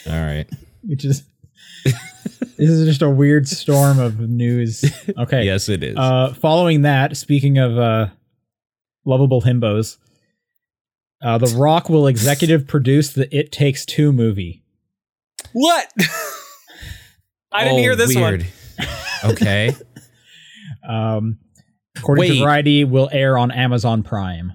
All 0.08 0.14
right. 0.14 0.48
which 0.84 1.04
is 1.04 1.24
this 2.58 2.70
is 2.70 2.88
just 2.88 3.02
a 3.02 3.10
weird 3.10 3.48
storm 3.48 4.00
of 4.00 4.20
news. 4.20 4.84
Okay. 5.18 5.44
Yes, 5.46 5.70
it 5.70 5.84
is. 5.84 5.96
Uh, 5.98 6.34
following 6.34 6.82
that, 6.84 7.16
speaking 7.18 7.58
of 7.58 7.78
uh, 7.78 8.08
lovable 9.06 9.42
himbos, 9.42 9.98
uh, 11.24 11.38
The 11.38 11.56
Rock 11.58 11.90
will 11.90 12.08
executive 12.08 12.68
produce 12.68 13.14
the 13.14 13.34
It 13.36 13.52
Takes 13.52 13.86
Two 13.86 14.12
movie. 14.12 14.64
What? 15.54 15.92
I 17.52 17.64
didn't 17.64 17.80
Oh, 17.80 17.82
hear 17.82 17.96
this 17.96 18.16
weird. 18.16 18.46
one. 18.80 18.88
okay. 19.32 19.76
Um, 20.88 21.38
According 21.98 22.22
Wait. 22.22 22.34
to 22.40 22.44
Variety, 22.44 22.84
will 22.84 23.10
air 23.12 23.38
on 23.38 23.52
Amazon 23.52 24.04
Prime. 24.04 24.54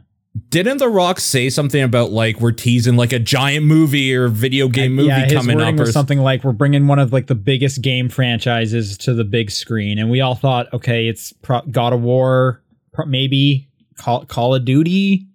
Didn't 0.49 0.79
The 0.79 0.89
Rock 0.89 1.19
say 1.19 1.51
something 1.51 1.83
about 1.83 2.13
like 2.13 2.41
we're 2.41 2.53
teasing 2.53 2.97
like 2.97 3.13
a 3.13 3.19
giant 3.19 3.67
movie 3.67 4.15
or 4.15 4.29
video 4.29 4.69
game 4.69 4.95
movie 4.95 5.09
yeah, 5.09 5.29
coming 5.29 5.61
up 5.61 5.79
or 5.79 5.91
something 5.91 6.21
like 6.21 6.45
we're 6.45 6.53
bringing 6.53 6.87
one 6.87 7.01
of 7.01 7.13
like 7.13 7.27
the 7.27 7.35
biggest 7.35 7.83
game 7.83 8.09
franchises 8.09 8.97
to 8.99 9.15
the 9.15 9.25
big 9.25 9.51
screen, 9.51 9.99
and 9.99 10.09
we 10.09 10.21
all 10.21 10.37
thought, 10.37 10.73
okay, 10.73 11.09
it's 11.09 11.33
pro- 11.33 11.63
God 11.63 11.93
of 11.93 12.03
War, 12.03 12.63
pro- 12.93 13.07
maybe 13.07 13.69
Call, 13.97 14.25
Call 14.25 14.55
of 14.55 14.65
Duty. 14.65 15.27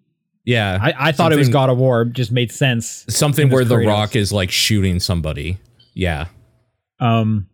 Yeah. 0.46 0.80
I, 0.82 1.10
I 1.10 1.12
thought 1.12 1.34
it 1.34 1.38
was 1.38 1.50
God 1.50 1.70
of 1.70 1.78
War. 1.78 2.06
Just 2.06 2.32
made 2.32 2.52
sense. 2.52 3.06
something 3.10 3.50
where 3.50 3.66
The. 3.66 3.78
Rock 3.78 4.16
is 4.16 4.32
like 4.32 4.52
shooting 4.52 5.00
somebody. 5.00 5.58
Yeah. 5.94 6.28
Um, 7.00 7.48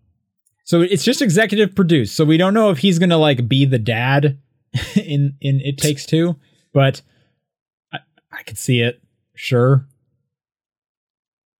so 0.64 0.82
it's 0.82 1.04
just 1.04 1.22
executive 1.22 1.76
produced. 1.76 2.16
So 2.16 2.24
we 2.24 2.38
don't 2.38 2.54
know 2.54 2.70
if 2.70 2.78
he's 2.78 3.00
gonna 3.00 3.18
like 3.18 3.48
be 3.48 3.66
the 3.66 3.80
dad 3.80 4.40
in 4.96 5.36
in 5.42 5.60
It 5.62 5.78
Takes 5.78 6.06
Two, 6.06 6.38
but 6.74 7.02
I 8.42 8.44
I 8.44 8.44
could 8.44 8.58
see 8.58 8.82
it. 8.82 9.02
Sure. 9.36 9.86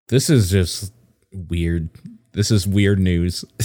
This 0.10 0.30
is 0.30 0.50
just 0.50 0.94
weird. 1.32 1.90
This 2.34 2.52
is 2.52 2.68
weird 2.68 3.00
news. 3.00 3.46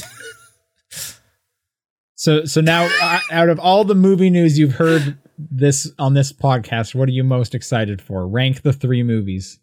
So 2.19 2.47
so 2.47 2.63
now 2.63 2.89
uh, 3.03 3.21
out 3.31 3.51
of 3.51 3.61
all 3.61 3.85
the 3.85 3.95
movie 3.95 4.31
news 4.31 4.59
you've 4.59 4.77
heard 4.77 5.19
this 5.39 5.93
on 5.99 6.15
this 6.15 6.33
podcast, 6.33 6.95
what 6.95 7.11
are 7.11 7.13
you 7.13 7.23
most 7.23 7.55
excited 7.55 8.01
for? 8.01 8.27
Rank 8.27 8.63
the 8.63 8.73
three 8.73 9.03
movies. 9.03 9.61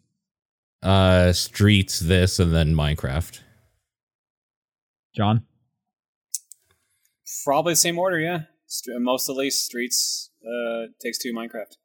Uh 0.80 1.32
Streets, 1.32 1.98
this, 1.98 2.38
and 2.38 2.54
then 2.54 2.72
Minecraft. 2.72 3.40
John. 5.16 5.44
Probably 7.44 7.72
the 7.72 7.76
same 7.76 7.98
order, 7.98 8.20
yeah. 8.20 8.42
Most 9.00 9.28
of 9.28 9.34
the 9.34 9.40
least 9.40 9.64
streets 9.64 10.30
uh, 10.46 10.86
takes 11.02 11.18
two 11.18 11.34
Minecraft. 11.34 11.76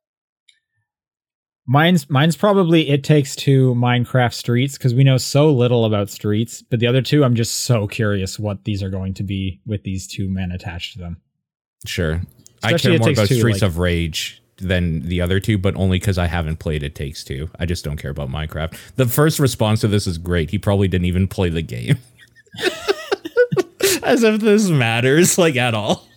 Mine's 1.71 2.09
mine's 2.09 2.35
probably 2.35 2.89
It 2.89 3.03
Takes 3.03 3.35
Two, 3.35 3.75
Minecraft 3.75 4.33
Streets, 4.33 4.75
because 4.75 4.95
we 4.95 5.03
know 5.03 5.17
so 5.17 5.51
little 5.51 5.85
about 5.85 6.09
Streets. 6.09 6.63
But 6.63 6.79
the 6.79 6.87
other 6.87 7.03
two, 7.03 7.23
I'm 7.23 7.35
just 7.35 7.59
so 7.59 7.85
curious 7.85 8.39
what 8.39 8.63
these 8.63 8.81
are 8.81 8.89
going 8.89 9.13
to 9.13 9.23
be 9.23 9.61
with 9.67 9.83
these 9.83 10.07
two 10.07 10.27
men 10.27 10.51
attached 10.51 10.93
to 10.93 10.99
them. 10.99 11.21
Sure. 11.85 12.21
I 12.63 12.73
care 12.73 12.97
more 12.97 13.11
about 13.11 13.27
Two, 13.27 13.37
Streets 13.37 13.61
like- 13.61 13.69
of 13.69 13.77
Rage 13.77 14.41
than 14.57 15.01
the 15.07 15.21
other 15.21 15.39
two, 15.39 15.59
but 15.59 15.75
only 15.75 15.99
because 15.99 16.17
I 16.17 16.25
haven't 16.25 16.57
played 16.57 16.81
It 16.81 16.95
Takes 16.95 17.23
Two. 17.23 17.51
I 17.59 17.67
just 17.67 17.85
don't 17.85 17.97
care 17.97 18.09
about 18.11 18.29
Minecraft. 18.29 18.75
The 18.95 19.05
first 19.05 19.37
response 19.37 19.81
to 19.81 19.87
this 19.87 20.07
is 20.07 20.17
great. 20.17 20.49
He 20.49 20.57
probably 20.57 20.87
didn't 20.87 21.05
even 21.05 21.27
play 21.27 21.49
the 21.49 21.61
game. 21.61 21.99
As 24.03 24.23
if 24.23 24.41
this 24.41 24.69
matters, 24.69 25.37
like 25.37 25.55
at 25.55 25.75
all. 25.75 26.08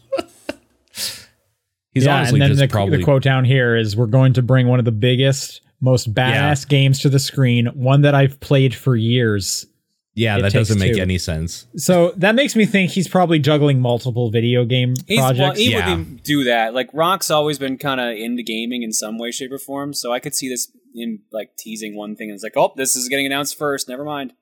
He's 1.93 2.05
yeah, 2.07 2.16
honestly 2.16 2.36
and 2.36 2.43
then 2.43 2.51
just 2.51 2.61
the, 2.61 2.68
probably 2.68 2.99
the 2.99 3.05
quote 3.05 3.22
down 3.22 3.45
here 3.45 3.76
is 3.76 3.97
we're 3.97 4.07
going 4.07 4.32
to 4.34 4.43
bring 4.43 4.66
one 4.66 4.78
of 4.78 4.84
the 4.84 4.93
biggest, 4.93 5.61
most 5.80 6.12
badass 6.14 6.66
games 6.66 7.01
to 7.01 7.09
the 7.09 7.18
screen, 7.18 7.66
one 7.74 8.03
that 8.03 8.14
I've 8.14 8.40
played 8.40 8.74
for 8.74 8.97
years. 8.97 9.66
Yeah, 10.14 10.36
It 10.38 10.43
that 10.43 10.53
doesn't 10.53 10.78
make 10.78 10.95
Two. 10.97 11.01
any 11.01 11.16
sense. 11.18 11.66
So 11.76 12.12
that 12.18 12.34
makes 12.34 12.55
me 12.55 12.66
think 12.66 12.90
he's 12.90 13.09
probably 13.09 13.38
juggling 13.38 13.80
multiple 13.80 14.30
video 14.30 14.64
game 14.66 14.93
He's, 15.07 15.16
well, 15.18 15.28
projects. 15.34 15.59
he 15.59 15.72
Yeah. 15.72 15.97
would 15.97 16.22
do 16.22 16.45
that. 16.45 16.74
Like 16.74 16.90
Rock's 16.93 17.30
always 17.30 17.59
been 17.59 17.78
kind 17.78 17.99
of 18.01 18.09
into 18.16 18.43
gaming 18.43 18.82
in 18.82 18.93
some 18.93 19.16
way, 19.18 19.30
shape, 19.30 19.53
or 19.53 19.59
form. 19.59 19.95
So 19.95 20.12
I 20.12 20.18
could 20.18 20.34
see 20.34 20.49
this 20.51 20.70
him 20.95 21.20
like 21.32 21.57
teasing 21.57 21.97
one 21.97 22.14
thing 22.16 22.28
and 22.28 22.34
it's 22.34 22.45
like, 22.45 22.57
oh, 22.57 22.74
this 22.76 22.95
is 22.95 23.09
getting 23.09 23.24
announced 23.24 23.57
first. 23.59 23.88
Never 23.88 24.05
mind. 24.05 24.34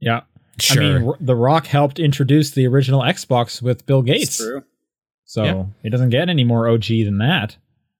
yeah. 0.00 0.20
Sure. 0.60 0.82
I 0.82 0.98
mean, 0.98 1.08
R- 1.08 1.16
The 1.20 1.36
Rock 1.36 1.66
helped 1.66 1.98
introduce 2.00 2.50
the 2.50 2.66
original 2.66 3.02
Xbox 3.02 3.60
with 3.62 3.84
Bill 3.86 4.00
It's 4.00 4.06
Gates. 4.06 4.36
true. 4.38 4.64
So 5.30 5.44
Yeah. 5.44 5.64
it 5.84 5.90
doesn't 5.90 6.08
get 6.08 6.30
any 6.30 6.42
more 6.42 6.68
OG 6.68 7.04
than 7.04 7.18
that. 7.18 7.56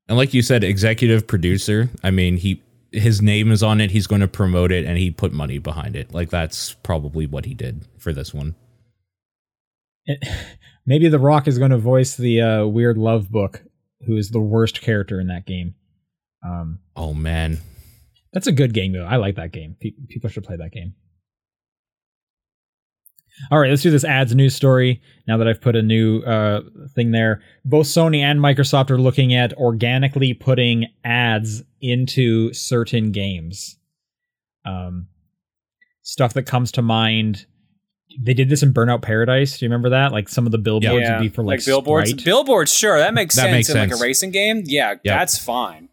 and 0.08 0.16
like 0.16 0.32
you 0.32 0.40
said, 0.40 0.64
executive 0.64 1.26
producer. 1.26 1.90
I 2.02 2.10
mean, 2.10 2.38
he 2.38 2.62
his 2.90 3.20
name 3.20 3.52
is 3.52 3.62
on 3.62 3.82
it. 3.82 3.90
He's 3.90 4.06
going 4.06 4.22
to 4.22 4.28
promote 4.28 4.72
it, 4.72 4.86
and 4.86 4.96
he 4.96 5.10
put 5.10 5.30
money 5.30 5.58
behind 5.58 5.94
it. 5.94 6.14
Like 6.14 6.30
that's 6.30 6.72
probably 6.82 7.26
what 7.26 7.44
he 7.44 7.52
did 7.52 7.84
for 7.98 8.14
this 8.14 8.32
one. 8.32 8.54
It- 10.06 10.26
maybe 10.86 11.08
The 11.08 11.18
Rock 11.18 11.46
is 11.46 11.58
going 11.58 11.70
to 11.70 11.76
voice 11.78 12.16
the 12.16 12.40
uh, 12.40 12.66
weird 12.66 12.96
love 12.96 13.30
book, 13.30 13.62
who 14.06 14.16
is 14.16 14.30
the 14.30 14.40
worst 14.40 14.80
character 14.80 15.20
in 15.20 15.26
that 15.26 15.46
game. 15.46 15.74
Um, 16.42 16.78
Oh 16.96 17.12
man, 17.12 17.58
that's 18.32 18.46
a 18.46 18.52
good 18.52 18.72
game, 18.72 18.92
though. 18.92 19.04
I 19.04 19.16
like 19.16 19.36
that 19.36 19.52
game. 19.52 19.76
Pe- 19.78 19.92
people 20.08 20.30
should 20.30 20.44
play 20.44 20.56
that 20.56 20.72
game. 20.72 20.94
All 23.50 23.58
right, 23.58 23.70
let's 23.70 23.82
do 23.82 23.90
this 23.90 24.04
ads 24.04 24.34
news 24.34 24.54
story. 24.54 25.00
Now 25.26 25.36
that 25.36 25.46
I've 25.48 25.60
put 25.60 25.76
a 25.76 25.82
new 25.82 26.20
uh, 26.20 26.62
thing 26.94 27.12
there, 27.12 27.42
both 27.64 27.86
Sony 27.86 28.18
and 28.20 28.40
Microsoft 28.40 28.90
are 28.90 28.98
looking 28.98 29.34
at 29.34 29.52
organically 29.54 30.34
putting 30.34 30.86
ads 31.04 31.62
into 31.80 32.52
certain 32.52 33.12
games. 33.12 33.78
Um, 34.64 35.06
stuff 36.02 36.34
that 36.34 36.44
comes 36.44 36.72
to 36.72 36.82
mind. 36.82 37.46
They 38.20 38.34
did 38.34 38.48
this 38.48 38.62
in 38.62 38.72
Burnout 38.72 39.02
Paradise. 39.02 39.58
Do 39.58 39.64
you 39.66 39.68
remember 39.68 39.90
that? 39.90 40.12
Like 40.12 40.28
some 40.28 40.46
of 40.46 40.52
the 40.52 40.58
billboards 40.58 41.02
yeah, 41.02 41.18
would 41.18 41.22
be 41.22 41.28
for 41.28 41.42
like, 41.42 41.64
billboards. 41.64 42.10
Sprite. 42.10 42.24
Billboards, 42.24 42.74
sure, 42.74 42.98
that 42.98 43.14
makes 43.14 43.36
That 43.36 43.42
sense 43.42 43.52
makes 43.52 43.68
in 43.68 43.76
like 43.78 43.92
a 43.92 44.02
racing 44.02 44.30
game. 44.30 44.62
Yeah, 44.64 44.94
Yeah. 45.04 45.18
that's 45.18 45.38
fine. 45.38 45.90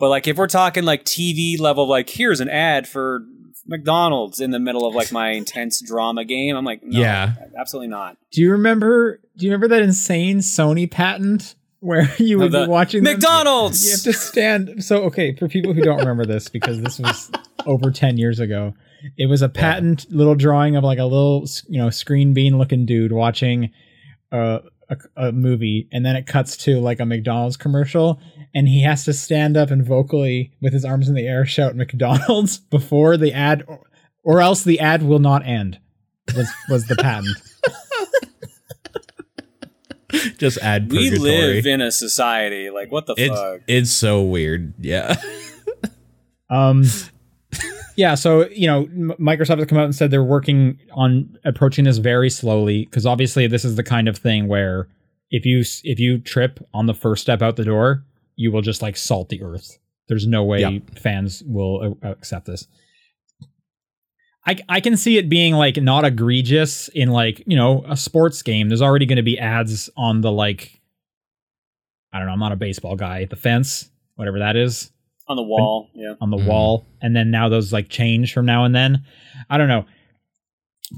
But 0.00 0.08
like 0.08 0.26
if 0.26 0.36
we're 0.38 0.48
talking 0.48 0.82
like 0.84 1.04
TV 1.04 1.60
level, 1.60 1.86
like 1.88 2.10
here's 2.10 2.40
an 2.40 2.48
ad 2.48 2.88
for 2.88 3.20
McDonald's 3.66 4.40
in 4.40 4.50
the 4.50 4.58
middle 4.58 4.86
of 4.86 4.94
like 4.94 5.12
my 5.12 5.30
intense 5.32 5.80
drama 5.80 6.24
game, 6.24 6.56
I'm 6.56 6.64
like, 6.64 6.82
no, 6.82 6.98
Yeah. 7.00 7.34
absolutely 7.58 7.88
not. 7.88 8.16
Do 8.32 8.40
you 8.40 8.50
remember? 8.52 9.20
Do 9.36 9.46
you 9.46 9.52
remember 9.52 9.68
that 9.68 9.82
insane 9.82 10.38
Sony 10.38 10.90
patent 10.90 11.54
where 11.80 12.12
you 12.18 12.38
would 12.38 12.52
the 12.52 12.64
be 12.64 12.70
watching 12.70 13.04
them- 13.04 13.14
McDonald's. 13.14 13.84
You 13.84 13.92
have 13.92 14.02
to 14.02 14.12
stand. 14.12 14.84
So, 14.84 15.04
okay, 15.04 15.34
for 15.36 15.48
people 15.48 15.72
who 15.72 15.82
don't 15.82 15.98
remember 15.98 16.26
this, 16.26 16.48
because 16.48 16.80
this 16.80 16.98
was 16.98 17.30
over 17.66 17.90
10 17.90 18.18
years 18.18 18.38
ago, 18.40 18.74
it 19.16 19.26
was 19.26 19.40
a 19.42 19.48
patent 19.48 20.06
little 20.10 20.34
drawing 20.34 20.76
of 20.76 20.84
like 20.84 20.98
a 20.98 21.04
little, 21.04 21.46
you 21.68 21.78
know, 21.80 21.88
screen 21.88 22.34
bean 22.34 22.58
looking 22.58 22.84
dude 22.84 23.12
watching 23.12 23.70
uh, 24.30 24.58
a, 24.90 24.96
a 25.28 25.32
movie. 25.32 25.88
And 25.90 26.04
then 26.04 26.16
it 26.16 26.26
cuts 26.26 26.56
to 26.58 26.80
like 26.80 27.00
a 27.00 27.06
McDonald's 27.06 27.56
commercial. 27.56 28.20
And 28.54 28.68
he 28.68 28.82
has 28.82 29.04
to 29.04 29.12
stand 29.12 29.56
up 29.56 29.70
and 29.70 29.84
vocally, 29.84 30.52
with 30.60 30.72
his 30.72 30.84
arms 30.84 31.08
in 31.08 31.14
the 31.14 31.26
air, 31.26 31.46
shout 31.46 31.76
McDonald's 31.76 32.58
before 32.70 33.16
the 33.16 33.32
ad, 33.32 33.64
or, 33.66 33.86
or 34.24 34.40
else 34.40 34.64
the 34.64 34.80
ad 34.80 35.02
will 35.02 35.18
not 35.18 35.46
end, 35.46 35.78
was, 36.34 36.50
was 36.68 36.86
the 36.86 36.96
patent. 36.96 37.36
just 40.38 40.58
add 40.58 40.90
we 40.90 41.10
purgatory. 41.10 41.54
live 41.54 41.66
in 41.66 41.80
a 41.80 41.92
society 41.92 42.68
like 42.68 42.90
what 42.90 43.06
the 43.06 43.14
it's 43.16 43.32
fuck? 43.32 43.60
it's 43.68 43.92
so 43.92 44.22
weird. 44.22 44.74
Yeah. 44.78 45.16
Um, 46.50 46.84
yeah, 47.96 48.14
so 48.16 48.48
you 48.48 48.66
know, 48.66 48.86
Microsoft 49.20 49.58
has 49.58 49.66
come 49.66 49.78
out 49.78 49.84
and 49.84 49.94
said 49.94 50.10
they're 50.10 50.24
working 50.24 50.80
on 50.92 51.38
approaching 51.44 51.84
this 51.84 51.98
very 51.98 52.28
slowly 52.28 52.86
because 52.86 53.06
obviously 53.06 53.46
this 53.46 53.64
is 53.64 53.76
the 53.76 53.84
kind 53.84 54.08
of 54.08 54.18
thing 54.18 54.48
where 54.48 54.88
if 55.30 55.46
you 55.46 55.60
if 55.84 56.00
you 56.00 56.18
trip 56.18 56.58
on 56.74 56.86
the 56.86 56.94
first 56.94 57.22
step 57.22 57.40
out 57.40 57.56
the 57.56 57.64
door, 57.64 58.04
you 58.40 58.50
will 58.52 58.62
just 58.62 58.80
like 58.82 58.96
salt 58.96 59.28
the 59.28 59.42
earth. 59.42 59.78
There's 60.08 60.26
no 60.26 60.42
way 60.44 60.60
Yeah. 60.60 60.78
fans 60.96 61.42
will 61.46 61.96
uh, 62.02 62.08
accept 62.08 62.46
this. 62.46 62.66
I, 64.46 64.56
I 64.68 64.80
can 64.80 64.96
see 64.96 65.18
it 65.18 65.28
being 65.28 65.54
like 65.54 65.76
not 65.76 66.04
egregious 66.04 66.88
in 66.88 67.10
like 67.10 67.42
you 67.46 67.56
know 67.56 67.84
a 67.88 67.96
sports 67.96 68.42
game. 68.42 68.68
There's 68.68 68.82
already 68.82 69.06
going 69.06 69.16
to 69.16 69.22
be 69.22 69.38
ads 69.38 69.90
on 69.96 70.22
the 70.22 70.32
like 70.32 70.80
I 72.12 72.18
don't 72.18 72.26
know. 72.26 72.32
I'm 72.32 72.40
not 72.40 72.52
a 72.52 72.56
baseball 72.56 72.96
guy. 72.96 73.26
The 73.26 73.36
fence, 73.36 73.90
whatever 74.16 74.38
that 74.40 74.56
is 74.56 74.90
on 75.28 75.36
the 75.36 75.42
wall. 75.42 75.88
Yeah. 75.94 76.14
on 76.20 76.30
the 76.30 76.38
Mhm. 76.38 76.46
wall 76.46 76.86
and 77.00 77.14
then 77.14 77.30
now 77.30 77.48
those 77.48 77.72
like 77.72 77.88
change 77.88 78.32
from 78.32 78.46
now 78.46 78.64
and 78.64 78.74
then 78.74 79.04
i 79.48 79.56
don't 79.58 79.68
know 79.68 79.84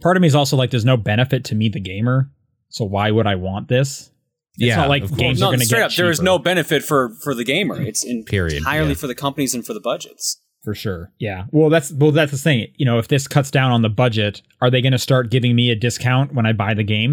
part 0.01 0.17
of 0.17 0.23
me 0.23 0.27
is 0.27 0.35
also 0.35 0.57
like 0.57 0.71
there's 0.71 0.87
no 0.87 0.97
benefit 0.97 1.45
to 1.45 1.55
me 1.55 1.69
the 1.69 1.79
gamer 1.81 2.31
so 2.71 2.83
why 2.83 3.11
would 3.11 3.27
i 3.27 3.35
want 3.35 3.69
this 3.69 4.11
it's 4.55 4.63
yeah. 4.69 4.77
not 4.77 4.89
like 4.89 5.03
of 5.03 5.11
course. 5.11 5.21
games 5.21 5.41
no, 5.41 5.47
are 5.47 5.51
going 5.51 5.61
to 5.61 5.67
straight 5.67 5.79
get 5.81 5.85
up, 5.93 5.97
there 5.97 6.11
is 6.11 6.21
no 6.21 6.39
benefit 6.39 6.83
for 6.83 7.11
for 7.23 7.35
the 7.35 7.45
gamer. 7.45 7.81
It's 7.81 8.05
in, 8.05 8.25
Period, 8.25 8.59
entirely 8.59 8.91
yeah. 8.91 8.95
for 8.95 9.07
the 9.07 9.15
companies 9.15 9.55
and 9.55 9.65
for 9.67 9.73
the 9.75 9.81
budgets. 9.81 10.41
for 10.65 10.75
sure 10.75 11.11
yeah 11.19 11.45
well 11.51 11.69
that's 11.71 11.91
well 11.93 12.13
that's 12.13 12.31
the 12.33 12.39
thing 12.39 12.67
you 12.77 12.85
know 12.87 12.99
if 12.99 13.09
this 13.09 13.27
cuts 13.27 13.51
down 13.51 13.73
on 13.73 13.83
the 13.83 13.89
budget 13.89 14.43
are 14.61 14.71
they 14.71 14.81
going 14.83 14.93
to 14.93 14.99
start 14.99 15.31
giving 15.31 15.57
me 15.57 15.71
a 15.71 15.75
discount 15.75 16.33
when 16.35 16.47
i 16.47 16.53
buy 16.53 16.73
the 16.75 16.85
game 16.85 17.13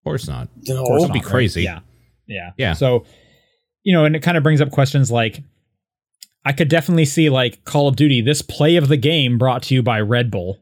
Of 0.00 0.04
course 0.04 0.26
not. 0.26 0.48
No, 0.66 0.80
Of 0.80 0.86
course 0.86 1.02
That'd 1.02 1.12
be 1.14 1.18
not, 1.20 1.24
right? 1.26 1.30
crazy. 1.32 1.62
yeah 1.62 1.80
yeah 2.26 2.50
Yeah. 2.56 2.72
so 2.72 3.04
you 3.84 3.92
know 3.94 4.04
and 4.04 4.16
it 4.16 4.22
kind 4.22 4.36
of 4.36 4.42
brings 4.42 4.60
up 4.60 4.70
questions 4.72 5.10
like 5.12 5.42
i 6.44 6.52
could 6.52 6.68
definitely 6.68 7.04
see 7.04 7.30
like 7.30 7.64
call 7.64 7.86
of 7.86 7.94
duty 7.96 8.20
this 8.20 8.42
play 8.42 8.74
of 8.76 8.88
the 8.88 8.96
game 8.96 9.38
brought 9.38 9.62
to 9.64 9.74
you 9.74 9.82
by 9.82 10.00
red 10.00 10.30
bull 10.30 10.58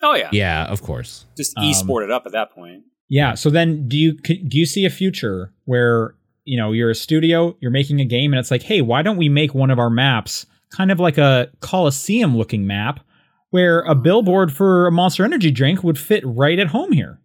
Oh 0.00 0.14
yeah, 0.14 0.28
Yeah, 0.30 0.64
of 0.66 0.80
course. 0.82 1.24
just 1.36 1.56
Um, 1.58 1.64
e-sport 1.64 2.04
it 2.04 2.10
up 2.12 2.24
at 2.26 2.30
that 2.32 2.52
point. 2.52 2.84
Yeah. 3.08 3.34
So 3.34 3.50
then, 3.50 3.88
do 3.88 3.96
you 3.96 4.12
do 4.14 4.58
you 4.58 4.66
see 4.66 4.84
a 4.84 4.90
future 4.90 5.52
where 5.64 6.14
you 6.44 6.56
know 6.58 6.72
you're 6.72 6.90
a 6.90 6.94
studio, 6.94 7.56
you're 7.60 7.70
making 7.70 8.00
a 8.00 8.04
game, 8.04 8.32
and 8.32 8.40
it's 8.40 8.50
like, 8.50 8.62
hey, 8.62 8.80
why 8.82 9.02
don't 9.02 9.16
we 9.16 9.28
make 9.28 9.54
one 9.54 9.70
of 9.70 9.78
our 9.78 9.90
maps 9.90 10.46
kind 10.70 10.90
of 10.90 11.00
like 11.00 11.16
a 11.18 11.50
Coliseum 11.60 12.36
looking 12.36 12.66
map, 12.66 13.00
where 13.50 13.80
a 13.80 13.94
billboard 13.94 14.52
for 14.52 14.86
a 14.86 14.92
Monster 14.92 15.24
Energy 15.24 15.50
drink 15.50 15.82
would 15.82 15.98
fit 15.98 16.22
right 16.26 16.58
at 16.58 16.68
home 16.68 16.92
here? 16.92 17.20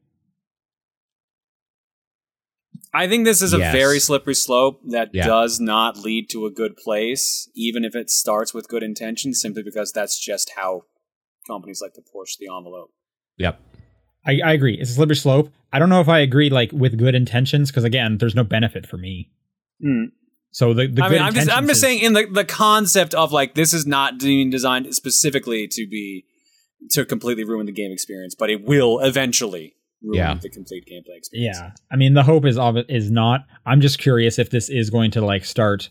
I 2.95 3.07
think 3.07 3.25
this 3.25 3.41
is 3.41 3.53
a 3.53 3.57
very 3.57 3.99
slippery 3.99 4.35
slope 4.35 4.79
that 4.85 5.09
Yeah. 5.13 5.25
does 5.25 5.59
not 5.59 5.97
lead 5.97 6.29
to 6.29 6.45
a 6.45 6.51
good 6.51 6.77
place, 6.77 7.49
even 7.55 7.83
if 7.83 7.95
it 7.95 8.11
starts 8.11 8.53
with 8.53 8.67
good 8.67 8.83
intentions, 8.83 9.41
simply 9.41 9.63
because 9.63 9.91
that's 9.91 10.23
just 10.23 10.51
how 10.55 10.83
companies 11.47 11.81
like 11.81 11.93
to 11.95 12.01
push 12.01 12.35
the 12.37 12.45
envelope. 12.55 12.91
Yep. 13.37 13.59
I, 14.25 14.39
I 14.43 14.53
agree. 14.53 14.75
It's 14.79 14.91
a 14.91 14.93
slippery 14.93 15.15
slope. 15.15 15.51
I 15.71 15.79
don't 15.79 15.89
know 15.89 16.01
if 16.01 16.09
I 16.09 16.19
agree 16.19 16.49
like 16.49 16.71
with 16.71 16.97
good 16.97 17.15
intentions 17.15 17.71
because 17.71 17.83
again, 17.83 18.17
there's 18.19 18.35
no 18.35 18.43
benefit 18.43 18.85
for 18.85 18.97
me. 18.97 19.29
Hmm. 19.81 20.05
So 20.51 20.73
the, 20.73 20.87
the 20.87 21.03
I 21.03 21.09
good 21.09 21.15
mean, 21.15 21.21
I'm 21.23 21.33
just, 21.33 21.49
I'm 21.49 21.63
just 21.67 21.77
is- 21.77 21.81
saying 21.81 21.99
in 21.99 22.13
the, 22.13 22.27
the 22.31 22.45
concept 22.45 23.13
of 23.15 23.31
like 23.31 23.55
this 23.55 23.73
is 23.73 23.85
not 23.87 24.19
being 24.19 24.49
designed 24.49 24.93
specifically 24.93 25.67
to 25.67 25.87
be 25.87 26.25
to 26.91 27.05
completely 27.05 27.43
ruin 27.43 27.65
the 27.65 27.71
game 27.71 27.91
experience, 27.91 28.35
but 28.35 28.49
it 28.49 28.63
will 28.63 28.99
eventually 28.99 29.73
ruin 30.03 30.17
Yeah. 30.19 30.33
the 30.35 30.49
complete 30.49 30.83
gameplay 30.85 31.17
experience. 31.17 31.57
Yeah, 31.57 31.71
I 31.91 31.95
mean 31.95 32.13
the 32.13 32.23
hope 32.23 32.45
is 32.45 32.57
of 32.57 32.77
it 32.77 32.85
is 32.87 33.09
not. 33.09 33.45
I'm 33.65 33.81
just 33.81 33.97
curious 33.99 34.37
if 34.37 34.51
this 34.51 34.69
is 34.69 34.89
going 34.91 35.11
to 35.11 35.21
like 35.25 35.43
start 35.43 35.89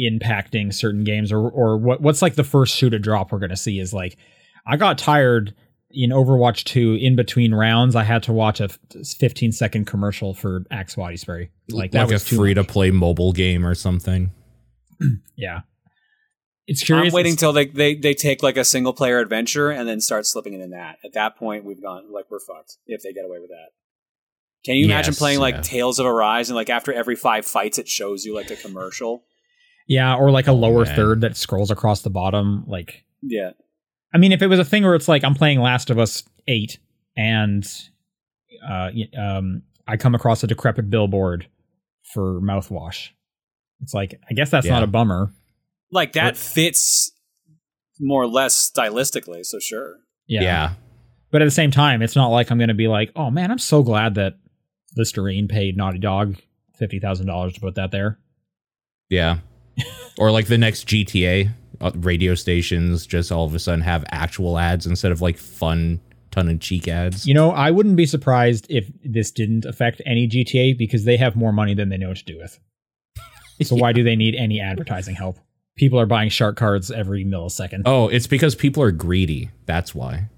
impacting 0.00 0.72
certain 0.74 1.04
games 1.04 1.30
or 1.32 1.48
or 1.48 1.76
what 1.78 2.00
what's 2.00 2.20
like 2.22 2.34
the 2.34 2.44
first 2.44 2.74
shoe 2.76 2.90
to 2.90 2.98
drop 2.98 3.30
we're 3.32 3.38
going 3.38 3.50
to 3.50 3.56
see 3.56 3.78
is 3.78 3.92
like 3.94 4.16
I 4.66 4.76
got 4.76 4.98
tired 4.98 5.54
in 5.94 6.10
Overwatch 6.10 6.64
2 6.64 6.98
in 7.00 7.16
between 7.16 7.54
rounds 7.54 7.94
I 7.96 8.02
had 8.02 8.22
to 8.24 8.32
watch 8.32 8.60
a 8.60 8.68
15 8.68 9.52
second 9.52 9.86
commercial 9.86 10.34
for 10.34 10.64
Axe 10.70 10.96
body 10.96 11.16
spray 11.16 11.50
like 11.70 11.92
that 11.92 12.00
like 12.02 12.10
a 12.10 12.12
was 12.14 12.24
too 12.24 12.36
free 12.36 12.54
to 12.54 12.64
play 12.64 12.90
mobile 12.90 13.32
game 13.32 13.64
or 13.66 13.74
something. 13.74 14.30
yeah 15.36 15.60
it's 16.66 16.82
curious 16.82 17.12
I'm 17.12 17.14
waiting 17.16 17.32
it's- 17.32 17.40
till 17.40 17.52
they, 17.52 17.66
they 17.66 17.94
they 17.94 18.14
take 18.14 18.42
like 18.42 18.56
a 18.56 18.64
single 18.64 18.92
player 18.92 19.18
adventure 19.18 19.70
and 19.70 19.88
then 19.88 20.00
start 20.00 20.26
slipping 20.26 20.54
it 20.54 20.60
in 20.62 20.70
that. 20.70 20.96
At 21.04 21.12
that 21.12 21.36
point, 21.36 21.64
we've 21.64 21.82
gone 21.82 22.10
like 22.10 22.24
we're 22.30 22.40
fucked 22.40 22.78
if 22.86 23.02
they 23.02 23.12
get 23.12 23.24
away 23.26 23.38
with 23.38 23.50
that. 23.50 23.68
Can 24.64 24.76
you 24.76 24.86
imagine 24.86 25.12
Yes, 25.12 25.18
playing 25.18 25.40
like 25.40 25.56
yeah. 25.56 25.60
Tales 25.60 25.98
of 25.98 26.06
Arise 26.06 26.48
and 26.48 26.56
like 26.56 26.70
after 26.70 26.90
every 26.90 27.16
five 27.16 27.44
fights 27.44 27.78
it 27.78 27.86
shows 27.86 28.24
you 28.24 28.34
like 28.34 28.50
a 28.50 28.56
commercial? 28.56 29.24
yeah 29.86 30.14
or 30.16 30.30
like 30.30 30.46
a 30.46 30.52
lower 30.52 30.80
oh, 30.80 30.84
man. 30.86 30.96
third 30.96 31.20
that 31.20 31.36
scrolls 31.36 31.70
across 31.70 32.00
the 32.00 32.08
bottom 32.08 32.64
like 32.66 33.04
Yeah. 33.20 33.50
I 34.14 34.18
mean, 34.18 34.32
if 34.32 34.40
it 34.42 34.46
was 34.46 34.58
a 34.60 34.64
thing 34.64 34.84
where 34.84 34.94
it's 34.94 35.08
like 35.08 35.24
I'm 35.24 35.34
playing 35.34 35.60
Last 35.60 35.90
of 35.90 35.98
Us 35.98 36.22
Eight, 36.46 36.78
and 37.16 37.66
uh, 38.66 38.90
um, 39.18 39.62
I 39.86 39.96
come 39.96 40.14
across 40.14 40.42
a 40.44 40.46
decrepit 40.46 40.88
billboard 40.88 41.48
for 42.12 42.40
mouthwash, 42.40 43.08
it's 43.82 43.92
like 43.92 44.18
I 44.30 44.34
guess 44.34 44.50
that's 44.50 44.66
Yeah. 44.66 44.74
not 44.74 44.82
a 44.84 44.86
bummer. 44.86 45.30
Like 45.90 46.12
that 46.14 46.34
But- 46.34 46.36
fits 46.38 47.10
more 48.00 48.22
or 48.22 48.26
less 48.28 48.70
stylistically, 48.74 49.44
so 49.44 49.58
sure. 49.58 49.96
Yeah. 50.26 50.42
Yeah. 50.42 50.72
But 51.30 51.42
at 51.42 51.46
the 51.46 51.50
same 51.50 51.70
time, 51.72 52.00
it's 52.02 52.14
not 52.16 52.28
like 52.28 52.50
I'm 52.50 52.58
going 52.58 52.68
to 52.68 52.74
be 52.74 52.88
like, 52.88 53.10
oh 53.16 53.30
man, 53.30 53.50
I'm 53.50 53.58
so 53.58 53.82
glad 53.82 54.14
that 54.14 54.34
Listerine 54.96 55.48
paid 55.48 55.76
Naughty 55.76 55.98
Dog 55.98 56.36
fifty 56.78 56.98
thousand 57.00 57.26
dollars 57.26 57.54
to 57.54 57.60
put 57.60 57.74
that 57.74 57.90
there. 57.90 58.18
Yeah. 59.10 59.38
or 60.18 60.30
like 60.30 60.46
the 60.46 60.58
next 60.58 60.86
GTA 60.86 61.50
Uh, 61.84 61.90
radio 61.96 62.34
stations 62.34 63.06
just 63.06 63.30
all 63.30 63.44
of 63.44 63.54
a 63.54 63.58
sudden 63.58 63.82
have 63.82 64.06
actual 64.10 64.58
ads 64.58 64.86
instead 64.86 65.12
of 65.12 65.20
like 65.20 65.36
fun 65.36 66.00
tongue 66.30 66.48
in 66.48 66.58
cheek 66.58 66.88
ads. 66.88 67.26
You 67.26 67.34
know, 67.34 67.50
I 67.50 67.70
wouldn't 67.70 67.96
be 67.96 68.06
surprised 68.06 68.66
if 68.70 68.90
this 69.04 69.30
didn't 69.30 69.66
affect 69.66 70.00
any 70.06 70.26
GTA 70.26 70.78
because 70.78 71.04
they 71.04 71.18
have 71.18 71.36
more 71.36 71.52
money 71.52 71.74
than 71.74 71.90
they 71.90 71.98
know 71.98 72.08
what 72.08 72.16
to 72.16 72.24
do 72.24 72.38
with. 72.38 72.58
So 73.62 73.76
why 73.76 73.92
do 73.92 74.02
they 74.02 74.16
need 74.16 74.34
any 74.34 74.60
advertising 74.60 75.14
help? 75.14 75.38
People 75.76 76.00
are 76.00 76.06
buying 76.06 76.28
shark 76.28 76.56
cards 76.56 76.90
every 76.90 77.24
millisecond. 77.24 77.82
Oh, 77.84 78.08
it's 78.08 78.26
because 78.26 78.56
people 78.56 78.82
are 78.82 78.90
greedy. 78.90 79.50
That's 79.66 79.94
why. 79.94 80.28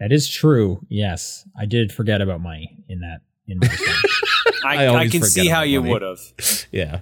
That 0.00 0.10
is 0.10 0.28
true. 0.28 0.80
Yes, 0.88 1.46
I 1.56 1.66
did 1.66 1.92
forget 1.92 2.20
about 2.20 2.40
money 2.40 2.82
in 2.88 3.00
that. 3.00 3.20
In 3.46 3.58
my. 3.58 3.68
I, 4.64 4.86
I 4.86 4.94
I, 4.96 5.08
can 5.08 5.22
see 5.22 5.46
how 5.46 5.58
about 5.58 5.68
you 5.68 5.82
would 5.82 6.02
have. 6.02 6.18
Yeah. 6.72 7.00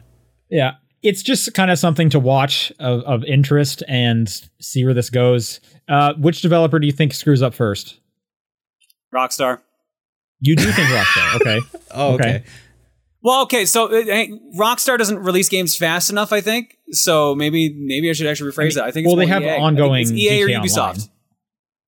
yeah, 0.51 0.73
it's 1.03 1.23
just 1.23 1.55
kind 1.55 1.71
of 1.71 1.79
something 1.79 2.11
to 2.11 2.19
watch 2.19 2.73
of, 2.79 3.03
of 3.03 3.25
interest 3.25 3.83
and 3.89 4.29
see 4.61 4.85
where 4.85 4.95
this 4.95 5.11
goes. 5.11 5.61
Uh, 5.89 6.15
which 6.15 6.41
developer 6.43 6.79
do 6.79 6.87
you 6.87 6.93
think 6.93 7.15
screws 7.15 7.43
up 7.43 7.55
first? 7.55 7.99
Rockstar. 9.15 9.61
You 10.41 10.55
do 10.57 10.71
think 10.71 10.89
Rockstar? 10.89 11.35
Okay. 11.41 11.61
Oh, 11.93 12.15
Okay. 12.15 12.29
okay. 12.37 12.45
Well, 13.21 13.43
okay, 13.43 13.65
so 13.67 13.87
uh, 13.87 14.05
hey, 14.05 14.31
Rockstar 14.57 14.97
doesn't 14.97 15.19
release 15.19 15.49
games 15.49 15.77
fast 15.77 16.09
enough, 16.09 16.33
I 16.33 16.41
think. 16.41 16.77
So 16.93 17.35
maybe 17.35 17.75
maybe 17.77 18.09
I 18.09 18.13
should 18.13 18.29
actually 18.29 18.53
rephrase 18.53 18.75
that. 18.75 18.85
I 18.85 18.93
think 18.93 19.07
it's 19.07 19.09
well, 19.15 19.17
they 19.17 19.27
have 19.27 19.43
EA. 19.43 19.57
Ongoing 19.61 20.03
it's 20.03 20.13
EA 20.13 20.45
or 20.45 20.49
Ubisoft. 20.49 20.79
Online. 20.79 21.09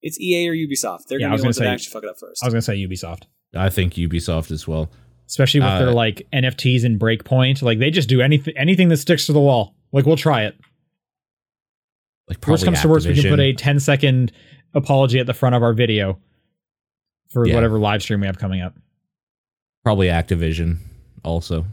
It's 0.01 0.19
EA 0.19 0.49
or 0.49 0.53
Ubisoft. 0.53 1.05
They're 1.07 1.19
Yeah, 1.19 1.27
gonna 1.27 1.37
be 1.37 1.41
the 1.41 1.47
ones 1.47 1.57
gonna 1.57 1.69
that 1.69 1.79
say- 1.79 1.85
actually 1.85 1.93
fuck 1.93 2.03
it 2.03 2.09
up 2.09 2.17
first. 2.19 2.43
I 2.43 2.47
was 2.47 2.53
gonna 2.53 2.61
say 2.61 2.75
Ubisoft, 2.85 3.23
I 3.55 3.69
think 3.69 3.93
Ubisoft 3.93 4.51
as 4.51 4.67
well. 4.67 4.91
Especially 5.31 5.61
with 5.61 5.69
Uh, 5.69 5.79
their 5.79 5.91
like 5.93 6.27
NFTs 6.33 6.83
and 6.83 6.99
Breakpoint. 6.99 7.61
Like 7.63 7.79
they 7.79 7.89
just 7.89 8.09
do 8.09 8.19
anything 8.21 8.53
anything 8.57 8.89
that 8.89 8.97
sticks 8.97 9.25
to 9.27 9.33
the 9.33 9.39
wall. 9.39 9.73
Like 9.93 10.05
we'll 10.05 10.17
try 10.17 10.43
it. 10.43 10.55
Like 12.27 12.37
Worst 12.37 12.63
probably 12.63 12.65
comes 12.65 12.81
to 12.81 12.87
worst, 12.89 13.07
we 13.07 13.13
can 13.15 13.29
put 13.29 13.39
a 13.39 13.53
Activision. 13.53 13.57
10 13.57 13.79
second 13.79 14.31
apology 14.73 15.19
at 15.19 15.25
the 15.25 15.33
front 15.33 15.55
of 15.55 15.63
our 15.63 15.73
video 15.73 16.19
for 17.29 17.47
Yeah. 17.47 17.55
whatever 17.55 17.79
live 17.79 18.01
stream 18.03 18.19
we 18.21 18.27
have 18.27 18.37
coming 18.37 18.61
up. 18.61 18.75
probably 19.83 20.07
Activision 20.07 20.77
also. 21.23 21.65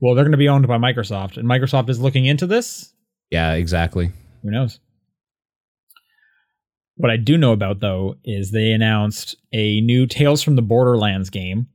Well, 0.00 0.14
they're 0.14 0.24
going 0.24 0.32
to 0.32 0.36
be 0.38 0.48
owned 0.48 0.66
by 0.66 0.76
Microsoft, 0.78 1.36
and 1.38 1.48
Microsoft 1.48 1.88
is 1.88 2.00
looking 2.00 2.26
into 2.26 2.46
this. 2.46 2.92
Yeah, 3.30 3.52
exactly. 3.54 4.10
Who 4.42 4.50
knows? 4.50 4.80
What 6.96 7.10
I 7.10 7.16
do 7.16 7.36
know 7.38 7.52
about 7.52 7.80
though 7.80 8.16
is 8.24 8.50
they 8.50 8.72
announced 8.72 9.36
a 9.52 9.80
new 9.82 10.06
Tales 10.06 10.42
from 10.42 10.56
the 10.56 10.62
Borderlands 10.62 11.30
game 11.30 11.68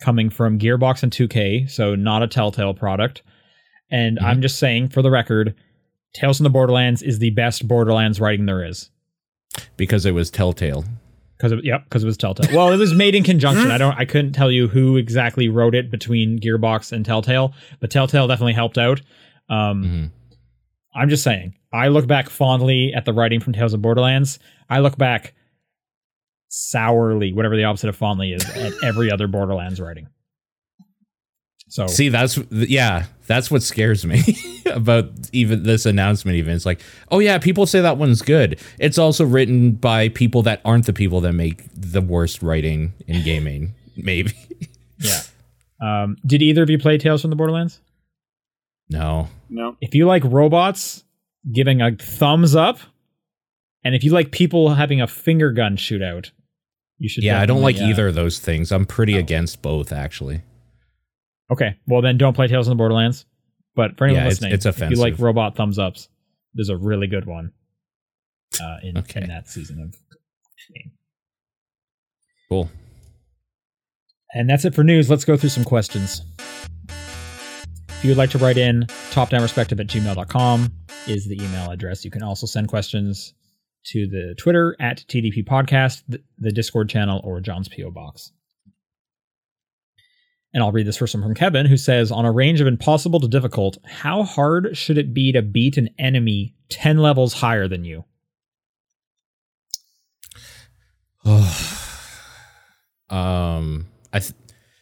coming 0.00 0.30
from 0.30 0.58
Gearbox 0.58 1.02
and 1.02 1.12
2K, 1.12 1.68
so 1.70 1.94
not 1.94 2.22
a 2.22 2.26
Telltale 2.28 2.74
product. 2.74 3.22
And 3.90 4.18
Mhm. 4.18 4.22
I'm 4.24 4.42
just 4.42 4.58
saying 4.58 4.88
for 4.90 5.02
the 5.02 5.10
record, 5.10 5.54
Tales 6.14 6.38
from 6.38 6.44
the 6.44 6.50
Borderlands 6.50 7.02
is 7.02 7.18
the 7.18 7.30
best 7.30 7.66
Borderlands 7.66 8.20
writing 8.20 8.46
there 8.46 8.64
is. 8.64 8.90
Because 9.76 10.06
it 10.06 10.12
was 10.12 10.30
Telltale. 10.30 10.84
Because 11.36 11.52
it, 11.52 11.64
yep, 11.64 11.84
because 11.84 12.02
it 12.02 12.06
was 12.06 12.16
Telltale. 12.16 12.54
Well, 12.54 12.72
it 12.72 12.76
was 12.78 12.94
made 12.94 13.14
in 13.14 13.22
conjunction. 13.22 13.70
I 13.70 13.78
don't, 13.78 13.96
I 13.96 14.04
couldn't 14.04 14.32
tell 14.32 14.50
you 14.50 14.68
who 14.68 14.96
exactly 14.96 15.48
wrote 15.48 15.74
it 15.74 15.90
between 15.90 16.38
Gearbox 16.40 16.92
and 16.92 17.04
Telltale, 17.04 17.54
but 17.80 17.90
Telltale 17.90 18.26
definitely 18.26 18.54
helped 18.54 18.78
out. 18.78 19.00
Um, 19.48 19.84
Mhm. 19.84 20.10
I'm 20.94 21.08
just 21.08 21.22
saying. 21.22 21.54
I 21.72 21.88
look 21.88 22.06
back 22.06 22.28
fondly 22.30 22.92
at 22.94 23.04
the 23.04 23.12
writing 23.12 23.40
from 23.40 23.52
Tales 23.52 23.72
of 23.74 23.82
Borderlands. 23.82 24.38
I 24.68 24.80
look 24.80 24.96
back 24.98 25.34
sourly, 26.48 27.32
whatever 27.32 27.56
the 27.56 27.64
opposite 27.64 27.88
of 27.88 27.96
fondly 27.96 28.32
is, 28.32 28.48
at 28.50 28.72
every 28.84 29.10
other 29.10 29.26
Borderlands 29.26 29.80
writing. 29.80 30.08
So 31.70 31.86
See, 31.86 32.08
that's 32.08 32.38
yeah, 32.50 33.04
that's 33.26 33.50
what 33.50 33.62
scares 33.62 34.06
me 34.06 34.22
about 34.66 35.10
even 35.32 35.64
this 35.64 35.84
announcement. 35.84 36.36
Even 36.36 36.54
it's 36.54 36.64
like, 36.64 36.80
oh 37.10 37.18
yeah, 37.18 37.36
people 37.38 37.66
say 37.66 37.82
that 37.82 37.98
one's 37.98 38.22
good. 38.22 38.58
It's 38.78 38.96
also 38.96 39.24
written 39.26 39.72
by 39.72 40.08
people 40.08 40.42
that 40.42 40.62
aren't 40.64 40.86
the 40.86 40.94
people 40.94 41.20
that 41.20 41.34
make 41.34 41.64
the 41.74 42.00
worst 42.00 42.42
writing 42.42 42.94
in 43.06 43.22
gaming. 43.24 43.74
Maybe 43.96 44.32
yeah. 44.98 45.20
Um, 45.80 46.16
did 46.26 46.42
either 46.42 46.62
of 46.62 46.70
you 46.70 46.78
play 46.78 46.98
Tales 46.98 47.20
from 47.20 47.30
the 47.30 47.36
Borderlands? 47.36 47.80
no. 48.88 49.28
No. 49.50 49.76
If 49.80 49.94
you 49.94 50.06
like 50.06 50.22
robots, 50.24 51.04
giving 51.52 51.80
a 51.80 51.96
thumbs 51.96 52.54
up, 52.54 52.78
and 53.84 53.94
if 53.94 54.04
you 54.04 54.12
like 54.12 54.30
people 54.30 54.74
having 54.74 55.00
a 55.00 55.06
finger 55.06 55.52
gun 55.52 55.76
shootout, 55.76 56.30
you 56.98 57.08
should. 57.08 57.24
Yeah, 57.24 57.40
I 57.40 57.46
don't 57.46 57.62
like 57.62 57.76
uh, 57.76 57.84
either 57.84 58.08
of 58.08 58.14
those 58.14 58.38
things. 58.38 58.70
I'm 58.72 58.84
pretty 58.86 59.14
no. 59.14 59.20
against 59.20 59.62
both, 59.62 59.92
actually. 59.92 60.42
Okay, 61.50 61.76
well 61.86 62.02
then 62.02 62.18
don't 62.18 62.34
play 62.34 62.46
Tales 62.48 62.66
from 62.66 62.72
the 62.76 62.76
Borderlands. 62.80 63.24
But 63.74 63.96
for 63.96 64.04
anyone 64.04 64.22
Yeah, 64.22 64.26
it's- 64.26 64.40
listening, 64.40 64.52
it's 64.54 64.66
if 64.66 64.80
you 64.90 64.96
like 64.96 65.18
robot 65.18 65.54
thumbs 65.56 65.78
ups, 65.78 66.08
there's 66.54 66.68
a 66.68 66.76
really 66.76 67.06
good 67.06 67.26
one 67.26 67.52
uh, 68.60 68.76
in, 68.82 68.98
Okay. 68.98 69.22
in 69.22 69.28
that 69.28 69.48
season 69.48 69.80
of 69.80 69.92
game. 70.74 70.92
Cool. 72.48 72.70
And 74.34 74.50
that's 74.50 74.64
it 74.64 74.74
for 74.74 74.82
news. 74.82 75.08
Let's 75.08 75.24
go 75.24 75.36
through 75.36 75.50
some 75.50 75.64
questions. 75.64 76.22
If 76.88 78.04
you 78.04 78.10
would 78.10 78.18
like 78.18 78.30
to 78.30 78.38
write 78.38 78.58
in, 78.58 78.82
topdownperspective 79.10 79.80
at 79.80 79.86
gmail.com 79.86 80.72
is 81.06 81.26
the 81.26 81.42
email 81.42 81.70
address. 81.70 82.04
You 82.04 82.10
can 82.10 82.22
also 82.22 82.46
send 82.46 82.68
questions 82.68 83.34
to 83.88 84.06
the 84.06 84.34
Twitter 84.38 84.76
at 84.80 85.04
TDP 85.08 85.46
Podcast, 85.46 86.02
the, 86.08 86.20
the 86.38 86.52
Discord 86.52 86.88
channel, 86.88 87.20
or 87.24 87.40
John's 87.40 87.68
P.O. 87.68 87.90
Box. 87.90 88.32
And 90.54 90.62
I'll 90.62 90.72
read 90.72 90.86
this 90.86 90.96
first 90.96 91.14
one 91.14 91.22
from 91.22 91.34
Kevin, 91.34 91.66
who 91.66 91.76
says 91.76 92.10
On 92.10 92.24
a 92.24 92.32
range 92.32 92.60
of 92.60 92.66
impossible 92.66 93.20
to 93.20 93.28
difficult, 93.28 93.78
how 93.86 94.22
hard 94.22 94.76
should 94.76 94.96
it 94.98 95.12
be 95.12 95.32
to 95.32 95.42
beat 95.42 95.76
an 95.76 95.90
enemy 95.98 96.54
10 96.70 96.98
levels 96.98 97.34
higher 97.34 97.68
than 97.68 97.84
you? 97.84 98.04
um, 103.10 103.86
I 104.12 104.20
th- 104.20 104.32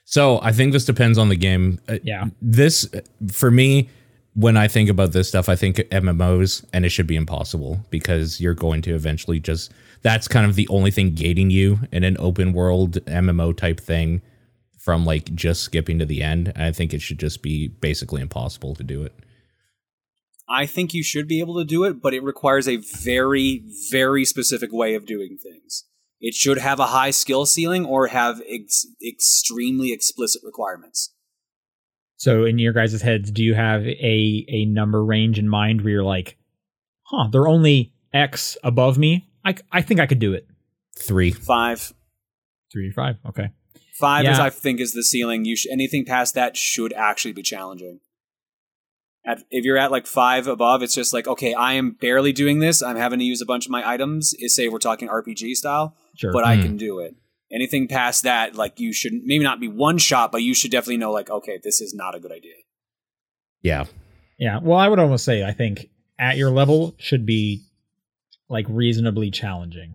so 0.04 0.38
I 0.40 0.52
think 0.52 0.72
this 0.72 0.84
depends 0.84 1.18
on 1.18 1.28
the 1.28 1.36
game. 1.36 1.80
Uh, 1.88 1.98
Yeah. 2.02 2.26
This 2.40 2.88
for 3.32 3.50
me, 3.50 3.88
when 4.37 4.59
I 4.59 4.68
think 4.68 4.91
about 4.91 5.12
this 5.12 5.28
stuff, 5.28 5.49
I 5.49 5.57
think 5.57 5.76
MMOs, 5.76 6.62
and 6.72 6.84
it 6.84 6.91
should 6.91 7.07
be 7.07 7.16
impossible 7.16 7.80
because 7.89 8.39
you're 8.39 8.55
going 8.55 8.82
to 8.82 8.95
eventually 8.95 9.41
just. 9.41 9.72
That's 10.03 10.28
kind 10.28 10.47
of 10.47 10.55
the 10.55 10.68
only 10.68 10.91
thing 10.91 11.14
gating 11.14 11.51
you 11.51 11.80
in 11.91 12.05
an 12.05 12.16
open 12.20 12.53
world 12.53 13.05
MMO 13.07 13.57
type 13.57 13.80
thing 13.80 14.20
from 14.78 15.05
like 15.05 15.34
just 15.34 15.62
skipping 15.62 15.99
to 15.99 16.05
the 16.05 16.22
end. 16.22 16.53
I 16.55 16.70
think 16.70 16.93
it 16.93 17.01
should 17.01 17.18
just 17.18 17.43
be 17.43 17.66
basically 17.66 18.20
impossible 18.20 18.74
to 18.76 18.84
do 18.84 19.03
it. 19.03 19.14
I 20.49 20.66
think 20.66 20.95
you 20.95 21.03
should 21.03 21.26
be 21.26 21.41
able 21.41 21.57
to 21.59 21.64
do 21.64 21.82
it, 21.84 22.01
but 22.01 22.14
it 22.14 22.22
requires 22.22 22.68
a 22.68 22.76
very, 22.76 23.64
very 23.91 24.24
specific 24.24 24.70
way 24.70 24.95
of 24.95 25.07
doing 25.07 25.39
things. 25.43 25.84
It 26.20 26.34
should 26.34 26.59
have 26.59 26.78
a 26.78 26.87
high 26.87 27.11
skill 27.11 27.47
ceiling 27.47 27.84
or 27.84 28.09
have 28.09 28.41
ex- 28.49 28.87
extremely 29.05 29.93
explicit 29.93 30.43
requirements. 30.45 31.12
So 32.16 32.44
in 32.44 32.58
your 32.58 32.72
guys' 32.72 33.00
heads, 33.02 33.30
do 33.30 33.42
you 33.44 33.54
have 33.54 33.82
a 33.86 34.44
a 34.48 34.64
number 34.66 35.04
range 35.04 35.38
in 35.38 35.48
mind 35.48 35.82
where 35.82 35.92
you're 35.92 36.04
like, 36.04 36.36
huh, 37.02 37.28
they're 37.30 37.48
only 37.48 37.92
X 38.12 38.56
above 38.64 38.96
me? 38.98 39.28
I, 39.44 39.54
I 39.70 39.82
think 39.82 40.00
I 40.00 40.06
could 40.06 40.18
do 40.18 40.32
it. 40.32 40.46
Three. 40.98 41.30
Five. 41.30 41.92
Three 42.72 42.88
to 42.88 42.94
five. 42.94 43.16
Okay. 43.28 43.50
Five 43.98 44.24
Yeah. 44.24 44.32
is 44.32 44.38
I 44.40 44.50
think 44.50 44.80
is 44.80 44.92
the 44.92 45.02
ceiling. 45.04 45.44
You 45.44 45.56
sh- 45.56 45.66
anything 45.70 46.04
past 46.04 46.34
that 46.34 46.56
should 46.56 46.92
actually 46.94 47.32
be 47.32 47.42
challenging. 47.42 48.00
At, 49.24 49.42
if 49.50 49.64
you're 49.64 49.76
at 49.78 49.90
like 49.90 50.06
five 50.06 50.46
above, 50.46 50.82
it's 50.82 50.94
just 50.94 51.12
like 51.12 51.26
okay, 51.26 51.52
I 51.54 51.74
am 51.74 51.92
barely 51.92 52.32
doing 52.32 52.60
this. 52.60 52.82
I'm 52.82 52.96
having 52.96 53.18
to 53.18 53.24
use 53.24 53.40
a 53.42 53.46
bunch 53.46 53.66
of 53.66 53.70
my 53.72 53.86
items. 53.88 54.34
Is 54.38 54.54
say 54.54 54.68
we're 54.68 54.78
talking 54.78 55.08
RPG 55.08 55.54
style, 55.54 55.96
Sure. 56.16 56.32
but 56.32 56.44
I 56.44 56.56
Hmm. 56.56 56.62
can 56.62 56.76
do 56.76 56.98
it. 57.00 57.14
Anything 57.57 57.88
past 57.88 58.22
that, 58.24 58.54
like 58.54 58.78
you 58.78 58.92
should 58.92 59.14
maybe 59.24 59.42
not 59.42 59.59
be 59.59 59.68
one 59.68 59.98
shot, 59.98 60.30
but 60.30 60.42
you 60.42 60.54
should 60.54 60.70
definitely 60.70 60.98
know 60.98 61.11
like 61.11 61.30
okay, 61.30 61.59
this 61.62 61.80
is 61.80 61.94
not 61.94 62.14
a 62.14 62.20
good 62.20 62.32
idea. 62.32 62.54
Yeah. 63.62 63.86
yeah. 64.38 64.61
Well, 64.62 64.78
I 64.78 64.88
would 64.88 64.98
almost 64.98 65.24
say 65.24 65.42
I 65.42 65.52
think 65.52 65.88
at 66.18 66.36
your 66.36 66.50
level 66.50 66.94
should 66.98 67.26
be 67.26 67.62
like 68.48 68.66
reasonably 68.68 69.30
challenging. 69.30 69.94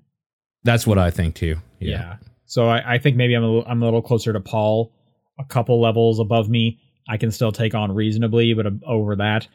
That's 0.64 0.86
what 0.86 0.98
I 0.98 1.12
think 1.12 1.36
too. 1.36 1.58
Yeah. 1.80 2.18
So 2.46 2.68
I, 2.68 2.96
I 2.96 2.98
think 2.98 3.16
maybe 3.16 3.34
I'm 3.34 3.44
a 3.44 3.48
little, 3.48 3.66
I'm 3.66 3.82
a 3.82 3.86
little 3.86 4.02
closer 4.02 4.34
to 4.34 4.40
Paul, 4.42 4.94
a 5.40 5.46
couple 5.46 5.80
levels 5.82 6.20
above 6.20 6.50
me. 6.50 6.80
I 7.08 7.18
can 7.18 7.32
still 7.32 7.52
take 7.52 7.74
on 7.74 7.94
reasonably, 7.94 8.54
but 8.54 8.66
over 8.86 9.16
that, 9.16 9.48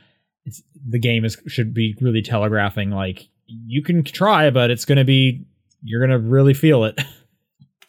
it's, 0.44 0.62
the 0.88 0.98
game 0.98 1.24
is 1.24 1.36
should 1.46 1.74
be 1.74 1.94
really 2.00 2.22
telegraphing 2.22 2.90
like 2.90 3.28
you 3.46 3.82
can 3.82 4.02
try, 4.02 4.50
but 4.50 4.70
it's 4.70 4.84
going 4.84 4.98
to 4.98 5.04
be 5.04 5.46
you're 5.82 6.00
going 6.04 6.18
to 6.18 6.26
really 6.26 6.54
feel 6.54 6.84
it. 6.84 6.98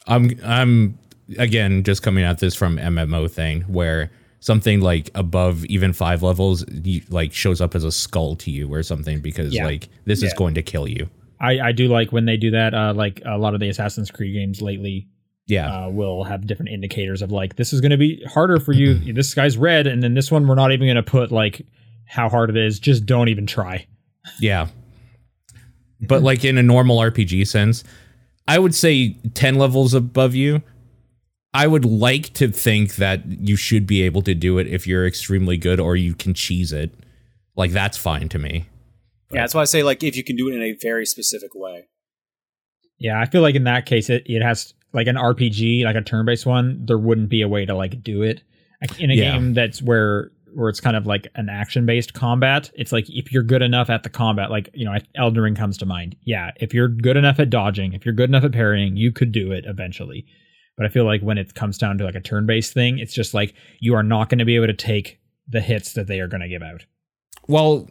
I'm 0.07 0.31
I'm 0.43 0.97
again 1.37 1.83
just 1.83 2.01
coming 2.03 2.23
at 2.23 2.39
this 2.39 2.55
from 2.55 2.77
MMO 2.77 3.29
thing 3.29 3.61
where 3.63 4.09
something 4.39 4.79
like 4.81 5.09
above 5.15 5.65
even 5.65 5.91
five 5.93 6.23
levels 6.23 6.63
you, 6.71 7.01
like 7.09 7.33
shows 7.33 7.59
up 7.59 7.75
as 7.75 7.83
a 7.83 7.91
skull 7.91 8.35
to 8.37 8.51
you 8.51 8.71
or 8.73 8.83
something 8.83 9.19
because 9.19 9.53
Yeah. 9.53 9.65
like 9.65 9.89
this 10.05 10.23
is 10.23 10.33
going 10.33 10.53
to 10.55 10.61
kill 10.61 10.87
you. 10.87 11.09
I, 11.39 11.59
I 11.59 11.71
do 11.71 11.87
like 11.87 12.11
when 12.11 12.25
they 12.25 12.37
do 12.37 12.51
that. 12.51 12.73
Uh, 12.73 12.93
like 12.95 13.21
a 13.25 13.37
lot 13.37 13.53
of 13.53 13.59
the 13.59 13.67
Assassin's 13.69 14.09
Creed 14.09 14.33
games 14.33 14.61
lately 14.61 15.07
Yeah. 15.47 15.85
uh, 15.85 15.89
will 15.89 16.23
have 16.23 16.47
different 16.47 16.69
indicators 16.71 17.21
of 17.21 17.31
like 17.31 17.55
this 17.57 17.73
is 17.73 17.81
going 17.81 17.91
to 17.91 17.97
be 17.97 18.23
harder 18.25 18.59
for 18.59 18.73
you. 18.73 18.95
this 19.13 19.33
guy's 19.33 19.57
red, 19.57 19.85
and 19.87 20.01
then 20.01 20.13
this 20.13 20.31
one 20.31 20.47
we're 20.47 20.55
not 20.55 20.71
even 20.71 20.87
going 20.87 20.95
to 20.95 21.03
put 21.03 21.31
like 21.31 21.65
how 22.05 22.29
hard 22.29 22.49
it 22.49 22.57
is. 22.57 22.79
Just 22.79 23.05
don't 23.05 23.27
even 23.27 23.45
try. 23.47 23.85
Yeah. 24.39 24.67
But 25.99 26.21
like 26.21 26.45
in 26.45 26.57
a 26.57 26.63
normal 26.63 26.97
RPG 26.99 27.47
sense, 27.47 27.83
I 28.47 28.59
would 28.59 28.73
say 28.75 29.13
10 29.33 29.55
levels 29.55 29.93
above 29.93 30.35
you. 30.35 30.61
I 31.53 31.65
would 31.67 31.85
like 31.85 32.33
to 32.35 32.49
think 32.49 32.95
that 32.95 33.25
you 33.25 33.55
should 33.55 33.87
be 33.87 34.03
able 34.03 34.21
to 34.23 34.35
do 34.35 34.57
it 34.59 34.67
if 34.67 34.85
you're 34.85 35.07
extremely 35.07 35.57
good 35.57 35.79
or 35.79 35.95
you 35.95 36.13
can 36.13 36.33
cheese 36.33 36.71
it. 36.71 36.93
Like 37.55 37.71
that's 37.71 37.97
fine 37.97 38.29
to 38.29 38.39
me. 38.39 38.67
Yeah, 39.31 39.41
that's 39.41 39.53
why 39.55 39.61
I 39.61 39.65
say 39.65 39.81
like 39.83 40.03
if 40.03 40.15
you 40.15 40.23
can 40.23 40.35
do 40.35 40.49
it 40.49 40.53
in 40.55 40.61
a 40.61 40.73
very 40.73 41.05
specific 41.05 41.51
way. 41.55 41.87
Yeah, 42.99 43.19
I 43.19 43.25
feel 43.25 43.41
like 43.41 43.55
in 43.55 43.63
that 43.65 43.85
case 43.85 44.09
it 44.09 44.23
it 44.27 44.41
has 44.41 44.73
like 44.93 45.07
an 45.07 45.15
RPG, 45.15 45.83
like 45.83 45.95
a 45.95 46.01
turn-based 46.01 46.45
one. 46.45 46.85
There 46.85 46.97
wouldn't 46.97 47.29
be 47.29 47.41
a 47.41 47.47
way 47.47 47.65
to 47.65 47.75
like 47.75 48.01
do 48.03 48.21
it 48.21 48.41
Like, 48.81 48.99
in 48.99 49.09
a 49.11 49.13
Yeah. 49.15 49.31
game 49.33 49.53
that's 49.53 49.81
where 49.81 50.31
where 50.57 50.69
it's 50.69 50.81
kind 50.81 50.97
of 50.97 51.05
like 51.05 51.27
an 51.35 51.49
action-based 51.49 52.15
combat. 52.15 52.71
It's 52.73 52.91
like 52.91 53.07
if 53.09 53.31
you're 53.31 53.43
good 53.43 53.61
enough 53.61 53.91
at 53.91 54.01
the 54.01 54.09
combat, 54.09 54.49
like 54.49 54.71
you 54.73 54.85
know, 54.85 54.97
Elden 55.13 55.43
Ring 55.43 55.53
comes 55.53 55.77
to 55.77 55.85
mind. 55.85 56.15
Yeah, 56.23 56.49
if 56.55 56.73
you're 56.73 56.87
good 56.87 57.15
enough 57.15 57.39
at 57.39 57.51
dodging, 57.51 57.93
if 57.93 58.03
you're 58.03 58.15
good 58.15 58.31
enough 58.31 58.43
at 58.43 58.53
parrying, 58.53 58.97
you 58.97 59.11
could 59.11 59.31
do 59.31 59.51
it 59.51 59.65
eventually. 59.67 60.25
But 60.75 60.87
I 60.87 60.89
feel 60.89 61.05
like 61.05 61.21
when 61.21 61.37
it 61.37 61.53
comes 61.53 61.77
down 61.77 61.99
to 61.99 62.05
like 62.05 62.15
a 62.15 62.19
turn-based 62.19 62.73
thing, 62.73 62.97
it's 62.97 63.13
just 63.13 63.35
like 63.35 63.53
you 63.79 63.93
are 63.93 64.01
not 64.01 64.29
going 64.29 64.39
to 64.39 64.45
be 64.45 64.55
able 64.55 64.65
to 64.65 64.73
take 64.73 65.19
the 65.47 65.61
hits 65.61 65.93
that 65.93 66.07
they 66.07 66.19
are 66.19 66.27
going 66.27 66.41
to 66.41 66.49
give 66.49 66.63
out. 66.63 66.85
Well, 67.47 67.87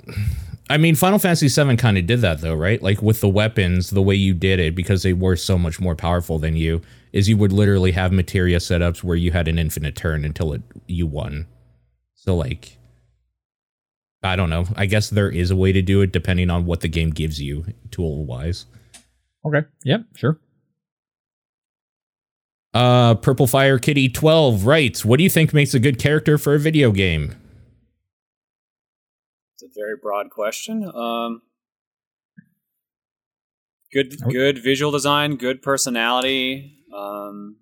I 0.68 0.76
mean, 0.76 0.96
Final 0.96 1.20
Fantasy 1.20 1.46
VII 1.46 1.76
kind 1.76 1.96
of 1.96 2.06
did 2.06 2.20
that 2.22 2.40
though, 2.40 2.54
right? 2.54 2.82
Like 2.82 3.00
with 3.00 3.20
the 3.20 3.28
weapons, 3.28 3.90
the 3.90 4.02
way 4.02 4.16
you 4.16 4.34
did 4.34 4.58
it 4.58 4.74
because 4.74 5.04
they 5.04 5.12
were 5.12 5.36
so 5.36 5.56
much 5.56 5.78
more 5.78 5.94
powerful 5.94 6.40
than 6.40 6.56
you 6.56 6.82
is 7.12 7.28
you 7.28 7.36
would 7.36 7.52
literally 7.52 7.92
have 7.92 8.10
materia 8.10 8.58
setups 8.58 9.04
where 9.04 9.16
you 9.16 9.30
had 9.30 9.46
an 9.46 9.56
infinite 9.56 9.94
turn 9.94 10.24
until 10.24 10.52
it 10.52 10.62
you 10.88 11.06
won. 11.06 11.46
So 12.26 12.36
like, 12.36 12.76
I 14.22 14.34
don't 14.34 14.50
know. 14.50 14.66
I 14.74 14.86
guess 14.86 15.10
there 15.10 15.30
is 15.30 15.50
a 15.50 15.56
way 15.56 15.72
to 15.72 15.80
do 15.80 16.00
it 16.00 16.12
depending 16.12 16.50
on 16.50 16.66
what 16.66 16.80
the 16.80 16.88
game 16.88 17.10
gives 17.10 17.40
you 17.40 17.64
tool 17.90 18.24
wise. 18.26 18.66
Okay. 19.44 19.62
Yep. 19.84 20.02
Sure. 20.16 20.40
Uh, 22.74 23.14
Purple 23.14 23.46
Fire 23.46 23.78
Kitty 23.78 24.08
twelve 24.08 24.66
writes, 24.66 25.04
"What 25.04 25.16
do 25.18 25.24
you 25.24 25.30
think 25.30 25.54
makes 25.54 25.72
a 25.72 25.78
good 25.78 25.98
character 25.98 26.36
for 26.36 26.54
a 26.54 26.58
video 26.58 26.90
game?" 26.90 27.34
It's 29.54 29.62
a 29.62 29.68
very 29.74 29.94
broad 30.02 30.28
question. 30.30 30.84
Um, 30.84 31.40
good, 33.94 34.16
good 34.30 34.62
visual 34.62 34.90
design, 34.92 35.36
good 35.36 35.62
personality. 35.62 36.82
Um, 36.94 37.56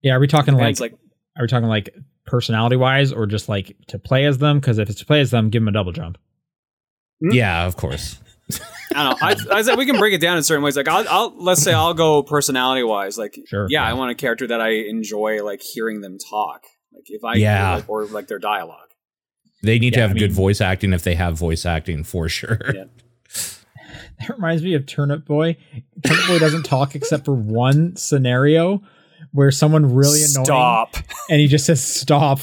Yeah. 0.00 0.14
Are 0.14 0.20
we 0.20 0.28
talking 0.28 0.54
like, 0.54 0.80
like 0.80 0.94
are 1.36 1.42
we 1.42 1.48
talking 1.48 1.68
like 1.68 1.94
personality 2.26 2.76
wise 2.76 3.12
or 3.12 3.26
just 3.26 3.48
like 3.48 3.76
to 3.88 3.98
play 3.98 4.24
as 4.26 4.38
them? 4.38 4.60
Because 4.60 4.78
if 4.78 4.88
it's 4.90 5.00
to 5.00 5.06
play 5.06 5.20
as 5.20 5.30
them, 5.30 5.50
give 5.50 5.62
them 5.62 5.68
a 5.68 5.72
double 5.72 5.92
jump. 5.92 6.18
Hmm? 7.20 7.30
Yeah, 7.32 7.66
of 7.66 7.76
course. 7.76 8.18
I 8.94 9.04
don't 9.04 9.20
know. 9.48 9.54
I, 9.54 9.58
I 9.58 9.62
said 9.62 9.78
we 9.78 9.86
can 9.86 9.96
break 9.98 10.12
it 10.12 10.20
down 10.20 10.36
in 10.36 10.42
certain 10.42 10.62
ways. 10.62 10.76
Like 10.76 10.88
I'll, 10.88 11.06
I'll 11.08 11.34
let's 11.42 11.62
say 11.62 11.72
I'll 11.72 11.94
go 11.94 12.22
personality 12.22 12.82
wise. 12.82 13.16
Like 13.16 13.38
Sure. 13.46 13.66
yeah, 13.70 13.84
I 13.84 13.94
want 13.94 14.10
a 14.10 14.14
character 14.14 14.46
that 14.48 14.60
I 14.60 14.70
enjoy 14.70 15.42
like 15.44 15.62
hearing 15.62 16.00
them 16.02 16.18
talk. 16.18 16.64
Like 16.92 17.04
if 17.06 17.24
I 17.24 17.34
Yeah. 17.34 17.76
like, 17.76 17.88
or 17.88 18.04
like 18.06 18.26
their 18.28 18.38
dialogue. 18.38 18.88
They 19.62 19.78
need 19.78 19.94
to 19.94 20.00
have 20.00 20.10
I 20.10 20.14
good 20.14 20.30
mean- 20.30 20.32
voice 20.32 20.60
acting 20.60 20.92
if 20.92 21.02
they 21.04 21.14
have 21.14 21.38
voice 21.38 21.64
acting 21.64 22.04
for 22.04 22.28
sure. 22.28 22.58
Yeah. 22.74 22.84
That 24.20 24.36
reminds 24.36 24.62
me 24.62 24.74
of 24.74 24.86
Turnip 24.86 25.24
Boy. 25.26 25.56
Turnip 26.06 26.26
Boy 26.28 26.38
doesn't 26.38 26.62
talk 26.62 26.94
except 26.94 27.24
for 27.24 27.34
one 27.34 27.96
scenario 27.96 28.80
where 29.30 29.50
someone 29.50 29.94
really 29.94 30.18
annoying 30.22 30.44
Stop. 30.44 30.96
and 31.30 31.40
he 31.40 31.46
just 31.46 31.64
says 31.66 31.82
stop. 31.84 32.40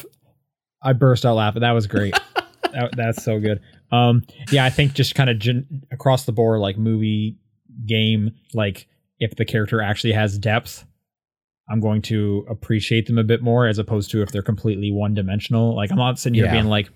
I 0.81 0.93
burst 0.93 1.25
out 1.25 1.35
laughing. 1.35 1.61
That 1.61 1.71
was 1.73 1.87
great. 1.87 2.13
that, 2.71 2.91
that's 2.95 3.23
so 3.23 3.39
good. 3.39 3.59
Um, 3.91 4.23
yeah, 4.51 4.63
I 4.65 4.69
think 4.69 4.93
just 4.93 5.15
kind 5.15 5.29
of 5.29 5.39
gen- 5.39 5.83
across 5.91 6.25
the 6.25 6.31
board, 6.31 6.59
like 6.59 6.77
movie, 6.77 7.37
game, 7.85 8.31
like 8.53 8.87
if 9.19 9.35
the 9.35 9.45
character 9.45 9.81
actually 9.81 10.13
has 10.13 10.37
depth, 10.37 10.85
I'm 11.69 11.79
going 11.81 12.01
to 12.03 12.45
appreciate 12.49 13.07
them 13.07 13.17
a 13.17 13.23
bit 13.23 13.41
more 13.41 13.67
as 13.67 13.77
opposed 13.77 14.09
to 14.11 14.21
if 14.21 14.31
they're 14.31 14.41
completely 14.41 14.91
one 14.91 15.13
dimensional. 15.13 15.75
Like 15.75 15.91
I'm 15.91 15.97
not 15.97 16.17
sitting 16.19 16.35
here 16.35 16.45
Yeah. 16.45 16.53
being 16.53 16.65
like 16.67 16.89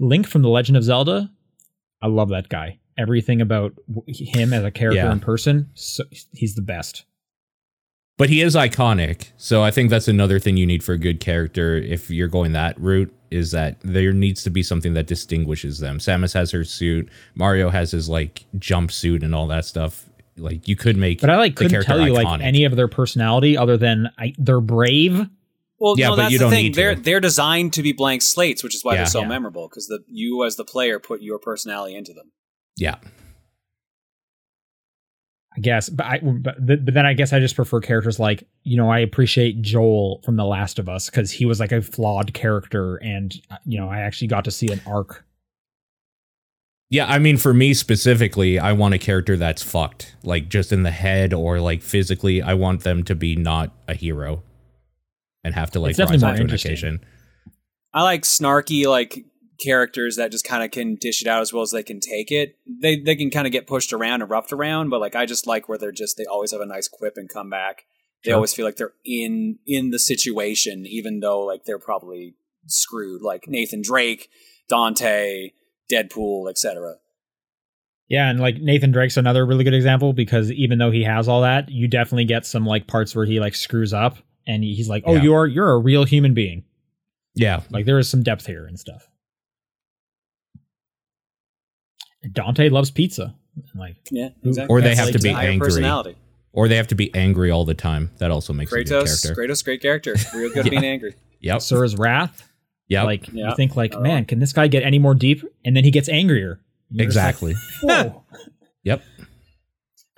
Link 0.00 0.26
from 0.26 0.42
The 0.42 0.48
Legend 0.48 0.76
of 0.76 0.84
Zelda. 0.84 1.30
I 2.02 2.06
love 2.06 2.30
that 2.30 2.48
guy. 2.48 2.78
Everything 2.98 3.40
about 3.40 3.74
him 4.08 4.52
as 4.52 4.64
a 4.64 4.70
character 4.70 4.96
Yeah. 5.02 5.12
in 5.12 5.20
person, 5.20 5.70
so, 5.74 6.04
he's 6.32 6.54
the 6.54 6.62
best. 6.62 7.04
But 8.20 8.28
he 8.28 8.42
is 8.42 8.54
iconic. 8.54 9.30
So 9.38 9.62
I 9.62 9.70
think 9.70 9.88
that's 9.88 10.06
another 10.06 10.38
thing 10.38 10.58
you 10.58 10.66
need 10.66 10.84
for 10.84 10.92
a 10.92 10.98
good 10.98 11.20
character 11.20 11.76
if 11.76 12.10
you're 12.10 12.28
going 12.28 12.52
that 12.52 12.78
route 12.78 13.10
is 13.30 13.50
that 13.52 13.78
there 13.80 14.12
needs 14.12 14.42
to 14.42 14.50
be 14.50 14.62
something 14.62 14.92
that 14.92 15.06
distinguishes 15.06 15.78
them. 15.78 15.98
Samus 15.98 16.34
has 16.34 16.50
her 16.50 16.62
suit, 16.62 17.08
Mario 17.34 17.70
has 17.70 17.92
his 17.92 18.10
like 18.10 18.44
jumpsuit 18.58 19.22
and 19.22 19.34
all 19.34 19.46
that 19.46 19.64
stuff. 19.64 20.04
Like 20.36 20.68
you 20.68 20.76
could 20.76 20.98
make 20.98 21.22
But 21.22 21.30
I 21.30 21.38
like 21.38 21.56
the 21.56 21.64
couldn't 21.64 21.84
tell 21.84 21.98
you 22.06 22.12
like 22.12 22.42
any 22.42 22.64
of 22.64 22.76
their 22.76 22.88
personality 22.88 23.56
other 23.56 23.78
than 23.78 24.10
I, 24.18 24.34
they're 24.36 24.60
brave. 24.60 25.26
Well, 25.78 25.94
Yeah, 25.98 26.08
no, 26.08 26.12
but 26.12 26.16
that's 26.16 26.32
you 26.32 26.38
the 26.40 26.44
don't 26.44 26.50
thing. 26.52 26.64
need 26.64 26.74
to. 26.74 26.76
They're 26.80 26.94
they're 26.96 27.20
designed 27.20 27.72
to 27.72 27.82
be 27.82 27.92
blank 27.92 28.20
slates, 28.20 28.62
which 28.62 28.74
is 28.74 28.84
why 28.84 28.92
Yeah. 28.92 28.96
they're 28.98 29.06
so 29.06 29.20
Yeah. 29.22 29.28
memorable 29.28 29.66
because 29.66 29.86
the 29.86 30.00
you 30.08 30.44
as 30.44 30.56
the 30.56 30.64
player 30.66 30.98
put 30.98 31.22
your 31.22 31.38
personality 31.38 31.96
into 31.96 32.12
them. 32.12 32.32
Yeah. 32.76 32.96
I 35.60 35.62
guess, 35.62 35.90
but 35.90 36.06
I 36.06 36.20
but, 36.20 36.66
th- 36.66 36.80
but 36.84 36.94
then 36.94 37.04
I 37.04 37.12
guess 37.12 37.34
I 37.34 37.38
just 37.38 37.54
prefer 37.54 37.80
characters 37.80 38.18
like 38.18 38.44
you 38.62 38.78
know 38.78 38.90
I 38.90 39.00
appreciate 39.00 39.60
Joel 39.60 40.22
from 40.24 40.36
The 40.36 40.44
Last 40.46 40.78
of 40.78 40.88
Us 40.88 41.10
because 41.10 41.30
he 41.30 41.44
was 41.44 41.60
like 41.60 41.70
a 41.70 41.82
flawed 41.82 42.32
character 42.32 42.96
and 42.96 43.38
uh, 43.50 43.56
you 43.66 43.78
know 43.78 43.90
I 43.90 43.98
actually 44.00 44.28
got 44.28 44.46
to 44.46 44.50
see 44.50 44.72
an 44.72 44.80
arc. 44.86 45.22
Yeah, 46.88 47.06
I 47.06 47.18
mean 47.18 47.36
for 47.36 47.52
me 47.52 47.74
specifically, 47.74 48.58
I 48.58 48.72
want 48.72 48.94
a 48.94 48.98
character 48.98 49.36
that's 49.36 49.62
fucked. 49.62 50.16
Like 50.22 50.48
just 50.48 50.72
in 50.72 50.82
the 50.82 50.90
head 50.90 51.34
or 51.34 51.60
like 51.60 51.82
physically, 51.82 52.40
I 52.40 52.54
want 52.54 52.82
them 52.82 53.04
to 53.04 53.14
be 53.14 53.36
not 53.36 53.70
a 53.86 53.94
hero 53.94 54.42
and 55.44 55.54
have 55.54 55.70
to 55.72 55.80
like 55.80 55.94
definitely 55.94 56.14
rise 56.14 56.22
more 56.22 56.30
to 56.30 56.36
an 56.36 56.42
interesting. 56.42 56.70
occasion. 56.70 57.04
I 57.92 58.02
like 58.02 58.22
snarky 58.22 58.86
like 58.86 59.26
characters 59.60 60.16
that 60.16 60.30
just 60.32 60.44
kind 60.44 60.64
of 60.64 60.70
can 60.70 60.94
dish 60.96 61.22
it 61.22 61.28
out 61.28 61.42
as 61.42 61.52
well 61.52 61.62
as 61.62 61.70
they 61.70 61.82
can 61.82 62.00
take 62.00 62.30
it. 62.32 62.56
They 62.66 62.96
they 62.98 63.14
can 63.16 63.30
kind 63.30 63.46
of 63.46 63.52
get 63.52 63.66
pushed 63.66 63.92
around 63.92 64.22
and 64.22 64.30
roughed 64.30 64.52
around, 64.52 64.90
but 64.90 65.00
like 65.00 65.14
I 65.14 65.26
just 65.26 65.46
like 65.46 65.68
where 65.68 65.78
they're 65.78 65.92
just 65.92 66.16
they 66.16 66.24
always 66.24 66.52
have 66.52 66.60
a 66.60 66.66
nice 66.66 66.88
quip 66.88 67.14
and 67.16 67.28
come 67.28 67.50
back. 67.50 67.84
They 68.24 68.30
Sure. 68.30 68.36
always 68.36 68.52
feel 68.52 68.66
like 68.66 68.76
they're 68.76 68.92
in 69.04 69.58
in 69.66 69.90
the 69.90 69.98
situation, 69.98 70.86
even 70.86 71.20
though 71.20 71.40
like 71.40 71.64
they're 71.64 71.78
probably 71.78 72.34
screwed. 72.66 73.22
Like 73.22 73.48
Nathan 73.48 73.80
Drake, 73.82 74.28
Dante, 74.68 75.50
Deadpool, 75.92 76.48
etc. 76.50 76.96
Yeah, 78.08 78.28
and 78.28 78.40
like 78.40 78.56
Nathan 78.60 78.90
Drake's 78.90 79.16
another 79.16 79.46
really 79.46 79.62
good 79.64 79.74
example 79.74 80.12
because 80.12 80.50
even 80.52 80.78
though 80.78 80.90
he 80.90 81.04
has 81.04 81.28
all 81.28 81.42
that, 81.42 81.68
you 81.70 81.86
definitely 81.86 82.24
get 82.24 82.44
some 82.44 82.66
like 82.66 82.86
parts 82.88 83.14
where 83.14 83.24
he 83.24 83.38
like 83.40 83.54
screws 83.54 83.92
up 83.92 84.16
and 84.46 84.64
he's 84.64 84.88
like, 84.88 85.04
"Oh, 85.06 85.14
Yeah. 85.14 85.22
you're 85.22 85.46
you're 85.46 85.70
a 85.70 85.78
real 85.78 86.04
human 86.04 86.34
being." 86.34 86.64
Yeah. 87.36 87.62
Like 87.70 87.86
there 87.86 87.98
is 87.98 88.08
some 88.08 88.22
depth 88.24 88.46
here 88.46 88.66
and 88.66 88.78
stuff. 88.78 89.08
Dante 92.32 92.68
loves 92.68 92.90
pizza. 92.90 93.34
Like 93.74 93.96
Yeah, 94.10 94.28
exactly. 94.44 94.72
Or 94.74 94.80
they 94.80 94.88
That's, 94.88 94.98
have 95.00 95.06
like, 95.08 95.16
to 95.16 95.22
be 95.22 95.30
angry. 95.30 95.66
Personality. 95.68 96.16
Or 96.52 96.66
they 96.68 96.76
have 96.76 96.88
to 96.88 96.94
be 96.94 97.14
angry 97.14 97.50
all 97.50 97.64
the 97.64 97.74
time. 97.74 98.10
That 98.18 98.30
also 98.30 98.52
makes 98.52 98.72
a 98.72 98.76
good 98.76 98.86
Kratos, 98.86 99.22
character. 99.22 99.42
Kratos, 99.42 99.64
great 99.64 99.82
character. 99.82 100.14
Real 100.34 100.50
good 100.52 100.64
Yeah. 100.66 100.70
being 100.70 100.84
angry. 100.84 101.14
Yep. 101.40 101.62
Sir's 101.62 101.96
Wrath. 101.96 102.48
Yep. 102.88 103.04
Like 103.04 103.28
Yeah. 103.32 103.50
you 103.50 103.56
think 103.56 103.76
like, 103.76 103.94
Oh. 103.94 104.00
man, 104.00 104.24
can 104.24 104.38
this 104.40 104.52
guy 104.52 104.66
get 104.66 104.82
any 104.82 104.98
more 104.98 105.14
deep? 105.14 105.44
And 105.64 105.76
then 105.76 105.84
he 105.84 105.90
gets 105.90 106.08
angrier. 106.08 106.60
You're 106.90 107.06
just 107.06 107.16
like, 107.16 107.26
exactly. 107.28 107.54
Whoa. 107.82 108.24
yep. 108.82 109.02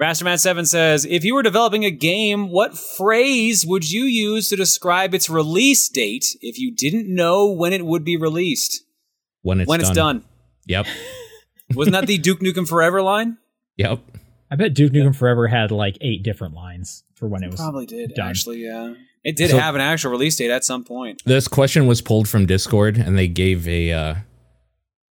Masterman7 0.01 0.67
says, 0.67 1.05
if 1.05 1.23
you 1.23 1.35
were 1.35 1.43
developing 1.43 1.85
a 1.85 1.91
game, 1.91 2.49
what 2.51 2.77
phrase 2.77 3.65
would 3.67 3.89
you 3.91 4.05
use 4.05 4.49
to 4.49 4.57
describe 4.57 5.15
its 5.15 5.31
release 5.31 5.89
date 5.89 6.25
if 6.41 6.59
you 6.59 6.75
didn't 6.75 7.13
know 7.15 7.53
when 7.53 7.73
it 7.73 7.87
would 7.87 8.05
be 8.05 8.17
released? 8.17 8.83
When 9.43 9.61
it's 9.61 9.69
when 9.69 9.81
done. 9.81 9.89
it's 9.89 9.97
done. 9.97 10.25
Yep. 10.67 10.87
Wasn't 11.75 11.93
that 11.93 12.07
the 12.07 12.19
Duke 12.19 12.41
Nukem 12.41 12.69
Forever 12.69 13.03
line? 13.03 13.39
Yep. 13.77 14.01
I 14.51 14.57
bet 14.57 14.75
Duke 14.75 14.93
Nukem 14.93 15.15
Forever 15.17 15.49
had 15.49 15.71
like 15.71 15.97
eight 16.01 16.23
different 16.23 16.55
lines 16.55 17.05
for 17.15 17.27
when 17.29 17.43
it 17.43 17.51
was. 17.51 17.59
Probably 17.61 17.87
did, 17.87 18.15
done. 18.15 18.29
actually, 18.29 18.59
yeah. 18.65 18.95
It 19.25 19.37
did 19.37 19.51
So- 19.51 19.59
have 19.59 19.75
an 19.75 19.81
actual 19.81 20.11
release 20.11 20.37
date 20.37 20.51
at 20.51 20.65
some 20.65 20.85
point. 20.85 21.23
This 21.25 21.49
question 21.49 21.87
was 21.87 22.01
pulled 22.03 22.29
from 22.29 22.47
Discord 22.47 22.97
and 22.99 23.17
they 23.17 23.29
gave 23.29 23.67
a 23.69 23.93
uh 23.93 24.15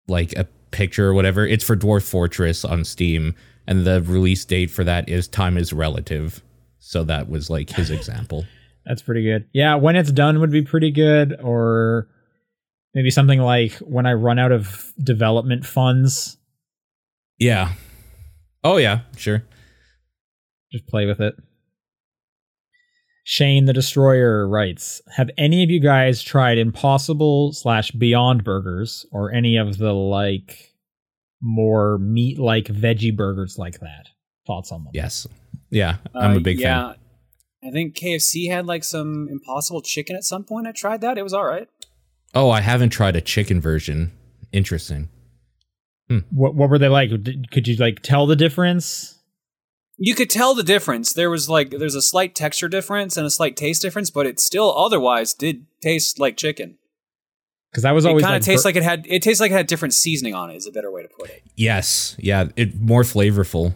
like 0.07 0.34
a 0.34 0.45
picture 0.72 1.07
or 1.07 1.14
whatever. 1.14 1.45
It's 1.45 1.64
for 1.64 1.76
Dwarf 1.76 2.03
Fortress 2.10 2.66
on 2.66 2.84
Steam 2.84 3.36
and 3.68 3.86
the 3.86 4.01
release 4.01 4.43
date 4.45 4.72
for 4.72 4.84
that 4.84 5.07
is 5.07 5.28
time 5.28 5.57
is 5.57 5.72
relative. 5.72 6.41
So 6.80 7.03
that 7.03 7.30
was 7.30 7.49
like 7.49 7.70
his 7.70 7.91
example. 7.91 8.45
That's 8.86 9.03
pretty 9.03 9.24
good. 9.24 9.47
Yeah, 9.53 9.76
when 9.76 9.95
it's 9.95 10.12
done 10.12 10.39
would 10.39 10.49
be 10.49 10.64
pretty 10.64 10.89
good, 10.89 11.39
or 11.43 12.07
maybe 12.95 13.12
something 13.12 13.39
like 13.39 13.74
when 13.74 14.07
I 14.07 14.14
run 14.14 14.39
out 14.39 14.51
of 14.51 14.91
development 15.03 15.64
funds, 15.64 16.38
Yeah. 17.40 17.74
Oh 18.64 18.78
yeah, 18.78 19.02
sure. 19.18 19.44
just 20.72 20.86
play 20.88 21.06
with 21.06 21.20
it. 21.22 21.36
Shane 23.24 23.66
the 23.66 23.74
Destroyer 23.74 24.48
writes: 24.48 25.02
Have 25.16 25.30
any 25.38 25.64
of 25.64 25.70
you 25.70 25.80
guys 25.80 26.22
tried 26.24 26.58
Impossible 26.58 27.54
slash 27.54 27.92
Beyond 27.92 28.44
Burgers 28.44 29.06
or 29.12 29.32
any 29.32 29.58
of 29.58 29.78
the 29.78 29.94
like 29.94 30.74
more 31.42 31.98
meat 32.00 32.40
like 32.40 32.66
veggie 32.66 33.16
burgers 33.16 33.58
like 33.58 33.80
that? 33.80 34.08
Thoughts 34.48 34.72
on 34.72 34.84
them? 34.84 34.92
Yes. 34.94 35.28
Yeah, 35.70 35.98
I'm 36.16 36.34
a 36.34 36.36
Uh, 36.38 36.40
big 36.40 36.58
fan. 36.60 36.66
yeah. 36.66 36.94
I 37.70 37.72
think 37.72 37.96
KFC 37.96 38.50
had 38.50 38.66
like 38.66 38.84
some 38.84 39.28
Impossible 39.30 39.82
Chicken 39.82 40.16
at 40.16 40.24
some 40.24 40.44
point. 40.44 40.66
I 40.66 40.72
tried 40.72 41.02
that. 41.02 41.18
It 41.18 41.24
was 41.24 41.34
all 41.34 41.46
right. 41.46 41.68
Oh, 42.34 42.50
I 42.50 42.62
haven't 42.62 42.90
tried 42.90 43.16
a 43.16 43.22
chicken 43.22 43.62
version. 43.62 44.12
Interesting. 44.52 45.10
What 46.32 46.55
What 46.55 46.70
were 46.70 46.80
they 46.80 46.88
like? 46.88 47.10
Could 47.51 47.68
you 47.68 47.76
like 47.76 48.01
tell 48.01 48.26
the 48.26 48.36
difference? 48.36 49.20
You 49.97 50.16
could 50.16 50.30
tell 50.30 50.55
the 50.55 50.64
difference. 50.64 51.14
There 51.14 51.30
was 51.30 51.49
like 51.49 51.72
there's 51.72 51.95
a 51.95 52.01
slight 52.01 52.34
texture 52.34 52.70
difference 52.70 53.18
and 53.18 53.26
a 53.26 53.30
slight 53.30 53.57
taste 53.57 53.82
difference, 53.82 54.10
but 54.10 54.26
it 54.26 54.39
still 54.39 54.76
otherwise 54.78 55.34
did 55.34 55.66
taste 55.82 56.20
like 56.20 56.38
chicken. 56.38 56.78
Because 57.72 57.86
I 57.86 57.91
was 57.91 58.05
It 58.05 58.10
always 58.10 58.24
kind 58.24 58.36
of 58.36 58.41
like, 58.41 58.45
tastes 58.45 58.64
bur- 58.64 58.70
like 58.70 58.76
it 58.78 58.84
had 58.84 59.05
it 59.07 59.22
tastes 59.22 59.39
like 59.39 59.51
it 59.51 59.55
had 59.55 59.68
different 59.68 59.93
seasoning 59.93 60.34
on 60.34 60.49
it. 60.49 60.55
Is 60.55 60.66
a 60.68 60.72
better 60.72 60.91
way 60.91 61.03
to 61.03 61.10
put 61.10 61.30
it. 61.30 61.43
Yes. 61.55 62.16
Yeah, 62.18 62.45
it 62.55 62.80
more 62.80 63.03
flavorful. 63.03 63.76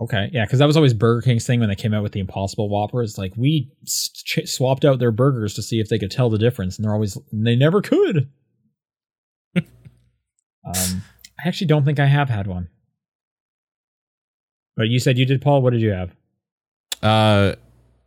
Okay, 0.00 0.30
yeah, 0.32 0.46
because 0.46 0.58
that 0.60 0.66
was 0.66 0.78
always 0.78 0.94
Burger 0.94 1.20
King's 1.20 1.46
thing 1.46 1.60
when 1.60 1.68
they 1.68 1.74
came 1.74 1.92
out 1.92 2.02
with 2.02 2.12
the 2.12 2.20
Impossible 2.20 2.70
Whopper. 2.70 3.02
It's 3.02 3.18
like 3.18 3.34
we 3.36 3.70
ch- 3.84 4.46
swapped 4.46 4.86
out 4.86 4.98
their 4.98 5.10
burgers 5.10 5.52
to 5.54 5.62
see 5.62 5.78
if 5.78 5.90
they 5.90 5.98
could 5.98 6.10
tell 6.10 6.30
the 6.30 6.38
difference, 6.38 6.78
and 6.78 6.84
they're 6.84 6.94
always 6.94 7.18
they 7.30 7.54
never 7.54 7.82
could. 7.82 8.30
um, 9.56 11.02
I 11.42 11.48
actually 11.48 11.66
don't 11.68 11.84
think 11.84 11.98
I 11.98 12.06
have 12.06 12.28
had 12.28 12.46
one. 12.46 12.68
But 14.76 14.88
you 14.88 14.98
said 14.98 15.18
you 15.18 15.26
did, 15.26 15.42
Paul. 15.42 15.62
What 15.62 15.72
did 15.72 15.82
you 15.82 15.90
have? 15.90 16.14
Uh, 17.02 17.54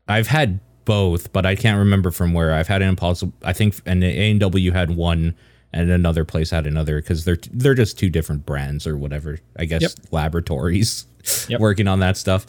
I've 0.07 0.27
had 0.27 0.59
both, 0.85 1.31
but 1.33 1.45
I 1.45 1.55
can't 1.55 1.77
remember 1.79 2.11
from 2.11 2.33
where. 2.33 2.53
I've 2.53 2.67
had 2.67 2.81
an 2.81 2.89
impossible. 2.89 3.33
I 3.43 3.53
think 3.53 3.75
and 3.85 4.03
A 4.03 4.31
and 4.31 4.39
W 4.39 4.71
had 4.71 4.91
one, 4.95 5.35
and 5.71 5.89
another 5.89 6.25
place 6.25 6.49
had 6.49 6.65
another 6.67 7.01
because 7.01 7.25
they're 7.25 7.37
they're 7.51 7.75
just 7.75 7.97
two 7.99 8.09
different 8.09 8.45
brands 8.45 8.87
or 8.87 8.97
whatever. 8.97 9.39
I 9.57 9.65
guess 9.65 9.81
Yep. 9.81 9.91
laboratories 10.11 11.05
Yep. 11.49 11.59
working 11.59 11.87
on 11.87 11.99
that 11.99 12.17
stuff. 12.17 12.45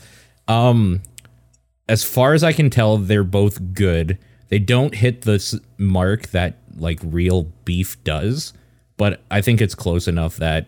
Um, 0.49 1.03
as 1.89 2.03
far 2.05 2.33
as 2.35 2.43
I 2.45 2.53
can 2.53 2.71
tell, 2.71 2.97
they're 2.99 3.25
both 3.25 3.75
good. 3.75 4.19
They 4.49 4.59
don't 4.59 4.95
hit 4.95 5.23
the 5.23 5.61
mark 5.79 6.29
that 6.29 6.59
like 6.77 6.99
real 7.03 7.45
beef 7.65 8.03
does, 8.05 8.53
but 8.97 9.23
I 9.31 9.41
think 9.41 9.61
it's 9.61 9.75
close 9.75 10.09
enough 10.09 10.37
that 10.37 10.67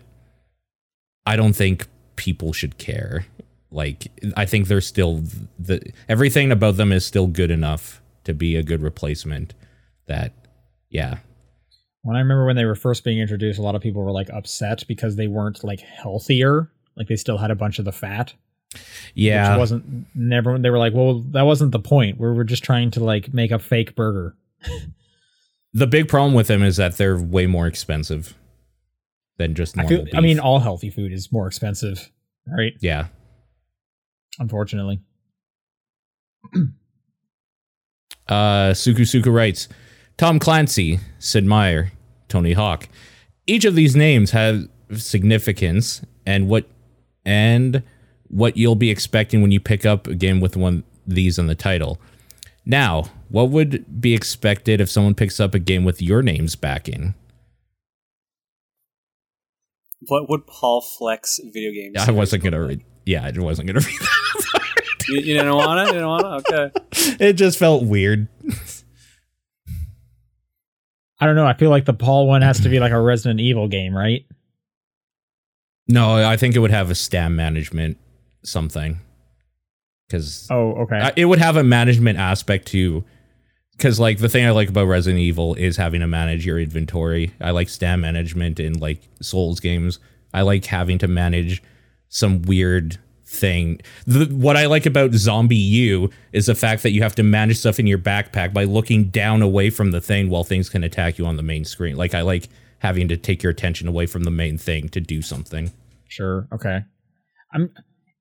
I 1.27 1.35
don't 1.35 1.53
think 1.53 1.87
people 2.15 2.53
should 2.53 2.77
care. 2.77 3.25
Like 3.69 4.07
I 4.37 4.45
think 4.45 4.69
they're 4.69 4.79
still 4.79 5.23
the 5.59 5.81
everything 6.07 6.51
about 6.53 6.77
them 6.77 6.93
is 6.93 7.05
still 7.05 7.27
good 7.27 7.51
enough 7.51 8.01
to 8.23 8.33
be 8.33 8.55
a 8.55 8.63
good 8.63 8.81
replacement. 8.81 9.53
That 10.07 10.31
yeah, 10.89 11.17
When 12.03 12.15
I 12.15 12.19
remember 12.19 12.45
when 12.45 12.55
they 12.55 12.63
were 12.63 12.75
first 12.75 13.03
being 13.03 13.19
introduced, 13.19 13.59
a 13.59 13.61
lot 13.61 13.75
of 13.75 13.81
people 13.81 14.03
were 14.03 14.11
like 14.11 14.29
upset 14.29 14.87
because 14.87 15.17
they 15.17 15.27
weren't 15.27 15.65
like 15.65 15.81
healthier. 15.81 16.71
Like 16.95 17.09
they 17.09 17.17
still 17.17 17.37
had 17.37 17.51
a 17.51 17.55
bunch 17.55 17.77
of 17.77 17.83
the 17.83 17.91
fat. 17.91 18.33
yeah. 19.13 19.51
which 19.51 19.59
wasn't 19.59 20.05
never. 20.15 20.57
They 20.57 20.69
were 20.69 20.77
like, 20.77 20.93
well, 20.93 21.19
that 21.31 21.43
wasn't 21.43 21.73
the 21.73 21.79
point. 21.79 22.21
We 22.21 22.29
were 22.29 22.45
just 22.45 22.63
trying 22.63 22.91
to 22.91 23.03
like 23.03 23.33
make 23.33 23.51
a 23.51 23.59
fake 23.59 23.95
burger. 23.95 24.37
the 25.73 25.87
big 25.87 26.07
problem 26.07 26.33
with 26.33 26.47
them 26.47 26.63
is 26.63 26.77
that 26.77 26.95
they're 26.95 27.17
way 27.19 27.47
more 27.47 27.67
expensive 27.67 28.33
than 29.37 29.55
just 29.55 29.77
I 29.77 29.85
feel. 29.85 30.05
I 30.13 30.21
mean, 30.21 30.39
all 30.39 30.59
healthy 30.59 30.89
food 30.89 31.11
is 31.11 31.31
more 31.31 31.47
expensive, 31.47 32.11
right? 32.47 32.73
yeah. 32.79 33.07
Unfortunately. 34.39 34.99
Uh, 38.29 38.73
Suku 38.73 39.03
Suku 39.03 39.33
writes, 39.33 39.69
Tom 40.17 40.37
Clancy, 40.37 40.99
Sid 41.17 41.45
Meier, 41.45 41.93
Tony 42.27 42.51
Hawk. 42.53 42.89
Each 43.45 43.63
of 43.63 43.73
these 43.75 43.95
names 43.95 44.31
have 44.31 44.67
significance 44.95 46.01
and 46.25 46.49
what 46.49 46.65
and 47.25 47.83
what 48.27 48.57
you'll 48.57 48.75
be 48.75 48.89
expecting 48.89 49.41
when 49.41 49.51
you 49.51 49.61
pick 49.61 49.85
up 49.85 50.07
a 50.07 50.15
game 50.15 50.41
with 50.41 50.57
one 50.57 50.83
these 51.05 51.39
in 51.39 51.47
the 51.47 51.55
title. 51.55 52.01
Now, 52.65 53.05
what 53.29 53.49
would 53.49 54.01
be 54.01 54.13
expected 54.13 54.81
if 54.81 54.89
someone 54.89 55.15
picks 55.15 55.39
up 55.39 55.53
a 55.55 55.59
game 55.59 55.85
with 55.85 56.01
your 56.01 56.21
names 56.21 56.55
backing? 56.57 57.15
What 60.01 60.29
would 60.29 60.45
Paul 60.47 60.81
Flex 60.81 61.39
video 61.51 61.71
games? 61.71 61.95
I 61.97 62.11
wasn't 62.11 62.43
gonna 62.43 62.61
read. 62.61 62.83
Yeah, 63.05 63.25
I 63.25 63.31
wasn't 63.39 63.67
gonna 63.67 63.79
read 63.85 63.99
that. 63.99 64.63
You, 65.07 65.15
you 65.21 65.33
didn't 65.35 65.55
want 65.55 65.79
it. 65.79 65.87
You 65.87 65.93
didn't 65.93 66.07
want 66.07 66.45
it. 66.47 66.53
Okay. 66.53 66.71
it 67.25 67.33
just 67.33 67.57
felt 67.57 67.83
weird. 67.83 68.27
I 71.19 71.25
don't 71.25 71.35
know. 71.35 71.47
I 71.47 71.53
feel 71.53 71.69
like 71.71 71.85
the 71.85 71.93
Paul 71.93 72.27
one 72.27 72.41
has 72.43 72.59
to 72.61 72.69
be 72.69 72.79
like 72.79 72.91
a 72.91 73.01
Resident 73.01 73.39
Evil 73.39 73.67
game, 73.67 73.95
right? 73.95 74.25
No, 75.87 76.27
I 76.27 76.37
think 76.37 76.55
it 76.55 76.59
would 76.59 76.71
have 76.71 76.91
a 76.91 76.95
stam 76.95 77.35
management 77.35 77.97
something 78.43 78.99
because 80.07 80.47
Oh, 80.51 80.73
okay. 80.83 81.11
It 81.15 81.25
would 81.25 81.39
have 81.39 81.55
a 81.55 81.63
management 81.63 82.19
aspect 82.19 82.67
too 82.67 83.03
because 83.77 83.99
like 83.99 84.17
the 84.19 84.29
thing 84.29 84.45
i 84.45 84.51
like 84.51 84.69
about 84.69 84.85
resident 84.87 85.19
evil 85.19 85.53
is 85.55 85.77
having 85.77 86.01
to 86.01 86.07
manage 86.07 86.45
your 86.45 86.59
inventory 86.59 87.31
i 87.41 87.51
like 87.51 87.69
stam 87.69 88.01
management 88.01 88.59
in 88.59 88.73
like 88.79 89.01
souls 89.21 89.59
games 89.59 89.99
i 90.33 90.41
like 90.41 90.65
having 90.65 90.97
to 90.97 91.07
manage 91.07 91.61
some 92.09 92.41
weird 92.43 92.97
thing 93.25 93.79
the, 94.05 94.25
what 94.25 94.55
i 94.55 94.65
like 94.65 94.85
about 94.85 95.11
ZombiU 95.11 96.11
is 96.31 96.45
the 96.45 96.55
fact 96.55 96.83
that 96.83 96.91
you 96.91 97.01
have 97.03 97.15
to 97.15 97.23
manage 97.23 97.57
stuff 97.57 97.79
in 97.79 97.85
your 97.87 97.97
backpack 97.97 98.53
by 98.53 98.63
looking 98.63 99.05
down 99.05 99.41
away 99.41 99.69
from 99.69 99.91
the 99.91 99.99
thing 99.99 100.29
while 100.29 100.45
things 100.45 100.69
can 100.69 100.83
attack 100.83 101.17
you 101.17 101.25
on 101.25 101.35
the 101.35 101.43
main 101.43 101.65
screen 101.65 101.97
like 101.97 102.13
i 102.13 102.21
like 102.21 102.47
having 102.79 103.07
to 103.07 103.17
take 103.17 103.43
your 103.43 103.51
attention 103.51 103.87
away 103.87 104.05
from 104.05 104.23
the 104.23 104.31
main 104.31 104.57
thing 104.57 104.87
to 104.89 105.01
do 105.01 105.21
something 105.21 105.71
Sure. 106.07 106.47
Okay. 106.51 106.79
I'm. 107.53 107.69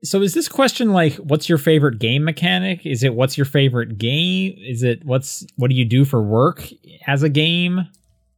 So 0.07 0.23
is 0.23 0.35
this 0.35 0.49
question 0.49 0.93
like, 0.93 1.15
what's 1.17 1.49
your 1.49 1.59
favorite 1.59 1.99
game 1.99 2.25
mechanic? 2.25 2.87
Is 2.87 3.03
it 3.03 3.15
what's 3.15 3.37
your 3.37 3.45
favorite 3.45 3.99
game? 3.99 4.55
Is 4.59 4.83
it 4.83 5.05
what's 5.05 5.47
what 5.57 5.69
do 5.69 5.77
you 5.77 5.85
do 5.85 6.05
for 6.05 6.23
work 6.23 6.69
as 7.07 7.23
a 7.23 7.29
game? 7.29 7.89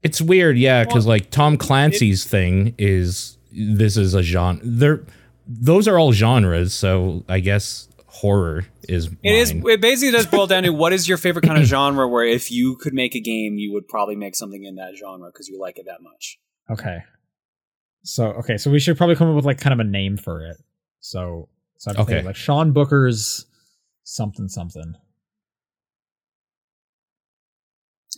It's 0.02 0.20
weird, 0.20 0.56
yeah, 0.56 0.84
because 0.84 1.06
Well, 1.06 1.16
like 1.16 1.30
Tom 1.30 1.56
Clancy's 1.56 2.24
thing 2.24 2.74
is 2.78 3.36
this 3.52 3.96
is 3.96 4.14
a 4.14 4.22
genre. 4.22 4.60
They're 4.64 5.04
those 5.46 5.88
are 5.88 5.98
all 5.98 6.12
genres, 6.12 6.74
so 6.74 7.24
I 7.28 7.40
guess 7.40 7.88
horror 8.06 8.64
is. 8.88 9.06
It 9.22 9.34
is. 9.34 9.54
mine. 9.54 9.64
It 9.66 9.80
basically 9.80 10.12
does 10.12 10.26
boil 10.26 10.46
down 10.46 10.62
to 10.64 10.70
what 10.70 10.92
is 10.92 11.08
your 11.08 11.18
favorite 11.18 11.44
kind 11.44 11.58
of 11.58 11.64
genre. 11.66 12.06
Where 12.08 12.24
if 12.24 12.50
you 12.50 12.76
could 12.76 12.94
make 12.94 13.14
a 13.14 13.20
game, 13.20 13.58
you 13.58 13.72
would 13.72 13.88
probably 13.88 14.16
make 14.16 14.34
something 14.34 14.64
in 14.64 14.76
that 14.76 14.96
genre 14.96 15.30
because 15.32 15.48
you 15.48 15.60
like 15.60 15.78
it 15.78 15.86
that 15.86 16.02
much. 16.02 16.38
Okay. 16.70 17.02
So 18.04 18.26
okay, 18.26 18.56
so 18.56 18.70
we 18.70 18.78
should 18.78 18.96
probably 18.96 19.16
come 19.16 19.28
up 19.28 19.36
with 19.36 19.44
like 19.44 19.60
kind 19.60 19.72
of 19.72 19.80
a 19.80 19.88
name 19.88 20.16
for 20.16 20.42
it. 20.42 20.56
So 21.00 21.48
so 21.78 21.90
I 21.90 21.92
have 21.92 21.96
to 21.96 22.04
think 22.04 22.08
Okay. 22.10 22.18
of, 22.20 22.26
like 22.26 22.36
Sean 22.36 22.72
Booker's 22.72 23.46
something 24.04 24.48
something. 24.48 24.94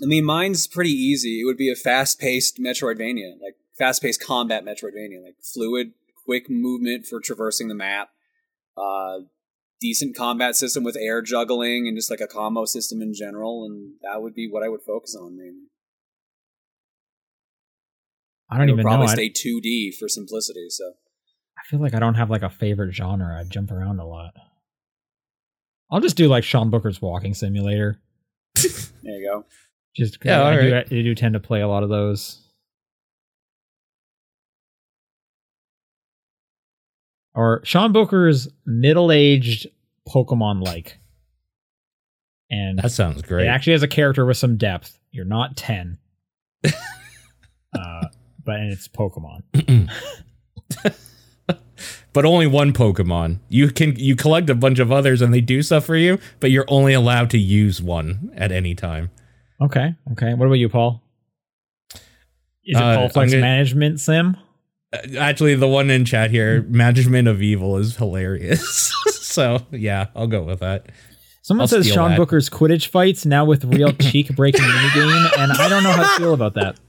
I 0.03 0.07
mean, 0.07 0.25
mine's 0.25 0.67
pretty 0.67 0.91
easy. 0.93 1.41
It 1.41 1.45
would 1.45 1.57
be 1.59 1.71
a 1.71 1.75
fast-paced 1.77 2.59
Metroidvania, 2.59 3.33
like 3.43 3.57
fast-paced 3.79 4.25
combat 4.25 4.65
Metroidvania, 4.65 5.23
like 5.23 5.37
fluid, 5.43 5.93
quick 6.25 6.49
movement 6.49 7.07
for 7.07 7.21
traversing 7.21 7.69
the 7.69 7.75
map, 7.75 8.11
uh, 8.77 9.19
decent 9.81 10.17
combat 10.17 10.57
system 10.57 10.85
with 10.85 10.97
air 10.97 11.21
juggling, 11.21 11.87
and 11.87 11.97
just 11.97 12.11
like 12.11 12.21
a 12.21 12.27
combo 12.27 12.65
system 12.65 13.03
in 13.03 13.13
general. 13.13 13.65
And 13.65 13.95
that 14.03 14.23
would 14.23 14.35
be 14.35 14.49
what 14.49 14.63
I 14.63 14.69
would 14.69 14.83
focus 14.83 15.15
on 15.15 15.37
mainly. 15.37 15.67
I 18.49 18.57
don't 18.59 18.69
It 18.69 18.73
would 18.73 18.81
even 18.81 18.87
know. 18.89 18.91
probably 18.91 19.07
I, 19.07 19.13
stay 19.15 19.31
2D 19.31 19.93
for 19.99 20.09
simplicity. 20.09 20.67
So 20.71 20.95
I 21.61 21.67
feel 21.69 21.81
like 21.81 21.95
I 21.95 21.99
don't 21.99 22.15
have 22.15 22.31
like 22.31 22.43
a 22.43 22.51
favorite 22.51 22.95
genre. 22.95 23.39
I 23.39 23.45
jump 23.45 23.71
around 23.71 24.01
a 24.01 24.07
lot. 24.07 24.35
I'll 25.91 26.01
just 26.01 26.17
do 26.17 26.29
like 26.29 26.45
Sean 26.45 26.71
Booker's 26.71 27.03
walking 27.03 27.35
simulator. 27.35 28.01
there 28.55 28.73
you 29.05 29.29
go. 29.29 29.45
Just 29.97 30.19
Yeah, 30.25 30.45
I, 30.45 30.61
do. 30.61 30.77
I 30.77 30.83
do 30.85 31.15
tend 31.15 31.35
to 31.35 31.41
play 31.41 31.61
a 31.61 31.69
lot 31.69 31.83
of 31.83 31.89
those. 31.89 32.41
Or 37.35 37.61
Sean 37.65 37.93
Booker's 37.93 38.49
middle-aged 38.67 39.69
Pokemon 40.09 40.65
like. 40.65 40.99
And 42.51 42.79
that 42.81 42.91
sounds 42.91 43.23
great. 43.23 43.47
it 43.47 43.49
actually 43.49 43.75
has 43.75 43.83
a 43.83 43.89
character 43.89 44.27
with 44.27 44.37
some 44.37 44.57
depth. 44.57 44.99
You're 45.13 45.25
not 45.25 45.57
10. 45.57 45.99
uh, 46.67 46.71
but 48.45 48.57
and 48.57 48.73
it's 48.73 48.89
Pokemon. 48.89 49.43
but 52.13 52.25
only 52.25 52.47
one 52.47 52.73
Pokemon. 52.73 53.39
You 53.49 53.71
can 53.71 53.97
you 53.97 54.17
collect 54.17 54.51
a 54.51 54.55
bunch 54.55 54.79
of 54.79 54.91
others 54.93 55.21
and 55.23 55.33
they 55.33 55.41
do 55.41 55.63
stuff 55.63 55.85
for 55.85 55.97
you, 55.97 56.19
but 56.41 56.51
you're 56.51 56.65
only 56.69 56.93
allowed 56.93 57.31
to 57.31 57.39
use 57.39 57.81
one 57.83 58.33
at 58.37 58.51
any 58.53 58.75
time. 58.75 59.11
Okay. 59.61 59.95
Okay. 60.13 60.35
What 60.35 60.47
about 60.47 60.55
you, 60.55 60.69
Paul? 60.69 61.03
Is 62.65 62.77
it 62.77 62.77
Uh, 62.77 62.97
Paul 62.97 63.09
Flex 63.11 63.33
gonna- 63.33 63.43
Management 63.43 64.01
Sim? 64.01 64.37
Uh, 64.93 64.99
Actually, 65.19 65.55
the 65.55 65.69
one 65.69 65.89
in 65.91 66.05
chat 66.05 66.31
here, 66.31 66.63
Management 66.69 67.29
of 67.29 67.41
Evil, 67.43 67.77
is 67.77 67.97
hilarious. 67.97 68.93
so 69.09 69.61
yeah, 69.71 70.07
I'll 70.17 70.27
go 70.27 70.43
with 70.43 70.61
that. 70.61 70.87
Someone 71.43 71.63
I'll 71.63 71.69
says 71.69 71.87
Sean 71.89 72.11
that. 72.11 72.17
Booker's 72.17 72.51
Quidditch 72.51 72.89
fights 72.89 73.25
now 73.25 73.45
with 73.45 73.65
real 73.65 73.93
cheek 74.01 74.35
breaking 74.37 74.63
minigame, 74.65 75.39
and 75.39 75.53
I 75.53 75.69
don't 75.69 75.83
know 75.83 75.93
how 75.93 76.03
to 76.03 76.19
feel 76.21 76.35
about 76.35 76.55
that. 76.55 76.79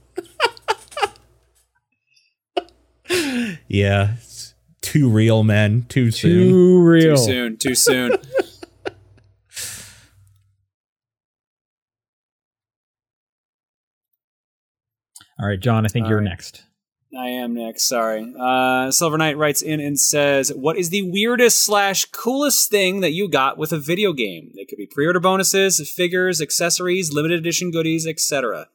Yeah, 3.68 4.14
too 4.92 5.08
real, 5.08 5.42
men. 5.42 5.86
Too 5.88 6.10
soon. 6.10 6.48
Too 6.50 6.82
real. 6.82 7.16
Too 7.16 7.22
soon. 7.22 7.56
Too 7.56 7.74
soon. 7.74 8.12
All 15.40 15.48
right, 15.48 15.58
John, 15.58 15.86
I 15.86 15.88
think 15.88 16.04
All 16.04 16.10
you're 16.10 16.18
right. 16.20 16.28
next. 16.28 16.64
I 17.18 17.28
am 17.28 17.54
next. 17.54 17.88
Sorry. 17.88 18.34
Uh, 18.38 18.90
Silver 18.90 19.16
Knight 19.16 19.38
writes 19.38 19.62
in 19.62 19.80
and 19.80 19.98
says, 19.98 20.52
"What 20.54 20.76
is 20.76 20.90
the 20.90 21.10
weirdest 21.10 21.64
slash 21.64 22.04
coolest 22.06 22.70
thing 22.70 23.00
that 23.00 23.12
you 23.12 23.28
got 23.28 23.56
with 23.56 23.72
a 23.72 23.78
video 23.78 24.12
game? 24.12 24.52
It 24.54 24.68
could 24.68 24.76
be 24.78 24.86
pre-order 24.86 25.20
bonuses, 25.20 25.80
figures, 25.90 26.40
accessories, 26.40 27.12
limited 27.12 27.38
edition 27.38 27.70
goodies, 27.70 28.06
etc." 28.06 28.68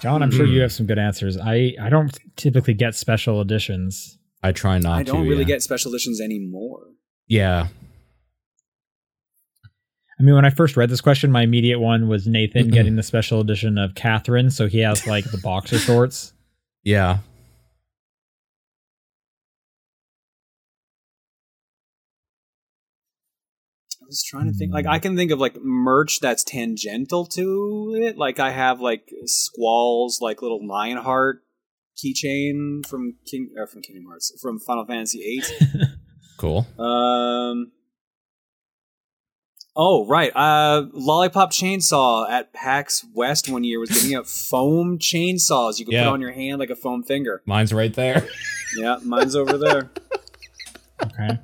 John, 0.00 0.22
I'm 0.22 0.30
sure 0.30 0.46
you 0.46 0.56
Hmm. 0.58 0.62
have 0.62 0.72
some 0.72 0.86
good 0.86 0.98
answers. 0.98 1.36
I, 1.36 1.74
I 1.80 1.88
don't 1.90 2.16
typically 2.36 2.74
get 2.74 2.94
special 2.94 3.40
editions. 3.40 4.18
I 4.42 4.52
try 4.52 4.78
not 4.78 4.98
I 4.98 5.02
don't 5.02 5.24
to. 5.24 5.28
really 5.30 5.42
yeah. 5.42 5.48
get 5.48 5.62
special 5.62 5.92
editions 5.92 6.20
anymore. 6.20 6.86
Yeah. 7.28 7.68
I 10.18 10.22
mean, 10.22 10.34
when 10.34 10.44
I 10.44 10.50
first 10.50 10.76
read 10.76 10.90
this 10.90 11.00
question, 11.00 11.30
my 11.30 11.42
immediate 11.42 11.78
one 11.80 12.08
was 12.08 12.26
Nathan 12.26 12.68
getting 12.70 12.96
the 12.96 13.02
special 13.02 13.40
edition 13.40 13.78
of 13.78 13.94
Catherine, 13.94 14.50
so 14.50 14.66
he 14.66 14.80
has 14.80 15.06
like 15.06 15.24
the 15.30 15.38
boxer 15.38 15.78
shorts. 15.78 16.32
Yeah. 16.82 17.18
Was 24.10 24.22
trying 24.22 24.46
to 24.46 24.52
think. 24.52 24.72
Like, 24.72 24.86
I 24.86 24.98
can 24.98 25.16
think 25.16 25.30
of 25.30 25.38
like 25.38 25.56
merch 25.62 26.20
that's 26.20 26.44
tangential 26.44 27.24
to 27.26 27.94
it. 28.02 28.16
Like, 28.18 28.38
I 28.40 28.50
have 28.50 28.80
like 28.80 29.08
Squall's 29.24 30.20
like 30.20 30.42
little 30.42 30.66
Lionheart 30.66 31.42
keychain 31.96 32.86
from 32.86 33.14
King 33.30 33.50
or 33.56 33.66
from 33.66 33.82
Kingdom 33.82 34.06
Hearts 34.08 34.32
from 34.42 34.58
Final 34.58 34.84
Fantasy 34.86 35.40
VIII. 35.40 35.80
Cool. 36.38 36.66
Um. 36.78 37.70
Oh 39.76 40.06
right, 40.08 40.34
uh, 40.34 40.86
Lollipop 40.92 41.52
Chainsaw 41.52 42.28
at 42.30 42.52
PAX 42.54 43.04
West 43.14 43.48
one 43.50 43.62
year 43.62 43.78
was 43.78 43.90
giving 43.90 44.14
out 44.16 44.26
foam 44.50 44.98
chainsaws 44.98 45.78
you 45.78 45.84
could 45.84 45.92
Yeah. 45.92 46.04
put 46.04 46.14
on 46.14 46.20
your 46.22 46.32
hand 46.32 46.58
like 46.58 46.70
a 46.70 46.74
foam 46.76 47.02
finger. 47.02 47.42
Mine's 47.46 47.72
right 47.74 47.92
there. 47.92 48.26
Yeah, 48.78 48.96
mine's 49.04 49.36
over 49.36 49.58
there. 49.58 49.90
Okay. 51.02 51.38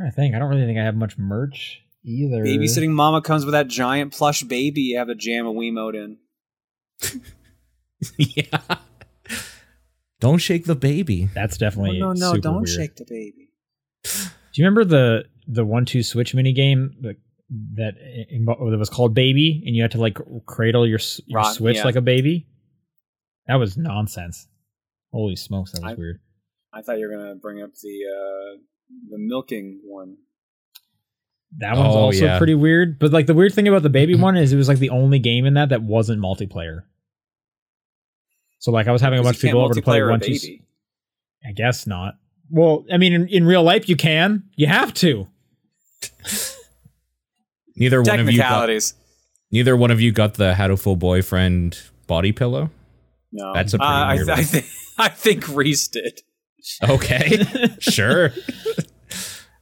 Trying 0.00 0.10
to 0.10 0.16
think. 0.16 0.34
I 0.34 0.38
don't 0.38 0.48
really 0.48 0.66
think 0.66 0.78
I 0.78 0.84
have 0.84 0.96
much 0.96 1.18
merch 1.18 1.82
either. 2.04 2.42
Babysitting 2.44 2.90
Mama 2.90 3.20
comes 3.22 3.44
with 3.44 3.52
that 3.52 3.68
giant 3.68 4.12
plush 4.12 4.42
baby 4.42 4.80
you 4.82 4.98
have 4.98 5.08
to 5.08 5.14
jam 5.14 5.46
a 5.46 5.52
Wiimote 5.52 5.94
in. 5.94 6.16
yeah. 8.18 8.58
Don't 10.20 10.38
shake 10.38 10.64
the 10.66 10.74
baby. 10.74 11.28
That's 11.34 11.56
Oh, 11.56 11.58
definitely 11.58 11.98
no, 11.98 12.12
no, 12.12 12.32
super 12.32 12.38
don't 12.40 12.56
weird. 12.56 12.68
shake 12.68 12.96
the 12.96 13.04
baby. 13.08 13.48
Do 14.04 14.10
you 14.62 14.64
remember 14.64 14.84
the 14.84 15.24
the 15.46 15.64
one 15.64 15.84
two 15.84 16.02
switch 16.02 16.34
mini 16.34 16.52
game 16.52 16.94
that 17.00 17.16
that 17.74 17.94
that 17.98 18.78
was 18.78 18.90
called 18.90 19.14
Baby, 19.14 19.62
and 19.66 19.74
you 19.74 19.82
had 19.82 19.90
to 19.92 20.00
like 20.00 20.18
cradle 20.46 20.86
your 20.86 21.00
your 21.26 21.40
Rock, 21.40 21.54
switch 21.54 21.76
yeah. 21.76 21.84
like 21.84 21.96
a 21.96 22.00
baby? 22.02 22.46
That 23.46 23.56
was 23.56 23.76
nonsense. 23.76 24.46
Holy 25.12 25.36
smokes, 25.36 25.72
that 25.72 25.82
was 25.82 25.92
I- 25.92 25.96
weird. 25.96 26.20
I 26.72 26.82
thought 26.82 26.98
you 26.98 27.08
were 27.08 27.16
gonna 27.16 27.34
bring 27.34 27.62
up 27.62 27.70
the 27.82 27.98
uh, 28.06 28.58
the 29.10 29.18
milking 29.18 29.80
one. 29.84 30.16
That 31.58 31.76
one's 31.76 31.94
Oh, 31.94 31.98
also 31.98 32.24
yeah. 32.26 32.38
pretty 32.38 32.54
weird. 32.54 32.98
But 32.98 33.12
like 33.12 33.26
the 33.26 33.34
weird 33.34 33.52
thing 33.54 33.66
about 33.68 33.82
the 33.82 33.90
baby 33.90 34.14
one 34.20 34.36
is 34.36 34.52
it 34.52 34.56
was 34.56 34.68
like 34.68 34.78
the 34.78 34.90
only 34.90 35.18
game 35.18 35.46
in 35.46 35.54
that 35.54 35.70
that 35.70 35.82
wasn't 35.82 36.20
multiplayer. 36.22 36.82
So 38.60 38.70
like 38.70 38.86
I 38.88 38.92
was 38.92 39.00
having 39.00 39.18
a 39.18 39.22
bunch 39.22 39.36
of 39.36 39.42
people 39.42 39.62
over 39.64 39.74
to 39.74 39.82
play 39.82 40.00
a 40.00 40.06
one 40.06 40.20
two. 40.20 40.32
s- 40.32 40.42
baby. 40.44 40.62
I 41.46 41.52
guess 41.52 41.86
not. 41.86 42.14
Well, 42.50 42.84
I 42.92 42.98
mean, 42.98 43.12
in, 43.14 43.28
in 43.28 43.46
real 43.46 43.62
life, 43.62 43.88
you 43.88 43.96
can. 43.96 44.44
You 44.56 44.66
have 44.66 44.92
to. 44.94 45.28
Neither 47.76 48.02
one 48.02 48.20
of 48.20 48.30
you 48.30 48.38
got, 48.38 48.68
neither 49.50 49.76
one 49.76 49.90
of 49.90 50.00
you 50.00 50.12
got 50.12 50.34
the 50.34 50.52
Hatoful 50.52 50.98
boyfriend 50.98 51.80
body 52.06 52.32
pillow. 52.32 52.70
No, 53.32 53.54
That's 53.54 53.72
a 53.74 53.78
pretty 53.78 53.90
Uh, 53.90 53.94
I, 53.94 54.14
weird 54.16 54.28
I, 54.28 54.34
one. 54.34 54.44
think 54.44 54.66
I 54.98 55.08
think 55.08 55.48
Reese 55.48 55.88
did. 55.88 56.20
Okay. 56.86 57.42
sure. 57.78 58.32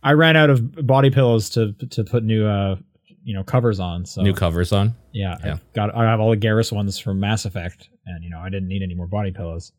I 0.08 0.12
ran 0.12 0.36
out 0.36 0.50
of 0.50 0.86
body 0.86 1.10
pillows 1.10 1.50
to 1.50 1.72
to 1.90 2.04
put 2.04 2.22
new 2.24 2.46
uh 2.46 2.76
you 3.24 3.34
know 3.34 3.44
covers 3.44 3.78
on. 3.80 4.06
So 4.06 4.22
New 4.22 4.32
covers 4.32 4.72
on. 4.72 4.94
yeah, 5.12 5.36
Yeah. 5.44 5.54
I 5.54 5.60
got 5.74 5.94
I 5.94 6.04
have 6.04 6.20
all 6.20 6.30
the 6.30 6.36
Garrus 6.36 6.72
ones 6.72 6.98
from 6.98 7.20
Mass 7.20 7.44
Effect, 7.44 7.88
and 8.06 8.24
you 8.24 8.30
know 8.30 8.38
I 8.38 8.48
didn't 8.48 8.68
need 8.68 8.82
any 8.82 8.94
more 8.94 9.06
body 9.06 9.32
pillows. 9.32 9.72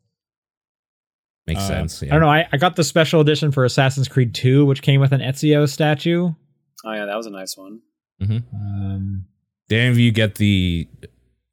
Makes 1.46 1.62
Uh, 1.62 1.66
sense. 1.68 2.02
I 2.02 2.06
don't 2.06 2.20
know. 2.20 2.28
I, 2.30 2.46
I 2.52 2.56
got 2.58 2.76
the 2.76 2.84
special 2.84 3.20
edition 3.20 3.50
for 3.50 3.64
Assassin's 3.64 4.06
Creed 4.08 4.34
2, 4.34 4.66
which 4.66 4.82
came 4.82 5.00
with 5.00 5.10
an 5.12 5.20
Ezio 5.20 5.68
statue. 5.68 6.30
Oh 6.84 6.92
yeah, 6.92 7.06
that 7.06 7.16
was 7.16 7.26
a 7.26 7.30
nice 7.30 7.56
one. 7.56 7.80
Um, 8.22 9.24
Did 9.68 9.78
any 9.80 9.90
of 9.90 9.98
you 9.98 10.12
get 10.12 10.36
the? 10.36 10.86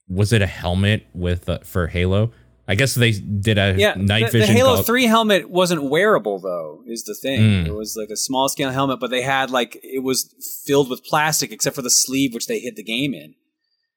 Was 0.09 0.33
it 0.33 0.41
a 0.41 0.47
helmet 0.47 1.07
with 1.13 1.49
uh, 1.49 1.59
for 1.63 1.87
Halo? 1.87 2.31
I 2.67 2.75
guess 2.75 2.95
they 2.95 3.11
did 3.11 3.57
a 3.57 3.75
Yeah, 3.77 3.93
night 3.95 4.25
the, 4.25 4.31
the 4.33 4.39
vision. 4.39 4.55
Halo 4.57 4.75
gog- 4.77 4.85
Three 4.85 5.05
helmet 5.05 5.49
wasn't 5.49 5.89
wearable 5.89 6.39
though. 6.39 6.83
Is 6.85 7.03
the 7.05 7.15
thing. 7.15 7.39
Mm. 7.39 7.67
It 7.67 7.73
was 7.73 7.95
like 7.99 8.09
a 8.09 8.17
small 8.17 8.49
scale 8.49 8.71
helmet, 8.71 8.99
but 8.99 9.09
they 9.09 9.21
had 9.21 9.49
like 9.51 9.79
it 9.83 10.03
was 10.03 10.33
filled 10.65 10.89
with 10.89 11.03
plastic 11.05 11.51
except 11.51 11.75
for 11.75 11.81
the 11.81 11.89
sleeve 11.89 12.33
which 12.33 12.47
they 12.47 12.59
hid 12.59 12.75
the 12.75 12.83
game 12.83 13.13
in. 13.13 13.35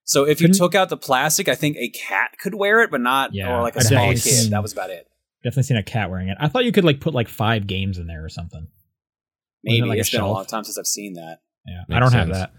So 0.05 0.25
if 0.25 0.41
you 0.41 0.49
Couldn't- 0.49 0.59
took 0.59 0.75
out 0.75 0.89
the 0.89 0.97
plastic, 0.97 1.49
I 1.49 1.55
think 1.55 1.77
a 1.79 1.89
cat 1.89 2.37
could 2.41 2.55
wear 2.55 2.83
it, 2.83 2.91
but 2.91 3.01
not 3.01 3.35
Yeah, 3.35 3.57
or 3.59 3.63
like 3.63 3.75
a 3.75 3.79
I've 3.81 3.87
small 3.87 4.07
definitely 4.13 4.31
kid. 4.31 4.51
That 4.51 4.63
was 4.63 4.73
about 4.73 4.91
it. 4.91 5.07
definitely 5.43 5.63
seen 5.65 5.77
a 5.77 5.83
cat 5.83 6.11
wearing 6.11 6.29
it. 6.29 6.37
I 6.41 6.49
thought 6.49 6.65
you 6.65 6.73
could 6.73 6.85
like 6.85 7.01
put 7.01 7.13
like 7.15 7.29
five 7.29 7.67
games 7.67 7.99
in 7.99 8.07
there 8.07 8.25
or 8.25 8.29
something. 8.29 8.69
Maybe 9.65 9.87
like 9.87 9.99
a 9.99 10.01
it's 10.01 10.11
been 10.11 10.21
a 10.21 10.31
long 10.31 10.47
time 10.47 10.65
since 10.65 10.79
I've 10.79 10.87
seen 10.87 11.15
that. 11.15 11.39
Yeah, 11.67 11.83
Makes 11.89 11.97
I 11.97 12.01
don't 12.01 12.13
have 12.13 12.29
that. 12.29 12.53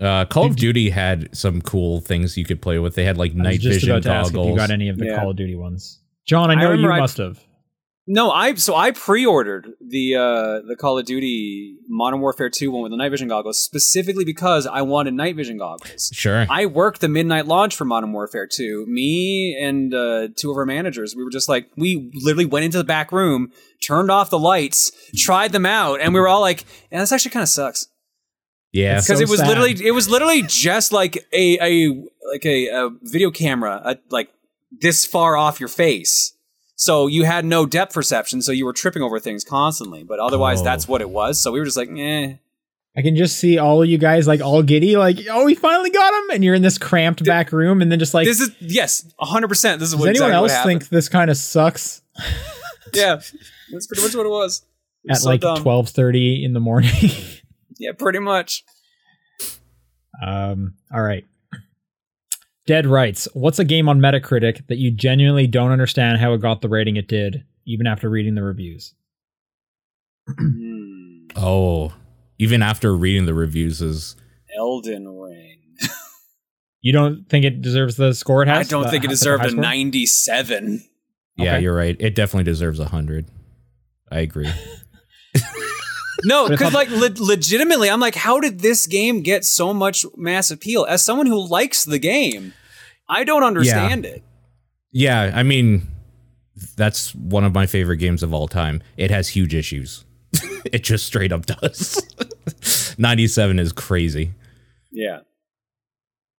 Uh, 0.00 0.24
Call 0.26 0.46
of 0.46 0.56
Did- 0.56 0.60
Duty 0.60 0.90
had 0.90 1.28
some 1.36 1.60
cool 1.60 2.00
things 2.00 2.36
you 2.36 2.44
could 2.44 2.62
play 2.62 2.78
with. 2.78 2.94
They 2.94 3.04
had 3.04 3.16
like 3.18 3.32
I 3.32 3.34
was 3.34 3.42
night 3.42 3.60
just 3.60 3.80
vision 3.80 3.90
about 3.90 4.02
to 4.04 4.10
ask 4.10 4.28
if 4.28 4.34
goggles. 4.34 4.50
you 4.52 4.56
got 4.56 4.70
any 4.70 4.88
of 4.88 4.98
the 4.98 5.06
Yeah. 5.06 5.18
Call 5.18 5.30
of 5.30 5.36
Duty 5.36 5.56
ones. 5.56 6.00
John, 6.26 6.50
I 6.50 6.54
I 6.54 6.56
know 6.56 6.72
you 6.72 6.88
I- 6.90 6.98
must 7.00 7.16
have. 7.18 7.40
No, 8.10 8.30
I 8.30 8.54
so 8.54 8.74
I 8.74 8.92
pre-ordered 8.92 9.68
the 9.86 10.14
uh 10.14 10.66
the 10.66 10.76
Call 10.80 10.98
of 10.98 11.04
Duty 11.04 11.76
Modern 11.90 12.20
Warfare 12.20 12.48
2 12.48 12.70
one 12.70 12.82
with 12.82 12.90
the 12.90 12.96
night 12.96 13.10
vision 13.10 13.28
goggles 13.28 13.62
specifically 13.62 14.24
because 14.24 14.66
I 14.66 14.80
wanted 14.80 15.12
night 15.12 15.36
vision 15.36 15.58
goggles. 15.58 16.10
Sure. 16.14 16.46
I 16.48 16.64
worked 16.64 17.02
the 17.02 17.08
midnight 17.08 17.46
launch 17.46 17.76
for 17.76 17.84
Modern 17.84 18.12
Warfare 18.14 18.46
2. 18.50 18.86
Me 18.88 19.58
and 19.62 19.92
uh, 19.92 20.28
two 20.36 20.50
of 20.50 20.56
our 20.56 20.64
managers, 20.64 21.14
we 21.14 21.22
were 21.22 21.28
just 21.30 21.50
like, 21.50 21.68
we 21.76 22.10
literally 22.14 22.46
went 22.46 22.64
into 22.64 22.78
the 22.78 22.84
back 22.84 23.12
room, 23.12 23.52
turned 23.86 24.10
off 24.10 24.30
the 24.30 24.38
lights, 24.38 24.90
tried 25.14 25.52
them 25.52 25.66
out, 25.66 26.00
and 26.00 26.14
we 26.14 26.20
were 26.20 26.28
all 26.28 26.40
like, 26.40 26.64
yeah, 26.90 27.00
this 27.00 27.12
actually 27.12 27.32
kind 27.32 27.42
of 27.42 27.50
sucks. 27.50 27.88
Yeah. 28.72 28.96
Because 29.00 29.18
so 29.18 29.22
it 29.22 29.28
was 29.28 29.40
sad. 29.40 29.48
literally, 29.48 29.76
it 29.84 29.92
was 29.92 30.08
literally 30.08 30.42
just 30.42 30.92
like 30.92 31.26
a, 31.32 31.58
a 31.60 31.88
like 32.32 32.44
a, 32.46 32.66
a 32.68 32.90
video 33.02 33.30
camera, 33.30 33.80
a, 33.84 33.96
like 34.10 34.30
this 34.70 35.04
far 35.06 35.36
off 35.36 35.60
your 35.60 35.68
face. 35.68 36.34
So 36.76 37.06
you 37.08 37.24
had 37.24 37.44
no 37.44 37.66
depth 37.66 37.94
perception, 37.94 38.40
so 38.42 38.52
you 38.52 38.64
were 38.64 38.72
tripping 38.72 39.02
over 39.02 39.18
things 39.18 39.42
constantly. 39.42 40.04
But 40.04 40.20
otherwise, 40.20 40.60
Oh. 40.60 40.64
that's 40.64 40.86
what 40.86 41.00
it 41.00 41.10
was. 41.10 41.40
So 41.40 41.50
we 41.50 41.58
were 41.58 41.64
just 41.64 41.76
like, 41.76 41.88
eh. 41.96 42.34
I 42.96 43.02
can 43.02 43.16
just 43.16 43.38
see 43.38 43.58
all 43.58 43.82
of 43.82 43.88
you 43.88 43.98
guys 43.98 44.26
like 44.26 44.40
all 44.40 44.62
giddy, 44.62 44.96
like, 44.96 45.18
oh, 45.30 45.44
we 45.44 45.54
finally 45.54 45.90
got 45.90 46.12
him, 46.14 46.30
and 46.34 46.44
you're 46.44 46.54
in 46.54 46.62
this 46.62 46.78
cramped 46.78 47.24
back 47.24 47.52
room, 47.52 47.80
and 47.82 47.90
then 47.92 47.98
just 47.98 48.14
like, 48.14 48.26
this 48.26 48.40
is 48.40 48.50
yes, 48.60 49.12
hundred 49.18 49.48
percent. 49.48 49.78
This 49.80 49.88
is 49.88 49.94
does 49.94 50.00
what 50.00 50.08
anyone 50.08 50.30
exactly 50.30 50.42
else 50.42 50.52
happened. 50.52 50.80
think 50.82 50.90
this 50.90 51.08
kind 51.08 51.30
of 51.30 51.36
sucks 51.36 52.02
Yeah, 52.94 53.20
that's 53.72 53.86
pretty 53.86 54.02
much 54.02 54.14
what 54.16 54.26
it 54.26 54.30
was. 54.30 54.62
It 55.04 55.10
was 55.10 55.18
at 55.18 55.22
so 55.22 55.28
like 55.28 55.40
dumb. 55.40 55.58
twelve 55.62 55.88
thirty 55.90 56.44
in 56.44 56.52
the 56.54 56.60
morning? 56.60 56.90
Yeah, 57.78 57.92
pretty 57.96 58.18
much. 58.18 58.64
um, 60.24 60.74
all 60.92 61.02
right. 61.02 61.24
Dead 62.66 62.86
writes, 62.86 63.26
"What's 63.32 63.58
a 63.58 63.64
game 63.64 63.88
on 63.88 63.98
Metacritic 64.00 64.66
that 64.66 64.76
you 64.78 64.90
genuinely 64.90 65.46
don't 65.46 65.70
understand 65.70 66.18
how 66.18 66.34
it 66.34 66.38
got 66.42 66.60
the 66.60 66.68
rating 66.68 66.96
it 66.96 67.08
did, 67.08 67.44
even 67.66 67.86
after 67.86 68.10
reading 68.10 68.34
the 68.34 68.42
reviews?" 68.42 68.94
Hmm. 70.28 71.28
oh, 71.36 71.94
even 72.38 72.62
after 72.62 72.94
reading 72.94 73.24
the 73.26 73.32
reviews 73.34 73.80
is 73.80 74.16
Elden 74.56 75.08
Ring. 75.08 75.54
You 76.80 76.92
don't 76.92 77.28
think 77.28 77.44
it 77.44 77.60
deserves 77.60 77.96
the 77.96 78.14
score 78.14 78.40
it 78.42 78.48
has? 78.48 78.68
I 78.68 78.70
don't 78.70 78.84
The- 78.84 78.90
think 78.90 79.04
it 79.04 79.08
deserved 79.08 79.44
a 79.44 79.50
ninety-seven. 79.52 80.84
yeah, 81.36 81.54
Okay. 81.54 81.62
you're 81.64 81.74
right. 81.74 81.96
It 81.98 82.14
definitely 82.14 82.44
deserves 82.44 82.78
a 82.78 82.84
hundred. 82.88 83.26
I 84.12 84.20
agree. 84.20 84.48
No, 86.24 86.48
because 86.48 86.74
like 86.74 86.90
le- 86.90 87.14
legitimately, 87.18 87.90
I'm 87.90 88.00
like, 88.00 88.14
how 88.14 88.40
did 88.40 88.60
this 88.60 88.86
game 88.86 89.22
get 89.22 89.44
so 89.44 89.72
much 89.72 90.04
mass 90.16 90.50
appeal? 90.50 90.84
As 90.84 91.04
someone 91.04 91.26
who 91.26 91.46
likes 91.46 91.84
the 91.84 91.98
game, 91.98 92.54
I 93.08 93.24
don't 93.24 93.42
understand 93.44 94.04
it. 94.04 94.22
Yeah, 94.90 95.32
I 95.34 95.42
mean, 95.42 95.86
that's 96.76 97.14
one 97.14 97.44
of 97.44 97.54
my 97.54 97.66
favorite 97.66 97.98
games 97.98 98.22
of 98.22 98.34
all 98.34 98.48
time. 98.48 98.82
It 98.96 99.10
has 99.10 99.28
huge 99.28 99.54
issues. 99.54 100.04
it 100.64 100.82
just 100.82 101.06
straight 101.06 101.32
up 101.32 101.46
does. 101.46 102.02
97 102.98 103.58
is 103.58 103.72
crazy. 103.72 104.32
Yeah, 104.90 105.20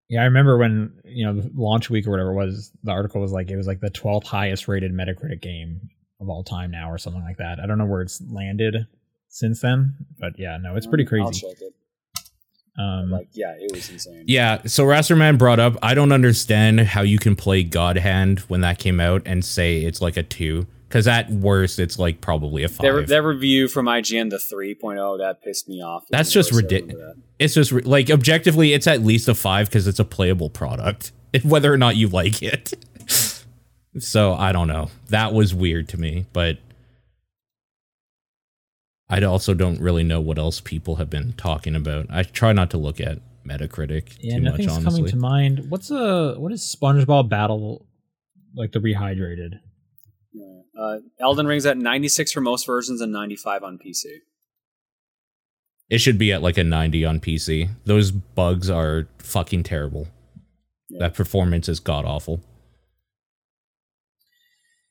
Yeah, 0.10 0.22
I 0.22 0.26
remember 0.26 0.58
when 0.58 0.92
you 1.06 1.26
know 1.26 1.42
launch 1.56 1.90
week 1.90 2.08
or 2.08 2.12
whatever 2.12 2.32
it 2.32 2.36
was. 2.36 2.72
The 2.84 2.92
article 2.92 3.22
was 3.22 3.32
like 3.32 3.50
it 3.50 3.56
was 3.56 3.68
like 3.68 3.80
the 3.80 3.90
twelfth 3.92 4.28
highest 4.28 4.68
rated 4.68 4.92
Metacritic 4.92 5.42
game 5.42 5.90
of 6.20 6.30
all 6.30 6.44
time 6.44 6.72
now, 6.72 6.92
or 6.92 6.98
something 6.98 7.24
like 7.24 7.38
that. 7.38 7.60
I 7.60 7.68
don't 7.68 7.78
know 7.78 7.86
where 7.86 8.02
it's 8.02 8.22
landed 8.30 8.88
since 9.30 9.62
then, 9.62 9.96
but 10.20 10.38
yeah, 10.38 10.58
no, 10.62 10.76
it's 10.76 10.88
pretty 10.88 11.04
I'll 11.06 11.10
crazy. 11.28 11.42
check 11.48 11.62
it. 11.62 11.74
Um, 12.78 13.12
Like, 13.12 13.28
yeah, 13.34 13.56
it 13.60 13.72
was 13.74 13.90
insane. 13.90 14.24
Yeah, 14.28 14.62
so 14.66 14.86
Rasterman 14.86 15.38
brought 15.38 15.60
up, 15.60 15.78
I 15.82 15.94
don't 15.94 16.12
understand 16.12 16.80
how 16.82 17.02
you 17.02 17.20
can 17.20 17.36
play 17.36 17.64
God 17.64 17.98
Hand 17.98 18.40
when 18.42 18.62
that 18.62 18.80
came 18.80 19.00
out 19.00 19.22
and 19.26 19.44
say 19.44 19.82
it's 19.84 20.02
like 20.02 20.16
a 20.18 20.24
2. 20.24 20.66
Because 20.88 21.08
at 21.08 21.30
worst, 21.30 21.78
it's 21.78 22.00
like 22.00 22.20
probably 22.20 22.64
a 22.64 22.68
5. 22.70 22.82
That, 22.82 23.08
that 23.10 23.22
review 23.22 23.68
from 23.68 23.86
IGN, 23.86 24.32
the 24.32 24.38
3.0, 24.38 25.20
that 25.20 25.44
pissed 25.44 25.68
me 25.70 25.84
off. 25.84 26.06
That's 26.10 26.32
just 26.32 26.52
I 26.52 26.56
ridic- 26.58 26.82
remember 26.88 26.98
that. 27.08 27.16
it's 27.38 27.54
just 27.54 27.72
like 27.72 28.10
objectively, 28.10 28.74
it's 28.74 28.88
at 28.88 29.02
least 29.04 29.28
a 29.28 29.36
5 29.36 29.68
because 29.70 29.86
it's 29.86 30.00
a 30.00 30.06
playable 30.06 30.50
product, 30.50 31.12
whether 31.44 31.72
or 31.72 31.78
not 31.78 31.96
you 31.96 32.08
like 32.08 32.42
it. 32.42 32.74
so 34.00 34.34
I 34.34 34.52
don't 34.52 34.68
know. 34.68 34.90
That 35.10 35.34
was 35.34 35.54
weird 35.54 35.90
to 35.90 35.98
me, 36.00 36.26
but 36.34 36.58
I 39.10 39.22
also 39.24 39.54
don't 39.54 39.82
really 39.82 40.04
know 40.04 40.22
what 40.22 40.38
else 40.38 40.62
people 40.62 40.98
have 40.98 41.10
been 41.10 41.34
talking 41.34 41.76
about. 41.76 42.08
I 42.10 42.24
try 42.24 42.54
not 42.54 42.70
to 42.72 42.78
look 42.78 43.02
at 43.02 43.20
Metacritic 43.46 44.18
yeah, 44.20 44.36
too 44.36 44.42
much, 44.42 44.52
nothing's 44.52 44.72
honestly. 44.72 45.00
coming 45.00 45.12
to 45.12 45.18
mind. 45.18 45.66
What's 45.70 45.90
a 45.90 46.36
what 46.38 46.52
is 46.52 46.62
SpongeBob 46.80 47.30
Battle 47.30 47.88
like 48.56 48.72
the 48.72 48.80
rehydrated? 48.80 49.60
Yeah. 50.32 50.62
Uh, 50.80 50.98
Elden 51.20 51.48
Ring's 51.48 51.66
at 51.66 51.78
96 51.78 52.32
for 52.32 52.42
most 52.42 52.68
versions 52.68 53.02
and 53.02 53.12
95 53.12 53.64
on 53.64 53.80
PC. 53.80 54.06
It 55.90 55.98
should 55.98 56.20
be 56.20 56.32
at 56.32 56.44
like 56.44 56.60
a 56.60 56.64
90 56.64 57.04
on 57.06 57.20
PC. 57.20 57.70
Those 57.86 58.12
bugs 58.12 58.70
are 58.70 59.08
fucking 59.18 59.64
terrible. 59.64 60.08
Yeah. 60.90 61.00
That 61.00 61.16
performance 61.16 61.68
is 61.68 61.80
god 61.80 62.06
awful. 62.06 62.42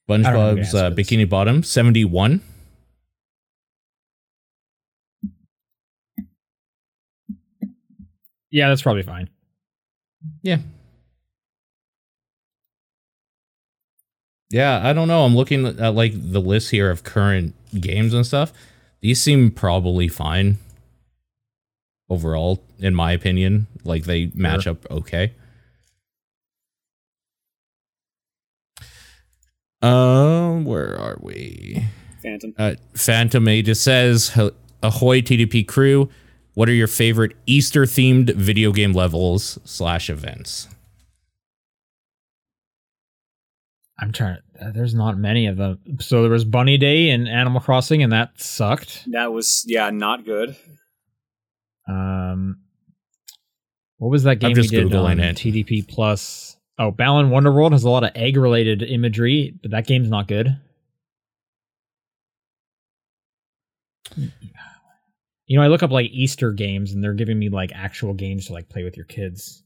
don't 0.08 0.22
know 0.22 0.50
who 0.50 0.56
to 0.56 0.62
SpongeBob's 0.62 0.74
uh. 0.74 0.90
Bikini 0.90 1.28
Bottom 1.28 1.62
71. 1.62 2.40
Yeah, 8.51 8.68
that's 8.68 8.82
probably 8.82 9.03
fine. 9.03 9.28
Yeah. 10.42 10.59
Yeah, 14.51 14.80
I 14.82 14.92
don't 14.94 15.09
know. 15.09 15.24
I'm 15.24 15.36
looking 15.36 15.66
at 15.66 15.94
like 15.94 16.12
the 16.14 16.40
list 16.40 16.70
here 16.70 16.90
of 16.90 17.05
current 17.05 17.55
games 17.80 18.14
and 18.14 18.26
stuff. 18.26 18.53
These 19.01 19.20
seem 19.20 19.51
probably 19.51 20.09
fine 20.09 20.57
overall, 22.09 22.62
in 22.78 22.94
my 22.94 23.12
opinion. 23.12 23.66
Like 23.84 24.05
they 24.05 24.30
match 24.34 24.62
Sure. 24.62 24.72
up 24.72 24.90
okay. 24.90 25.32
Um, 29.82 30.64
where 30.64 30.99
are 30.99 31.18
we? 31.20 31.84
Phantom. 32.22 32.55
Uh, 32.59 32.74
Phantom 32.94 33.46
Aegis 33.49 33.80
says, 33.80 34.30
"Ho- 34.30 34.53
"Ahoy, 34.83 35.20
TDP 35.20 35.62
crew! 35.66 36.08
What 36.59 36.68
are 36.68 36.75
your 36.75 36.89
favorite 36.89 37.37
Easter-themed 37.47 38.35
video 38.35 38.72
game 38.72 38.93
levels 38.93 39.61
slash 39.64 40.11
events?" 40.11 40.67
I'm 44.01 44.11
trying. 44.11 44.39
Uh, 44.61 44.72
there's 44.72 44.93
not 44.93 45.17
many 45.17 45.47
of 45.47 45.57
them. 45.57 45.79
So 46.01 46.22
there 46.22 46.33
was 46.33 46.45
Bunny 46.45 46.76
Day 46.76 47.11
in 47.11 47.29
Animal 47.29 47.61
Crossing, 47.61 48.03
and 48.03 48.11
that 48.11 48.41
sucked. 48.41 49.05
That 49.13 49.33
was, 49.33 49.63
yeah, 49.68 49.91
not 49.91 50.25
good. 50.25 50.57
Um, 51.87 52.59
what 53.99 54.11
was 54.11 54.25
that 54.25 54.41
game 54.41 54.49
I'm 54.51 54.57
just 54.57 54.72
we 54.72 54.79
did 54.79 54.89
Googling 54.89 55.13
on 55.13 55.21
it. 55.21 55.37
TDP 55.37 55.87
Plus? 55.87 56.57
Oh, 56.76 56.91
Balan 56.91 57.30
Wonderworld 57.30 57.71
has 57.71 57.85
a 57.85 57.89
lot 57.89 58.03
of 58.03 58.11
egg-related 58.17 58.83
imagery, 58.83 59.55
but 59.63 59.71
that 59.71 59.87
game's 59.87 60.11
not 60.11 60.26
good. 60.26 60.59
You 65.49 65.58
know, 65.58 65.64
I 65.64 65.66
look 65.66 65.83
up 65.83 65.91
like 65.91 66.11
Easter 66.12 66.53
games, 66.53 66.92
and 66.92 67.03
they're 67.03 67.14
giving 67.14 67.38
me 67.38 67.49
like 67.49 67.72
actual 67.75 68.14
games 68.14 68.46
to 68.46 68.53
like 68.53 68.68
play 68.68 68.84
with 68.84 68.96
your 68.96 69.07
kids. 69.07 69.64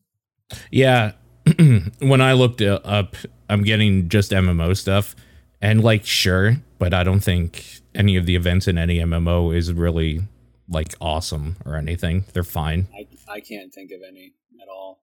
Yeah, 0.71 1.13
when 1.99 2.21
I 2.21 2.33
looked 2.33 2.63
up, 2.63 3.17
I'm 3.51 3.63
getting 3.63 4.09
just 4.09 4.31
MMO 4.31 4.77
stuff, 4.77 5.15
and 5.61 5.85
like 5.85 6.07
sure, 6.07 6.57
but 6.79 6.95
I 6.95 7.03
don't 7.03 7.21
think 7.21 7.81
any 7.95 8.17
of 8.17 8.25
the 8.25 8.37
events 8.37 8.67
in 8.67 8.79
any 8.79 8.99
MMO 8.99 9.55
is 9.55 9.71
really 9.73 10.23
like 10.69 10.95
awesome 11.01 11.57
or 11.67 11.77
anything. 11.77 12.25
They're 12.33 12.43
fine. 12.43 12.89
I, 12.95 13.07
I 13.31 13.41
can't 13.41 13.75
think 13.75 13.91
of 13.91 14.01
any 14.09 14.33
at 14.63 14.69
all. 14.69 15.03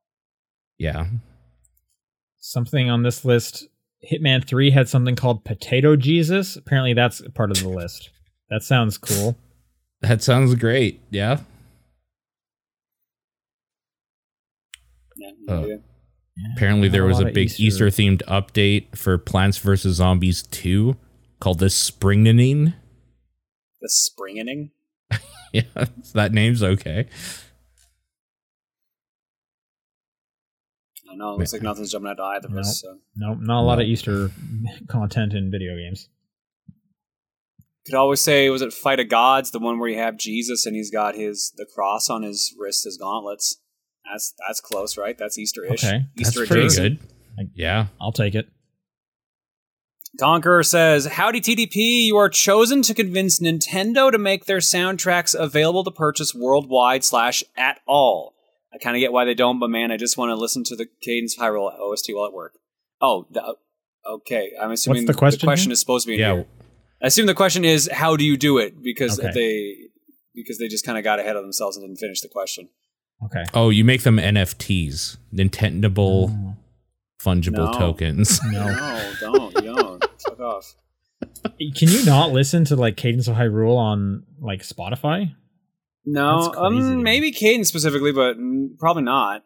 Yeah, 0.77 1.07
Something 2.39 2.89
on 2.89 3.03
this 3.03 3.25
list. 3.25 3.67
Hitman 4.09 4.47
3 4.47 4.71
had 4.71 4.87
something 4.87 5.15
called 5.15 5.43
Potato 5.43 5.95
Jesus. 5.97 6.55
Apparently, 6.55 6.93
that's 6.93 7.21
part 7.35 7.51
of 7.51 7.61
the 7.61 7.69
list. 7.69 8.09
That 8.49 8.63
sounds 8.63 8.97
cool. 8.97 9.37
That 10.01 10.21
sounds 10.21 10.55
great. 10.55 11.01
Yeah. 11.09 11.39
Yeah, 15.17 15.31
oh. 15.47 15.53
no 15.55 15.63
idea. 15.63 15.79
Apparently, 16.55 16.87
there 16.87 17.05
was 17.05 17.19
lot 17.19 17.29
a 17.29 17.33
big 17.33 17.51
Easter 17.59 17.87
themed 17.87 18.23
update 18.23 18.95
for 18.95 19.17
Plants 19.17 19.57
vs 19.57 19.95
Zombies 19.95 20.43
2 20.43 20.95
called 21.39 21.59
the 21.59 21.65
Springening. 21.67 22.73
The 23.81 23.89
springening? 23.89 24.71
Yeah, 25.51 25.63
that 26.13 26.31
name's 26.31 26.61
okay. 26.61 27.07
I 31.09 31.13
don't 31.13 31.17
know. 31.17 31.33
It 31.33 31.39
looks 31.39 31.53
like 31.53 31.63
nothing's 31.63 31.91
jumping 31.91 32.11
out 32.11 32.17
to 32.17 32.23
either 32.23 32.49
of 32.49 32.55
us. 32.55 32.81
So. 32.81 32.99
Nope, 33.15 33.39
not 33.41 33.61
a 33.61 33.65
lot 33.65 33.79
of 33.81 33.87
Easter 33.87 34.29
content 34.87 35.33
in 35.33 35.49
video 35.49 35.75
games. 35.75 36.07
Could 37.89 37.97
always 37.97 38.21
say, 38.21 38.49
was 38.49 38.61
it 38.61 38.71
Fight 38.71 38.99
of 38.99 39.09
Gods, 39.09 39.49
the 39.51 39.57
one 39.59 39.79
where 39.79 39.89
you 39.89 39.97
have 39.97 40.15
Jesus 40.17 40.65
and 40.67 40.75
he's 40.75 40.91
got 40.91 41.15
his 41.15 41.51
the 41.57 41.65
cross 41.65 42.09
on 42.09 42.21
his 42.21 42.53
wrist, 42.59 42.83
his 42.83 42.97
gauntlets. 42.97 43.57
That's 44.11 44.33
that's 44.47 44.61
close, 44.61 44.95
right? 44.97 45.17
That's 45.17 45.37
Easter-ish. 45.39 45.83
Okay, 45.83 46.05
that's 46.15 46.29
Easter 46.29 46.45
Pretty 46.45 46.65
adjacent. 46.67 46.99
good. 47.37 47.49
Yeah. 47.55 47.87
I'll 47.99 48.11
take 48.11 48.35
it. 48.35 48.47
Conqueror 50.19 50.63
says, 50.63 51.05
Howdy 51.05 51.39
TDP, 51.41 52.05
you 52.05 52.17
are 52.17 52.29
chosen 52.29 52.81
to 52.83 52.93
convince 52.93 53.39
Nintendo 53.39 54.11
to 54.11 54.17
make 54.17 54.45
their 54.45 54.57
soundtracks 54.57 55.33
available 55.39 55.83
to 55.83 55.91
purchase 55.91 56.33
worldwide 56.35 57.03
slash 57.03 57.43
at 57.55 57.79
all. 57.87 58.33
I 58.73 58.77
kind 58.77 58.95
of 58.97 58.99
get 58.99 59.11
why 59.11 59.25
they 59.25 59.33
don't, 59.35 59.59
but 59.59 59.69
man, 59.69 59.91
I 59.91 59.97
just 59.97 60.17
want 60.17 60.29
to 60.29 60.35
listen 60.35 60.63
to 60.65 60.75
the 60.75 60.87
Cadence 61.01 61.37
of 61.37 61.43
Hyrule 61.43 61.71
OST 61.79 62.09
while 62.13 62.25
at 62.27 62.33
work. 62.33 62.53
Oh, 63.01 63.27
the, 63.31 63.55
okay. 64.07 64.51
I'm 64.61 64.71
assuming 64.71 65.05
the 65.05 65.13
question 65.13 65.39
the 65.39 65.45
question 65.45 65.69
here? 65.69 65.73
is 65.73 65.79
supposed 65.79 66.05
to 66.05 66.09
be 66.09 66.15
in 66.15 66.19
Yeah. 66.19 66.33
here. 66.35 66.45
I 67.01 67.07
assume 67.07 67.25
the 67.27 67.33
question 67.33 67.63
is, 67.65 67.89
how 67.91 68.15
do 68.15 68.23
you 68.25 68.37
do 68.37 68.57
it? 68.57 68.81
Because 68.81 69.19
Okay. 69.19 69.31
they 69.33 69.75
because 70.35 70.57
they 70.57 70.67
just 70.67 70.85
kind 70.85 70.97
of 70.97 71.03
got 71.03 71.19
ahead 71.19 71.35
of 71.35 71.41
themselves 71.43 71.75
and 71.75 71.85
didn't 71.85 71.97
finish 71.99 72.21
the 72.21 72.27
question. 72.29 72.69
Okay. 73.25 73.43
Oh, 73.53 73.69
you 73.69 73.83
make 73.83 74.03
them 74.03 74.17
NFTs, 74.17 75.17
Nintendable 75.33 76.29
Oh, 76.29 76.55
fungible 77.21 77.71
No. 77.73 77.77
tokens. 77.77 78.39
no. 78.51 78.65
No, 78.67 79.11
don't, 79.19 79.55
you 79.55 79.75
don't. 79.75 80.05
Fuck 80.25 80.39
off. 80.39 80.75
Can 81.75 81.89
you 81.89 82.05
not 82.05 82.31
listen 82.31 82.63
to 82.65 82.75
like 82.75 82.95
Cadence 82.95 83.27
of 83.27 83.35
Hyrule 83.35 83.75
on 83.75 84.23
like 84.39 84.61
Spotify? 84.61 85.33
No, 86.05 86.43
That's 86.43 86.55
crazy 86.57 86.75
to 86.79 86.83
me. 86.85 86.93
um, 86.93 87.03
maybe 87.03 87.31
Cadence 87.31 87.67
specifically, 87.67 88.11
but 88.13 88.37
probably 88.79 89.03
not. 89.03 89.43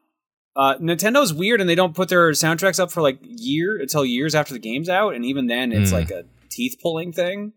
Uh, 0.56 0.76
Nintendo's 0.78 1.34
weird, 1.34 1.60
and 1.62 1.68
they 1.70 1.74
don't 1.76 1.96
put 1.96 2.10
their 2.10 2.30
soundtracks 2.32 2.80
up 2.80 2.92
for 2.92 3.02
like 3.02 3.18
year 3.24 3.82
until 3.82 4.06
years 4.06 4.36
after 4.36 4.54
the 4.54 4.60
game's 4.60 4.88
out, 4.88 5.16
and 5.16 5.26
even 5.26 5.48
then, 5.48 5.72
it's 5.72 5.90
Mm. 5.90 5.94
like 5.94 6.12
a 6.12 6.26
teeth 6.54 6.78
pulling 6.82 7.12
thing, 7.14 7.54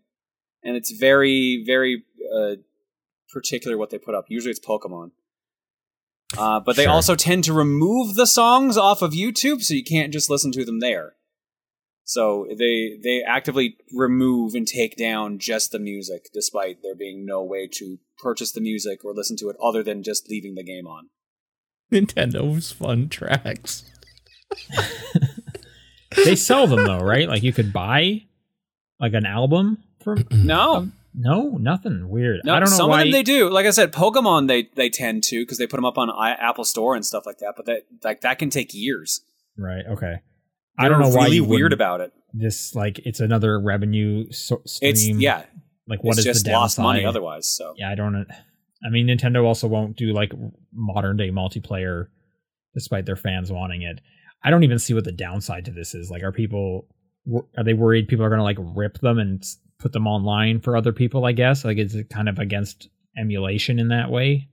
and 0.63 0.75
it's 0.75 0.91
very, 0.91 1.63
very 1.65 2.03
uh, 2.35 2.55
particular 3.31 3.77
what 3.77 3.89
they 3.89 3.97
put 3.97 4.15
up. 4.15 4.25
Usually, 4.29 4.51
it's 4.51 4.65
Pokemon. 4.65 5.11
Uh, 6.37 6.59
but 6.59 6.75
they 6.75 6.83
Sure. 6.83 6.91
also 6.91 7.15
tend 7.15 7.43
to 7.45 7.53
remove 7.53 8.15
the 8.15 8.27
songs 8.27 8.75
off 8.77 9.01
of 9.01 9.11
YouTube, 9.13 9.61
so 9.63 9.73
you 9.73 9.83
can't 9.83 10.11
just 10.11 10.29
listen 10.29 10.51
to 10.51 10.65
them 10.65 10.79
there. 10.79 11.13
So 12.03 12.47
they 12.57 12.97
they 13.01 13.21
actively 13.21 13.77
remove 13.93 14.53
and 14.55 14.67
take 14.67 14.95
down 14.97 15.39
just 15.39 15.71
the 15.71 15.79
music, 15.79 16.29
despite 16.33 16.81
there 16.81 16.95
being 16.95 17.25
no 17.25 17.43
way 17.43 17.67
to 17.73 17.99
purchase 18.21 18.51
the 18.51 18.61
music 18.61 19.03
or 19.05 19.13
listen 19.13 19.37
to 19.37 19.49
it 19.49 19.57
other 19.61 19.83
than 19.83 20.03
just 20.03 20.29
leaving 20.29 20.55
the 20.55 20.63
game 20.63 20.87
on. 20.87 21.09
Nintendo's 21.91 22.71
fun 22.71 23.09
tracks. 23.09 23.83
They 26.15 26.35
sell 26.35 26.67
them 26.67 26.83
though, 26.85 26.99
right? 26.99 27.27
Like 27.27 27.43
you 27.43 27.53
could 27.53 27.71
buy 27.73 28.23
like 28.99 29.13
an 29.13 29.25
album 29.25 29.83
for 30.03 30.17
No, 30.31 30.89
no, 31.13 31.57
nothing 31.59 32.09
weird. 32.09 32.41
no. 32.43 32.53
I 32.55 32.59
don't 32.59 32.69
know 32.69 32.75
some 32.75 32.89
why. 32.89 33.01
of 33.01 33.05
them 33.05 33.11
they 33.11 33.23
do. 33.23 33.49
Like 33.49 33.65
I 33.65 33.71
said, 33.71 33.91
Pokemon 33.91 34.47
they 34.47 34.69
they 34.75 34.89
tend 34.89 35.23
to 35.25 35.41
because 35.43 35.57
they 35.57 35.67
put 35.67 35.77
them 35.77 35.85
up 35.85 35.97
on 35.97 36.09
I- 36.09 36.31
Apple 36.33 36.63
Store 36.65 36.95
and 36.95 37.05
stuff 37.05 37.25
like 37.25 37.37
that. 37.39 37.53
But 37.55 37.65
that 37.67 37.81
like 38.03 38.21
that 38.21 38.39
can 38.39 38.49
take 38.49 38.73
years. 38.73 39.21
right? 39.57 39.83
Okay. 39.89 40.15
I 40.79 40.89
don't 40.89 40.99
know 40.99 41.09
They're 41.09 41.17
why 41.17 41.23
really 41.25 41.37
you 41.37 41.43
weird 41.45 41.73
about 41.73 42.01
it. 42.01 42.11
this. 42.33 42.75
Like 42.75 42.99
it's 42.99 43.19
another 43.19 43.59
revenue 43.59 44.31
so- 44.31 44.61
stream. 44.65 44.91
It's 44.91 45.07
yeah, 45.07 45.43
Like 45.87 46.03
what 46.03 46.11
it's 46.11 46.19
is 46.19 46.25
just 46.25 46.45
the 46.45 46.51
lost 46.51 46.77
money 46.77 46.99
downside? 46.99 47.09
otherwise. 47.09 47.47
So 47.47 47.73
Yeah, 47.77 47.89
I 47.91 47.95
don't. 47.95 48.27
I 48.85 48.89
mean, 48.91 49.07
Nintendo 49.07 49.43
also 49.43 49.67
won't 49.67 49.95
do 49.97 50.13
like 50.13 50.31
modern 50.71 51.17
day 51.17 51.31
multiplayer, 51.31 52.07
despite 52.75 53.07
their 53.07 53.15
fans 53.15 53.51
wanting 53.51 53.81
it. 53.81 53.99
I 54.43 54.51
don't 54.51 54.63
even 54.63 54.77
see 54.77 54.93
what 54.93 55.03
the 55.03 55.11
downside 55.11 55.65
to 55.65 55.71
this 55.71 55.95
is. 55.95 56.11
Like, 56.11 56.21
are 56.21 56.31
people 56.31 56.87
are 57.57 57.63
they 57.63 57.73
worried 57.73 58.07
people 58.07 58.25
are 58.25 58.29
going 58.29 58.39
to 58.39 58.43
like 58.43 58.57
rip 58.59 58.99
them 58.99 59.17
and 59.17 59.43
put 59.79 59.93
them 59.93 60.07
online 60.07 60.59
for 60.59 60.75
other 60.75 60.93
people? 60.93 61.25
I 61.25 61.31
guess 61.31 61.65
like 61.65 61.77
is 61.77 61.95
it 61.95 62.09
kind 62.09 62.29
of 62.29 62.39
against 62.39 62.89
emulation 63.17 63.79
in 63.79 63.89
that 63.89 64.09
way? 64.09 64.49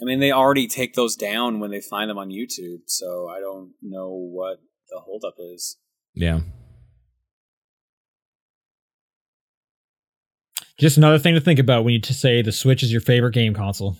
I 0.00 0.04
mean, 0.04 0.20
they 0.20 0.32
already 0.32 0.66
take 0.66 0.94
those 0.94 1.14
down 1.14 1.60
when 1.60 1.70
they 1.70 1.80
find 1.80 2.10
them 2.10 2.18
on 2.18 2.30
YouTube. 2.30 2.80
So 2.86 3.28
I 3.28 3.40
don't 3.40 3.72
know 3.82 4.10
what 4.10 4.58
the 4.88 5.00
holdup 5.00 5.34
is. 5.38 5.76
Yeah. 6.14 6.40
Just 10.78 10.96
another 10.96 11.18
thing 11.18 11.34
to 11.34 11.40
think 11.40 11.60
about 11.60 11.84
when 11.84 11.94
you 11.94 12.00
say 12.02 12.42
the 12.42 12.50
Switch 12.50 12.82
is 12.82 12.90
your 12.90 13.00
favorite 13.00 13.34
game 13.34 13.54
console. 13.54 13.96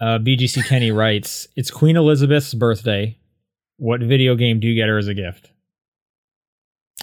Uh, 0.00 0.18
BGC 0.18 0.66
Kenny 0.66 0.90
writes, 0.90 1.48
"It's 1.56 1.70
Queen 1.70 1.96
Elizabeth's 1.96 2.54
birthday. 2.54 3.18
What 3.76 4.00
video 4.00 4.34
game 4.34 4.60
do 4.60 4.66
you 4.66 4.74
get 4.74 4.88
her 4.88 4.98
as 4.98 5.08
a 5.08 5.14
gift?" 5.14 5.50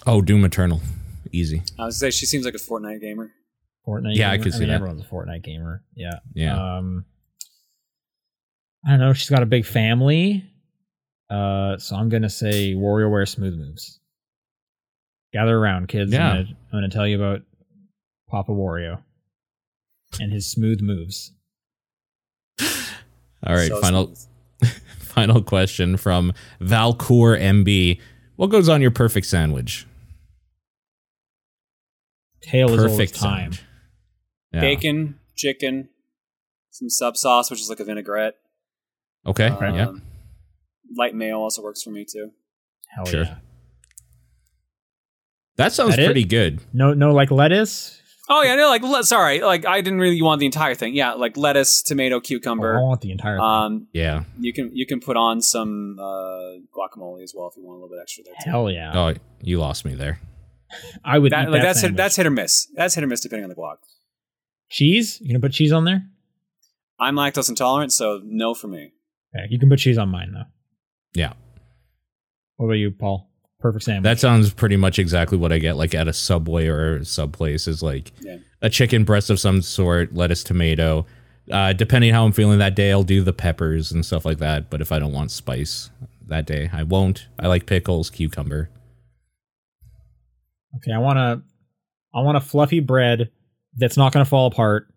Oh, 0.06 0.22
Doom 0.22 0.46
Eternal. 0.46 0.82
Easy. 1.32 1.62
I 1.78 1.86
was 1.86 2.00
gonna 2.00 2.12
say 2.12 2.12
she 2.12 2.26
seems 2.26 2.46
like 2.46 2.54
a 2.54 2.58
Fortnite 2.58 3.02
gamer. 3.02 3.32
Fortnite. 3.86 4.16
Yeah, 4.16 4.32
I 4.32 4.38
gamer? 4.38 4.44
could 4.44 4.54
see 4.54 4.60
mean, 4.62 4.70
that. 4.70 4.76
Everyone's 4.76 5.02
a 5.02 5.06
Fortnite 5.06 5.44
gamer. 5.44 5.84
Yeah. 5.96 6.20
Yeah. 6.34 6.78
Um, 6.78 7.06
I 8.86 8.92
don't 8.92 9.00
know. 9.00 9.14
She's 9.14 9.30
got 9.30 9.44
a 9.44 9.48
big 9.48 9.66
family, 9.66 10.46
uh, 11.30 11.78
so 11.78 11.96
I'm 11.96 12.10
gonna 12.10 12.30
say 12.30 12.74
WarioWare 12.74 13.28
Smooth 13.28 13.56
Moves. 13.56 14.00
Gather 15.34 15.58
around, 15.58 15.88
kids. 15.88 16.14
Yeah. 16.14 16.30
I'm, 16.30 16.36
gonna, 16.36 16.48
I'm 16.50 16.78
gonna 16.78 16.90
tell 16.90 17.08
you 17.08 17.22
about 17.22 17.42
Papa 18.30 18.52
Wario 18.52 19.02
and 20.20 20.32
his 20.32 20.50
smooth 20.50 20.82
moves. 20.82 21.34
All 23.48 23.56
right. 23.56 23.70
So 23.70 23.82
final 23.82 24.16
smooth. 24.16 24.72
final 25.00 25.42
question 25.42 25.98
from 25.98 26.34
Valcour 26.62 27.40
MB. 27.40 28.00
What 28.36 28.48
goes 28.48 28.70
on 28.70 28.82
your 28.82 28.92
perfect 28.92 29.26
sandwich? 29.28 29.88
Tail 32.42 32.68
is 32.74 32.80
always 32.80 32.92
Perfect 32.92 33.16
time. 33.20 33.52
Yeah. 34.54 34.62
Bacon, 34.62 35.20
chicken, 35.36 35.90
some 36.72 36.90
sub 36.90 37.18
sauce, 37.18 37.50
which 37.50 37.60
is 37.60 37.70
like 37.70 37.80
a 37.80 37.84
vinaigrette. 37.84 38.36
Okay. 39.26 39.48
Um, 39.48 39.76
Yeah. 39.76 39.92
Light 40.96 41.14
mayo 41.16 41.40
also 41.42 41.62
works 41.62 41.82
for 41.84 41.90
me 41.90 42.06
too. 42.10 42.32
Hell 42.96 43.06
Sure. 43.06 43.24
yeah. 43.24 43.36
That 45.58 45.74
sounds 45.74 45.96
That 45.96 46.04
it? 46.04 46.06
pretty 46.06 46.24
good. 46.24 46.62
No, 46.72 46.94
no, 46.94 47.14
like 47.14 47.32
lettuce. 47.32 48.02
Oh 48.30 48.44
yeah, 48.44 48.56
no, 48.56 48.68
like 48.68 48.82
le- 48.84 49.04
sorry, 49.04 49.40
like 49.42 49.66
I 49.66 49.80
didn't 49.82 50.00
really 50.00 50.22
want 50.22 50.40
the 50.40 50.46
entire 50.46 50.76
thing. 50.76 50.94
Yeah, 50.96 51.14
like 51.14 51.38
lettuce, 51.38 51.82
tomato, 51.82 52.18
Oh, 52.18 52.20
I 52.62 52.82
want 52.82 53.02
the 53.02 53.12
entire. 53.12 53.38
thing. 53.38 53.44
Um, 53.44 53.88
Yeah. 53.94 54.24
you 54.40 54.52
can 54.54 54.70
you 54.76 54.86
can 54.86 55.00
put 55.00 55.16
on 55.16 55.42
some 55.42 55.98
uh, 56.00 56.60
guacamole 56.76 57.24
as 57.24 57.34
well 57.36 57.48
if 57.48 57.56
you 57.56 57.64
want 57.64 57.80
a 57.80 57.84
little 57.84 57.90
bit 57.90 58.00
extra 58.02 58.24
there. 58.26 58.34
Too. 58.44 58.50
Hell 58.50 58.70
yeah. 58.70 58.92
Oh, 58.94 59.14
you 59.42 59.60
lost 59.60 59.86
me 59.86 59.96
there. 59.96 60.20
I 61.06 61.18
would 61.18 61.32
That, 61.32 61.48
eat 61.48 61.52
like 61.52 61.62
that 61.62 61.68
that's 61.68 61.82
hit, 61.82 61.96
that's 61.96 62.16
hit 62.18 62.26
or 62.26 62.30
miss. 62.30 62.68
That's 62.76 62.96
hit 62.96 63.04
or 63.04 63.08
miss 63.08 63.22
depending 63.22 63.46
on 63.46 63.50
the 63.50 63.56
guac. 63.56 63.78
cheese. 64.70 65.20
You 65.22 65.30
gonna 65.30 65.40
put 65.40 65.54
cheese 65.54 65.72
on 65.72 65.86
there? 65.86 66.04
I'm 67.00 67.16
lactose 67.16 67.48
intolerant, 67.48 67.94
so 67.94 68.20
no 68.26 68.54
for 68.54 68.68
me. 68.68 68.92
Okay, 69.36 69.46
you 69.50 69.58
can 69.60 69.70
put 69.70 69.80
cheese 69.80 69.98
on 69.98 70.10
mine 70.10 70.34
though. 70.34 70.44
Yeah. 71.14 71.34
What 72.58 72.66
about 72.66 72.74
you, 72.74 72.92
Paul? 72.92 73.27
Perfect 73.60 73.86
sandwich. 73.86 74.04
That 74.04 74.20
sounds 74.20 74.54
pretty 74.54 74.76
much 74.78 75.00
exactly 75.00 75.38
what 75.38 75.52
I 75.52 75.58
get 75.58 75.78
like 75.78 75.96
at 75.96 76.08
a 76.08 76.14
Subway 76.14 76.68
or 76.68 77.04
sub 77.04 77.34
place 77.34 77.68
is 77.68 77.82
like 77.82 78.12
Yeah. 78.22 78.38
a 78.62 78.70
chicken 78.70 79.04
breast 79.04 79.30
of 79.30 79.40
some 79.40 79.62
sort, 79.62 80.14
lettuce, 80.14 80.44
tomato. 80.44 81.06
Uh, 81.52 81.74
depending 81.74 82.14
how 82.14 82.26
I'm 82.26 82.34
feeling 82.34 82.60
that 82.60 82.76
day, 82.76 82.92
I'll 82.92 83.04
do 83.04 83.24
the 83.24 83.34
peppers 83.34 83.92
and 83.92 84.06
stuff 84.06 84.26
like 84.26 84.38
that. 84.40 84.70
But 84.70 84.82
if 84.82 84.92
I 84.92 85.00
don't 85.00 85.14
want 85.14 85.32
spice 85.32 85.90
that 86.28 86.46
day, 86.46 86.70
I 86.74 86.84
won't. 86.84 87.28
I 87.40 87.48
like 87.48 87.66
pickles, 87.66 88.10
cucumber. 88.10 88.70
okay. 90.76 90.92
I 90.92 91.00
want 91.00 91.18
a, 91.18 91.42
I 92.14 92.22
want 92.22 92.38
a 92.38 92.42
fluffy 92.42 92.80
bread 92.80 93.32
that's 93.76 93.98
not 93.98 94.12
gonna 94.14 94.26
fall 94.26 94.48
apart. 94.48 94.88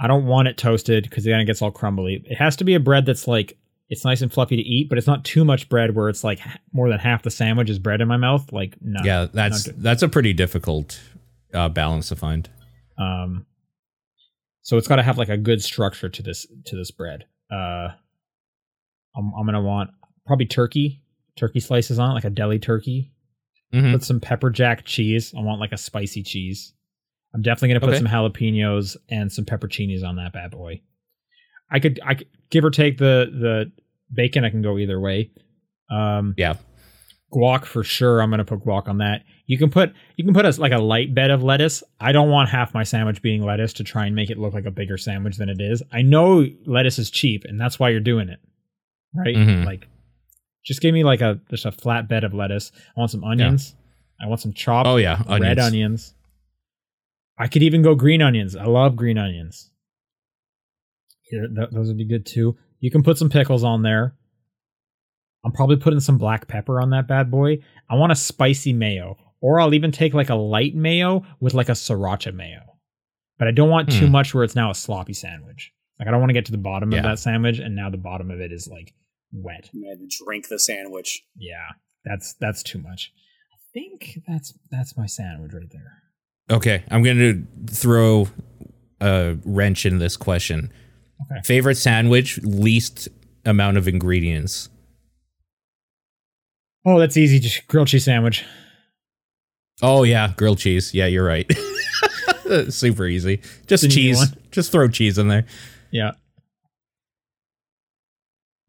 I 0.00 0.06
don't 0.06 0.26
want 0.26 0.48
it 0.48 0.56
toasted 0.56 1.04
because 1.04 1.24
then 1.24 1.38
it 1.40 1.44
gets 1.44 1.60
all 1.62 1.70
crumbly. 1.70 2.22
It 2.24 2.36
has 2.36 2.56
to 2.56 2.64
be 2.64 2.74
a 2.74 2.80
bread 2.80 3.04
that's 3.06 3.26
like 3.28 3.56
it's 3.90 4.04
nice 4.04 4.20
and 4.20 4.32
fluffy 4.32 4.56
to 4.56 4.62
eat, 4.62 4.88
but 4.88 4.98
it's 4.98 5.06
not 5.06 5.24
too 5.24 5.44
much 5.44 5.68
bread 5.68 5.94
where 5.94 6.08
it's 6.08 6.22
like 6.22 6.40
more 6.72 6.88
than 6.88 6.98
half 6.98 7.22
the 7.22 7.30
sandwich 7.30 7.70
is 7.70 7.78
bread 7.78 8.00
in 8.00 8.08
my 8.08 8.16
mouth. 8.18 8.52
Like 8.52 8.76
no. 8.80 9.00
yeah, 9.04 9.26
that's 9.32 9.64
that's 9.78 10.02
a 10.02 10.08
pretty 10.08 10.32
difficult 10.32 11.00
uh, 11.54 11.68
balance 11.68 12.08
to 12.10 12.16
find. 12.16 12.48
Um, 12.98 13.46
so 14.62 14.76
it's 14.76 14.88
got 14.88 14.96
to 14.96 15.02
have 15.02 15.16
like 15.18 15.30
a 15.30 15.36
good 15.38 15.62
structure 15.62 16.08
to 16.08 16.22
this 16.22 16.46
to 16.66 16.76
this 16.76 16.90
bread. 16.90 17.24
Uh, 17.50 17.88
I'm 19.16 19.32
I'm 19.38 19.46
gonna 19.46 19.62
want 19.62 19.90
probably 20.26 20.46
turkey, 20.46 21.00
turkey 21.36 21.60
slices 21.60 21.98
on 21.98 22.10
it, 22.10 22.14
like 22.14 22.24
a 22.24 22.30
deli 22.30 22.58
turkey. 22.58 23.12
Mhm. 23.72 23.92
Put 23.92 24.04
some 24.04 24.20
pepper 24.20 24.50
jack 24.50 24.84
cheese. 24.84 25.32
I 25.36 25.40
want 25.40 25.60
like 25.60 25.72
a 25.72 25.78
spicy 25.78 26.22
cheese. 26.22 26.72
I'm 27.34 27.42
definitely 27.42 27.68
gonna 27.68 27.80
put 27.80 27.88
Okay. 27.90 27.98
some 27.98 28.06
jalapenos 28.06 28.96
and 29.10 29.30
some 29.32 29.44
pepperoncinis 29.44 30.02
on 30.04 30.16
that 30.16 30.32
bad 30.32 30.50
boy. 30.50 30.80
I 31.70 31.80
could 31.80 32.00
I 32.04 32.14
could 32.14 32.28
give 32.50 32.64
or 32.64 32.70
take 32.70 32.98
the 32.98 33.26
the 33.30 33.72
bacon. 34.12 34.44
I 34.44 34.50
can 34.50 34.62
go 34.62 34.78
either 34.78 34.98
way. 35.00 35.30
Um, 35.90 36.34
Yeah. 36.36 36.54
guac 37.32 37.64
for 37.64 37.82
sure. 37.84 38.20
I'm 38.22 38.30
gonna 38.30 38.44
put 38.44 38.60
guac 38.64 38.88
on 38.88 38.98
that. 38.98 39.22
You 39.46 39.58
can 39.58 39.70
put 39.70 39.92
you 40.16 40.24
can 40.24 40.34
put 40.34 40.44
a, 40.46 40.60
like 40.60 40.72
a 40.72 40.78
light 40.78 41.14
bed 41.14 41.30
of 41.30 41.42
lettuce. 41.42 41.82
I 42.00 42.12
don't 42.12 42.30
want 42.30 42.48
half 42.50 42.74
my 42.74 42.82
sandwich 42.84 43.22
being 43.22 43.42
lettuce 43.42 43.72
to 43.74 43.84
try 43.84 44.06
and 44.06 44.14
make 44.14 44.30
it 44.30 44.38
look 44.38 44.54
like 44.54 44.66
a 44.66 44.70
bigger 44.70 44.96
sandwich 44.98 45.36
than 45.36 45.48
it 45.48 45.60
is. 45.60 45.82
I 45.92 46.02
know 46.02 46.46
lettuce 46.66 46.98
is 46.98 47.10
cheap, 47.10 47.44
and 47.46 47.60
that's 47.60 47.78
why 47.78 47.88
you're 47.90 48.00
doing 48.00 48.28
it, 48.28 48.40
right? 49.14 49.34
Mhm. 49.36 49.64
Like, 49.64 49.88
just 50.64 50.80
give 50.82 50.92
me 50.94 51.04
like 51.04 51.20
a 51.22 51.40
just 51.50 51.64
a 51.66 51.72
flat 51.72 52.08
bed 52.08 52.24
of 52.24 52.34
lettuce. 52.34 52.72
I 52.96 53.00
want 53.00 53.10
some 53.10 53.24
onions. 53.24 53.74
I 54.20 54.26
want 54.26 54.40
some 54.40 54.52
chopped 54.52 54.86
Oh 54.88 54.96
yeah, 54.96 55.22
red 55.28 55.58
onions. 55.58 55.60
onions. 55.60 56.14
I 57.38 57.46
could 57.48 57.62
even 57.62 57.82
go 57.82 57.94
green 57.94 58.20
onions. 58.20 58.56
I 58.56 58.64
love 58.64 58.96
green 58.96 59.16
onions. 59.16 59.70
Yeah, 61.32 61.46
th- 61.54 61.70
those 61.72 61.88
would 61.88 61.98
be 61.98 62.06
good 62.06 62.26
too. 62.26 62.56
You 62.80 62.90
can 62.90 63.02
put 63.02 63.18
some 63.18 63.28
pickles 63.30 63.64
on 63.64 63.82
there. 63.82 64.14
I'm 65.44 65.52
probably 65.52 65.76
putting 65.76 66.00
some 66.00 66.18
black 66.18 66.48
pepper 66.48 66.80
on 66.80 66.90
that 66.90 67.06
bad 67.08 67.30
boy. 67.30 67.58
I 67.88 67.94
want 67.94 68.12
a 68.12 68.16
spicy 68.16 68.72
mayo, 68.72 69.16
or 69.40 69.60
I'll 69.60 69.74
even 69.74 69.92
take 69.92 70.14
like 70.14 70.30
a 70.30 70.34
light 70.34 70.74
mayo 70.74 71.24
with 71.40 71.54
like 71.54 71.68
a 71.68 71.72
sriracha 71.72 72.34
mayo. 72.34 72.62
But 73.38 73.48
I 73.48 73.52
don't 73.52 73.70
want 73.70 73.90
too 73.90 74.06
Hmm. 74.06 74.12
much 74.12 74.34
where 74.34 74.42
it's 74.44 74.56
now 74.56 74.70
a 74.70 74.74
sloppy 74.74 75.12
sandwich. 75.12 75.72
Like 75.98 76.08
I 76.08 76.10
don't 76.10 76.20
want 76.20 76.30
to 76.30 76.34
get 76.34 76.46
to 76.46 76.52
the 76.52 76.58
bottom 76.58 76.90
Yeah. 76.92 76.98
of 76.98 77.04
that 77.04 77.18
sandwich, 77.18 77.58
and 77.58 77.74
now 77.76 77.88
the 77.90 77.96
bottom 77.98 78.30
of 78.30 78.40
it 78.40 78.52
is 78.52 78.68
like 78.68 78.94
wet. 79.32 79.70
You 79.72 79.88
had 79.88 79.98
to 80.00 80.24
drink 80.24 80.48
the 80.48 80.58
sandwich. 80.58 81.22
Yeah, 81.36 81.66
that's 82.04 82.34
that's 82.34 82.62
too 82.62 82.78
much. 82.78 83.12
I 83.52 83.56
think 83.72 84.20
that's 84.26 84.54
that's 84.70 84.96
my 84.96 85.06
sandwich 85.06 85.52
right 85.52 85.70
there. 85.70 86.02
Okay, 86.50 86.82
I'm 86.90 87.02
going 87.02 87.18
to 87.18 87.72
throw 87.74 88.28
a 89.00 89.36
wrench 89.44 89.84
in 89.86 89.98
this 89.98 90.16
question. 90.16 90.72
Okay. 91.22 91.40
Favorite 91.44 91.76
sandwich, 91.76 92.38
least 92.42 93.08
amount 93.44 93.76
of 93.76 93.88
ingredients. 93.88 94.68
Oh, 96.86 96.98
that's 96.98 97.16
easy. 97.16 97.38
Just 97.40 97.66
grilled 97.66 97.88
cheese 97.88 98.04
sandwich. 98.04 98.44
Oh 99.82 100.02
yeah, 100.04 100.32
grilled 100.36 100.58
cheese. 100.58 100.94
Yeah, 100.94 101.06
you're 101.06 101.24
right. 101.26 101.50
Super 102.70 103.06
easy. 103.06 103.40
Just 103.66 103.90
cheese. 103.90 104.32
Just 104.50 104.72
throw 104.72 104.88
cheese 104.88 105.18
in 105.18 105.28
there. 105.28 105.44
Yeah. 105.90 106.12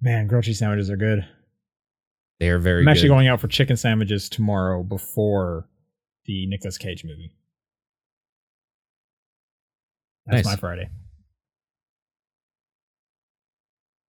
Man, 0.02 0.28
grilled 0.28 0.44
cheese 0.46 0.60
sandwiches 0.60 0.90
are 0.90 0.98
good. 0.98 1.26
They 2.40 2.50
are 2.50 2.60
very 2.60 2.82
I'm 2.82 2.88
actually 2.88 3.10
good. 3.10 3.16
going 3.16 3.28
out 3.28 3.42
for 3.42 3.48
chicken 3.48 3.76
sandwiches 3.78 4.30
tomorrow 4.30 4.82
before 4.84 5.68
the 6.26 6.46
Nicolas 6.48 6.78
Cage 6.78 7.04
movie. 7.04 7.32
That's 10.26 10.46
Nice. 10.46 10.54
my 10.56 10.60
Friday. 10.60 10.90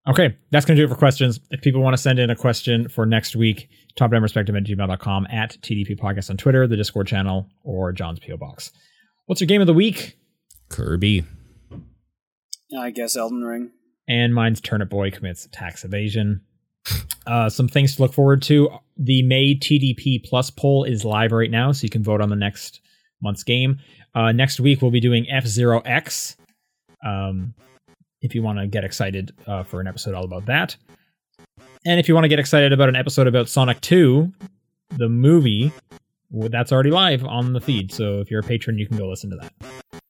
Okay, 0.09 0.37
that's 0.51 0.65
going 0.65 0.77
to 0.77 0.83
do 0.83 0.87
it 0.87 0.89
for 0.89 0.99
questions. 0.99 1.41
If 1.51 1.61
people 1.61 1.83
want 1.83 1.95
to 1.95 2.03
send 2.03 2.19
in 2.19 2.31
a 2.31 2.37
question 2.37 2.89
for 2.89 3.05
next 3.05 3.37
week, 3.37 3.69
topdownperspective 3.99 4.57
at 4.57 4.65
gmail.com, 4.65 5.27
at 5.31 5.59
TDP 5.61 5.99
Podcast 5.99 6.31
on 6.31 6.37
Twitter, 6.39 6.67
the 6.67 6.77
Discord 6.77 7.07
channel, 7.07 7.47
or 7.63 7.93
John's 7.93 8.19
P.O. 8.19 8.37
Box. 8.39 8.71
What's 9.27 9.41
your 9.41 9.47
game 9.47 9.61
of 9.61 9.67
the 9.67 9.75
week? 9.75 10.17
Kirby. 10.71 11.25
I 12.79 12.91
guess 12.91 13.17
Elden 13.17 13.43
Ring. 13.43 13.73
and 14.09 14.35
mine's 14.35 14.61
Turnip 14.61 14.89
Boy 14.89 15.11
commits 15.11 15.47
tax 15.53 15.85
evasion. 15.85 16.41
Uh, 17.27 17.49
some 17.51 17.69
things 17.69 17.97
to 17.97 18.03
look 18.03 18.15
forward 18.15 18.43
to. 18.43 18.71
The 18.97 19.23
May 19.23 19.55
TDP 19.55 20.25
Plus 20.25 20.51
poll 20.51 20.85
is 20.85 21.05
live 21.05 21.33
right 21.33 21.51
now, 21.51 21.73
so 21.73 21.85
you 21.85 21.91
can 21.91 22.03
vote 22.03 22.21
on 22.21 22.31
the 22.31 22.37
next 22.37 22.81
month's 23.23 23.45
game. 23.45 23.79
Uh, 24.15 24.33
next 24.33 24.59
week 24.61 24.81
we'll 24.81 24.91
be 24.91 25.01
doing 25.01 25.27
F 25.29 25.47
Zero 25.47 25.81
X. 25.81 26.37
Um, 27.07 27.55
if 28.23 28.35
you 28.35 28.43
want 28.43 28.59
to 28.59 28.67
get 28.67 28.85
excited 28.85 29.33
uh, 29.47 29.63
for 29.63 29.81
an 29.81 29.87
episode 29.87 30.15
all 30.15 30.25
about 30.25 30.47
that, 30.47 30.77
and 31.85 31.99
if 31.99 32.09
you 32.09 32.15
want 32.15 32.25
to 32.25 32.29
get 32.29 32.39
excited 32.39 32.73
about 32.73 32.89
an 32.89 32.97
episode 32.97 33.27
about 33.27 33.49
Sonic 33.49 33.81
Two, 33.81 34.33
the 34.97 35.09
movie, 35.09 35.73
well, 36.31 36.49
that's 36.49 36.73
already 36.73 36.91
live 36.91 37.25
on 37.25 37.53
the 37.53 37.61
feed. 37.61 37.93
So 37.93 38.21
if 38.21 38.31
you're 38.31 38.41
a 38.41 38.45
patron, 38.45 38.79
you 38.79 38.87
can 38.87 38.99
go 38.99 39.09
listen 39.09 39.31
to 39.31 39.37
that. 39.37 40.03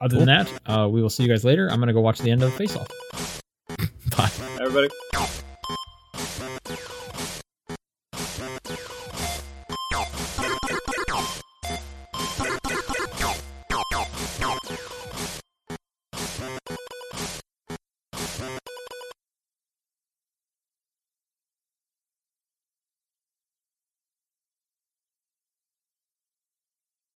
Other 0.00 0.16
than 0.16 0.26
that, 0.26 0.52
uh, 0.66 0.88
we 0.88 1.00
will 1.00 1.10
see 1.10 1.22
you 1.22 1.28
guys 1.28 1.44
later. 1.44 1.68
I'm 1.70 1.78
gonna 1.80 1.92
go 1.92 2.00
watch 2.00 2.18
the 2.18 2.30
end 2.30 2.42
of 2.42 2.52
Face 2.54 2.76
Off. 2.76 3.42
Bye. 4.16 4.30
Everybody. 4.60 4.88